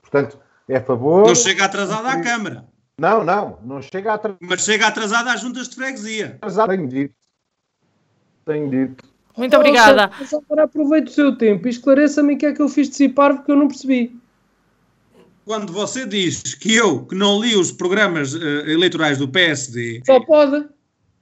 Portanto, 0.00 0.38
é 0.68 0.76
a 0.76 0.82
favor. 0.82 1.26
Não 1.26 1.34
chega 1.34 1.64
atrasada 1.64 2.08
à 2.08 2.20
Câmara. 2.20 2.64
Não, 2.98 3.22
não, 3.22 3.58
não 3.62 3.82
chega 3.82 4.14
atrasada. 4.14 4.38
Mas 4.40 4.64
chega 4.64 4.86
atrasada 4.86 5.32
às 5.32 5.40
juntas 5.40 5.68
de 5.68 5.76
freguesia. 5.76 6.36
Atrasada, 6.40 6.76
tenho 6.76 6.88
dito. 6.88 7.14
Tenho 8.44 8.70
dito. 8.70 9.04
Muito 9.36 9.56
obrigada. 9.56 10.10
Mas 10.18 10.32
agora 10.32 10.64
aproveite 10.64 11.10
o 11.10 11.14
seu 11.14 11.36
tempo 11.36 11.66
e 11.68 11.70
esclareça-me 11.70 12.34
o 12.34 12.38
que 12.38 12.46
é 12.46 12.52
que 12.52 12.62
eu 12.62 12.68
fiz 12.68 12.88
de 12.88 12.96
cipar 12.96 13.36
porque 13.36 13.52
eu 13.52 13.56
não 13.56 13.68
percebi. 13.68 14.16
Quando 15.44 15.72
você 15.72 16.06
diz 16.06 16.54
que 16.54 16.74
eu, 16.74 17.04
que 17.04 17.14
não 17.14 17.40
li 17.40 17.54
os 17.54 17.70
programas 17.70 18.34
uh, 18.34 18.38
eleitorais 18.66 19.18
do 19.18 19.28
PSD. 19.28 20.02
Só 20.04 20.18
pode. 20.20 20.66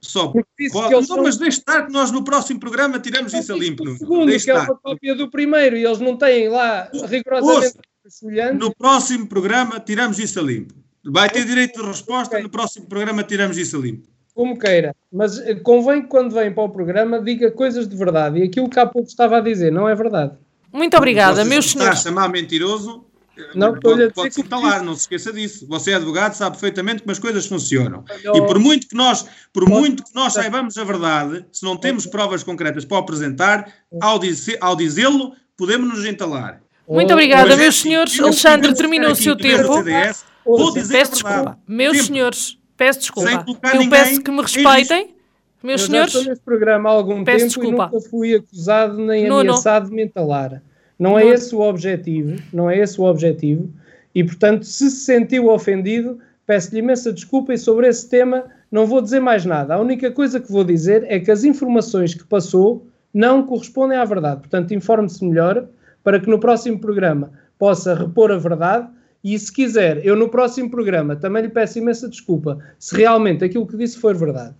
Só 0.01 0.27
pode, 0.27 0.93
não, 0.93 1.03
são... 1.03 1.23
mas 1.23 1.37
deixe 1.37 1.59
estar 1.59 1.85
que 1.85 1.91
nós 1.91 2.11
no 2.11 2.23
próximo 2.23 2.59
programa 2.59 2.99
tiramos 2.99 3.33
isso 3.33 3.51
a 3.51 3.57
limpo. 3.57 3.83
O 3.83 3.97
segundo, 3.97 4.29
que 4.29 4.35
estar. 4.35 4.53
é 4.53 4.61
uma 4.61 4.75
cópia 4.75 5.15
do 5.15 5.29
primeiro, 5.29 5.75
e 5.75 5.83
eles 5.83 5.99
não 5.99 6.15
têm 6.15 6.47
lá 6.47 6.89
rigorosamente 7.07 7.79
semelhante. 8.09 8.57
No 8.57 8.75
próximo 8.75 9.27
programa 9.27 9.79
tiramos 9.79 10.19
isso 10.19 10.39
a 10.39 10.43
limpo. 10.43 10.73
Vai 11.03 11.29
ter 11.29 11.45
direito 11.45 11.81
de 11.81 11.87
resposta, 11.87 12.35
okay. 12.35 12.43
no 12.43 12.49
próximo 12.49 12.87
programa 12.87 13.23
tiramos 13.23 13.57
isso 13.57 13.77
a 13.77 13.79
limpo. 13.79 14.07
Como 14.33 14.57
queira, 14.57 14.93
mas 15.11 15.39
eh, 15.39 15.55
convém 15.55 16.01
que 16.01 16.07
quando 16.09 16.33
vem 16.33 16.53
para 16.53 16.63
o 16.63 16.69
programa 16.69 17.21
diga 17.21 17.51
coisas 17.51 17.87
de 17.87 17.95
verdade. 17.95 18.39
E 18.39 18.43
aquilo 18.43 18.69
que 18.69 18.79
há 18.79 18.85
pouco 18.85 19.07
estava 19.07 19.37
a 19.37 19.41
dizer 19.41 19.71
não 19.71 19.87
é 19.87 19.95
verdade. 19.95 20.33
Muito 20.73 20.97
obrigada, 20.97 21.45
meus 21.45 21.71
senhores. 21.71 21.99
Está 21.99 22.09
a 22.09 22.11
chamar 22.11 22.29
mentiroso, 22.29 23.05
não, 23.53 23.77
pode, 23.79 24.11
pode 24.13 24.33
se 24.33 24.43
calar, 24.43 24.83
não 24.83 24.93
se 24.93 25.01
esqueça 25.01 25.31
disso. 25.31 25.67
Você 25.67 25.91
é 25.91 25.95
advogado, 25.95 26.33
sabe 26.33 26.55
perfeitamente 26.55 27.01
como 27.01 27.11
as 27.11 27.19
coisas 27.19 27.45
funcionam. 27.45 28.03
E 28.33 28.41
por 28.41 28.59
muito 28.59 28.87
que 28.87 28.95
nós, 28.95 29.25
por 29.51 29.67
muito 29.67 30.03
que 30.03 30.15
nós 30.15 30.33
saibamos 30.33 30.77
a 30.77 30.83
verdade, 30.83 31.45
se 31.51 31.63
não 31.63 31.75
temos 31.75 32.05
provas 32.05 32.43
concretas 32.43 32.85
para 32.85 32.97
apresentar, 32.97 33.71
ao, 34.01 34.19
ao 34.61 34.75
dizê-lo, 34.75 35.33
podemos 35.57 35.89
nos 35.89 36.05
entalar. 36.05 36.61
Muito 36.87 37.13
obrigada, 37.13 37.53
é 37.53 37.57
meus 37.57 37.81
senhores. 37.81 38.19
Alexandre 38.19 38.73
terminou 38.73 39.11
o 39.11 39.15
seu 39.15 39.35
tempo. 39.35 39.73
CDS, 39.73 40.25
vou 40.45 40.73
dizer 40.73 40.97
peço 40.97 41.11
desculpa. 41.11 41.57
Meus 41.67 41.97
Sempre. 41.97 42.07
senhores, 42.07 42.57
peço 42.77 42.99
desculpa. 42.99 43.45
Eu 43.73 43.89
peço 43.89 44.21
que 44.21 44.31
me 44.31 44.41
respeitem. 44.41 45.15
Meus 45.63 45.81
eu 45.81 45.87
senhores, 45.87 46.13
estou 46.13 46.29
neste 46.29 46.45
programa 46.45 46.89
há 46.89 46.93
algum 46.93 47.23
peço 47.23 47.37
tempo 47.37 47.47
desculpa. 47.47 47.89
e 47.91 47.95
nunca 47.95 48.09
fui 48.09 48.35
acusado 48.35 48.97
nem 48.99 49.27
ameaçado 49.27 49.89
de 49.89 49.95
me 49.95 50.03
entalar. 50.03 50.61
Não 50.97 51.17
é 51.17 51.25
esse 51.25 51.55
o 51.55 51.59
objetivo, 51.59 52.39
não 52.53 52.69
é 52.69 52.77
esse 52.79 53.01
o 53.01 53.03
objetivo. 53.03 53.67
E, 54.13 54.23
portanto, 54.23 54.63
se 54.63 54.89
se 54.91 55.05
sentiu 55.05 55.49
ofendido, 55.49 56.19
peço-lhe 56.45 56.79
imensa 56.79 57.11
desculpa 57.11 57.53
e 57.53 57.57
sobre 57.57 57.87
esse 57.87 58.07
tema 58.07 58.45
não 58.71 58.85
vou 58.85 59.01
dizer 59.01 59.19
mais 59.19 59.43
nada. 59.43 59.73
A 59.73 59.79
única 59.79 60.11
coisa 60.11 60.39
que 60.39 60.51
vou 60.51 60.63
dizer 60.63 61.03
é 61.07 61.19
que 61.19 61.31
as 61.31 61.43
informações 61.43 62.13
que 62.13 62.23
passou 62.23 62.85
não 63.13 63.43
correspondem 63.43 63.97
à 63.97 64.05
verdade. 64.05 64.41
Portanto, 64.41 64.73
informe-se 64.73 65.25
melhor 65.25 65.67
para 66.05 66.19
que 66.19 66.29
no 66.29 66.39
próximo 66.39 66.79
programa 66.79 67.31
possa 67.57 67.95
repor 67.95 68.31
a 68.31 68.37
verdade 68.37 68.87
e 69.23 69.37
se 69.39 69.51
quiser, 69.51 70.05
eu 70.05 70.15
no 70.15 70.29
próximo 70.29 70.69
programa 70.69 71.15
também 71.15 71.41
lhe 71.41 71.49
peço 71.49 71.79
imensa 71.79 72.07
desculpa 72.07 72.59
se 72.77 72.95
realmente 72.95 73.43
aquilo 73.43 73.65
que 73.65 73.75
disse 73.75 73.97
for 73.97 74.15
verdade. 74.15 74.53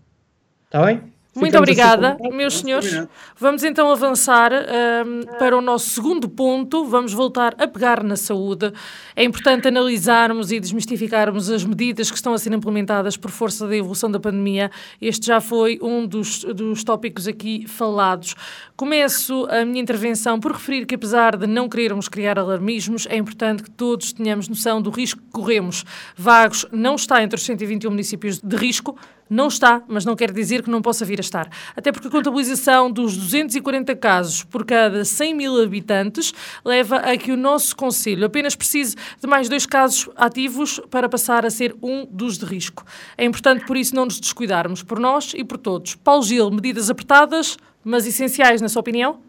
Está 0.65 0.83
bem? 0.83 1.13
Muito 1.35 1.57
obrigada, 1.57 2.17
meus 2.31 2.59
senhores. 2.59 3.07
Vamos 3.37 3.63
então 3.63 3.91
avançar 3.91 4.51
um, 4.53 5.37
para 5.37 5.57
o 5.57 5.61
nosso 5.61 5.89
segundo 5.89 6.29
ponto. 6.29 6.85
Vamos 6.85 7.11
voltar 7.11 7.53
a 7.57 7.67
pegar 7.67 8.01
na 8.03 8.15
saúde. 8.15 8.71
É 9.15 9.23
importante 9.23 9.67
analisarmos 9.67 10.51
e 10.51 10.59
desmistificarmos 10.59 11.49
as 11.49 11.65
medidas 11.65 12.09
que 12.09 12.15
estão 12.15 12.33
a 12.33 12.37
ser 12.37 12.53
implementadas 12.53 13.17
por 13.17 13.31
força 13.31 13.67
da 13.67 13.75
evolução 13.75 14.09
da 14.09 14.19
pandemia. 14.19 14.71
Este 15.01 15.27
já 15.27 15.41
foi 15.41 15.77
um 15.81 16.07
dos, 16.07 16.45
dos 16.45 16.83
tópicos 16.85 17.27
aqui 17.27 17.67
falados. 17.67 18.33
Começo 18.77 19.45
a 19.49 19.65
minha 19.65 19.81
intervenção 19.81 20.39
por 20.39 20.53
referir 20.53 20.85
que, 20.85 20.95
apesar 20.95 21.35
de 21.35 21.47
não 21.47 21.67
querermos 21.67 22.07
criar 22.07 22.39
alarmismos, 22.39 23.07
é 23.09 23.17
importante 23.17 23.61
que 23.61 23.71
todos 23.71 24.13
tenhamos 24.13 24.47
noção 24.47 24.81
do 24.81 24.89
risco 24.89 25.21
que 25.21 25.31
corremos. 25.31 25.83
Vagos 26.15 26.65
não 26.71 26.95
está 26.95 27.21
entre 27.21 27.37
os 27.37 27.45
121 27.45 27.89
municípios 27.89 28.39
de 28.39 28.55
risco, 28.55 28.97
não 29.29 29.47
está, 29.47 29.81
mas 29.87 30.05
não 30.05 30.15
quer 30.15 30.31
dizer 30.31 30.61
que 30.61 30.69
não 30.69 30.81
possa 30.81 31.03
vir 31.03 31.19
a 31.19 31.21
estar. 31.21 31.49
Até 31.75 31.91
porque 31.91 32.07
a 32.07 32.11
contabilização 32.11 32.91
dos 32.91 33.17
240 33.17 33.95
casos 33.95 34.43
por 34.43 34.65
cada 34.65 35.03
100 35.03 35.33
mil 35.33 35.61
habitantes 35.61 36.33
leva 36.63 36.97
a 36.97 37.17
que 37.17 37.31
o 37.31 37.37
nosso 37.37 37.75
Conselho 37.75 38.25
apenas 38.25 38.55
precise 38.55 38.95
de 39.19 39.27
mais 39.27 39.49
dois 39.49 39.65
casos 39.65 40.09
ativos 40.15 40.79
para 40.89 41.09
passar 41.09 41.45
a 41.45 41.49
ser 41.49 41.75
um 41.81 42.05
dos 42.05 42.37
de 42.37 42.45
risco. 42.45 42.83
É 43.17 43.25
importante, 43.25 43.65
por 43.65 43.77
isso, 43.77 43.95
não 43.95 44.05
nos 44.05 44.19
descuidarmos 44.19 44.83
por 44.83 44.99
nós 44.99 45.33
e 45.35 45.43
por 45.43 45.57
todos. 45.57 45.95
Paulo 45.95 46.23
Gil, 46.23 46.51
medidas 46.51 46.89
apertadas, 46.89 47.57
mas 47.83 48.05
essenciais, 48.05 48.61
na 48.61 48.69
sua 48.69 48.79
opinião? 48.81 49.19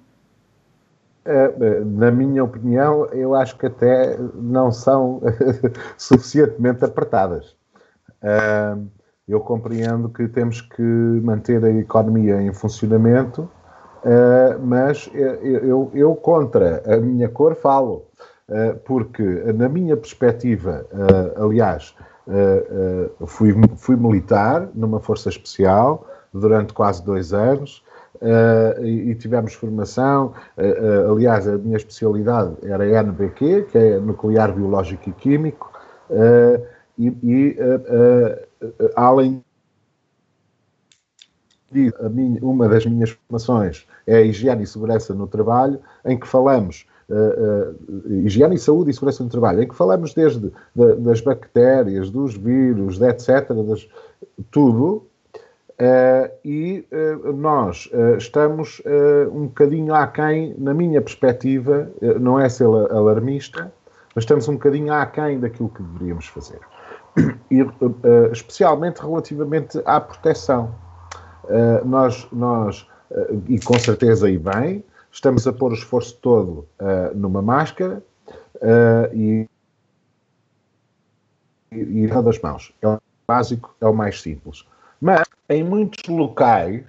É, 1.24 1.54
é, 1.60 1.80
na 1.80 2.10
minha 2.10 2.44
opinião, 2.44 3.06
eu 3.06 3.34
acho 3.34 3.56
que 3.56 3.66
até 3.66 4.16
não 4.34 4.70
são 4.70 5.20
suficientemente 5.98 6.84
apertadas. 6.84 7.56
Uh, 8.22 8.86
eu 9.28 9.40
compreendo 9.40 10.08
que 10.08 10.28
temos 10.28 10.60
que 10.60 10.82
manter 10.82 11.64
a 11.64 11.70
economia 11.70 12.40
em 12.40 12.52
funcionamento, 12.52 13.42
uh, 14.04 14.58
mas 14.64 15.10
eu, 15.12 15.34
eu, 15.42 15.90
eu, 15.94 16.14
contra 16.14 16.82
a 16.86 16.96
minha 16.98 17.28
cor 17.28 17.54
falo, 17.56 18.06
uh, 18.48 18.76
porque 18.84 19.22
na 19.52 19.68
minha 19.68 19.96
perspectiva, 19.96 20.86
aliás, 21.36 21.94
fui, 23.26 23.54
fui 23.76 23.96
militar 23.96 24.68
numa 24.74 25.00
força 25.00 25.28
especial 25.28 26.06
durante 26.32 26.72
quase 26.72 27.04
dois 27.04 27.32
anos. 27.32 27.84
Uh, 28.16 28.82
e, 28.82 29.10
e, 29.10 29.14
tivemos 29.14 29.52
formação. 29.52 30.32
Uh, 30.56 31.08
uh, 31.08 31.12
aliás, 31.12 31.46
a 31.46 31.58
minha 31.58 31.76
especialidade 31.76 32.56
era 32.62 32.86
NBQ, 32.86 33.66
que 33.70 33.78
é 33.78 33.98
Nuclear 33.98 34.52
Biológico 34.52 35.10
e 35.10 35.12
Químico, 35.12 35.70
e, 36.98 37.08
e 37.22 37.58
além 38.94 39.42
disso, 41.70 41.96
minha, 42.10 42.40
uma 42.42 42.68
das 42.68 42.86
minhas 42.86 43.10
formações 43.10 43.86
é 44.06 44.16
a 44.16 44.22
higiene 44.22 44.62
e 44.62 44.66
segurança 44.66 45.14
no 45.14 45.26
trabalho, 45.26 45.80
em 46.04 46.18
que 46.18 46.26
falamos 46.26 46.86
Uh, 47.08 47.70
uh, 47.88 48.12
higiene 48.24 48.56
e 48.56 48.58
saúde 48.58 48.90
e 48.90 48.92
segurança 48.92 49.22
no 49.22 49.30
trabalho, 49.30 49.62
em 49.62 49.68
que 49.68 49.76
falamos 49.76 50.12
desde 50.12 50.50
das 50.74 51.20
bactérias, 51.20 52.10
dos 52.10 52.36
vírus, 52.36 53.00
etc., 53.00 53.52
das, 53.64 53.88
tudo, 54.50 55.06
uh, 55.80 56.28
e 56.44 56.84
nós 57.36 57.88
estamos 58.18 58.82
um 59.32 59.44
bocadinho 59.44 59.94
aquém, 59.94 60.56
na 60.58 60.74
minha 60.74 61.00
perspectiva, 61.00 61.88
não 62.20 62.40
é 62.40 62.48
ser 62.48 62.64
alarmista, 62.64 63.72
mas 64.12 64.24
estamos 64.24 64.48
um 64.48 64.54
bocadinho 64.54 64.92
aquém 64.92 65.38
daquilo 65.38 65.68
que 65.68 65.84
deveríamos 65.84 66.26
fazer 66.26 66.58
e, 67.50 67.62
uh, 67.62 67.72
especialmente 68.32 69.00
relativamente 69.00 69.80
à 69.84 70.00
proteção. 70.00 70.74
Uh, 71.44 71.86
nós, 71.86 72.26
nós 72.32 72.82
uh, 73.10 73.42
e 73.48 73.58
com 73.60 73.78
certeza 73.78 74.28
e 74.28 74.38
bem, 74.38 74.84
estamos 75.10 75.46
a 75.46 75.52
pôr 75.52 75.72
o 75.72 75.74
esforço 75.74 76.16
todo 76.20 76.68
numa 77.14 77.40
máscara 77.40 78.02
e, 79.14 79.48
e, 81.72 82.04
e 82.04 82.06
das 82.06 82.38
mãos. 82.40 82.74
É 82.82 82.88
o 82.88 82.98
básico, 83.26 83.74
é 83.80 83.86
o 83.86 83.94
mais 83.94 84.20
simples. 84.20 84.66
Mas, 85.00 85.26
em 85.48 85.64
muitos 85.64 86.06
locais, 86.06 86.84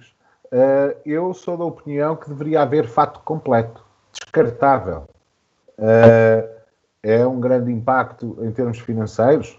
eu 1.06 1.32
sou 1.32 1.56
da 1.56 1.64
opinião 1.64 2.16
que 2.16 2.28
deveria 2.28 2.60
haver 2.60 2.86
fato 2.86 3.20
completo, 3.20 3.82
descartável. 4.12 5.08
é 7.02 7.26
um 7.26 7.40
grande 7.40 7.72
impacto 7.72 8.36
em 8.42 8.50
termos 8.52 8.78
financeiros? 8.78 9.58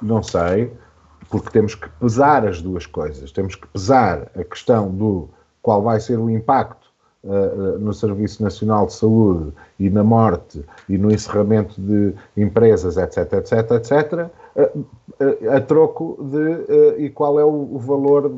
Não 0.00 0.22
sei, 0.22 0.72
porque 1.28 1.50
temos 1.50 1.74
que 1.74 1.88
pesar 2.00 2.46
as 2.46 2.62
duas 2.62 2.86
coisas. 2.86 3.32
Temos 3.32 3.54
que 3.54 3.66
pesar 3.68 4.30
a 4.34 4.44
questão 4.44 4.90
do 4.90 5.28
qual 5.62 5.82
vai 5.82 6.00
ser 6.00 6.18
o 6.18 6.30
impacto 6.30 6.88
uh, 7.24 7.78
no 7.78 7.92
Serviço 7.92 8.42
Nacional 8.42 8.86
de 8.86 8.94
Saúde 8.94 9.52
e 9.78 9.90
na 9.90 10.02
morte 10.02 10.64
e 10.88 10.96
no 10.96 11.10
encerramento 11.10 11.80
de 11.80 12.14
empresas, 12.36 12.96
etc, 12.96 13.32
etc, 13.34 13.70
etc, 13.72 14.30
uh, 14.56 14.78
uh, 14.78 15.50
a 15.54 15.60
troco 15.60 16.18
de 16.22 17.04
e 17.04 17.10
qual 17.10 17.38
é 17.38 17.44
o, 17.44 17.74
o 17.74 17.78
valor 17.78 18.32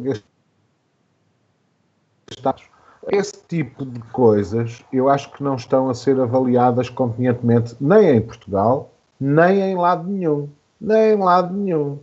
gastados. 2.28 2.68
Esse 3.08 3.42
tipo 3.48 3.86
de 3.86 4.00
coisas 4.12 4.84
eu 4.92 5.08
acho 5.08 5.32
que 5.32 5.42
não 5.42 5.54
estão 5.56 5.88
a 5.88 5.94
ser 5.94 6.20
avaliadas 6.20 6.90
convenientemente 6.90 7.74
nem 7.80 8.16
em 8.16 8.20
Portugal, 8.20 8.92
nem 9.18 9.60
em 9.60 9.74
lado 9.74 10.08
nenhum 10.08 10.48
nem 10.80 11.12
em 11.12 11.18
lado 11.18 11.54
nenhum. 11.54 11.98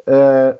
Uh, 0.00 0.58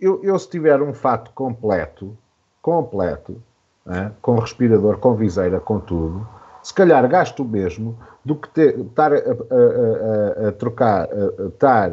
eu, 0.00 0.22
eu, 0.24 0.38
se 0.38 0.50
tiver 0.50 0.82
um 0.82 0.92
fato 0.92 1.30
completo, 1.32 2.16
completo, 2.60 3.40
né, 3.86 4.12
com 4.20 4.38
respirador, 4.38 4.98
com 4.98 5.14
viseira, 5.14 5.60
com 5.60 5.78
tudo, 5.78 6.26
se 6.62 6.74
calhar 6.74 7.06
gasto 7.08 7.42
o 7.42 7.44
mesmo 7.44 7.96
do 8.24 8.36
que 8.36 8.48
ter, 8.48 8.78
estar 8.78 9.12
a, 9.12 9.16
a, 9.16 10.46
a, 10.46 10.48
a 10.48 10.52
trocar, 10.52 11.08
estar 11.48 11.90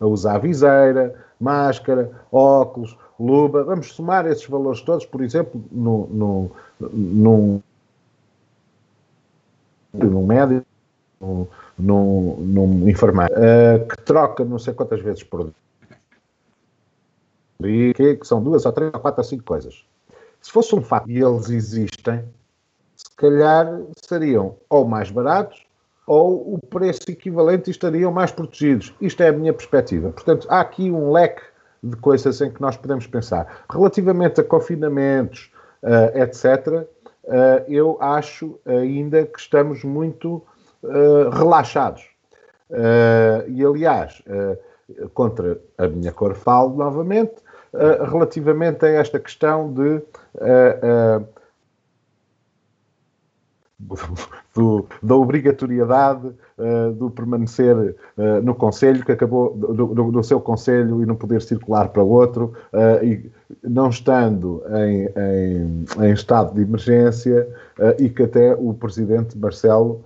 a, 0.00 0.06
usar 0.06 0.38
viseira, 0.38 1.14
máscara, 1.40 2.10
óculos, 2.30 2.96
luva. 3.18 3.62
Vamos 3.64 3.92
somar 3.92 4.26
esses 4.26 4.46
valores 4.46 4.80
todos, 4.80 5.06
por 5.06 5.22
exemplo, 5.22 5.62
num, 5.70 6.06
num, 6.10 6.50
num, 6.80 7.62
num 9.92 10.26
médico, 10.26 10.66
num, 11.78 12.36
num 12.36 12.88
enfermeiro 12.88 13.32
uh, 13.34 13.86
que 13.86 13.96
troca 14.02 14.44
não 14.44 14.58
sei 14.58 14.74
quantas 14.74 15.00
vezes 15.00 15.22
por 15.22 15.50
dia, 17.60 17.94
que, 17.94 18.18
são 18.24 18.42
duas 18.42 18.64
ou 18.66 18.72
três 18.72 18.92
ou 18.92 19.00
quatro 19.00 19.20
ou 19.20 19.24
cinco 19.24 19.44
coisas. 19.44 19.84
Se 20.40 20.50
fosse 20.50 20.74
um 20.74 20.82
fato 20.82 21.10
e 21.10 21.22
eles 21.22 21.48
existem, 21.48 22.24
se 22.96 23.16
calhar 23.16 23.80
seriam 24.06 24.56
ou 24.68 24.84
mais 24.84 25.10
baratos 25.10 25.64
ou 26.06 26.54
o 26.54 26.58
preço 26.58 27.00
equivalente 27.08 27.70
estariam 27.70 28.12
mais 28.12 28.30
protegidos. 28.30 28.94
Isto 29.00 29.22
é 29.22 29.28
a 29.28 29.32
minha 29.32 29.54
perspectiva. 29.54 30.10
Portanto, 30.10 30.46
há 30.50 30.60
aqui 30.60 30.90
um 30.90 31.10
leque 31.10 31.42
de 31.82 31.96
coisas 31.96 32.40
em 32.40 32.50
que 32.50 32.60
nós 32.60 32.76
podemos 32.76 33.06
pensar. 33.06 33.64
Relativamente 33.70 34.40
a 34.40 34.44
confinamentos, 34.44 35.50
uh, 35.82 36.18
etc., 36.18 36.86
uh, 37.24 37.64
eu 37.68 37.96
acho 38.00 38.58
ainda 38.66 39.24
que 39.24 39.40
estamos 39.40 39.82
muito 39.82 40.42
uh, 40.84 41.30
relaxados. 41.30 42.04
e, 43.48 43.64
aliás, 43.64 44.22
contra 45.12 45.60
a 45.78 45.86
minha 45.86 46.12
cor 46.12 46.34
falo 46.34 46.76
novamente, 46.76 47.34
relativamente 48.10 48.84
a 48.84 48.88
esta 48.88 49.18
questão 49.18 49.72
de 49.72 50.02
do, 54.54 54.86
da 55.02 55.14
obrigatoriedade 55.16 56.28
uh, 56.58 56.92
do 56.92 57.10
permanecer 57.10 57.76
uh, 57.76 58.40
no 58.42 58.54
Conselho, 58.54 59.04
que 59.04 59.12
acabou 59.12 59.54
do, 59.54 60.22
seu 60.22 60.40
Conselho 60.40 61.02
e 61.02 61.06
não 61.06 61.16
poder 61.16 61.42
circular 61.42 61.88
para 61.88 62.02
outro, 62.02 62.52
uh, 62.72 63.04
e 63.04 63.30
não 63.62 63.88
estando 63.88 64.62
em, 64.74 65.06
em, 65.06 65.84
em 66.06 66.12
estado 66.12 66.54
de 66.54 66.62
emergência, 66.62 67.48
e 67.98 68.08
que 68.08 68.22
até 68.22 68.54
o 68.54 68.72
Presidente 68.72 69.36
Marcelo 69.36 70.04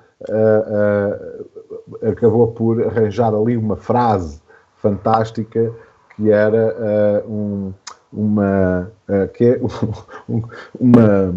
acabou 2.02 2.48
por 2.48 2.82
arranjar 2.84 3.34
ali 3.34 3.56
uma 3.56 3.76
frase 3.76 4.40
fantástica 4.76 5.72
que 6.16 6.30
era 6.30 7.22
um, 7.26 7.72
uma, 8.12 8.90
que 9.34 9.44
é 9.44 9.60
um, 10.28 10.42
uma 10.78 11.32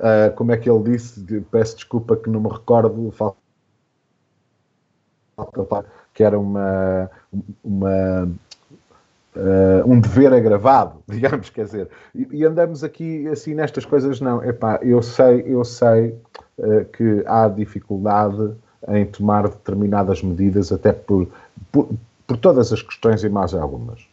Uh, 0.00 0.32
como 0.34 0.50
é 0.50 0.56
que 0.56 0.68
ele 0.68 0.92
disse? 0.92 1.22
Peço 1.50 1.76
desculpa 1.76 2.16
que 2.16 2.30
não 2.30 2.40
me 2.40 2.48
recordo. 2.48 3.12
Falta, 3.12 3.36
que 6.14 6.24
era 6.24 6.38
uma, 6.38 7.10
uma 7.62 8.24
uh, 9.36 9.86
um 9.86 10.00
dever 10.00 10.32
agravado, 10.32 11.02
digamos, 11.08 11.50
quer 11.50 11.64
dizer. 11.66 11.90
E, 12.14 12.26
e, 12.30 12.44
andamos 12.46 12.82
aqui 12.82 13.28
assim 13.28 13.54
nestas 13.54 13.84
coisas, 13.84 14.22
não. 14.22 14.42
Epá, 14.42 14.80
eu 14.82 15.02
sei, 15.02 15.44
eu 15.46 15.62
sei 15.64 16.08
uh, 16.08 16.49
que 16.92 17.22
há 17.26 17.48
dificuldade 17.48 18.54
em 18.88 19.04
tomar 19.06 19.48
determinadas 19.48 20.22
medidas, 20.22 20.72
até 20.72 20.92
por, 20.92 21.28
por, 21.70 21.88
por 22.26 22.36
todas 22.36 22.72
as 22.72 22.82
questões 22.82 23.22
e 23.22 23.28
mais 23.28 23.54
algumas. 23.54 24.08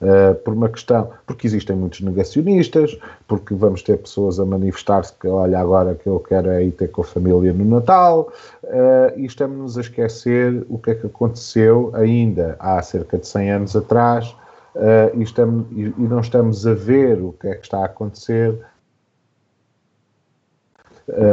Uh, 0.00 0.34
por 0.44 0.54
uma 0.54 0.68
questão, 0.68 1.10
porque 1.26 1.46
existem 1.46 1.74
muitos 1.74 2.00
negacionistas, 2.00 2.96
porque 3.26 3.54
vamos 3.54 3.82
ter 3.82 3.96
pessoas 3.98 4.38
a 4.38 4.44
manifestar-se 4.44 5.12
que, 5.14 5.26
olha, 5.26 5.58
agora 5.58 5.96
que 5.96 6.06
eu 6.06 6.20
quero 6.20 6.48
é 6.50 6.62
ir 6.62 6.72
ter 6.72 6.88
com 6.88 7.00
a 7.00 7.04
família 7.04 7.52
no 7.52 7.64
Natal, 7.64 8.32
uh, 8.62 9.18
e 9.18 9.24
estamos-nos 9.24 9.76
a 9.76 9.80
esquecer 9.80 10.64
o 10.68 10.78
que 10.78 10.90
é 10.90 10.94
que 10.94 11.06
aconteceu 11.06 11.90
ainda 11.94 12.54
há 12.60 12.80
cerca 12.82 13.18
de 13.18 13.26
100 13.26 13.50
anos 13.50 13.74
atrás, 13.74 14.28
uh, 14.76 15.18
e, 15.18 15.22
estamos, 15.22 15.66
e, 15.72 15.80
e 15.80 16.02
não 16.02 16.20
estamos 16.20 16.66
a 16.66 16.74
ver 16.74 17.20
o 17.20 17.32
que 17.32 17.48
é 17.48 17.54
que 17.56 17.64
está 17.64 17.78
a 17.78 17.86
acontecer 17.86 18.56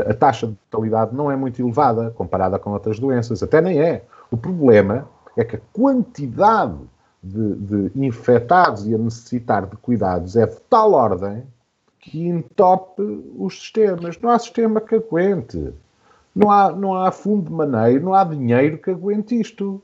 a 0.09 0.13
taxa 0.13 0.47
de 0.47 0.53
mortalidade 0.53 1.15
não 1.15 1.31
é 1.31 1.35
muito 1.35 1.61
elevada 1.61 2.11
comparada 2.11 2.59
com 2.59 2.71
outras 2.71 2.99
doenças, 2.99 3.41
até 3.41 3.61
nem 3.61 3.81
é. 3.81 4.03
O 4.29 4.37
problema 4.37 5.07
é 5.37 5.43
que 5.43 5.55
a 5.55 5.61
quantidade 5.71 6.77
de, 7.23 7.89
de 7.89 8.05
infectados 8.05 8.87
e 8.87 8.95
a 8.95 8.97
necessitar 8.97 9.65
de 9.65 9.75
cuidados 9.77 10.35
é 10.35 10.45
de 10.45 10.57
tal 10.69 10.93
ordem 10.93 11.43
que 11.99 12.27
entope 12.27 13.01
os 13.37 13.59
sistemas. 13.59 14.19
Não 14.19 14.31
há 14.31 14.39
sistema 14.39 14.81
que 14.81 14.95
aguente. 14.95 15.71
Não 16.35 16.49
há, 16.49 16.71
não 16.71 16.95
há 16.95 17.11
fundo 17.11 17.49
de 17.49 17.51
maneiro, 17.51 18.05
não 18.05 18.13
há 18.13 18.23
dinheiro 18.23 18.77
que 18.77 18.89
aguente 18.89 19.39
isto. 19.39 19.81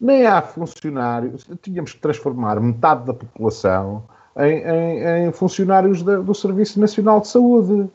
Nem 0.00 0.26
há 0.26 0.42
funcionários. 0.42 1.48
Tínhamos 1.62 1.92
que 1.92 2.00
transformar 2.00 2.60
metade 2.60 3.06
da 3.06 3.14
população 3.14 4.02
em, 4.36 4.62
em, 4.62 5.26
em 5.26 5.32
funcionários 5.32 6.02
da, 6.02 6.18
do 6.18 6.34
Serviço 6.34 6.78
Nacional 6.78 7.20
de 7.20 7.28
Saúde. 7.28 7.88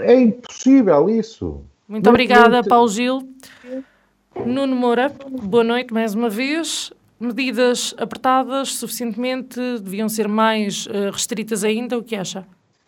É, 0.00 0.20
impossível 0.20 1.08
isso. 1.08 1.60
Muito 1.88 2.08
obrigada, 2.08 2.64
Paulo 2.64 2.88
Gil. 2.88 3.28
Nuno 4.44 4.74
Moura, 4.76 5.12
boa 5.44 5.64
noite 5.64 5.94
mais 5.94 6.14
uma 6.14 6.28
vez 6.28 6.92
medidas 7.18 7.94
apertadas 7.96 8.74
suficientemente, 8.74 9.58
deviam 9.82 10.08
ser 10.08 10.28
mais 10.28 10.86
uh, 10.86 11.10
restritas 11.10 11.64
ainda, 11.64 11.96
o 11.96 12.02
que 12.02 12.14
acha? 12.14 12.44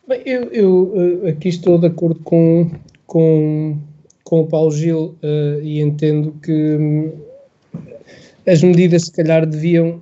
Bem, 0.07 0.23
eu, 0.27 0.43
eu 0.53 1.23
uh, 1.23 1.29
aqui 1.29 1.49
estou 1.49 1.79
de 1.79 1.87
acordo 1.87 2.21
com, 2.21 2.71
com, 3.07 3.79
com 4.25 4.41
o 4.41 4.47
Paulo 4.47 4.71
Gil 4.71 5.17
uh, 5.23 5.63
e 5.63 5.81
entendo 5.81 6.35
que 6.43 6.53
um, 6.53 7.13
as 8.47 8.63
medidas 8.63 9.05
se 9.05 9.13
calhar 9.13 9.47
deviam, 9.47 10.01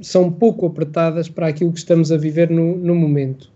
são 0.00 0.30
pouco 0.30 0.66
apertadas 0.66 1.28
para 1.28 1.48
aquilo 1.48 1.72
que 1.72 1.78
estamos 1.78 2.12
a 2.12 2.16
viver 2.16 2.50
no, 2.50 2.76
no 2.76 2.94
momento. 2.94 3.50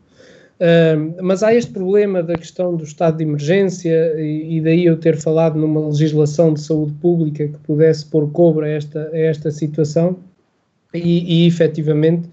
Mas 1.22 1.42
há 1.42 1.54
este 1.54 1.72
problema 1.72 2.22
da 2.22 2.34
questão 2.34 2.74
do 2.74 2.82
estado 2.82 3.18
de 3.18 3.22
emergência, 3.22 4.20
e, 4.20 4.56
e, 4.56 4.60
daí 4.60 4.84
eu 4.86 4.96
ter 4.96 5.16
falado 5.16 5.56
numa 5.56 5.86
legislação 5.86 6.52
de 6.52 6.60
saúde 6.60 6.94
pública 6.94 7.46
que 7.46 7.58
pudesse 7.58 8.06
pôr 8.06 8.30
cobra 8.32 8.66
a 8.66 8.70
esta, 8.70 9.08
a 9.12 9.18
esta 9.18 9.50
situação 9.50 10.18
e, 10.92 11.44
e 11.44 11.46
efetivamente 11.46 12.28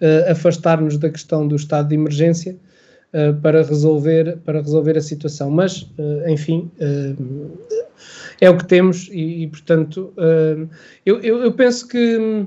uh, 0.00 0.30
afastar-nos 0.30 0.98
da 0.98 1.08
questão 1.08 1.48
do 1.48 1.56
estado 1.56 1.88
de 1.88 1.94
emergência 1.94 2.54
uh, 3.14 3.40
para, 3.40 3.62
resolver, 3.62 4.36
para 4.44 4.60
resolver 4.60 4.98
a 4.98 5.02
situação. 5.02 5.50
Mas, 5.50 5.90
enfim, 6.26 6.70
é 8.40 8.50
o 8.50 8.58
que 8.58 8.66
temos 8.66 9.08
e, 9.10 9.44
e 9.44 9.46
portanto, 9.46 10.12
eu, 11.06 11.18
eu, 11.20 11.44
eu 11.44 11.52
penso 11.52 11.88
que 11.88 12.46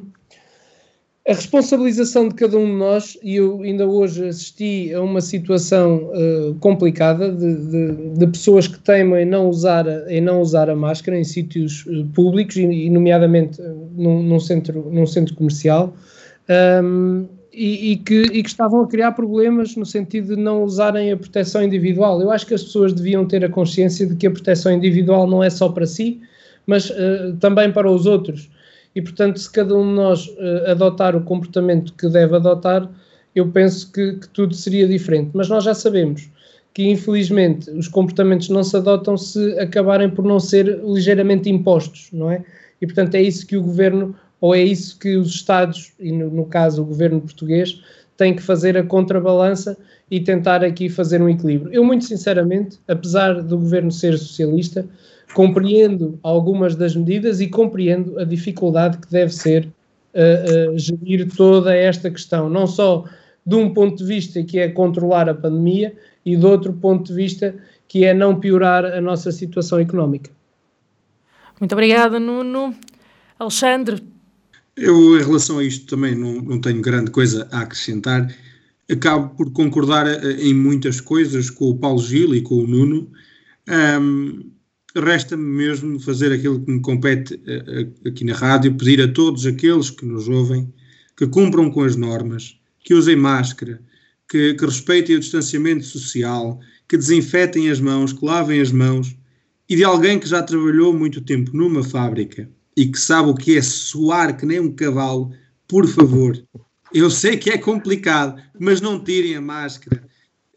a 1.25 1.33
responsabilização 1.33 2.27
de 2.27 2.35
cada 2.35 2.57
um 2.57 2.65
de 2.65 2.73
nós, 2.73 3.17
e 3.23 3.37
eu 3.37 3.61
ainda 3.61 3.87
hoje 3.87 4.27
assisti 4.27 4.93
a 4.93 5.01
uma 5.01 5.21
situação 5.21 6.11
uh, 6.11 6.53
complicada 6.59 7.31
de, 7.31 7.55
de, 7.55 8.17
de, 8.17 8.27
pessoas 8.27 8.67
que 8.67 8.77
teimam 8.79 9.17
em 9.17 9.25
não 9.25 9.47
usar, 9.47 9.85
em 10.09 10.19
não 10.19 10.41
usar 10.41 10.69
a 10.69 10.75
máscara 10.75 11.17
em 11.17 11.23
sítios 11.23 11.85
uh, 11.85 12.05
públicos, 12.13 12.57
e, 12.57 12.63
e 12.63 12.89
nomeadamente 12.89 13.61
uh, 13.61 13.89
num, 13.95 14.21
num, 14.21 14.39
centro, 14.39 14.89
num 14.91 15.05
centro 15.05 15.33
comercial, 15.35 15.95
um, 16.83 17.25
e, 17.53 17.93
e, 17.93 17.97
que, 17.97 18.23
e 18.23 18.43
que 18.43 18.49
estavam 18.49 18.81
a 18.81 18.87
criar 18.87 19.13
problemas 19.13 19.77
no 19.77 19.85
sentido 19.85 20.35
de 20.35 20.41
não 20.41 20.63
usarem 20.63 21.09
a 21.09 21.15
proteção 21.15 21.63
individual. 21.63 22.19
Eu 22.19 22.31
acho 22.31 22.45
que 22.45 22.53
as 22.53 22.63
pessoas 22.63 22.91
deviam 22.91 23.25
ter 23.25 23.45
a 23.45 23.49
consciência 23.49 24.05
de 24.05 24.15
que 24.15 24.27
a 24.27 24.31
proteção 24.31 24.73
individual 24.73 25.25
não 25.25 25.41
é 25.41 25.49
só 25.49 25.69
para 25.69 25.85
si, 25.85 26.19
mas 26.65 26.91
também 27.39 27.71
para 27.71 27.91
os 27.91 28.07
outros 28.07 28.49
e, 28.95 29.01
portanto, 29.01 29.39
se 29.39 29.51
cada 29.51 29.75
um 29.75 29.87
de 29.87 29.95
nós 29.95 30.27
uh, 30.27 30.71
adotar 30.71 31.15
o 31.15 31.23
comportamento 31.23 31.93
que 31.93 32.07
deve 32.07 32.35
adotar, 32.35 32.89
eu 33.35 33.47
penso 33.49 33.91
que, 33.91 34.13
que, 34.13 34.29
tudo 34.29 34.53
seria 34.53 34.87
diferente. 34.87 35.31
Mas 35.33 35.49
nós 35.49 35.63
já 35.63 35.73
sabemos 35.73 36.29
que, 36.73 36.89
infelizmente, 36.89 37.69
os 37.71 37.87
comportamentos 37.87 38.49
não 38.49 38.63
se 38.63 38.75
adotam 38.77 39.17
se 39.17 39.59
acabarem 39.59 40.09
por 40.09 40.23
não 40.23 40.39
ser 40.39 40.81
ligeiramente 40.83 41.49
impostos, 41.49 42.09
não 42.11 42.29
é? 42.31 42.43
E, 42.81 42.85
portanto, 42.85 43.15
é 43.15 43.21
isso 43.21 43.47
que 43.47 43.57
o 43.57 43.63
governo, 43.63 44.15
ou 44.39 44.53
é 44.53 44.61
isso 44.61 44.97
que 44.99 45.15
os 45.15 45.29
Estados, 45.29 45.93
e 45.99 46.11
no, 46.11 46.29
no 46.29 46.45
caso 46.45 46.81
o 46.81 46.85
governo 46.85 47.21
português, 47.21 47.81
tem 48.17 48.35
que 48.35 48.41
fazer 48.41 48.77
a 48.77 48.83
contrabalança 48.83 49.77
e 50.09 50.19
tentar 50.19 50.63
aqui 50.63 50.89
fazer 50.89 51.21
um 51.21 51.29
equilíbrio. 51.29 51.73
Eu, 51.73 51.83
muito 51.83 52.05
sinceramente, 52.05 52.79
apesar 52.87 53.41
do 53.41 53.57
governo 53.57 53.91
ser 53.91 54.17
socialista, 54.17 54.87
compreendo 55.33 56.19
algumas 56.21 56.75
das 56.75 56.95
medidas 56.95 57.41
e 57.41 57.47
compreendo 57.47 58.19
a 58.19 58.23
dificuldade 58.23 58.97
que 58.97 59.09
deve 59.09 59.33
ser 59.33 59.65
uh, 60.13 60.73
uh, 60.73 60.77
gerir 60.77 61.27
toda 61.35 61.75
esta 61.75 62.09
questão, 62.09 62.49
não 62.49 62.67
só 62.67 63.05
de 63.45 63.55
um 63.55 63.73
ponto 63.73 63.97
de 63.97 64.05
vista 64.05 64.41
que 64.43 64.59
é 64.59 64.69
controlar 64.69 65.27
a 65.27 65.33
pandemia 65.33 65.95
e 66.25 66.35
de 66.35 66.45
outro 66.45 66.71
ponto 66.73 67.07
de 67.07 67.13
vista 67.13 67.55
que 67.87 68.05
é 68.05 68.13
não 68.13 68.39
piorar 68.39 68.85
a 68.85 69.01
nossa 69.01 69.31
situação 69.31 69.79
económica. 69.79 70.31
Muito 71.59 71.73
obrigada, 71.73 72.19
Nuno. 72.19 72.75
Alexandre. 73.37 74.01
Eu, 74.75 75.19
em 75.19 75.23
relação 75.23 75.59
a 75.59 75.63
isto, 75.63 75.85
também 75.85 76.15
não, 76.15 76.41
não 76.41 76.59
tenho 76.59 76.81
grande 76.81 77.11
coisa 77.11 77.47
a 77.51 77.61
acrescentar. 77.61 78.33
Acabo 78.89 79.35
por 79.35 79.51
concordar 79.51 80.07
eh, 80.07 80.41
em 80.41 80.53
muitas 80.53 80.99
coisas 80.99 81.49
com 81.49 81.69
o 81.69 81.77
Paulo 81.77 82.01
Gil 82.01 82.33
e 82.33 82.41
com 82.41 82.55
o 82.55 82.67
Nuno. 82.67 83.11
Um, 83.69 84.51
resta-me 84.95 85.43
mesmo 85.43 85.99
fazer 85.99 86.31
aquilo 86.31 86.63
que 86.63 86.71
me 86.71 86.81
compete 86.81 87.39
eh, 87.45 87.63
eh, 87.67 88.09
aqui 88.09 88.23
na 88.23 88.33
rádio, 88.33 88.75
pedir 88.75 89.01
a 89.01 89.11
todos 89.11 89.45
aqueles 89.45 89.89
que 89.89 90.05
nos 90.05 90.27
ouvem 90.27 90.71
que 91.17 91.27
cumpram 91.27 91.71
com 91.71 91.83
as 91.83 91.95
normas, 91.95 92.59
que 92.79 92.93
usem 92.93 93.15
máscara, 93.15 93.81
que, 94.29 94.53
que 94.53 94.65
respeitem 94.65 95.15
o 95.15 95.19
distanciamento 95.19 95.83
social, 95.85 96.59
que 96.87 96.97
desinfetem 96.97 97.69
as 97.69 97.79
mãos, 97.79 98.13
que 98.13 98.25
lavem 98.25 98.61
as 98.61 98.71
mãos 98.71 99.15
e 99.69 99.75
de 99.75 99.83
alguém 99.83 100.19
que 100.19 100.27
já 100.27 100.43
trabalhou 100.43 100.93
muito 100.93 101.21
tempo 101.21 101.55
numa 101.55 101.83
fábrica 101.83 102.49
e 102.75 102.87
que 102.87 102.99
sabe 102.99 103.29
o 103.29 103.35
que 103.35 103.57
é 103.57 103.61
suar 103.61 104.35
que 104.35 104.45
nem 104.45 104.59
um 104.59 104.73
cavalo, 104.73 105.31
por 105.67 105.87
favor, 105.87 106.37
eu 106.93 107.09
sei 107.09 107.37
que 107.37 107.49
é 107.49 107.57
complicado, 107.57 108.41
mas 108.59 108.81
não 108.81 109.03
tirem 109.03 109.35
a 109.35 109.41
máscara. 109.41 110.03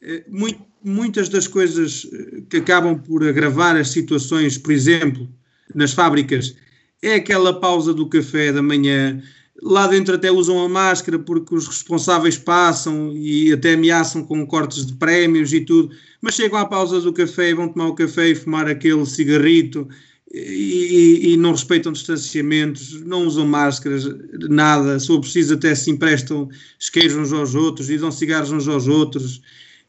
Eh, 0.03 0.25
muito, 0.29 0.66
muitas 0.87 1.29
das 1.29 1.49
coisas 1.49 2.09
eh, 2.13 2.43
que 2.49 2.59
acabam 2.59 2.97
por 2.97 3.27
agravar 3.27 3.77
as 3.77 3.89
situações, 3.89 4.57
por 4.57 4.71
exemplo, 4.71 5.29
nas 5.75 5.93
fábricas, 5.93 6.55
é 7.03 7.17
aquela 7.17 7.59
pausa 7.59 7.93
do 7.93 8.09
café 8.09 8.53
da 8.53 8.63
manhã, 8.63 9.21
lá 9.61 9.89
dentro 9.89 10.15
até 10.15 10.31
usam 10.31 10.65
a 10.65 10.69
máscara 10.69 11.19
porque 11.19 11.57
os 11.57 11.67
responsáveis 11.67 12.39
passam 12.39 13.13
e 13.13 13.53
até 13.53 13.75
ameaçam 13.75 14.23
com 14.23 14.47
cortes 14.47 14.87
de 14.87 14.93
prémios 14.95 15.53
e 15.53 15.61
tudo, 15.61 15.91
mas 16.23 16.37
chegam 16.37 16.59
à 16.59 16.65
pausa 16.65 17.01
do 17.01 17.13
café 17.13 17.53
vão 17.53 17.69
tomar 17.69 17.89
o 17.89 17.95
café 17.95 18.29
e 18.29 18.35
fumar 18.37 18.69
aquele 18.69 19.05
cigarrito 19.07 19.89
e, 20.33 20.39
e, 20.39 21.33
e 21.33 21.37
não 21.37 21.51
respeitam 21.51 21.91
distanciamentos, 21.91 23.01
não 23.03 23.27
usam 23.27 23.45
máscaras, 23.45 24.05
nada, 24.49 25.01
se 25.01 25.09
for 25.09 25.21
preciso 25.21 25.55
até 25.55 25.75
se 25.75 25.91
emprestam 25.91 26.49
isqueiros 26.79 27.17
uns 27.17 27.33
aos 27.33 27.57
outros 27.57 27.91
e 27.91 27.99
dão 27.99 28.13
cigarros 28.13 28.53
uns 28.53 28.69
aos 28.69 28.87
outros 28.87 29.43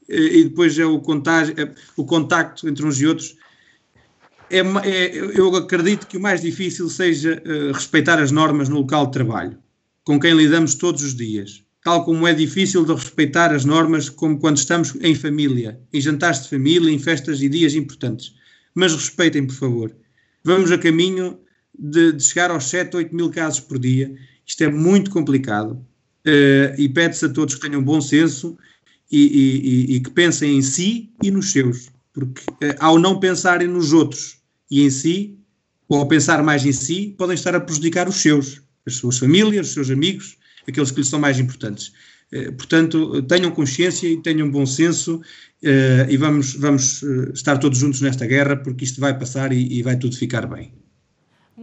e 0.07 0.43
depois 0.45 0.77
é 0.79 0.85
o 0.85 0.99
contágio, 0.99 1.53
é 1.57 1.69
o 1.95 2.05
contacto 2.05 2.67
entre 2.67 2.85
uns 2.85 2.99
e 3.01 3.07
outros. 3.07 3.35
É, 4.49 4.59
é, 4.59 5.17
eu 5.17 5.53
acredito 5.55 6.07
que 6.07 6.17
o 6.17 6.21
mais 6.21 6.41
difícil 6.41 6.89
seja 6.89 7.41
uh, 7.45 7.73
respeitar 7.73 8.17
as 8.19 8.31
normas 8.31 8.69
no 8.69 8.77
local 8.77 9.07
de 9.07 9.11
trabalho, 9.11 9.57
com 10.05 10.19
quem 10.19 10.33
lidamos 10.33 10.75
todos 10.75 11.03
os 11.03 11.13
dias. 11.13 11.63
Tal 11.83 12.05
como 12.05 12.27
é 12.27 12.33
difícil 12.33 12.85
de 12.85 12.93
respeitar 12.93 13.53
as 13.53 13.65
normas 13.65 14.09
como 14.09 14.39
quando 14.39 14.57
estamos 14.57 14.95
em 15.01 15.15
família, 15.15 15.79
em 15.91 15.99
jantares 15.99 16.43
de 16.43 16.49
família, 16.49 16.91
em 16.91 16.99
festas 16.99 17.41
e 17.41 17.49
dias 17.49 17.75
importantes. 17.75 18.33
Mas 18.73 18.93
respeitem, 18.93 19.45
por 19.45 19.55
favor. 19.55 19.95
Vamos 20.43 20.71
a 20.71 20.77
caminho 20.77 21.39
de, 21.77 22.13
de 22.13 22.23
chegar 22.23 22.51
aos 22.51 22.65
7, 22.65 22.95
8 22.95 23.15
mil 23.15 23.29
casos 23.29 23.59
por 23.59 23.77
dia. 23.77 24.13
Isto 24.45 24.63
é 24.63 24.69
muito 24.69 25.11
complicado 25.11 25.71
uh, 25.71 26.81
e 26.81 26.87
pede-se 26.87 27.25
a 27.25 27.29
todos 27.29 27.55
que 27.55 27.61
tenham 27.61 27.83
bom 27.83 27.99
senso 27.99 28.57
e, 29.11 29.87
e, 29.89 29.95
e, 29.95 29.99
que 29.99 30.09
pensem 30.09 30.57
em 30.57 30.61
si 30.61 31.11
e 31.23 31.31
nos 31.31 31.51
seus. 31.51 31.89
Porque 32.13 32.41
uh, 32.41 32.75
ao 32.79 32.99
não 32.99 33.19
pensarem 33.19 33.67
nos 33.67 33.93
outros 33.93 34.37
e 34.69 34.81
em 34.81 34.89
si, 34.89 35.37
ou 35.87 35.99
ao 35.99 36.07
pensar 36.07 36.43
mais 36.43 36.65
em 36.65 36.71
si, 36.71 37.15
podem 37.17 37.35
estar 37.35 37.55
a 37.55 37.59
prejudicar 37.59 38.07
os 38.07 38.17
seus, 38.17 38.61
as 38.85 38.95
suas 38.95 39.17
famílias, 39.17 39.67
os 39.67 39.73
seus 39.73 39.89
amigos, 39.89 40.37
aqueles 40.67 40.91
que 40.91 40.99
lhes 40.99 41.09
são 41.09 41.19
mais 41.19 41.39
importantes. 41.39 41.91
Uh, 42.33 42.51
portanto, 42.53 43.21
tenham 43.23 43.51
consciência 43.51 44.07
e 44.07 44.21
tenham 44.21 44.49
bom 44.49 44.65
senso 44.65 45.21
Uh, 45.63 46.05
e 46.07 46.17
vamos, 46.17 46.53
vamos 46.53 47.01
estar 47.33 47.57
todos 47.57 47.79
juntos 47.79 47.99
nesta 48.01 48.27
guerra, 48.27 48.55
porque 48.57 48.83
isto 48.83 49.01
vai 49.01 49.17
passar 49.17 49.51
e, 49.51 49.79
e, 49.79 49.81
vai 49.81 49.97
tudo 49.97 50.15
ficar 50.15 50.45
bem. 50.45 50.71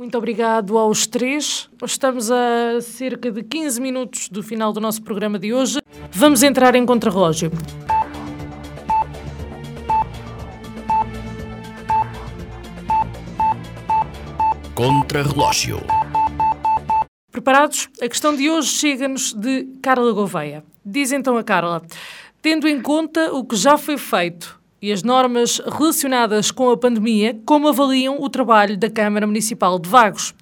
Muito 0.05 0.19
obrigado 0.19 0.77
aos 0.77 1.07
três. 1.07 1.67
Estamos 1.83 2.31
a 2.31 2.79
cerca 2.83 3.31
de 3.31 3.43
15 3.43 3.81
minutos 3.81 4.29
do 4.29 4.43
final 4.43 4.71
do 4.71 4.79
nosso 4.79 5.03
programa 5.03 5.39
de 5.39 5.55
hoje. 5.55 5.79
Vamos 6.13 6.43
entrar 6.43 6.75
em 6.75 6.85
contrarrelógio. 6.85 7.51
Contrarrelógio. 14.75 15.81
Preparados? 17.33 17.89
A 17.99 18.07
questão 18.07 18.37
de 18.37 18.51
hoje 18.51 18.69
chega-nos 18.69 19.33
de 19.33 19.65
Carla 19.83 20.13
Gouveia. 20.13 20.63
Diz 20.85 21.13
então 21.13 21.39
a 21.39 21.43
Carla. 21.43 21.81
Tendo 22.43 22.69
em 22.69 22.79
conta 22.79 23.33
o 23.33 23.43
que 23.43 23.57
já 23.57 23.79
foi 23.79 23.97
feito 23.97 24.63
e 24.85 24.93
as 24.93 25.03
normas 25.03 25.63
relacionadas 25.65 26.51
com 26.51 26.69
a 26.69 26.77
pandemia, 26.77 27.41
como 27.47 27.69
avaliam 27.69 28.21
o 28.21 28.29
trabalho 28.29 28.77
da 28.77 28.91
Câmara 28.91 29.27
Municipal 29.27 29.79
de 29.79 29.89
Vagos? 29.89 30.35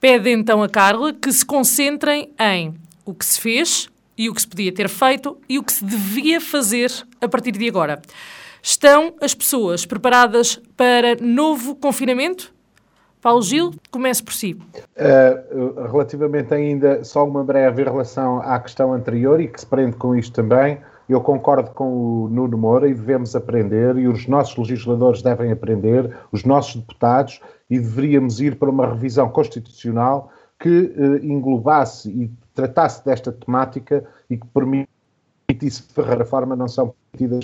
Pede 0.00 0.30
então 0.30 0.62
a 0.62 0.68
Carla 0.68 1.12
que 1.12 1.32
se 1.32 1.44
concentrem 1.44 2.30
em 2.38 2.74
o 3.04 3.12
que 3.12 3.26
se 3.26 3.40
fez 3.40 3.90
e 4.16 4.30
o 4.30 4.34
que 4.34 4.40
se 4.40 4.46
podia 4.46 4.72
ter 4.72 4.88
feito 4.88 5.36
e 5.48 5.58
o 5.58 5.64
que 5.64 5.72
se 5.72 5.84
devia 5.84 6.40
fazer 6.40 6.92
a 7.20 7.26
partir 7.26 7.50
de 7.50 7.68
agora. 7.68 8.00
Estão 8.62 9.14
as 9.20 9.34
pessoas 9.34 9.84
preparadas 9.84 10.62
para 10.76 11.16
novo 11.20 11.74
confinamento? 11.74 12.54
Paulo 13.20 13.42
Gil, 13.42 13.72
comece 13.90 14.22
por 14.22 14.32
si. 14.32 14.52
Uh, 14.52 15.90
relativamente 15.90 16.54
ainda, 16.54 17.02
só 17.02 17.24
uma 17.24 17.42
breve 17.42 17.82
relação 17.82 18.38
à 18.42 18.60
questão 18.60 18.92
anterior 18.92 19.40
e 19.40 19.48
que 19.48 19.58
se 19.58 19.66
prende 19.66 19.96
com 19.96 20.14
isto 20.14 20.32
também. 20.32 20.78
Eu 21.12 21.20
concordo 21.20 21.72
com 21.72 22.24
o 22.24 22.28
Nuno 22.30 22.56
Moura 22.56 22.88
e 22.88 22.94
devemos 22.94 23.36
aprender, 23.36 23.98
e 23.98 24.08
os 24.08 24.26
nossos 24.26 24.56
legisladores 24.56 25.20
devem 25.20 25.52
aprender, 25.52 26.10
os 26.32 26.42
nossos 26.42 26.76
deputados, 26.76 27.38
e 27.68 27.78
deveríamos 27.78 28.40
ir 28.40 28.58
para 28.58 28.70
uma 28.70 28.86
revisão 28.86 29.28
constitucional 29.28 30.30
que 30.58 30.90
eh, 30.96 31.26
englobasse 31.26 32.08
e 32.08 32.30
tratasse 32.54 33.04
desta 33.04 33.30
temática 33.30 34.02
e 34.30 34.38
que 34.38 34.46
permitisse 34.46 35.82
que 35.82 36.00
a 36.00 36.16
reforma 36.16 36.56
não 36.56 36.66
são 36.66 36.94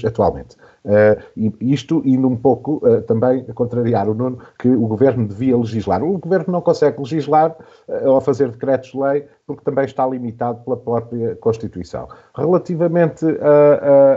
atualmente. 0.06 0.56
Uh, 0.84 1.52
isto 1.60 2.00
indo 2.04 2.26
um 2.26 2.36
pouco 2.36 2.76
uh, 2.76 3.02
também 3.02 3.44
a 3.48 3.52
contrariar 3.52 4.08
o 4.08 4.14
Nuno, 4.14 4.38
que 4.58 4.68
o 4.68 4.86
Governo 4.86 5.28
devia 5.28 5.56
legislar. 5.56 6.02
O 6.02 6.16
Governo 6.16 6.52
não 6.52 6.62
consegue 6.62 6.98
legislar 6.98 7.54
uh, 7.86 8.08
ou 8.08 8.20
fazer 8.20 8.50
decretos-lei 8.50 9.26
porque 9.46 9.62
também 9.62 9.84
está 9.84 10.06
limitado 10.06 10.64
pela 10.64 10.76
própria 10.76 11.36
Constituição. 11.36 12.08
Relativamente 12.34 13.24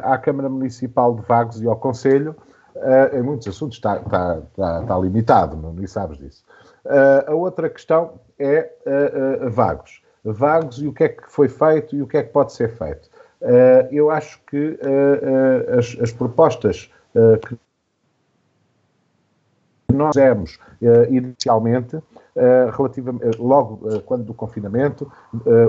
à 0.03 0.17
Câmara 0.17 0.49
Municipal 0.49 1.15
de 1.15 1.21
Vagos 1.21 1.61
e 1.61 1.67
ao 1.67 1.77
Conselho, 1.77 2.35
em 3.13 3.21
muitos 3.21 3.47
assuntos 3.47 3.77
está, 3.77 3.95
está, 3.95 4.41
está, 4.51 4.81
está 4.81 4.97
limitado, 4.97 5.55
não, 5.55 5.73
e 5.81 5.87
sabes 5.87 6.17
disso. 6.17 6.43
a 7.25 7.33
outra 7.33 7.69
questão 7.69 8.19
é 8.37 8.69
Vagos. 9.49 10.01
Vagos 10.25 10.79
e 10.79 10.87
o 10.87 10.93
que 10.93 11.05
é 11.05 11.09
que 11.09 11.23
foi 11.31 11.47
feito 11.47 11.95
e 11.95 12.01
o 12.01 12.07
que 12.07 12.17
é 12.17 12.23
que 12.23 12.33
pode 12.33 12.51
ser 12.51 12.69
feito. 12.71 13.09
Uh, 13.41 13.88
eu 13.91 14.11
acho 14.11 14.39
que 14.45 14.55
uh, 14.55 15.76
uh, 15.76 15.80
as, 15.80 15.97
as, 15.99 16.11
propostas 16.11 16.91
que 17.47 17.57
nós 19.91 20.15
fizemos 20.15 20.57
inicialmente, 21.09 22.01
relativamente, 22.73 23.38
logo 23.38 24.01
quando 24.03 24.23
do 24.23 24.34
confinamento, 24.34 25.11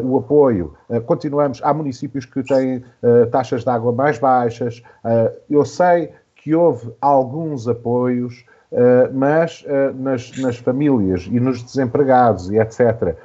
o 0.05 0.19
apoio, 0.19 0.73
continuamos, 1.05 1.61
há 1.65 1.75
municípios 1.75 2.25
que 2.25 2.45
têm 2.45 2.85
taxas 3.33 3.65
de 3.65 3.71
água 3.71 3.91
mais 3.91 4.21
baixas, 4.21 4.81
eu 5.51 5.65
sei 5.65 6.13
que 6.37 6.55
houve 6.55 6.95
alguns 7.01 7.67
apoios, 7.67 8.45
mas 9.13 9.67
nas, 9.97 10.31
nas 10.39 10.57
famílias 10.59 11.27
e 11.29 11.41
nos 11.41 11.61
desempregados 11.61 12.49
e 12.51 12.59
etc., 12.59 13.17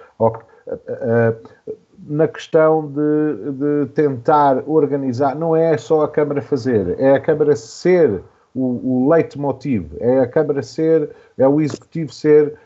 na 2.06 2.28
questão 2.28 2.91
de, 2.91 3.52
de, 3.53 3.86
tentar 3.94 4.64
organizar, 4.68 5.36
não 5.36 5.56
é 5.56 5.78
só 5.78 6.03
a 6.03 6.07
Câmara 6.07 6.41
fazer, 6.41 6.99
é 6.99 7.14
a 7.14 7.19
Câmara 7.19 7.56
ser 7.56 8.22
o, 8.53 9.06
o 9.06 9.10
leitmotiv, 9.10 9.91
é 9.99 10.19
a 10.19 10.28
Câmara 10.28 10.61
ser, 10.61 11.10
é 11.38 11.48
o 11.48 11.60
Executivo 11.60 12.14
ser 12.14 12.57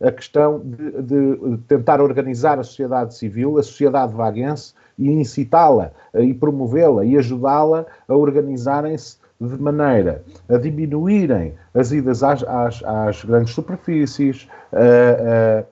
a 0.00 0.10
questão 0.10 0.60
de, 0.60 1.02
de, 1.02 1.58
tentar 1.68 2.00
organizar 2.00 2.58
a 2.58 2.62
sociedade 2.62 3.14
civil, 3.14 3.58
a 3.58 3.62
sociedade 3.62 4.14
vaguense, 4.14 4.74
e 4.98 5.10
incitá-la 5.10 5.90
e 6.14 6.34
promovê-la 6.34 7.04
e 7.04 7.16
ajudá-la 7.16 7.86
a 8.06 8.14
organizarem-se 8.14 9.16
de 9.40 9.60
maneira 9.60 10.22
a 10.48 10.56
diminuírem 10.56 11.54
as 11.74 11.92
idas 11.92 12.22
às, 12.22 12.42
às, 12.44 12.82
às 12.84 13.24
grandes 13.24 13.54
superfícies, 13.54 14.48
a, 14.72 15.64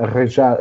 arranjar 0.00 0.58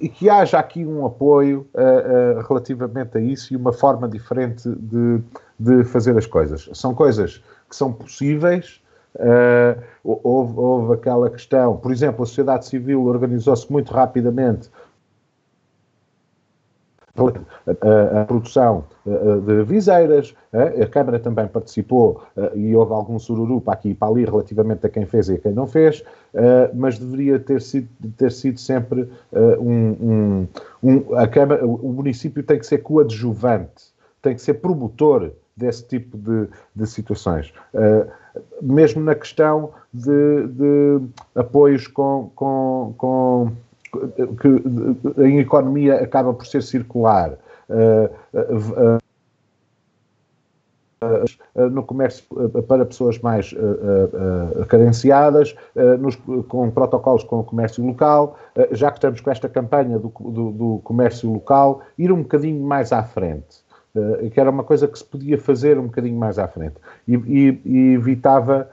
e 0.00 0.08
que 0.08 0.28
haja 0.28 0.58
aqui 0.58 0.84
um 0.84 1.04
apoio 1.06 1.66
uh, 1.74 2.40
uh, 2.40 2.46
relativamente 2.48 3.18
a 3.18 3.20
isso 3.20 3.52
e 3.52 3.56
uma 3.56 3.72
forma 3.72 4.08
diferente 4.08 4.68
de, 4.68 5.20
de, 5.58 5.84
fazer 5.84 6.16
as 6.16 6.26
coisas. 6.26 6.68
São 6.74 6.94
coisas 6.94 7.42
que 7.68 7.76
são 7.76 7.92
possíveis. 7.92 8.80
Uh, 9.16 9.80
houve, 10.04 10.54
houve, 10.56 10.94
aquela 10.94 11.28
questão, 11.28 11.76
por 11.76 11.90
exemplo, 11.90 12.22
a 12.22 12.26
sociedade 12.26 12.66
civil 12.66 13.04
organizou-se 13.06 13.70
muito 13.70 13.92
rapidamente 13.92 14.70
a, 17.28 18.20
a, 18.20 18.24
produção 18.24 18.84
de 19.46 19.62
viseiras, 19.64 20.34
a 20.52 20.86
Câmara 20.86 21.18
também 21.18 21.46
participou 21.46 22.22
e 22.54 22.74
houve 22.74 22.92
algum 22.92 23.18
sururu 23.18 23.60
para 23.60 23.74
aqui 23.74 23.90
e 23.90 23.94
para 23.94 24.08
ali 24.08 24.24
relativamente 24.24 24.86
a 24.86 24.88
quem 24.88 25.06
fez 25.06 25.28
e 25.28 25.34
a 25.34 25.38
quem 25.38 25.52
não 25.52 25.66
fez, 25.66 26.02
mas 26.74 26.98
deveria 26.98 27.38
ter 27.38 27.60
sido, 27.60 27.88
ter 28.16 28.32
sido 28.32 28.58
sempre 28.58 29.08
um, 29.32 29.96
um, 30.00 30.48
um 30.82 31.14
a 31.16 31.26
Câmara, 31.26 31.64
o 31.66 31.92
município 31.92 32.42
tem 32.42 32.58
que 32.58 32.66
ser 32.66 32.78
coadjuvante, 32.78 33.92
tem 34.22 34.34
que 34.34 34.42
ser 34.42 34.54
promotor 34.54 35.30
desse 35.56 35.86
tipo 35.86 36.16
de, 36.16 36.48
de 36.74 36.86
situações. 36.86 37.52
mesmo 38.62 39.02
na 39.02 39.14
questão 39.14 39.70
de, 39.92 40.46
de 40.48 41.00
apoios 41.34 41.86
com, 41.86 42.30
com, 42.34 42.94
com 42.96 43.52
que 43.90 45.22
a 45.22 45.28
economia 45.28 45.96
acaba 45.96 46.32
por 46.32 46.46
ser 46.46 46.62
circular. 46.62 47.36
Uh, 47.68 48.10
uh, 48.34 49.00
no 51.70 51.82
comércio 51.82 52.24
para 52.68 52.84
pessoas 52.84 53.18
mais 53.20 53.54
carenciadas, 54.68 55.56
nos, 55.98 56.14
com 56.46 56.70
protocolos 56.70 57.24
com 57.24 57.40
o 57.40 57.44
comércio 57.44 57.82
local, 57.82 58.36
já 58.72 58.90
que 58.90 58.98
estamos 58.98 59.18
com 59.22 59.30
esta 59.30 59.48
campanha 59.48 59.98
do, 59.98 60.12
do, 60.20 60.50
do 60.50 60.80
comércio 60.84 61.32
local, 61.32 61.80
ir 61.96 62.12
um 62.12 62.20
bocadinho 62.20 62.62
mais 62.62 62.92
à 62.92 63.02
frente. 63.02 63.64
que 64.30 64.38
era 64.38 64.50
uma 64.50 64.62
coisa 64.62 64.86
que 64.86 64.98
se 64.98 65.04
podia 65.06 65.38
fazer 65.38 65.78
um 65.78 65.84
bocadinho 65.84 66.18
mais 66.18 66.38
à 66.38 66.46
frente. 66.46 66.74
E, 67.08 67.14
e, 67.14 67.62
e 67.64 67.94
evitava 67.94 68.68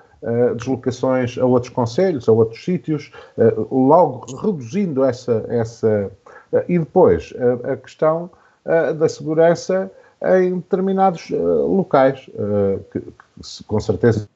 deslocações 0.56 1.38
a 1.38 1.45
outros 1.45 1.72
conselhos, 1.72 2.27
a 2.27 2.31
outros 2.31 2.64
sítios, 2.64 3.11
uh, 3.38 3.76
logo 3.76 4.26
reduzindo 4.38 5.03
essa. 5.03 5.45
essa 5.48 6.11
uh, 6.52 6.64
e 6.68 6.80
depois 6.80 7.34
a 7.72 7.76
questão 7.77 8.30
da 8.98 9.07
segurança 9.07 9.89
em 10.41 10.56
determinados 10.56 11.30
locais, 11.30 12.30
que, 12.91 12.99
que, 12.99 13.64
com 13.65 13.80
certeza 13.80 14.27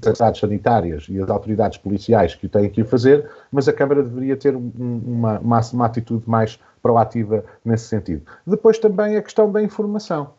as 0.00 0.20
autoridades 0.20 0.40
sanitárias 0.40 1.06
e 1.08 1.20
as 1.20 1.30
autoridades 1.30 1.78
policiais 1.78 2.34
que 2.34 2.46
o 2.46 2.48
têm 2.48 2.68
que 2.68 2.84
fazer, 2.84 3.28
mas 3.50 3.68
a 3.68 3.72
Câmara 3.72 4.02
deveria 4.02 4.36
ter 4.36 4.56
uma, 4.56 5.38
uma, 5.38 5.60
uma, 5.60 5.86
atitude 5.86 6.28
mais 6.28 6.58
proativa 6.82 7.44
nesse 7.64 7.86
sentido. 7.86 8.22
Depois 8.46 8.78
também 8.78 9.16
a 9.16 9.22
questão 9.22 9.50
da 9.50 9.62
informação. 9.62 10.30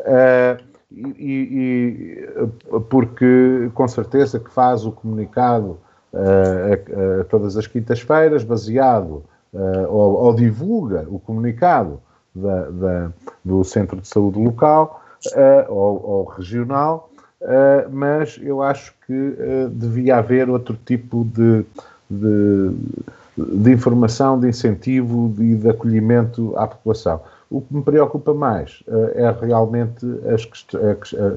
Uh, 0.00 0.71
e, 0.96 2.26
e, 2.28 2.80
porque 2.88 3.70
com 3.74 3.88
certeza 3.88 4.38
que 4.38 4.50
faz 4.50 4.84
o 4.84 4.92
comunicado 4.92 5.78
uh, 6.12 6.18
a, 6.18 7.20
a, 7.20 7.24
todas 7.24 7.56
as 7.56 7.66
quintas-feiras, 7.66 8.44
baseado 8.44 9.22
uh, 9.52 9.86
ou, 9.88 10.24
ou, 10.24 10.34
divulga 10.34 11.06
o 11.08 11.18
comunicado 11.18 12.00
da, 12.34 12.70
da, 12.70 13.12
do 13.44 13.64
centro 13.64 14.00
de 14.00 14.08
saúde 14.08 14.38
local 14.38 15.02
uh, 15.28 15.72
ou, 15.72 16.04
ou, 16.04 16.24
regional, 16.24 17.08
mas 17.90 18.38
eu 18.40 18.62
acho 18.62 18.94
que 19.04 19.36
devia 19.72 20.18
haver 20.18 20.48
outro 20.48 20.78
tipo 20.86 21.24
de, 21.24 21.64
de, 22.08 22.70
de 23.36 23.72
informação, 23.72 24.38
de 24.38 24.48
incentivo 24.48 25.26
e 25.38 25.56
de, 25.56 25.56
de 25.56 25.68
acolhimento 25.68 26.56
à 26.56 26.68
população. 26.68 27.20
O 27.52 27.60
que 27.60 27.74
me 27.74 27.82
preocupa 27.82 28.32
mais 28.32 28.82
uh, 28.88 29.10
é 29.14 29.30
realmente 29.30 30.06
as, 30.32 30.48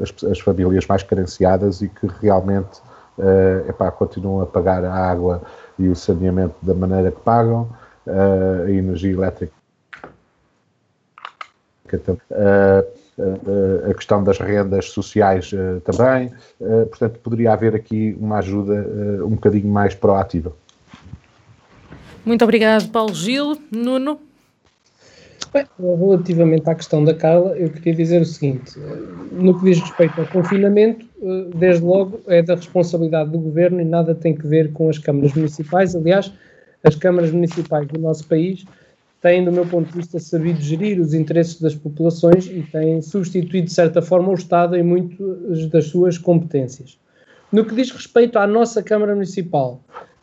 as, 0.02 0.24
as, 0.24 0.40
famílias 0.40 0.88
mais 0.88 1.04
carenciadas 1.04 1.82
e 1.82 1.90
que 1.90 2.08
realmente 2.22 2.80
uh, 3.18 3.70
epá, 3.70 3.92
continuam 3.92 4.42
a 4.42 4.46
pagar 4.46 4.86
a 4.86 4.94
água 4.94 5.42
e 5.78 5.90
o 5.90 5.96
saneamento 5.96 6.56
da 6.62 6.74
maneira 6.74 7.12
que 7.12 7.20
pagam, 7.20 7.70
uh, 8.08 8.64
a 8.66 8.72
energia 8.72 9.12
elétrica. 9.12 9.54
A 13.88 13.94
questão 13.94 14.24
das 14.24 14.40
rendas 14.40 14.90
sociais 14.90 15.52
também. 15.86 16.34
Portanto, 16.90 17.20
poderia 17.20 17.54
haver 17.54 17.76
aqui 17.76 18.18
uma 18.20 18.40
ajuda 18.40 18.74
um 19.24 19.30
bocadinho 19.30 19.72
mais 19.72 19.94
proativa. 19.96 20.52
Muito 22.26 22.44
obrigado, 22.44 22.90
Paulo 22.90 23.14
Gil. 23.14 23.58
Nuno? 23.72 24.20
Bem, 25.56 25.66
relativamente 25.80 26.70
à 26.70 26.76
questão 26.76 27.02
da 27.02 27.14
Carla, 27.14 27.58
eu 27.58 27.70
queria 27.70 27.96
dizer 27.96 28.22
o 28.22 28.26
seguinte: 28.26 28.78
no 29.32 29.58
que 29.58 29.64
diz 29.64 29.80
respeito 29.80 30.20
ao 30.20 30.28
confinamento, 30.28 31.06
eh, 31.24 31.48
desde 31.56 31.82
logo 31.82 32.20
é 32.28 32.42
da 32.42 32.56
responsabilidade 32.56 33.32
do 33.32 33.40
governo 33.40 33.80
e 33.80 33.86
nada 33.86 34.14
tem 34.14 34.36
que 34.36 34.46
ver 34.46 34.74
com 34.74 34.90
as 34.90 34.98
câmaras 34.98 35.34
municipais. 35.34 35.96
Aliás, 35.96 36.30
as 36.84 36.98
câmaras 36.98 37.32
municipais 37.32 37.88
do 37.88 37.98
nosso 37.98 38.28
país 38.28 38.66
têm, 39.22 39.46
do 39.46 39.52
meu 39.54 39.66
ponto 39.66 39.90
de 39.90 39.98
vista, 39.98 40.20
sabido 40.20 40.60
gerir 40.60 41.00
os 41.00 41.14
interesses 41.14 41.62
das 41.62 41.74
populações 41.74 42.48
e 42.48 42.62
têm 42.70 43.02
substituído, 43.02 43.68
de 43.68 43.74
certa 43.74 44.02
forma, 44.02 44.32
o 44.32 44.36
Estado 44.36 44.76
em 44.76 44.84
muitas 44.84 45.68
das 45.68 45.86
suas 45.86 46.18
competências. 46.18 47.00
No 47.50 47.64
que 47.64 47.74
diz 47.74 47.92
respeito 47.92 48.38
à 48.38 48.46
nossa 48.46 48.84
Câmara 48.84 49.14
Municipal, 49.14 49.80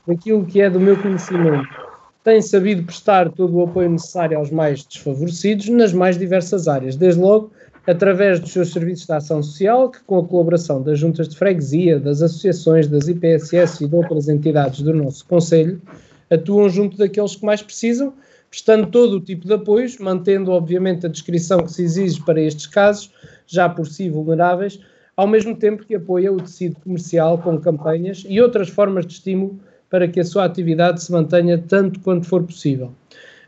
daquilo 0.06 0.44
que 0.44 0.60
é 0.60 0.68
do 0.68 0.78
meu 0.78 1.00
conhecimento, 1.00 1.91
tem 2.24 2.40
sabido 2.40 2.84
prestar 2.84 3.30
todo 3.30 3.56
o 3.56 3.64
apoio 3.64 3.90
necessário 3.90 4.38
aos 4.38 4.50
mais 4.50 4.84
desfavorecidos 4.84 5.68
nas 5.68 5.92
mais 5.92 6.16
diversas 6.16 6.68
áreas, 6.68 6.96
desde 6.96 7.20
logo 7.20 7.50
através 7.86 8.38
dos 8.38 8.52
seus 8.52 8.72
serviços 8.72 9.06
de 9.06 9.12
ação 9.12 9.42
social, 9.42 9.90
que 9.90 9.98
com 10.04 10.18
a 10.18 10.24
colaboração 10.24 10.80
das 10.80 11.00
juntas 11.00 11.28
de 11.28 11.36
freguesia, 11.36 11.98
das 11.98 12.22
associações, 12.22 12.86
das 12.86 13.08
IPSS 13.08 13.84
e 13.84 13.88
de 13.88 13.96
outras 13.96 14.28
entidades 14.28 14.82
do 14.82 14.94
nosso 14.94 15.26
Conselho, 15.26 15.82
atuam 16.30 16.68
junto 16.68 16.96
daqueles 16.96 17.34
que 17.34 17.44
mais 17.44 17.60
precisam, 17.60 18.14
prestando 18.48 18.86
todo 18.86 19.14
o 19.14 19.20
tipo 19.20 19.46
de 19.46 19.54
apoios, 19.54 19.98
mantendo 19.98 20.52
obviamente 20.52 21.06
a 21.06 21.08
descrição 21.08 21.64
que 21.64 21.72
se 21.72 21.82
exige 21.82 22.22
para 22.22 22.40
estes 22.40 22.66
casos, 22.66 23.10
já 23.46 23.68
por 23.68 23.86
si 23.86 24.08
vulneráveis, 24.08 24.78
ao 25.16 25.26
mesmo 25.26 25.56
tempo 25.56 25.84
que 25.84 25.94
apoia 25.94 26.32
o 26.32 26.36
tecido 26.36 26.76
comercial 26.80 27.38
com 27.38 27.58
campanhas 27.58 28.24
e 28.28 28.40
outras 28.40 28.68
formas 28.68 29.06
de 29.06 29.14
estímulo 29.14 29.58
para 29.92 30.08
que 30.08 30.18
a 30.18 30.24
sua 30.24 30.46
atividade 30.46 31.02
se 31.02 31.12
mantenha 31.12 31.58
tanto 31.58 32.00
quanto 32.00 32.26
for 32.26 32.42
possível. 32.42 32.92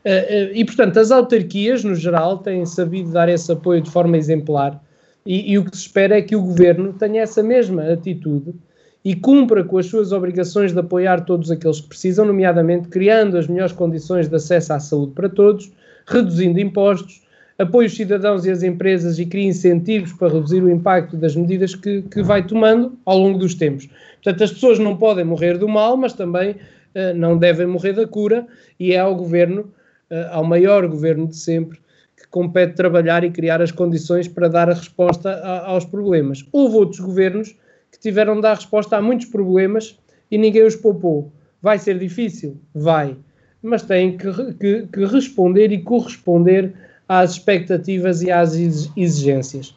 Eh, 0.04 0.26
eh, 0.28 0.50
e, 0.52 0.62
portanto, 0.62 0.98
as 0.98 1.10
autarquias, 1.10 1.82
no 1.82 1.94
geral, 1.94 2.36
têm 2.36 2.66
sabido 2.66 3.10
dar 3.10 3.30
esse 3.30 3.50
apoio 3.50 3.80
de 3.80 3.90
forma 3.90 4.18
exemplar 4.18 4.78
e, 5.24 5.52
e, 5.52 5.58
o 5.58 5.64
que 5.64 5.74
se 5.74 5.84
espera 5.84 6.18
é 6.18 6.20
que 6.20 6.36
o 6.36 6.42
governo 6.42 6.92
tenha 6.92 7.22
essa 7.22 7.42
mesma 7.42 7.90
atitude 7.90 8.54
e 9.02 9.16
cumpra 9.16 9.64
com 9.64 9.78
as 9.78 9.86
suas 9.86 10.12
obrigações 10.12 10.74
de 10.74 10.78
apoiar 10.78 11.24
todos 11.24 11.50
aqueles 11.50 11.80
que 11.80 11.88
precisam, 11.88 12.26
nomeadamente 12.26 12.88
criando 12.88 13.38
as 13.38 13.46
melhores 13.46 13.72
condições 13.72 14.28
de 14.28 14.36
acesso 14.36 14.74
à 14.74 14.78
saúde 14.78 15.12
para 15.14 15.30
todos, 15.30 15.72
reduzindo 16.06 16.60
impostos, 16.60 17.22
apoie 17.58 17.86
os 17.86 17.94
cidadãos 17.94 18.44
e 18.44 18.50
as 18.50 18.62
empresas 18.62 19.18
e 19.18 19.26
crie 19.26 19.46
incentivos 19.46 20.12
para 20.12 20.32
reduzir 20.32 20.62
o 20.62 20.70
impacto 20.70 21.16
das 21.16 21.36
medidas 21.36 21.74
que, 21.74 22.02
que 22.02 22.22
vai 22.22 22.44
tomando 22.44 22.98
ao 23.04 23.18
longo 23.18 23.38
dos 23.38 23.54
tempos. 23.54 23.88
Portanto, 24.22 24.44
as 24.44 24.52
pessoas 24.52 24.78
não 24.78 24.96
podem 24.96 25.24
morrer 25.24 25.58
do 25.58 25.68
mal, 25.68 25.96
mas 25.96 26.12
também 26.12 26.52
uh, 26.52 27.14
não 27.14 27.36
devem 27.36 27.66
morrer 27.66 27.92
da 27.92 28.06
cura, 28.06 28.46
e 28.78 28.92
é 28.92 28.98
ao 28.98 29.14
governo, 29.14 29.72
uh, 30.10 30.32
ao 30.32 30.44
maior 30.44 30.86
governo 30.88 31.28
de 31.28 31.36
sempre, 31.36 31.78
que 32.16 32.26
compete 32.28 32.74
trabalhar 32.74 33.22
e 33.22 33.30
criar 33.30 33.62
as 33.62 33.70
condições 33.70 34.26
para 34.26 34.48
dar 34.48 34.68
a 34.68 34.74
resposta 34.74 35.30
a, 35.30 35.66
aos 35.66 35.84
problemas. 35.84 36.44
Houve 36.52 36.76
outros 36.76 37.00
governos 37.00 37.54
que 37.92 38.00
tiveram 38.00 38.36
de 38.36 38.42
dar 38.42 38.54
resposta 38.54 38.96
a 38.96 39.02
muitos 39.02 39.26
problemas 39.26 39.96
e 40.30 40.38
ninguém 40.38 40.64
os 40.64 40.74
poupou. 40.74 41.30
Vai 41.62 41.78
ser 41.78 41.98
difícil? 41.98 42.56
Vai. 42.74 43.16
Mas 43.62 43.82
têm 43.82 44.16
que, 44.16 44.54
que, 44.54 44.86
que 44.92 45.04
responder 45.06 45.72
e 45.72 45.80
corresponder 45.80 46.74
às 47.08 47.32
expectativas 47.32 48.22
e 48.22 48.30
às 48.30 48.54
exigências. 48.54 49.74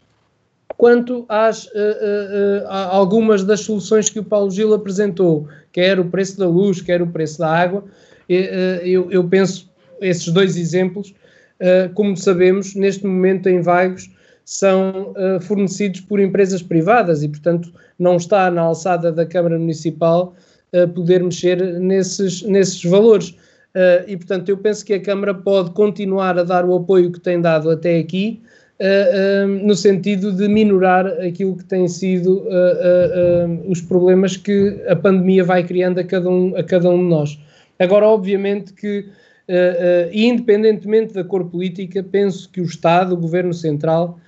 Quanto 0.78 1.26
às 1.28 1.66
uh, 1.66 1.70
uh, 1.70 2.64
uh, 2.64 2.68
algumas 2.68 3.44
das 3.44 3.62
soluções 3.62 4.10
que 4.10 4.20
o 4.20 4.24
Paulo 4.24 4.52
Gil 4.52 4.74
apresentou, 4.74 5.48
quer 5.72 6.00
o 6.00 6.06
preço 6.06 6.38
da 6.38 6.48
luz, 6.48 6.82
quer 6.82 7.02
o 7.02 7.08
preço 7.08 7.40
da 7.40 7.50
água, 7.50 7.84
eu, 8.30 9.10
eu, 9.10 9.24
penso 9.24 9.70
esses 10.02 10.28
dois 10.28 10.58
exemplos, 10.58 11.16
como 11.94 12.18
sabemos, 12.18 12.76
neste 12.76 13.08
momento 13.08 13.48
em 13.48 13.62
Vagos, 13.62 14.12
são 14.44 15.14
fornecidos 15.40 16.02
por 16.02 16.20
empresas 16.20 16.62
privadas 16.62 17.24
e, 17.24 17.30
portanto, 17.30 17.72
não 17.98 18.18
está 18.18 18.52
na 18.52 18.64
alçada 18.64 19.14
da 19.14 19.26
Câmara 19.26 19.58
Municipal 19.58 20.36
poder 20.94 21.24
mexer 21.24 21.80
nesses, 21.80 22.42
nesses 22.42 22.84
valores. 22.84 23.34
Uh, 23.78 24.10
e, 24.10 24.18
portanto, 24.18 24.50
eu 24.50 24.58
penso 24.58 24.84
que 24.84 24.96
a 24.96 25.00
Câmara 25.00 25.36
pode 25.36 25.70
continuar 25.70 26.40
a 26.40 26.42
dar 26.42 26.66
o 26.66 26.76
apoio 26.76 27.12
que 27.12 27.20
tem 27.20 27.40
dado 27.40 27.70
até 27.70 28.00
aqui, 28.00 28.42
uh, 28.80 29.46
uh, 29.46 29.48
no 29.48 29.76
sentido 29.76 30.32
de 30.32 30.48
minorar 30.48 31.06
aquilo 31.22 31.56
que 31.56 31.64
têm 31.64 31.88
sido 31.88 32.44
os 33.68 33.80
problemas 33.82 34.36
que 34.36 34.82
a 34.88 34.96
pandemia 34.96 35.44
vai 35.44 35.64
criando 35.64 36.00
a 36.00 36.04
cada 36.04 36.28
um, 36.28 36.56
a 36.56 36.64
cada 36.64 36.90
um 36.90 36.98
de 36.98 37.04
nós. 37.04 37.40
Agora, 37.78 38.08
obviamente 38.08 38.74
que, 38.74 39.06
independentemente 40.12 41.14
da 41.14 41.24
cor 41.24 41.46
política, 41.46 42.02
penso 42.02 42.50
que 42.50 42.60
o 42.60 42.66
Estado, 42.66 43.14
o 43.14 43.18
Governo 43.18 43.54
Central, 43.54 44.20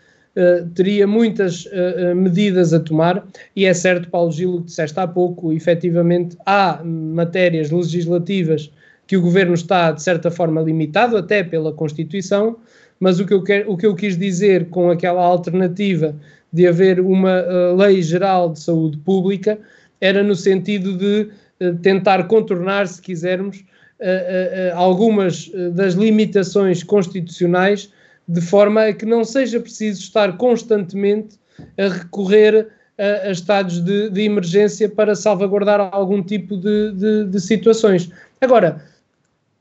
teria 0.76 1.08
muitas 1.08 1.68
medidas 2.16 2.72
a 2.72 2.80
tomar, 2.80 3.26
e 3.56 3.66
é 3.66 3.74
certo, 3.74 4.10
Paulo 4.10 4.32
Gilo, 4.32 4.60
que 4.60 4.66
disseste 4.66 5.00
há 5.00 5.08
pouco, 5.08 5.52
efetivamente 5.52 6.38
há 6.46 6.84
matérias 6.84 7.72
legislativas 7.72 8.72
que 9.10 9.18
o 9.18 9.22
governo 9.24 9.56
está, 9.56 9.92
de 9.92 10.04
certa 10.04 10.30
forma, 10.30 10.62
limitado, 10.62 11.18
até 11.18 11.44
pela 11.44 11.74
Constituição, 11.74 12.58
mas 13.00 13.20
o 13.20 13.26
que 13.26 13.34
eu, 13.34 13.42
quero, 13.42 13.72
o 13.72 13.76
que 13.76 13.88
eu 13.88 13.96
quis 13.96 14.16
dizer 14.16 14.70
com 14.70 14.92
aquela 14.92 15.24
alternativa 15.24 16.16
de 16.54 16.68
haver 16.68 17.00
uma 17.00 17.42
uh, 17.42 17.76
lei 17.76 18.04
geral 18.04 18.54
de 18.54 18.60
saúde 18.60 18.98
pública 19.00 19.58
era 20.00 20.22
no 20.22 20.36
sentido 20.36 20.96
de 20.96 21.28
uh, 21.60 21.76
tentar 21.78 22.28
contornar, 22.28 22.88
se 22.88 23.02
quisermos, 23.02 23.66
uh, 24.00 24.76
algumas 24.76 25.52
das 25.74 25.96
limitações 25.96 26.84
constitucionais, 26.84 27.92
de 28.28 28.42
forma 28.42 28.84
a 28.84 28.94
que 28.94 29.08
não 29.08 29.24
seja 29.24 29.60
preciso 29.60 30.02
estar 30.02 30.38
constantemente 30.38 31.40
a 31.80 31.88
recorrer 31.88 32.68
a, 32.96 33.28
a 33.28 33.32
estados 33.32 33.80
de, 33.80 34.12
de, 34.12 34.22
emergência 34.22 34.88
para 34.88 35.16
salvaguardar 35.16 35.90
algum 35.92 36.22
tipo 36.22 36.56
de, 36.56 36.92
de, 36.92 37.26
de 37.26 37.42
situações. 37.42 38.12
Agora, 38.40 38.84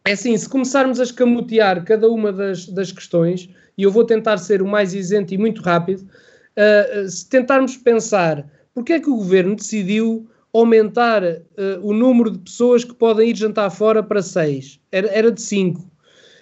é 0.08 0.12
assim, 0.12 0.34
se 0.38 0.48
começarmos 0.48 0.98
a 1.00 1.02
escamotear 1.02 1.84
cada 1.84 2.08
uma 2.08 2.32
das, 2.32 2.66
das 2.66 2.90
questões, 2.90 3.50
e 3.76 3.82
eu 3.82 3.90
vou 3.90 4.04
tentar 4.04 4.38
ser 4.38 4.62
o 4.62 4.66
mais 4.66 4.94
isento 4.94 5.34
e 5.34 5.38
muito 5.38 5.60
rápido, 5.60 6.00
uh, 6.00 7.08
se 7.08 7.28
tentarmos 7.28 7.76
pensar 7.76 8.48
porque 8.72 8.94
é 8.94 9.00
que 9.00 9.10
o 9.10 9.16
governo 9.16 9.54
decidiu 9.54 10.26
aumentar 10.50 11.22
uh, 11.22 11.38
o 11.82 11.92
número 11.92 12.30
de 12.30 12.38
pessoas 12.38 12.84
que 12.84 12.94
podem 12.94 13.28
ir 13.28 13.36
jantar 13.36 13.68
fora 13.70 14.02
para 14.02 14.22
seis, 14.22 14.80
era, 14.90 15.08
era 15.08 15.30
de 15.30 15.42
cinco. 15.42 15.90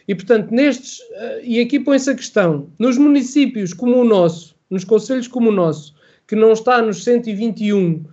E 0.07 0.15
portanto, 0.15 0.53
nestes, 0.53 1.01
uh, 1.01 1.41
e 1.43 1.59
aqui 1.59 1.81
põe-se 1.81 2.09
a 2.09 2.15
questão, 2.15 2.71
nos 2.79 2.97
municípios 2.97 3.73
como 3.73 3.97
o 3.97 4.05
nosso, 4.05 4.55
nos 4.71 4.85
conselhos 4.85 5.27
como 5.27 5.51
o 5.51 5.53
nosso, 5.53 5.93
que 6.29 6.37
não 6.37 6.53
está 6.53 6.81
nos 6.81 7.03
121 7.03 7.95
uh, 7.95 8.05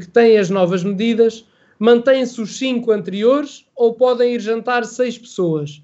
que 0.00 0.08
têm 0.08 0.36
as 0.36 0.50
novas 0.50 0.82
medidas, 0.82 1.46
mantêm-se 1.78 2.40
os 2.40 2.58
5 2.58 2.90
anteriores 2.90 3.67
ou 3.78 3.94
podem 3.94 4.34
ir 4.34 4.40
jantar 4.40 4.84
6 4.84 5.18
pessoas. 5.18 5.80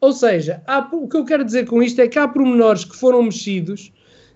Ou 0.00 0.12
seja, 0.12 0.62
há, 0.66 0.88
o 0.92 1.08
que 1.08 1.16
eu 1.16 1.24
quero 1.24 1.44
dizer 1.44 1.66
com 1.66 1.82
isto 1.82 2.00
é 2.00 2.08
que 2.08 2.18
há 2.18 2.26
pormenores 2.26 2.84
que 2.84 2.96
foram 2.96 3.22
mexidos 3.22 3.92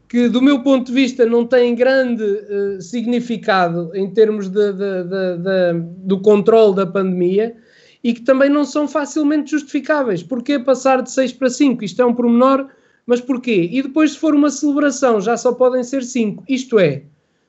que, 0.09 0.28
do 0.28 0.43
meu 0.43 0.62
ponto 0.62 0.87
de 0.87 0.93
vista, 0.93 1.24
não 1.24 1.47
têm 1.47 1.74
grande 1.74 2.23
uh, 2.23 2.81
significado 2.81 3.91
em 3.95 4.11
termos 4.11 4.49
de, 4.49 4.73
de, 4.73 5.05
de, 5.05 5.81
do 6.05 6.20
controle 6.20 6.77
da 6.77 6.87
pandemia 6.87 7.57
e 8.05 8.15
que 8.15 8.20
também 8.23 8.49
não 8.49 8.65
são 8.65 8.87
facilmente 8.87 9.51
justificáveis. 9.51 10.23
Porquê 10.23 10.59
passar 10.59 11.03
de 11.03 11.11
6 11.11 11.33
para 11.33 11.51
5? 11.51 11.85
Isto 11.85 12.03
é 12.03 12.07
um 12.07 12.15
pormenor, 12.15 12.69
mas 13.05 13.20
porquê? 13.20 13.69
E 13.73 13.83
depois, 13.83 14.12
se 14.12 14.19
for 14.19 14.35
uma 14.35 14.51
celebração, 14.51 15.20
já 15.20 15.37
só 15.37 15.53
podem 15.53 15.83
ser 15.83 16.05
5. 16.05 16.45
Isto 16.49 16.78
é, 16.78 17.03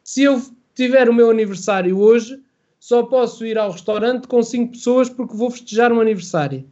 se 0.03 0.23
eu 0.23 0.41
tiver 0.73 1.09
o 1.09 1.13
meu 1.13 1.29
aniversário 1.29 1.99
hoje, 1.99 2.39
só 2.79 3.03
posso 3.03 3.45
ir 3.45 3.57
ao 3.57 3.71
restaurante 3.71 4.27
com 4.27 4.41
5 4.41 4.71
pessoas 4.71 5.09
porque 5.09 5.35
vou 5.35 5.49
festejar 5.49 5.91
um 5.91 6.01
aniversário. 6.01 6.65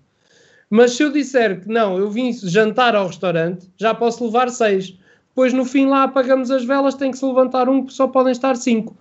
Mas 0.70 0.94
se 0.94 1.04
eu 1.04 1.12
disser 1.12 1.62
que 1.62 1.68
não, 1.68 1.98
eu 1.98 2.10
vim 2.10 2.32
jantar 2.34 2.96
ao 2.96 3.08
restaurante, 3.08 3.70
já 3.78 3.94
posso 3.94 4.26
levar 4.26 4.50
6. 4.50 4.98
Depois, 5.30 5.54
no 5.54 5.66
fim, 5.66 5.88
lá 5.88 6.04
apagamos 6.04 6.50
as 6.50 6.64
velas, 6.64 6.96
tem 6.96 7.12
que 7.12 7.18
se 7.18 7.26
levantar 7.26 7.68
um, 7.68 7.88
só 7.90 8.08
podem 8.08 8.32
estar 8.32 8.56
5. 8.56 8.96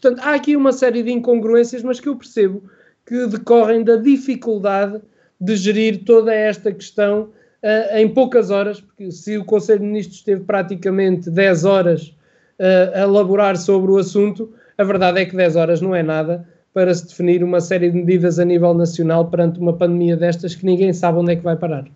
Portanto, 0.00 0.24
há 0.24 0.34
aqui 0.34 0.56
uma 0.56 0.72
série 0.72 1.02
de 1.02 1.10
incongruências, 1.10 1.82
mas 1.82 2.00
que 2.00 2.08
eu 2.08 2.16
percebo 2.16 2.62
que 3.04 3.26
decorrem 3.26 3.82
da 3.82 3.96
dificuldade 3.96 5.00
de 5.40 5.56
gerir 5.56 6.04
toda 6.04 6.32
esta 6.32 6.72
questão 6.72 7.30
uh, 7.62 7.96
em 7.96 8.08
poucas 8.08 8.50
horas, 8.50 8.80
porque 8.80 9.10
se 9.10 9.36
o 9.36 9.44
Conselho 9.44 9.80
de 9.80 9.86
Ministros 9.86 10.22
teve 10.22 10.44
praticamente 10.44 11.30
10 11.30 11.64
horas 11.64 12.14
uh, 12.58 12.94
a 12.94 13.00
elaborar 13.00 13.56
sobre 13.56 13.90
o 13.90 13.98
assunto, 13.98 14.52
a 14.80 14.84
verdade 14.84 15.20
é 15.20 15.26
que 15.26 15.36
10 15.36 15.56
horas 15.56 15.82
não 15.82 15.94
é 15.94 16.02
nada 16.02 16.48
para 16.72 16.94
se 16.94 17.06
definir 17.06 17.44
uma 17.44 17.60
série 17.60 17.90
de 17.90 17.98
medidas 17.98 18.38
a 18.38 18.44
nível 18.46 18.72
nacional 18.72 19.28
perante 19.28 19.60
uma 19.60 19.76
pandemia 19.76 20.16
destas 20.16 20.54
que 20.54 20.64
ninguém 20.64 20.90
sabe 20.94 21.18
onde 21.18 21.32
é 21.32 21.36
que 21.36 21.42
vai 21.42 21.54
parar. 21.54 21.86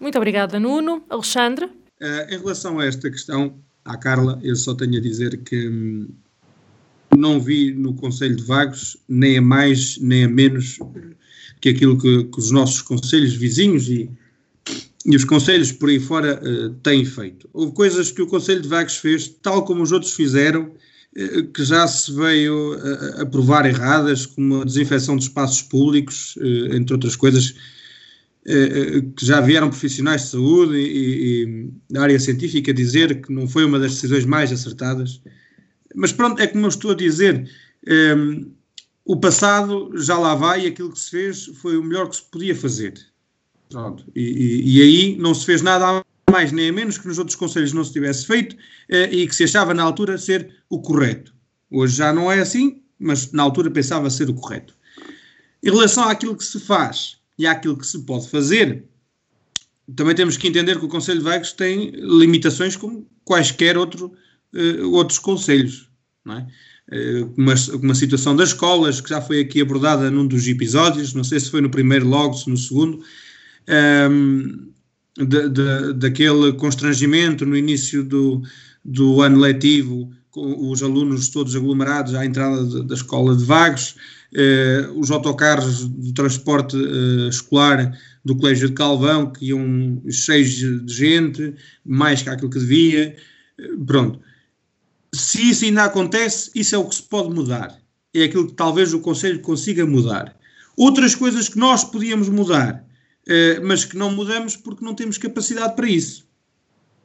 Muito 0.00 0.18
obrigada, 0.18 0.58
Nuno. 0.58 1.04
Alexandre? 1.08 1.66
Uh, 1.66 2.34
em 2.34 2.38
relação 2.38 2.80
a 2.80 2.84
esta 2.84 3.08
questão, 3.08 3.54
à 3.84 3.96
Carla, 3.96 4.40
eu 4.42 4.56
só 4.56 4.74
tenho 4.74 4.96
a 4.96 5.00
dizer 5.00 5.36
que 5.44 5.68
hum, 5.68 6.08
não 7.16 7.38
vi 7.38 7.72
no 7.72 7.94
Conselho 7.94 8.34
de 8.34 8.42
Vagos 8.42 8.96
nem 9.08 9.38
a 9.38 9.42
mais 9.42 9.96
nem 10.00 10.24
a 10.24 10.28
menos 10.28 10.80
que 11.60 11.68
aquilo 11.68 11.96
que, 11.96 12.24
que 12.24 12.38
os 12.40 12.50
nossos 12.50 12.82
conselhos 12.82 13.34
vizinhos 13.34 13.88
e, 13.88 14.10
e 15.06 15.14
os 15.14 15.24
conselhos 15.24 15.70
por 15.70 15.88
aí 15.88 16.00
fora 16.00 16.42
uh, 16.42 16.70
têm 16.82 17.04
feito. 17.04 17.48
Houve 17.52 17.72
coisas 17.72 18.10
que 18.10 18.20
o 18.20 18.26
Conselho 18.26 18.62
de 18.62 18.68
Vagos 18.68 18.96
fez, 18.96 19.28
tal 19.28 19.64
como 19.64 19.80
os 19.80 19.92
outros 19.92 20.12
fizeram, 20.14 20.64
uh, 20.64 20.93
que 21.52 21.64
já 21.64 21.86
se 21.86 22.12
veio 22.12 22.74
a, 22.74 23.22
a, 23.22 23.26
provar 23.26 23.66
erradas, 23.66 24.26
como 24.26 24.62
a 24.62 24.64
desinfecção 24.64 25.16
de 25.16 25.24
espaços 25.24 25.62
públicos, 25.62 26.36
uh, 26.36 26.74
entre 26.74 26.94
outras 26.94 27.14
coisas, 27.16 27.54
que 29.16 29.24
já 29.24 29.40
vieram 29.40 29.70
profissionais 29.70 30.24
de 30.24 30.28
saúde 30.28 30.76
e, 30.76 31.70
da 31.88 32.02
área 32.02 32.20
científica 32.20 32.74
dizer 32.74 33.22
que 33.22 33.32
não 33.32 33.48
foi 33.48 33.64
uma 33.64 33.78
das 33.78 33.94
decisões 33.94 34.26
mais 34.26 34.52
acertadas. 34.52 35.22
Mas 35.94 36.12
pronto, 36.12 36.42
é 36.42 36.46
como 36.46 36.66
eu 36.66 36.68
estou 36.68 36.90
a 36.90 36.94
dizer, 36.94 37.48
um, 37.88 37.90
ehm, 37.90 38.46
o 39.02 39.16
passado 39.16 39.92
já 39.96 40.18
lá 40.18 40.34
vai 40.34 40.64
e 40.64 40.66
aquilo 40.66 40.92
que 40.92 41.00
se 41.00 41.10
fez 41.10 41.46
foi 41.54 41.78
o 41.78 41.82
melhor 41.82 42.10
que 42.10 42.16
se 42.16 42.22
podia 42.30 42.54
fazer. 42.54 42.94
Pronto. 43.70 44.04
E, 44.14 44.20
e, 44.20 44.76
e 44.76 44.82
aí 44.82 45.16
não 45.16 45.34
se 45.34 45.46
fez 45.46 45.62
nada 45.62 46.04
mais 46.30 46.52
nem 46.52 46.68
a 46.68 46.72
menos 46.72 46.98
que 46.98 47.06
nos 47.06 47.18
outros 47.18 47.36
conselhos 47.36 47.72
não 47.72 47.84
se 47.84 47.92
tivesse 47.92 48.26
feito 48.26 48.54
uh, 48.54 49.12
e 49.12 49.26
que 49.26 49.34
se 49.34 49.44
achava 49.44 49.74
na 49.74 49.82
altura 49.82 50.18
ser 50.18 50.54
o 50.68 50.80
correto. 50.80 51.34
Hoje 51.70 51.96
já 51.96 52.12
não 52.12 52.30
é 52.30 52.40
assim, 52.40 52.82
mas 52.98 53.32
na 53.32 53.42
altura 53.42 53.70
pensava 53.70 54.10
ser 54.10 54.28
o 54.28 54.34
correto. 54.34 54.74
Em 55.62 55.70
relação 55.70 56.08
àquilo 56.08 56.36
que 56.36 56.44
se 56.44 56.60
faz 56.60 57.18
e 57.38 57.46
àquilo 57.46 57.76
que 57.76 57.86
se 57.86 57.98
pode 58.04 58.28
fazer, 58.28 58.84
também 59.96 60.14
temos 60.14 60.36
que 60.36 60.48
entender 60.48 60.78
que 60.78 60.84
o 60.84 60.88
Conselho 60.88 61.18
de 61.18 61.24
Vagos 61.24 61.52
tem 61.52 61.90
limitações 61.90 62.76
como 62.76 63.06
quaisquer 63.24 63.76
outro 63.76 64.12
uh, 64.54 64.90
outros 64.92 65.18
conselhos, 65.18 65.88
não 66.24 66.38
é? 66.38 66.46
Uh, 66.92 67.32
uma, 67.36 67.54
uma 67.82 67.94
situação 67.94 68.36
das 68.36 68.50
escolas 68.50 69.00
que 69.00 69.08
já 69.08 69.20
foi 69.20 69.40
aqui 69.40 69.60
abordada 69.60 70.10
num 70.10 70.26
dos 70.26 70.46
episódios, 70.46 71.14
não 71.14 71.24
sei 71.24 71.40
se 71.40 71.50
foi 71.50 71.62
no 71.62 71.70
primeiro 71.70 72.06
logo, 72.06 72.34
se 72.34 72.48
no 72.48 72.56
segundo, 72.56 73.02
de, 75.16 75.48
de, 75.48 75.92
daquele 75.94 76.52
constrangimento 76.54 77.46
no 77.46 77.56
início 77.56 78.02
do, 78.02 78.42
do 78.84 79.22
ano 79.22 79.38
letivo, 79.38 80.10
com 80.30 80.70
os 80.70 80.82
alunos 80.82 81.28
todos 81.28 81.54
aglomerados 81.54 82.14
à 82.14 82.24
entrada 82.24 82.82
da 82.82 82.94
escola 82.94 83.36
de 83.36 83.44
Vagos, 83.44 83.94
uh, 84.32 84.98
os 84.98 85.10
autocarros 85.10 85.88
de 85.88 86.12
transporte 86.12 86.76
uh, 86.76 87.28
escolar 87.28 87.96
do 88.24 88.36
Colégio 88.36 88.68
de 88.68 88.74
Calvão, 88.74 89.30
que 89.30 89.46
iam 89.46 90.02
cheios 90.10 90.50
de 90.50 90.92
gente, 90.92 91.54
mais 91.84 92.22
que 92.22 92.30
aquilo 92.30 92.50
que 92.50 92.58
devia. 92.58 93.14
Pronto 93.86 94.18
se 95.14 95.50
isso 95.50 95.64
ainda 95.64 95.84
acontece, 95.84 96.50
isso 96.54 96.74
é 96.74 96.78
o 96.78 96.84
que 96.84 96.96
se 96.96 97.02
pode 97.02 97.30
mudar. 97.30 97.78
É 98.12 98.24
aquilo 98.24 98.46
que 98.46 98.54
talvez 98.54 98.92
o 98.92 99.00
Conselho 99.00 99.40
consiga 99.40 99.86
mudar. 99.86 100.36
Outras 100.76 101.14
coisas 101.14 101.48
que 101.48 101.58
nós 101.58 101.84
podíamos 101.84 102.28
mudar, 102.28 102.84
eh, 102.84 102.84
mas 103.62 103.84
que 103.84 103.96
não 103.96 104.10
mudamos 104.10 104.56
porque 104.56 104.84
não 104.84 104.94
temos 104.94 105.18
capacidade 105.18 105.74
para 105.74 105.88
isso. 105.88 106.26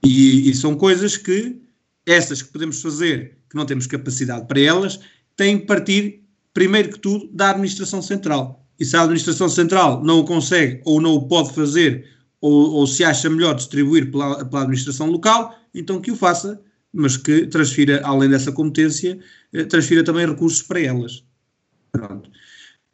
E, 0.04 0.50
e, 0.50 0.56
são 0.56 0.76
coisas 0.76 1.18
que, 1.18 1.58
essas 2.06 2.42
que 2.42 2.52
podemos 2.52 2.82
fazer, 2.82 3.38
que 3.50 3.56
não 3.56 3.66
temos 3.66 3.88
capacidade 3.88 4.48
para 4.48 4.60
elas, 4.60 5.00
têm 5.36 5.60
que 5.60 5.66
partir, 5.66 6.24
primeiro 6.54 6.90
que 6.90 7.00
tudo, 7.00 7.30
da 7.32 7.52
Administração 7.52 8.02
Central. 8.02 8.66
E 8.80 8.86
se 8.86 8.96
a 8.96 9.02
Administração 9.02 9.50
Central 9.50 10.04
não 10.04 10.20
o 10.20 10.26
consegue 10.26 10.82
ou 10.86 11.02
não 11.02 11.14
o 11.16 11.28
pode 11.28 11.54
fazer, 11.54 12.06
ou, 12.40 12.72
ou 12.72 12.88
se 12.88 13.04
acha 13.04 13.30
melhor 13.30 13.56
distribuir 13.56 14.10
pela, 14.10 14.46
pela 14.46 14.62
Administração 14.62 15.08
Local, 15.08 15.54
então 15.74 16.00
que 16.00 16.12
o 16.12 16.16
faça 16.16 16.62
mas 16.94 17.18
que 17.18 17.48
transfira, 17.48 18.02
além 18.04 18.30
dessa 18.30 18.52
competência, 18.52 19.20
eh, 19.54 19.64
transfira 19.64 20.04
também 20.04 20.28
recursos 20.28 20.62
para 20.64 20.82
elas. 20.82 21.24
Pronto. 21.92 22.30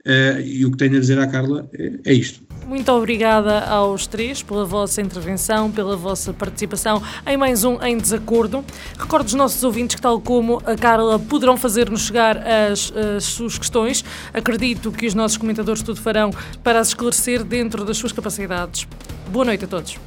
Uh, 0.06 0.40
e 0.42 0.64
o 0.66 0.72
que 0.72 0.78
tenho 0.78 0.98
a 0.98 1.00
dizer 1.00 1.18
à 1.18 1.26
Carla 1.26 1.68
é, 1.74 1.94
é, 2.06 2.14
isto. 2.14 2.46
Muito 2.68 2.92
obrigada 2.92 3.62
aos 3.62 4.06
três 4.06 4.44
pela 4.44 4.64
vossa 4.64 5.02
intervenção, 5.02 5.72
pela 5.72 5.98
vossa 5.98 6.32
participação 6.32 7.02
em 7.26 7.36
mais 7.36 7.64
um 7.64 7.82
Em 7.84 7.98
Desacordo. 7.98 8.64
Recordo 9.00 9.26
os 9.26 9.34
nossos 9.34 9.64
ouvintes 9.64 9.96
que, 9.96 10.02
tal 10.02 10.22
como 10.22 10.62
a 10.64 10.76
Carla, 10.76 11.18
poderão 11.18 11.58
fazer-nos 11.58 12.06
chegar 12.06 12.38
as, 12.38 12.94
as, 12.96 13.24
suas 13.24 13.58
questões. 13.58 14.06
Acredito 14.32 14.92
que 14.92 15.08
os 15.08 15.16
nossos 15.16 15.38
comentadores 15.38 15.82
tudo 15.82 16.00
farão 16.00 16.32
para 16.64 16.80
as 16.80 16.90
esclarecer 16.90 17.44
dentro 17.44 17.84
das 17.84 17.98
suas 17.98 18.12
capacidades. 18.12 18.88
Boa 19.32 19.46
noite 19.46 19.66
a 19.66 19.68
todos. 19.68 19.98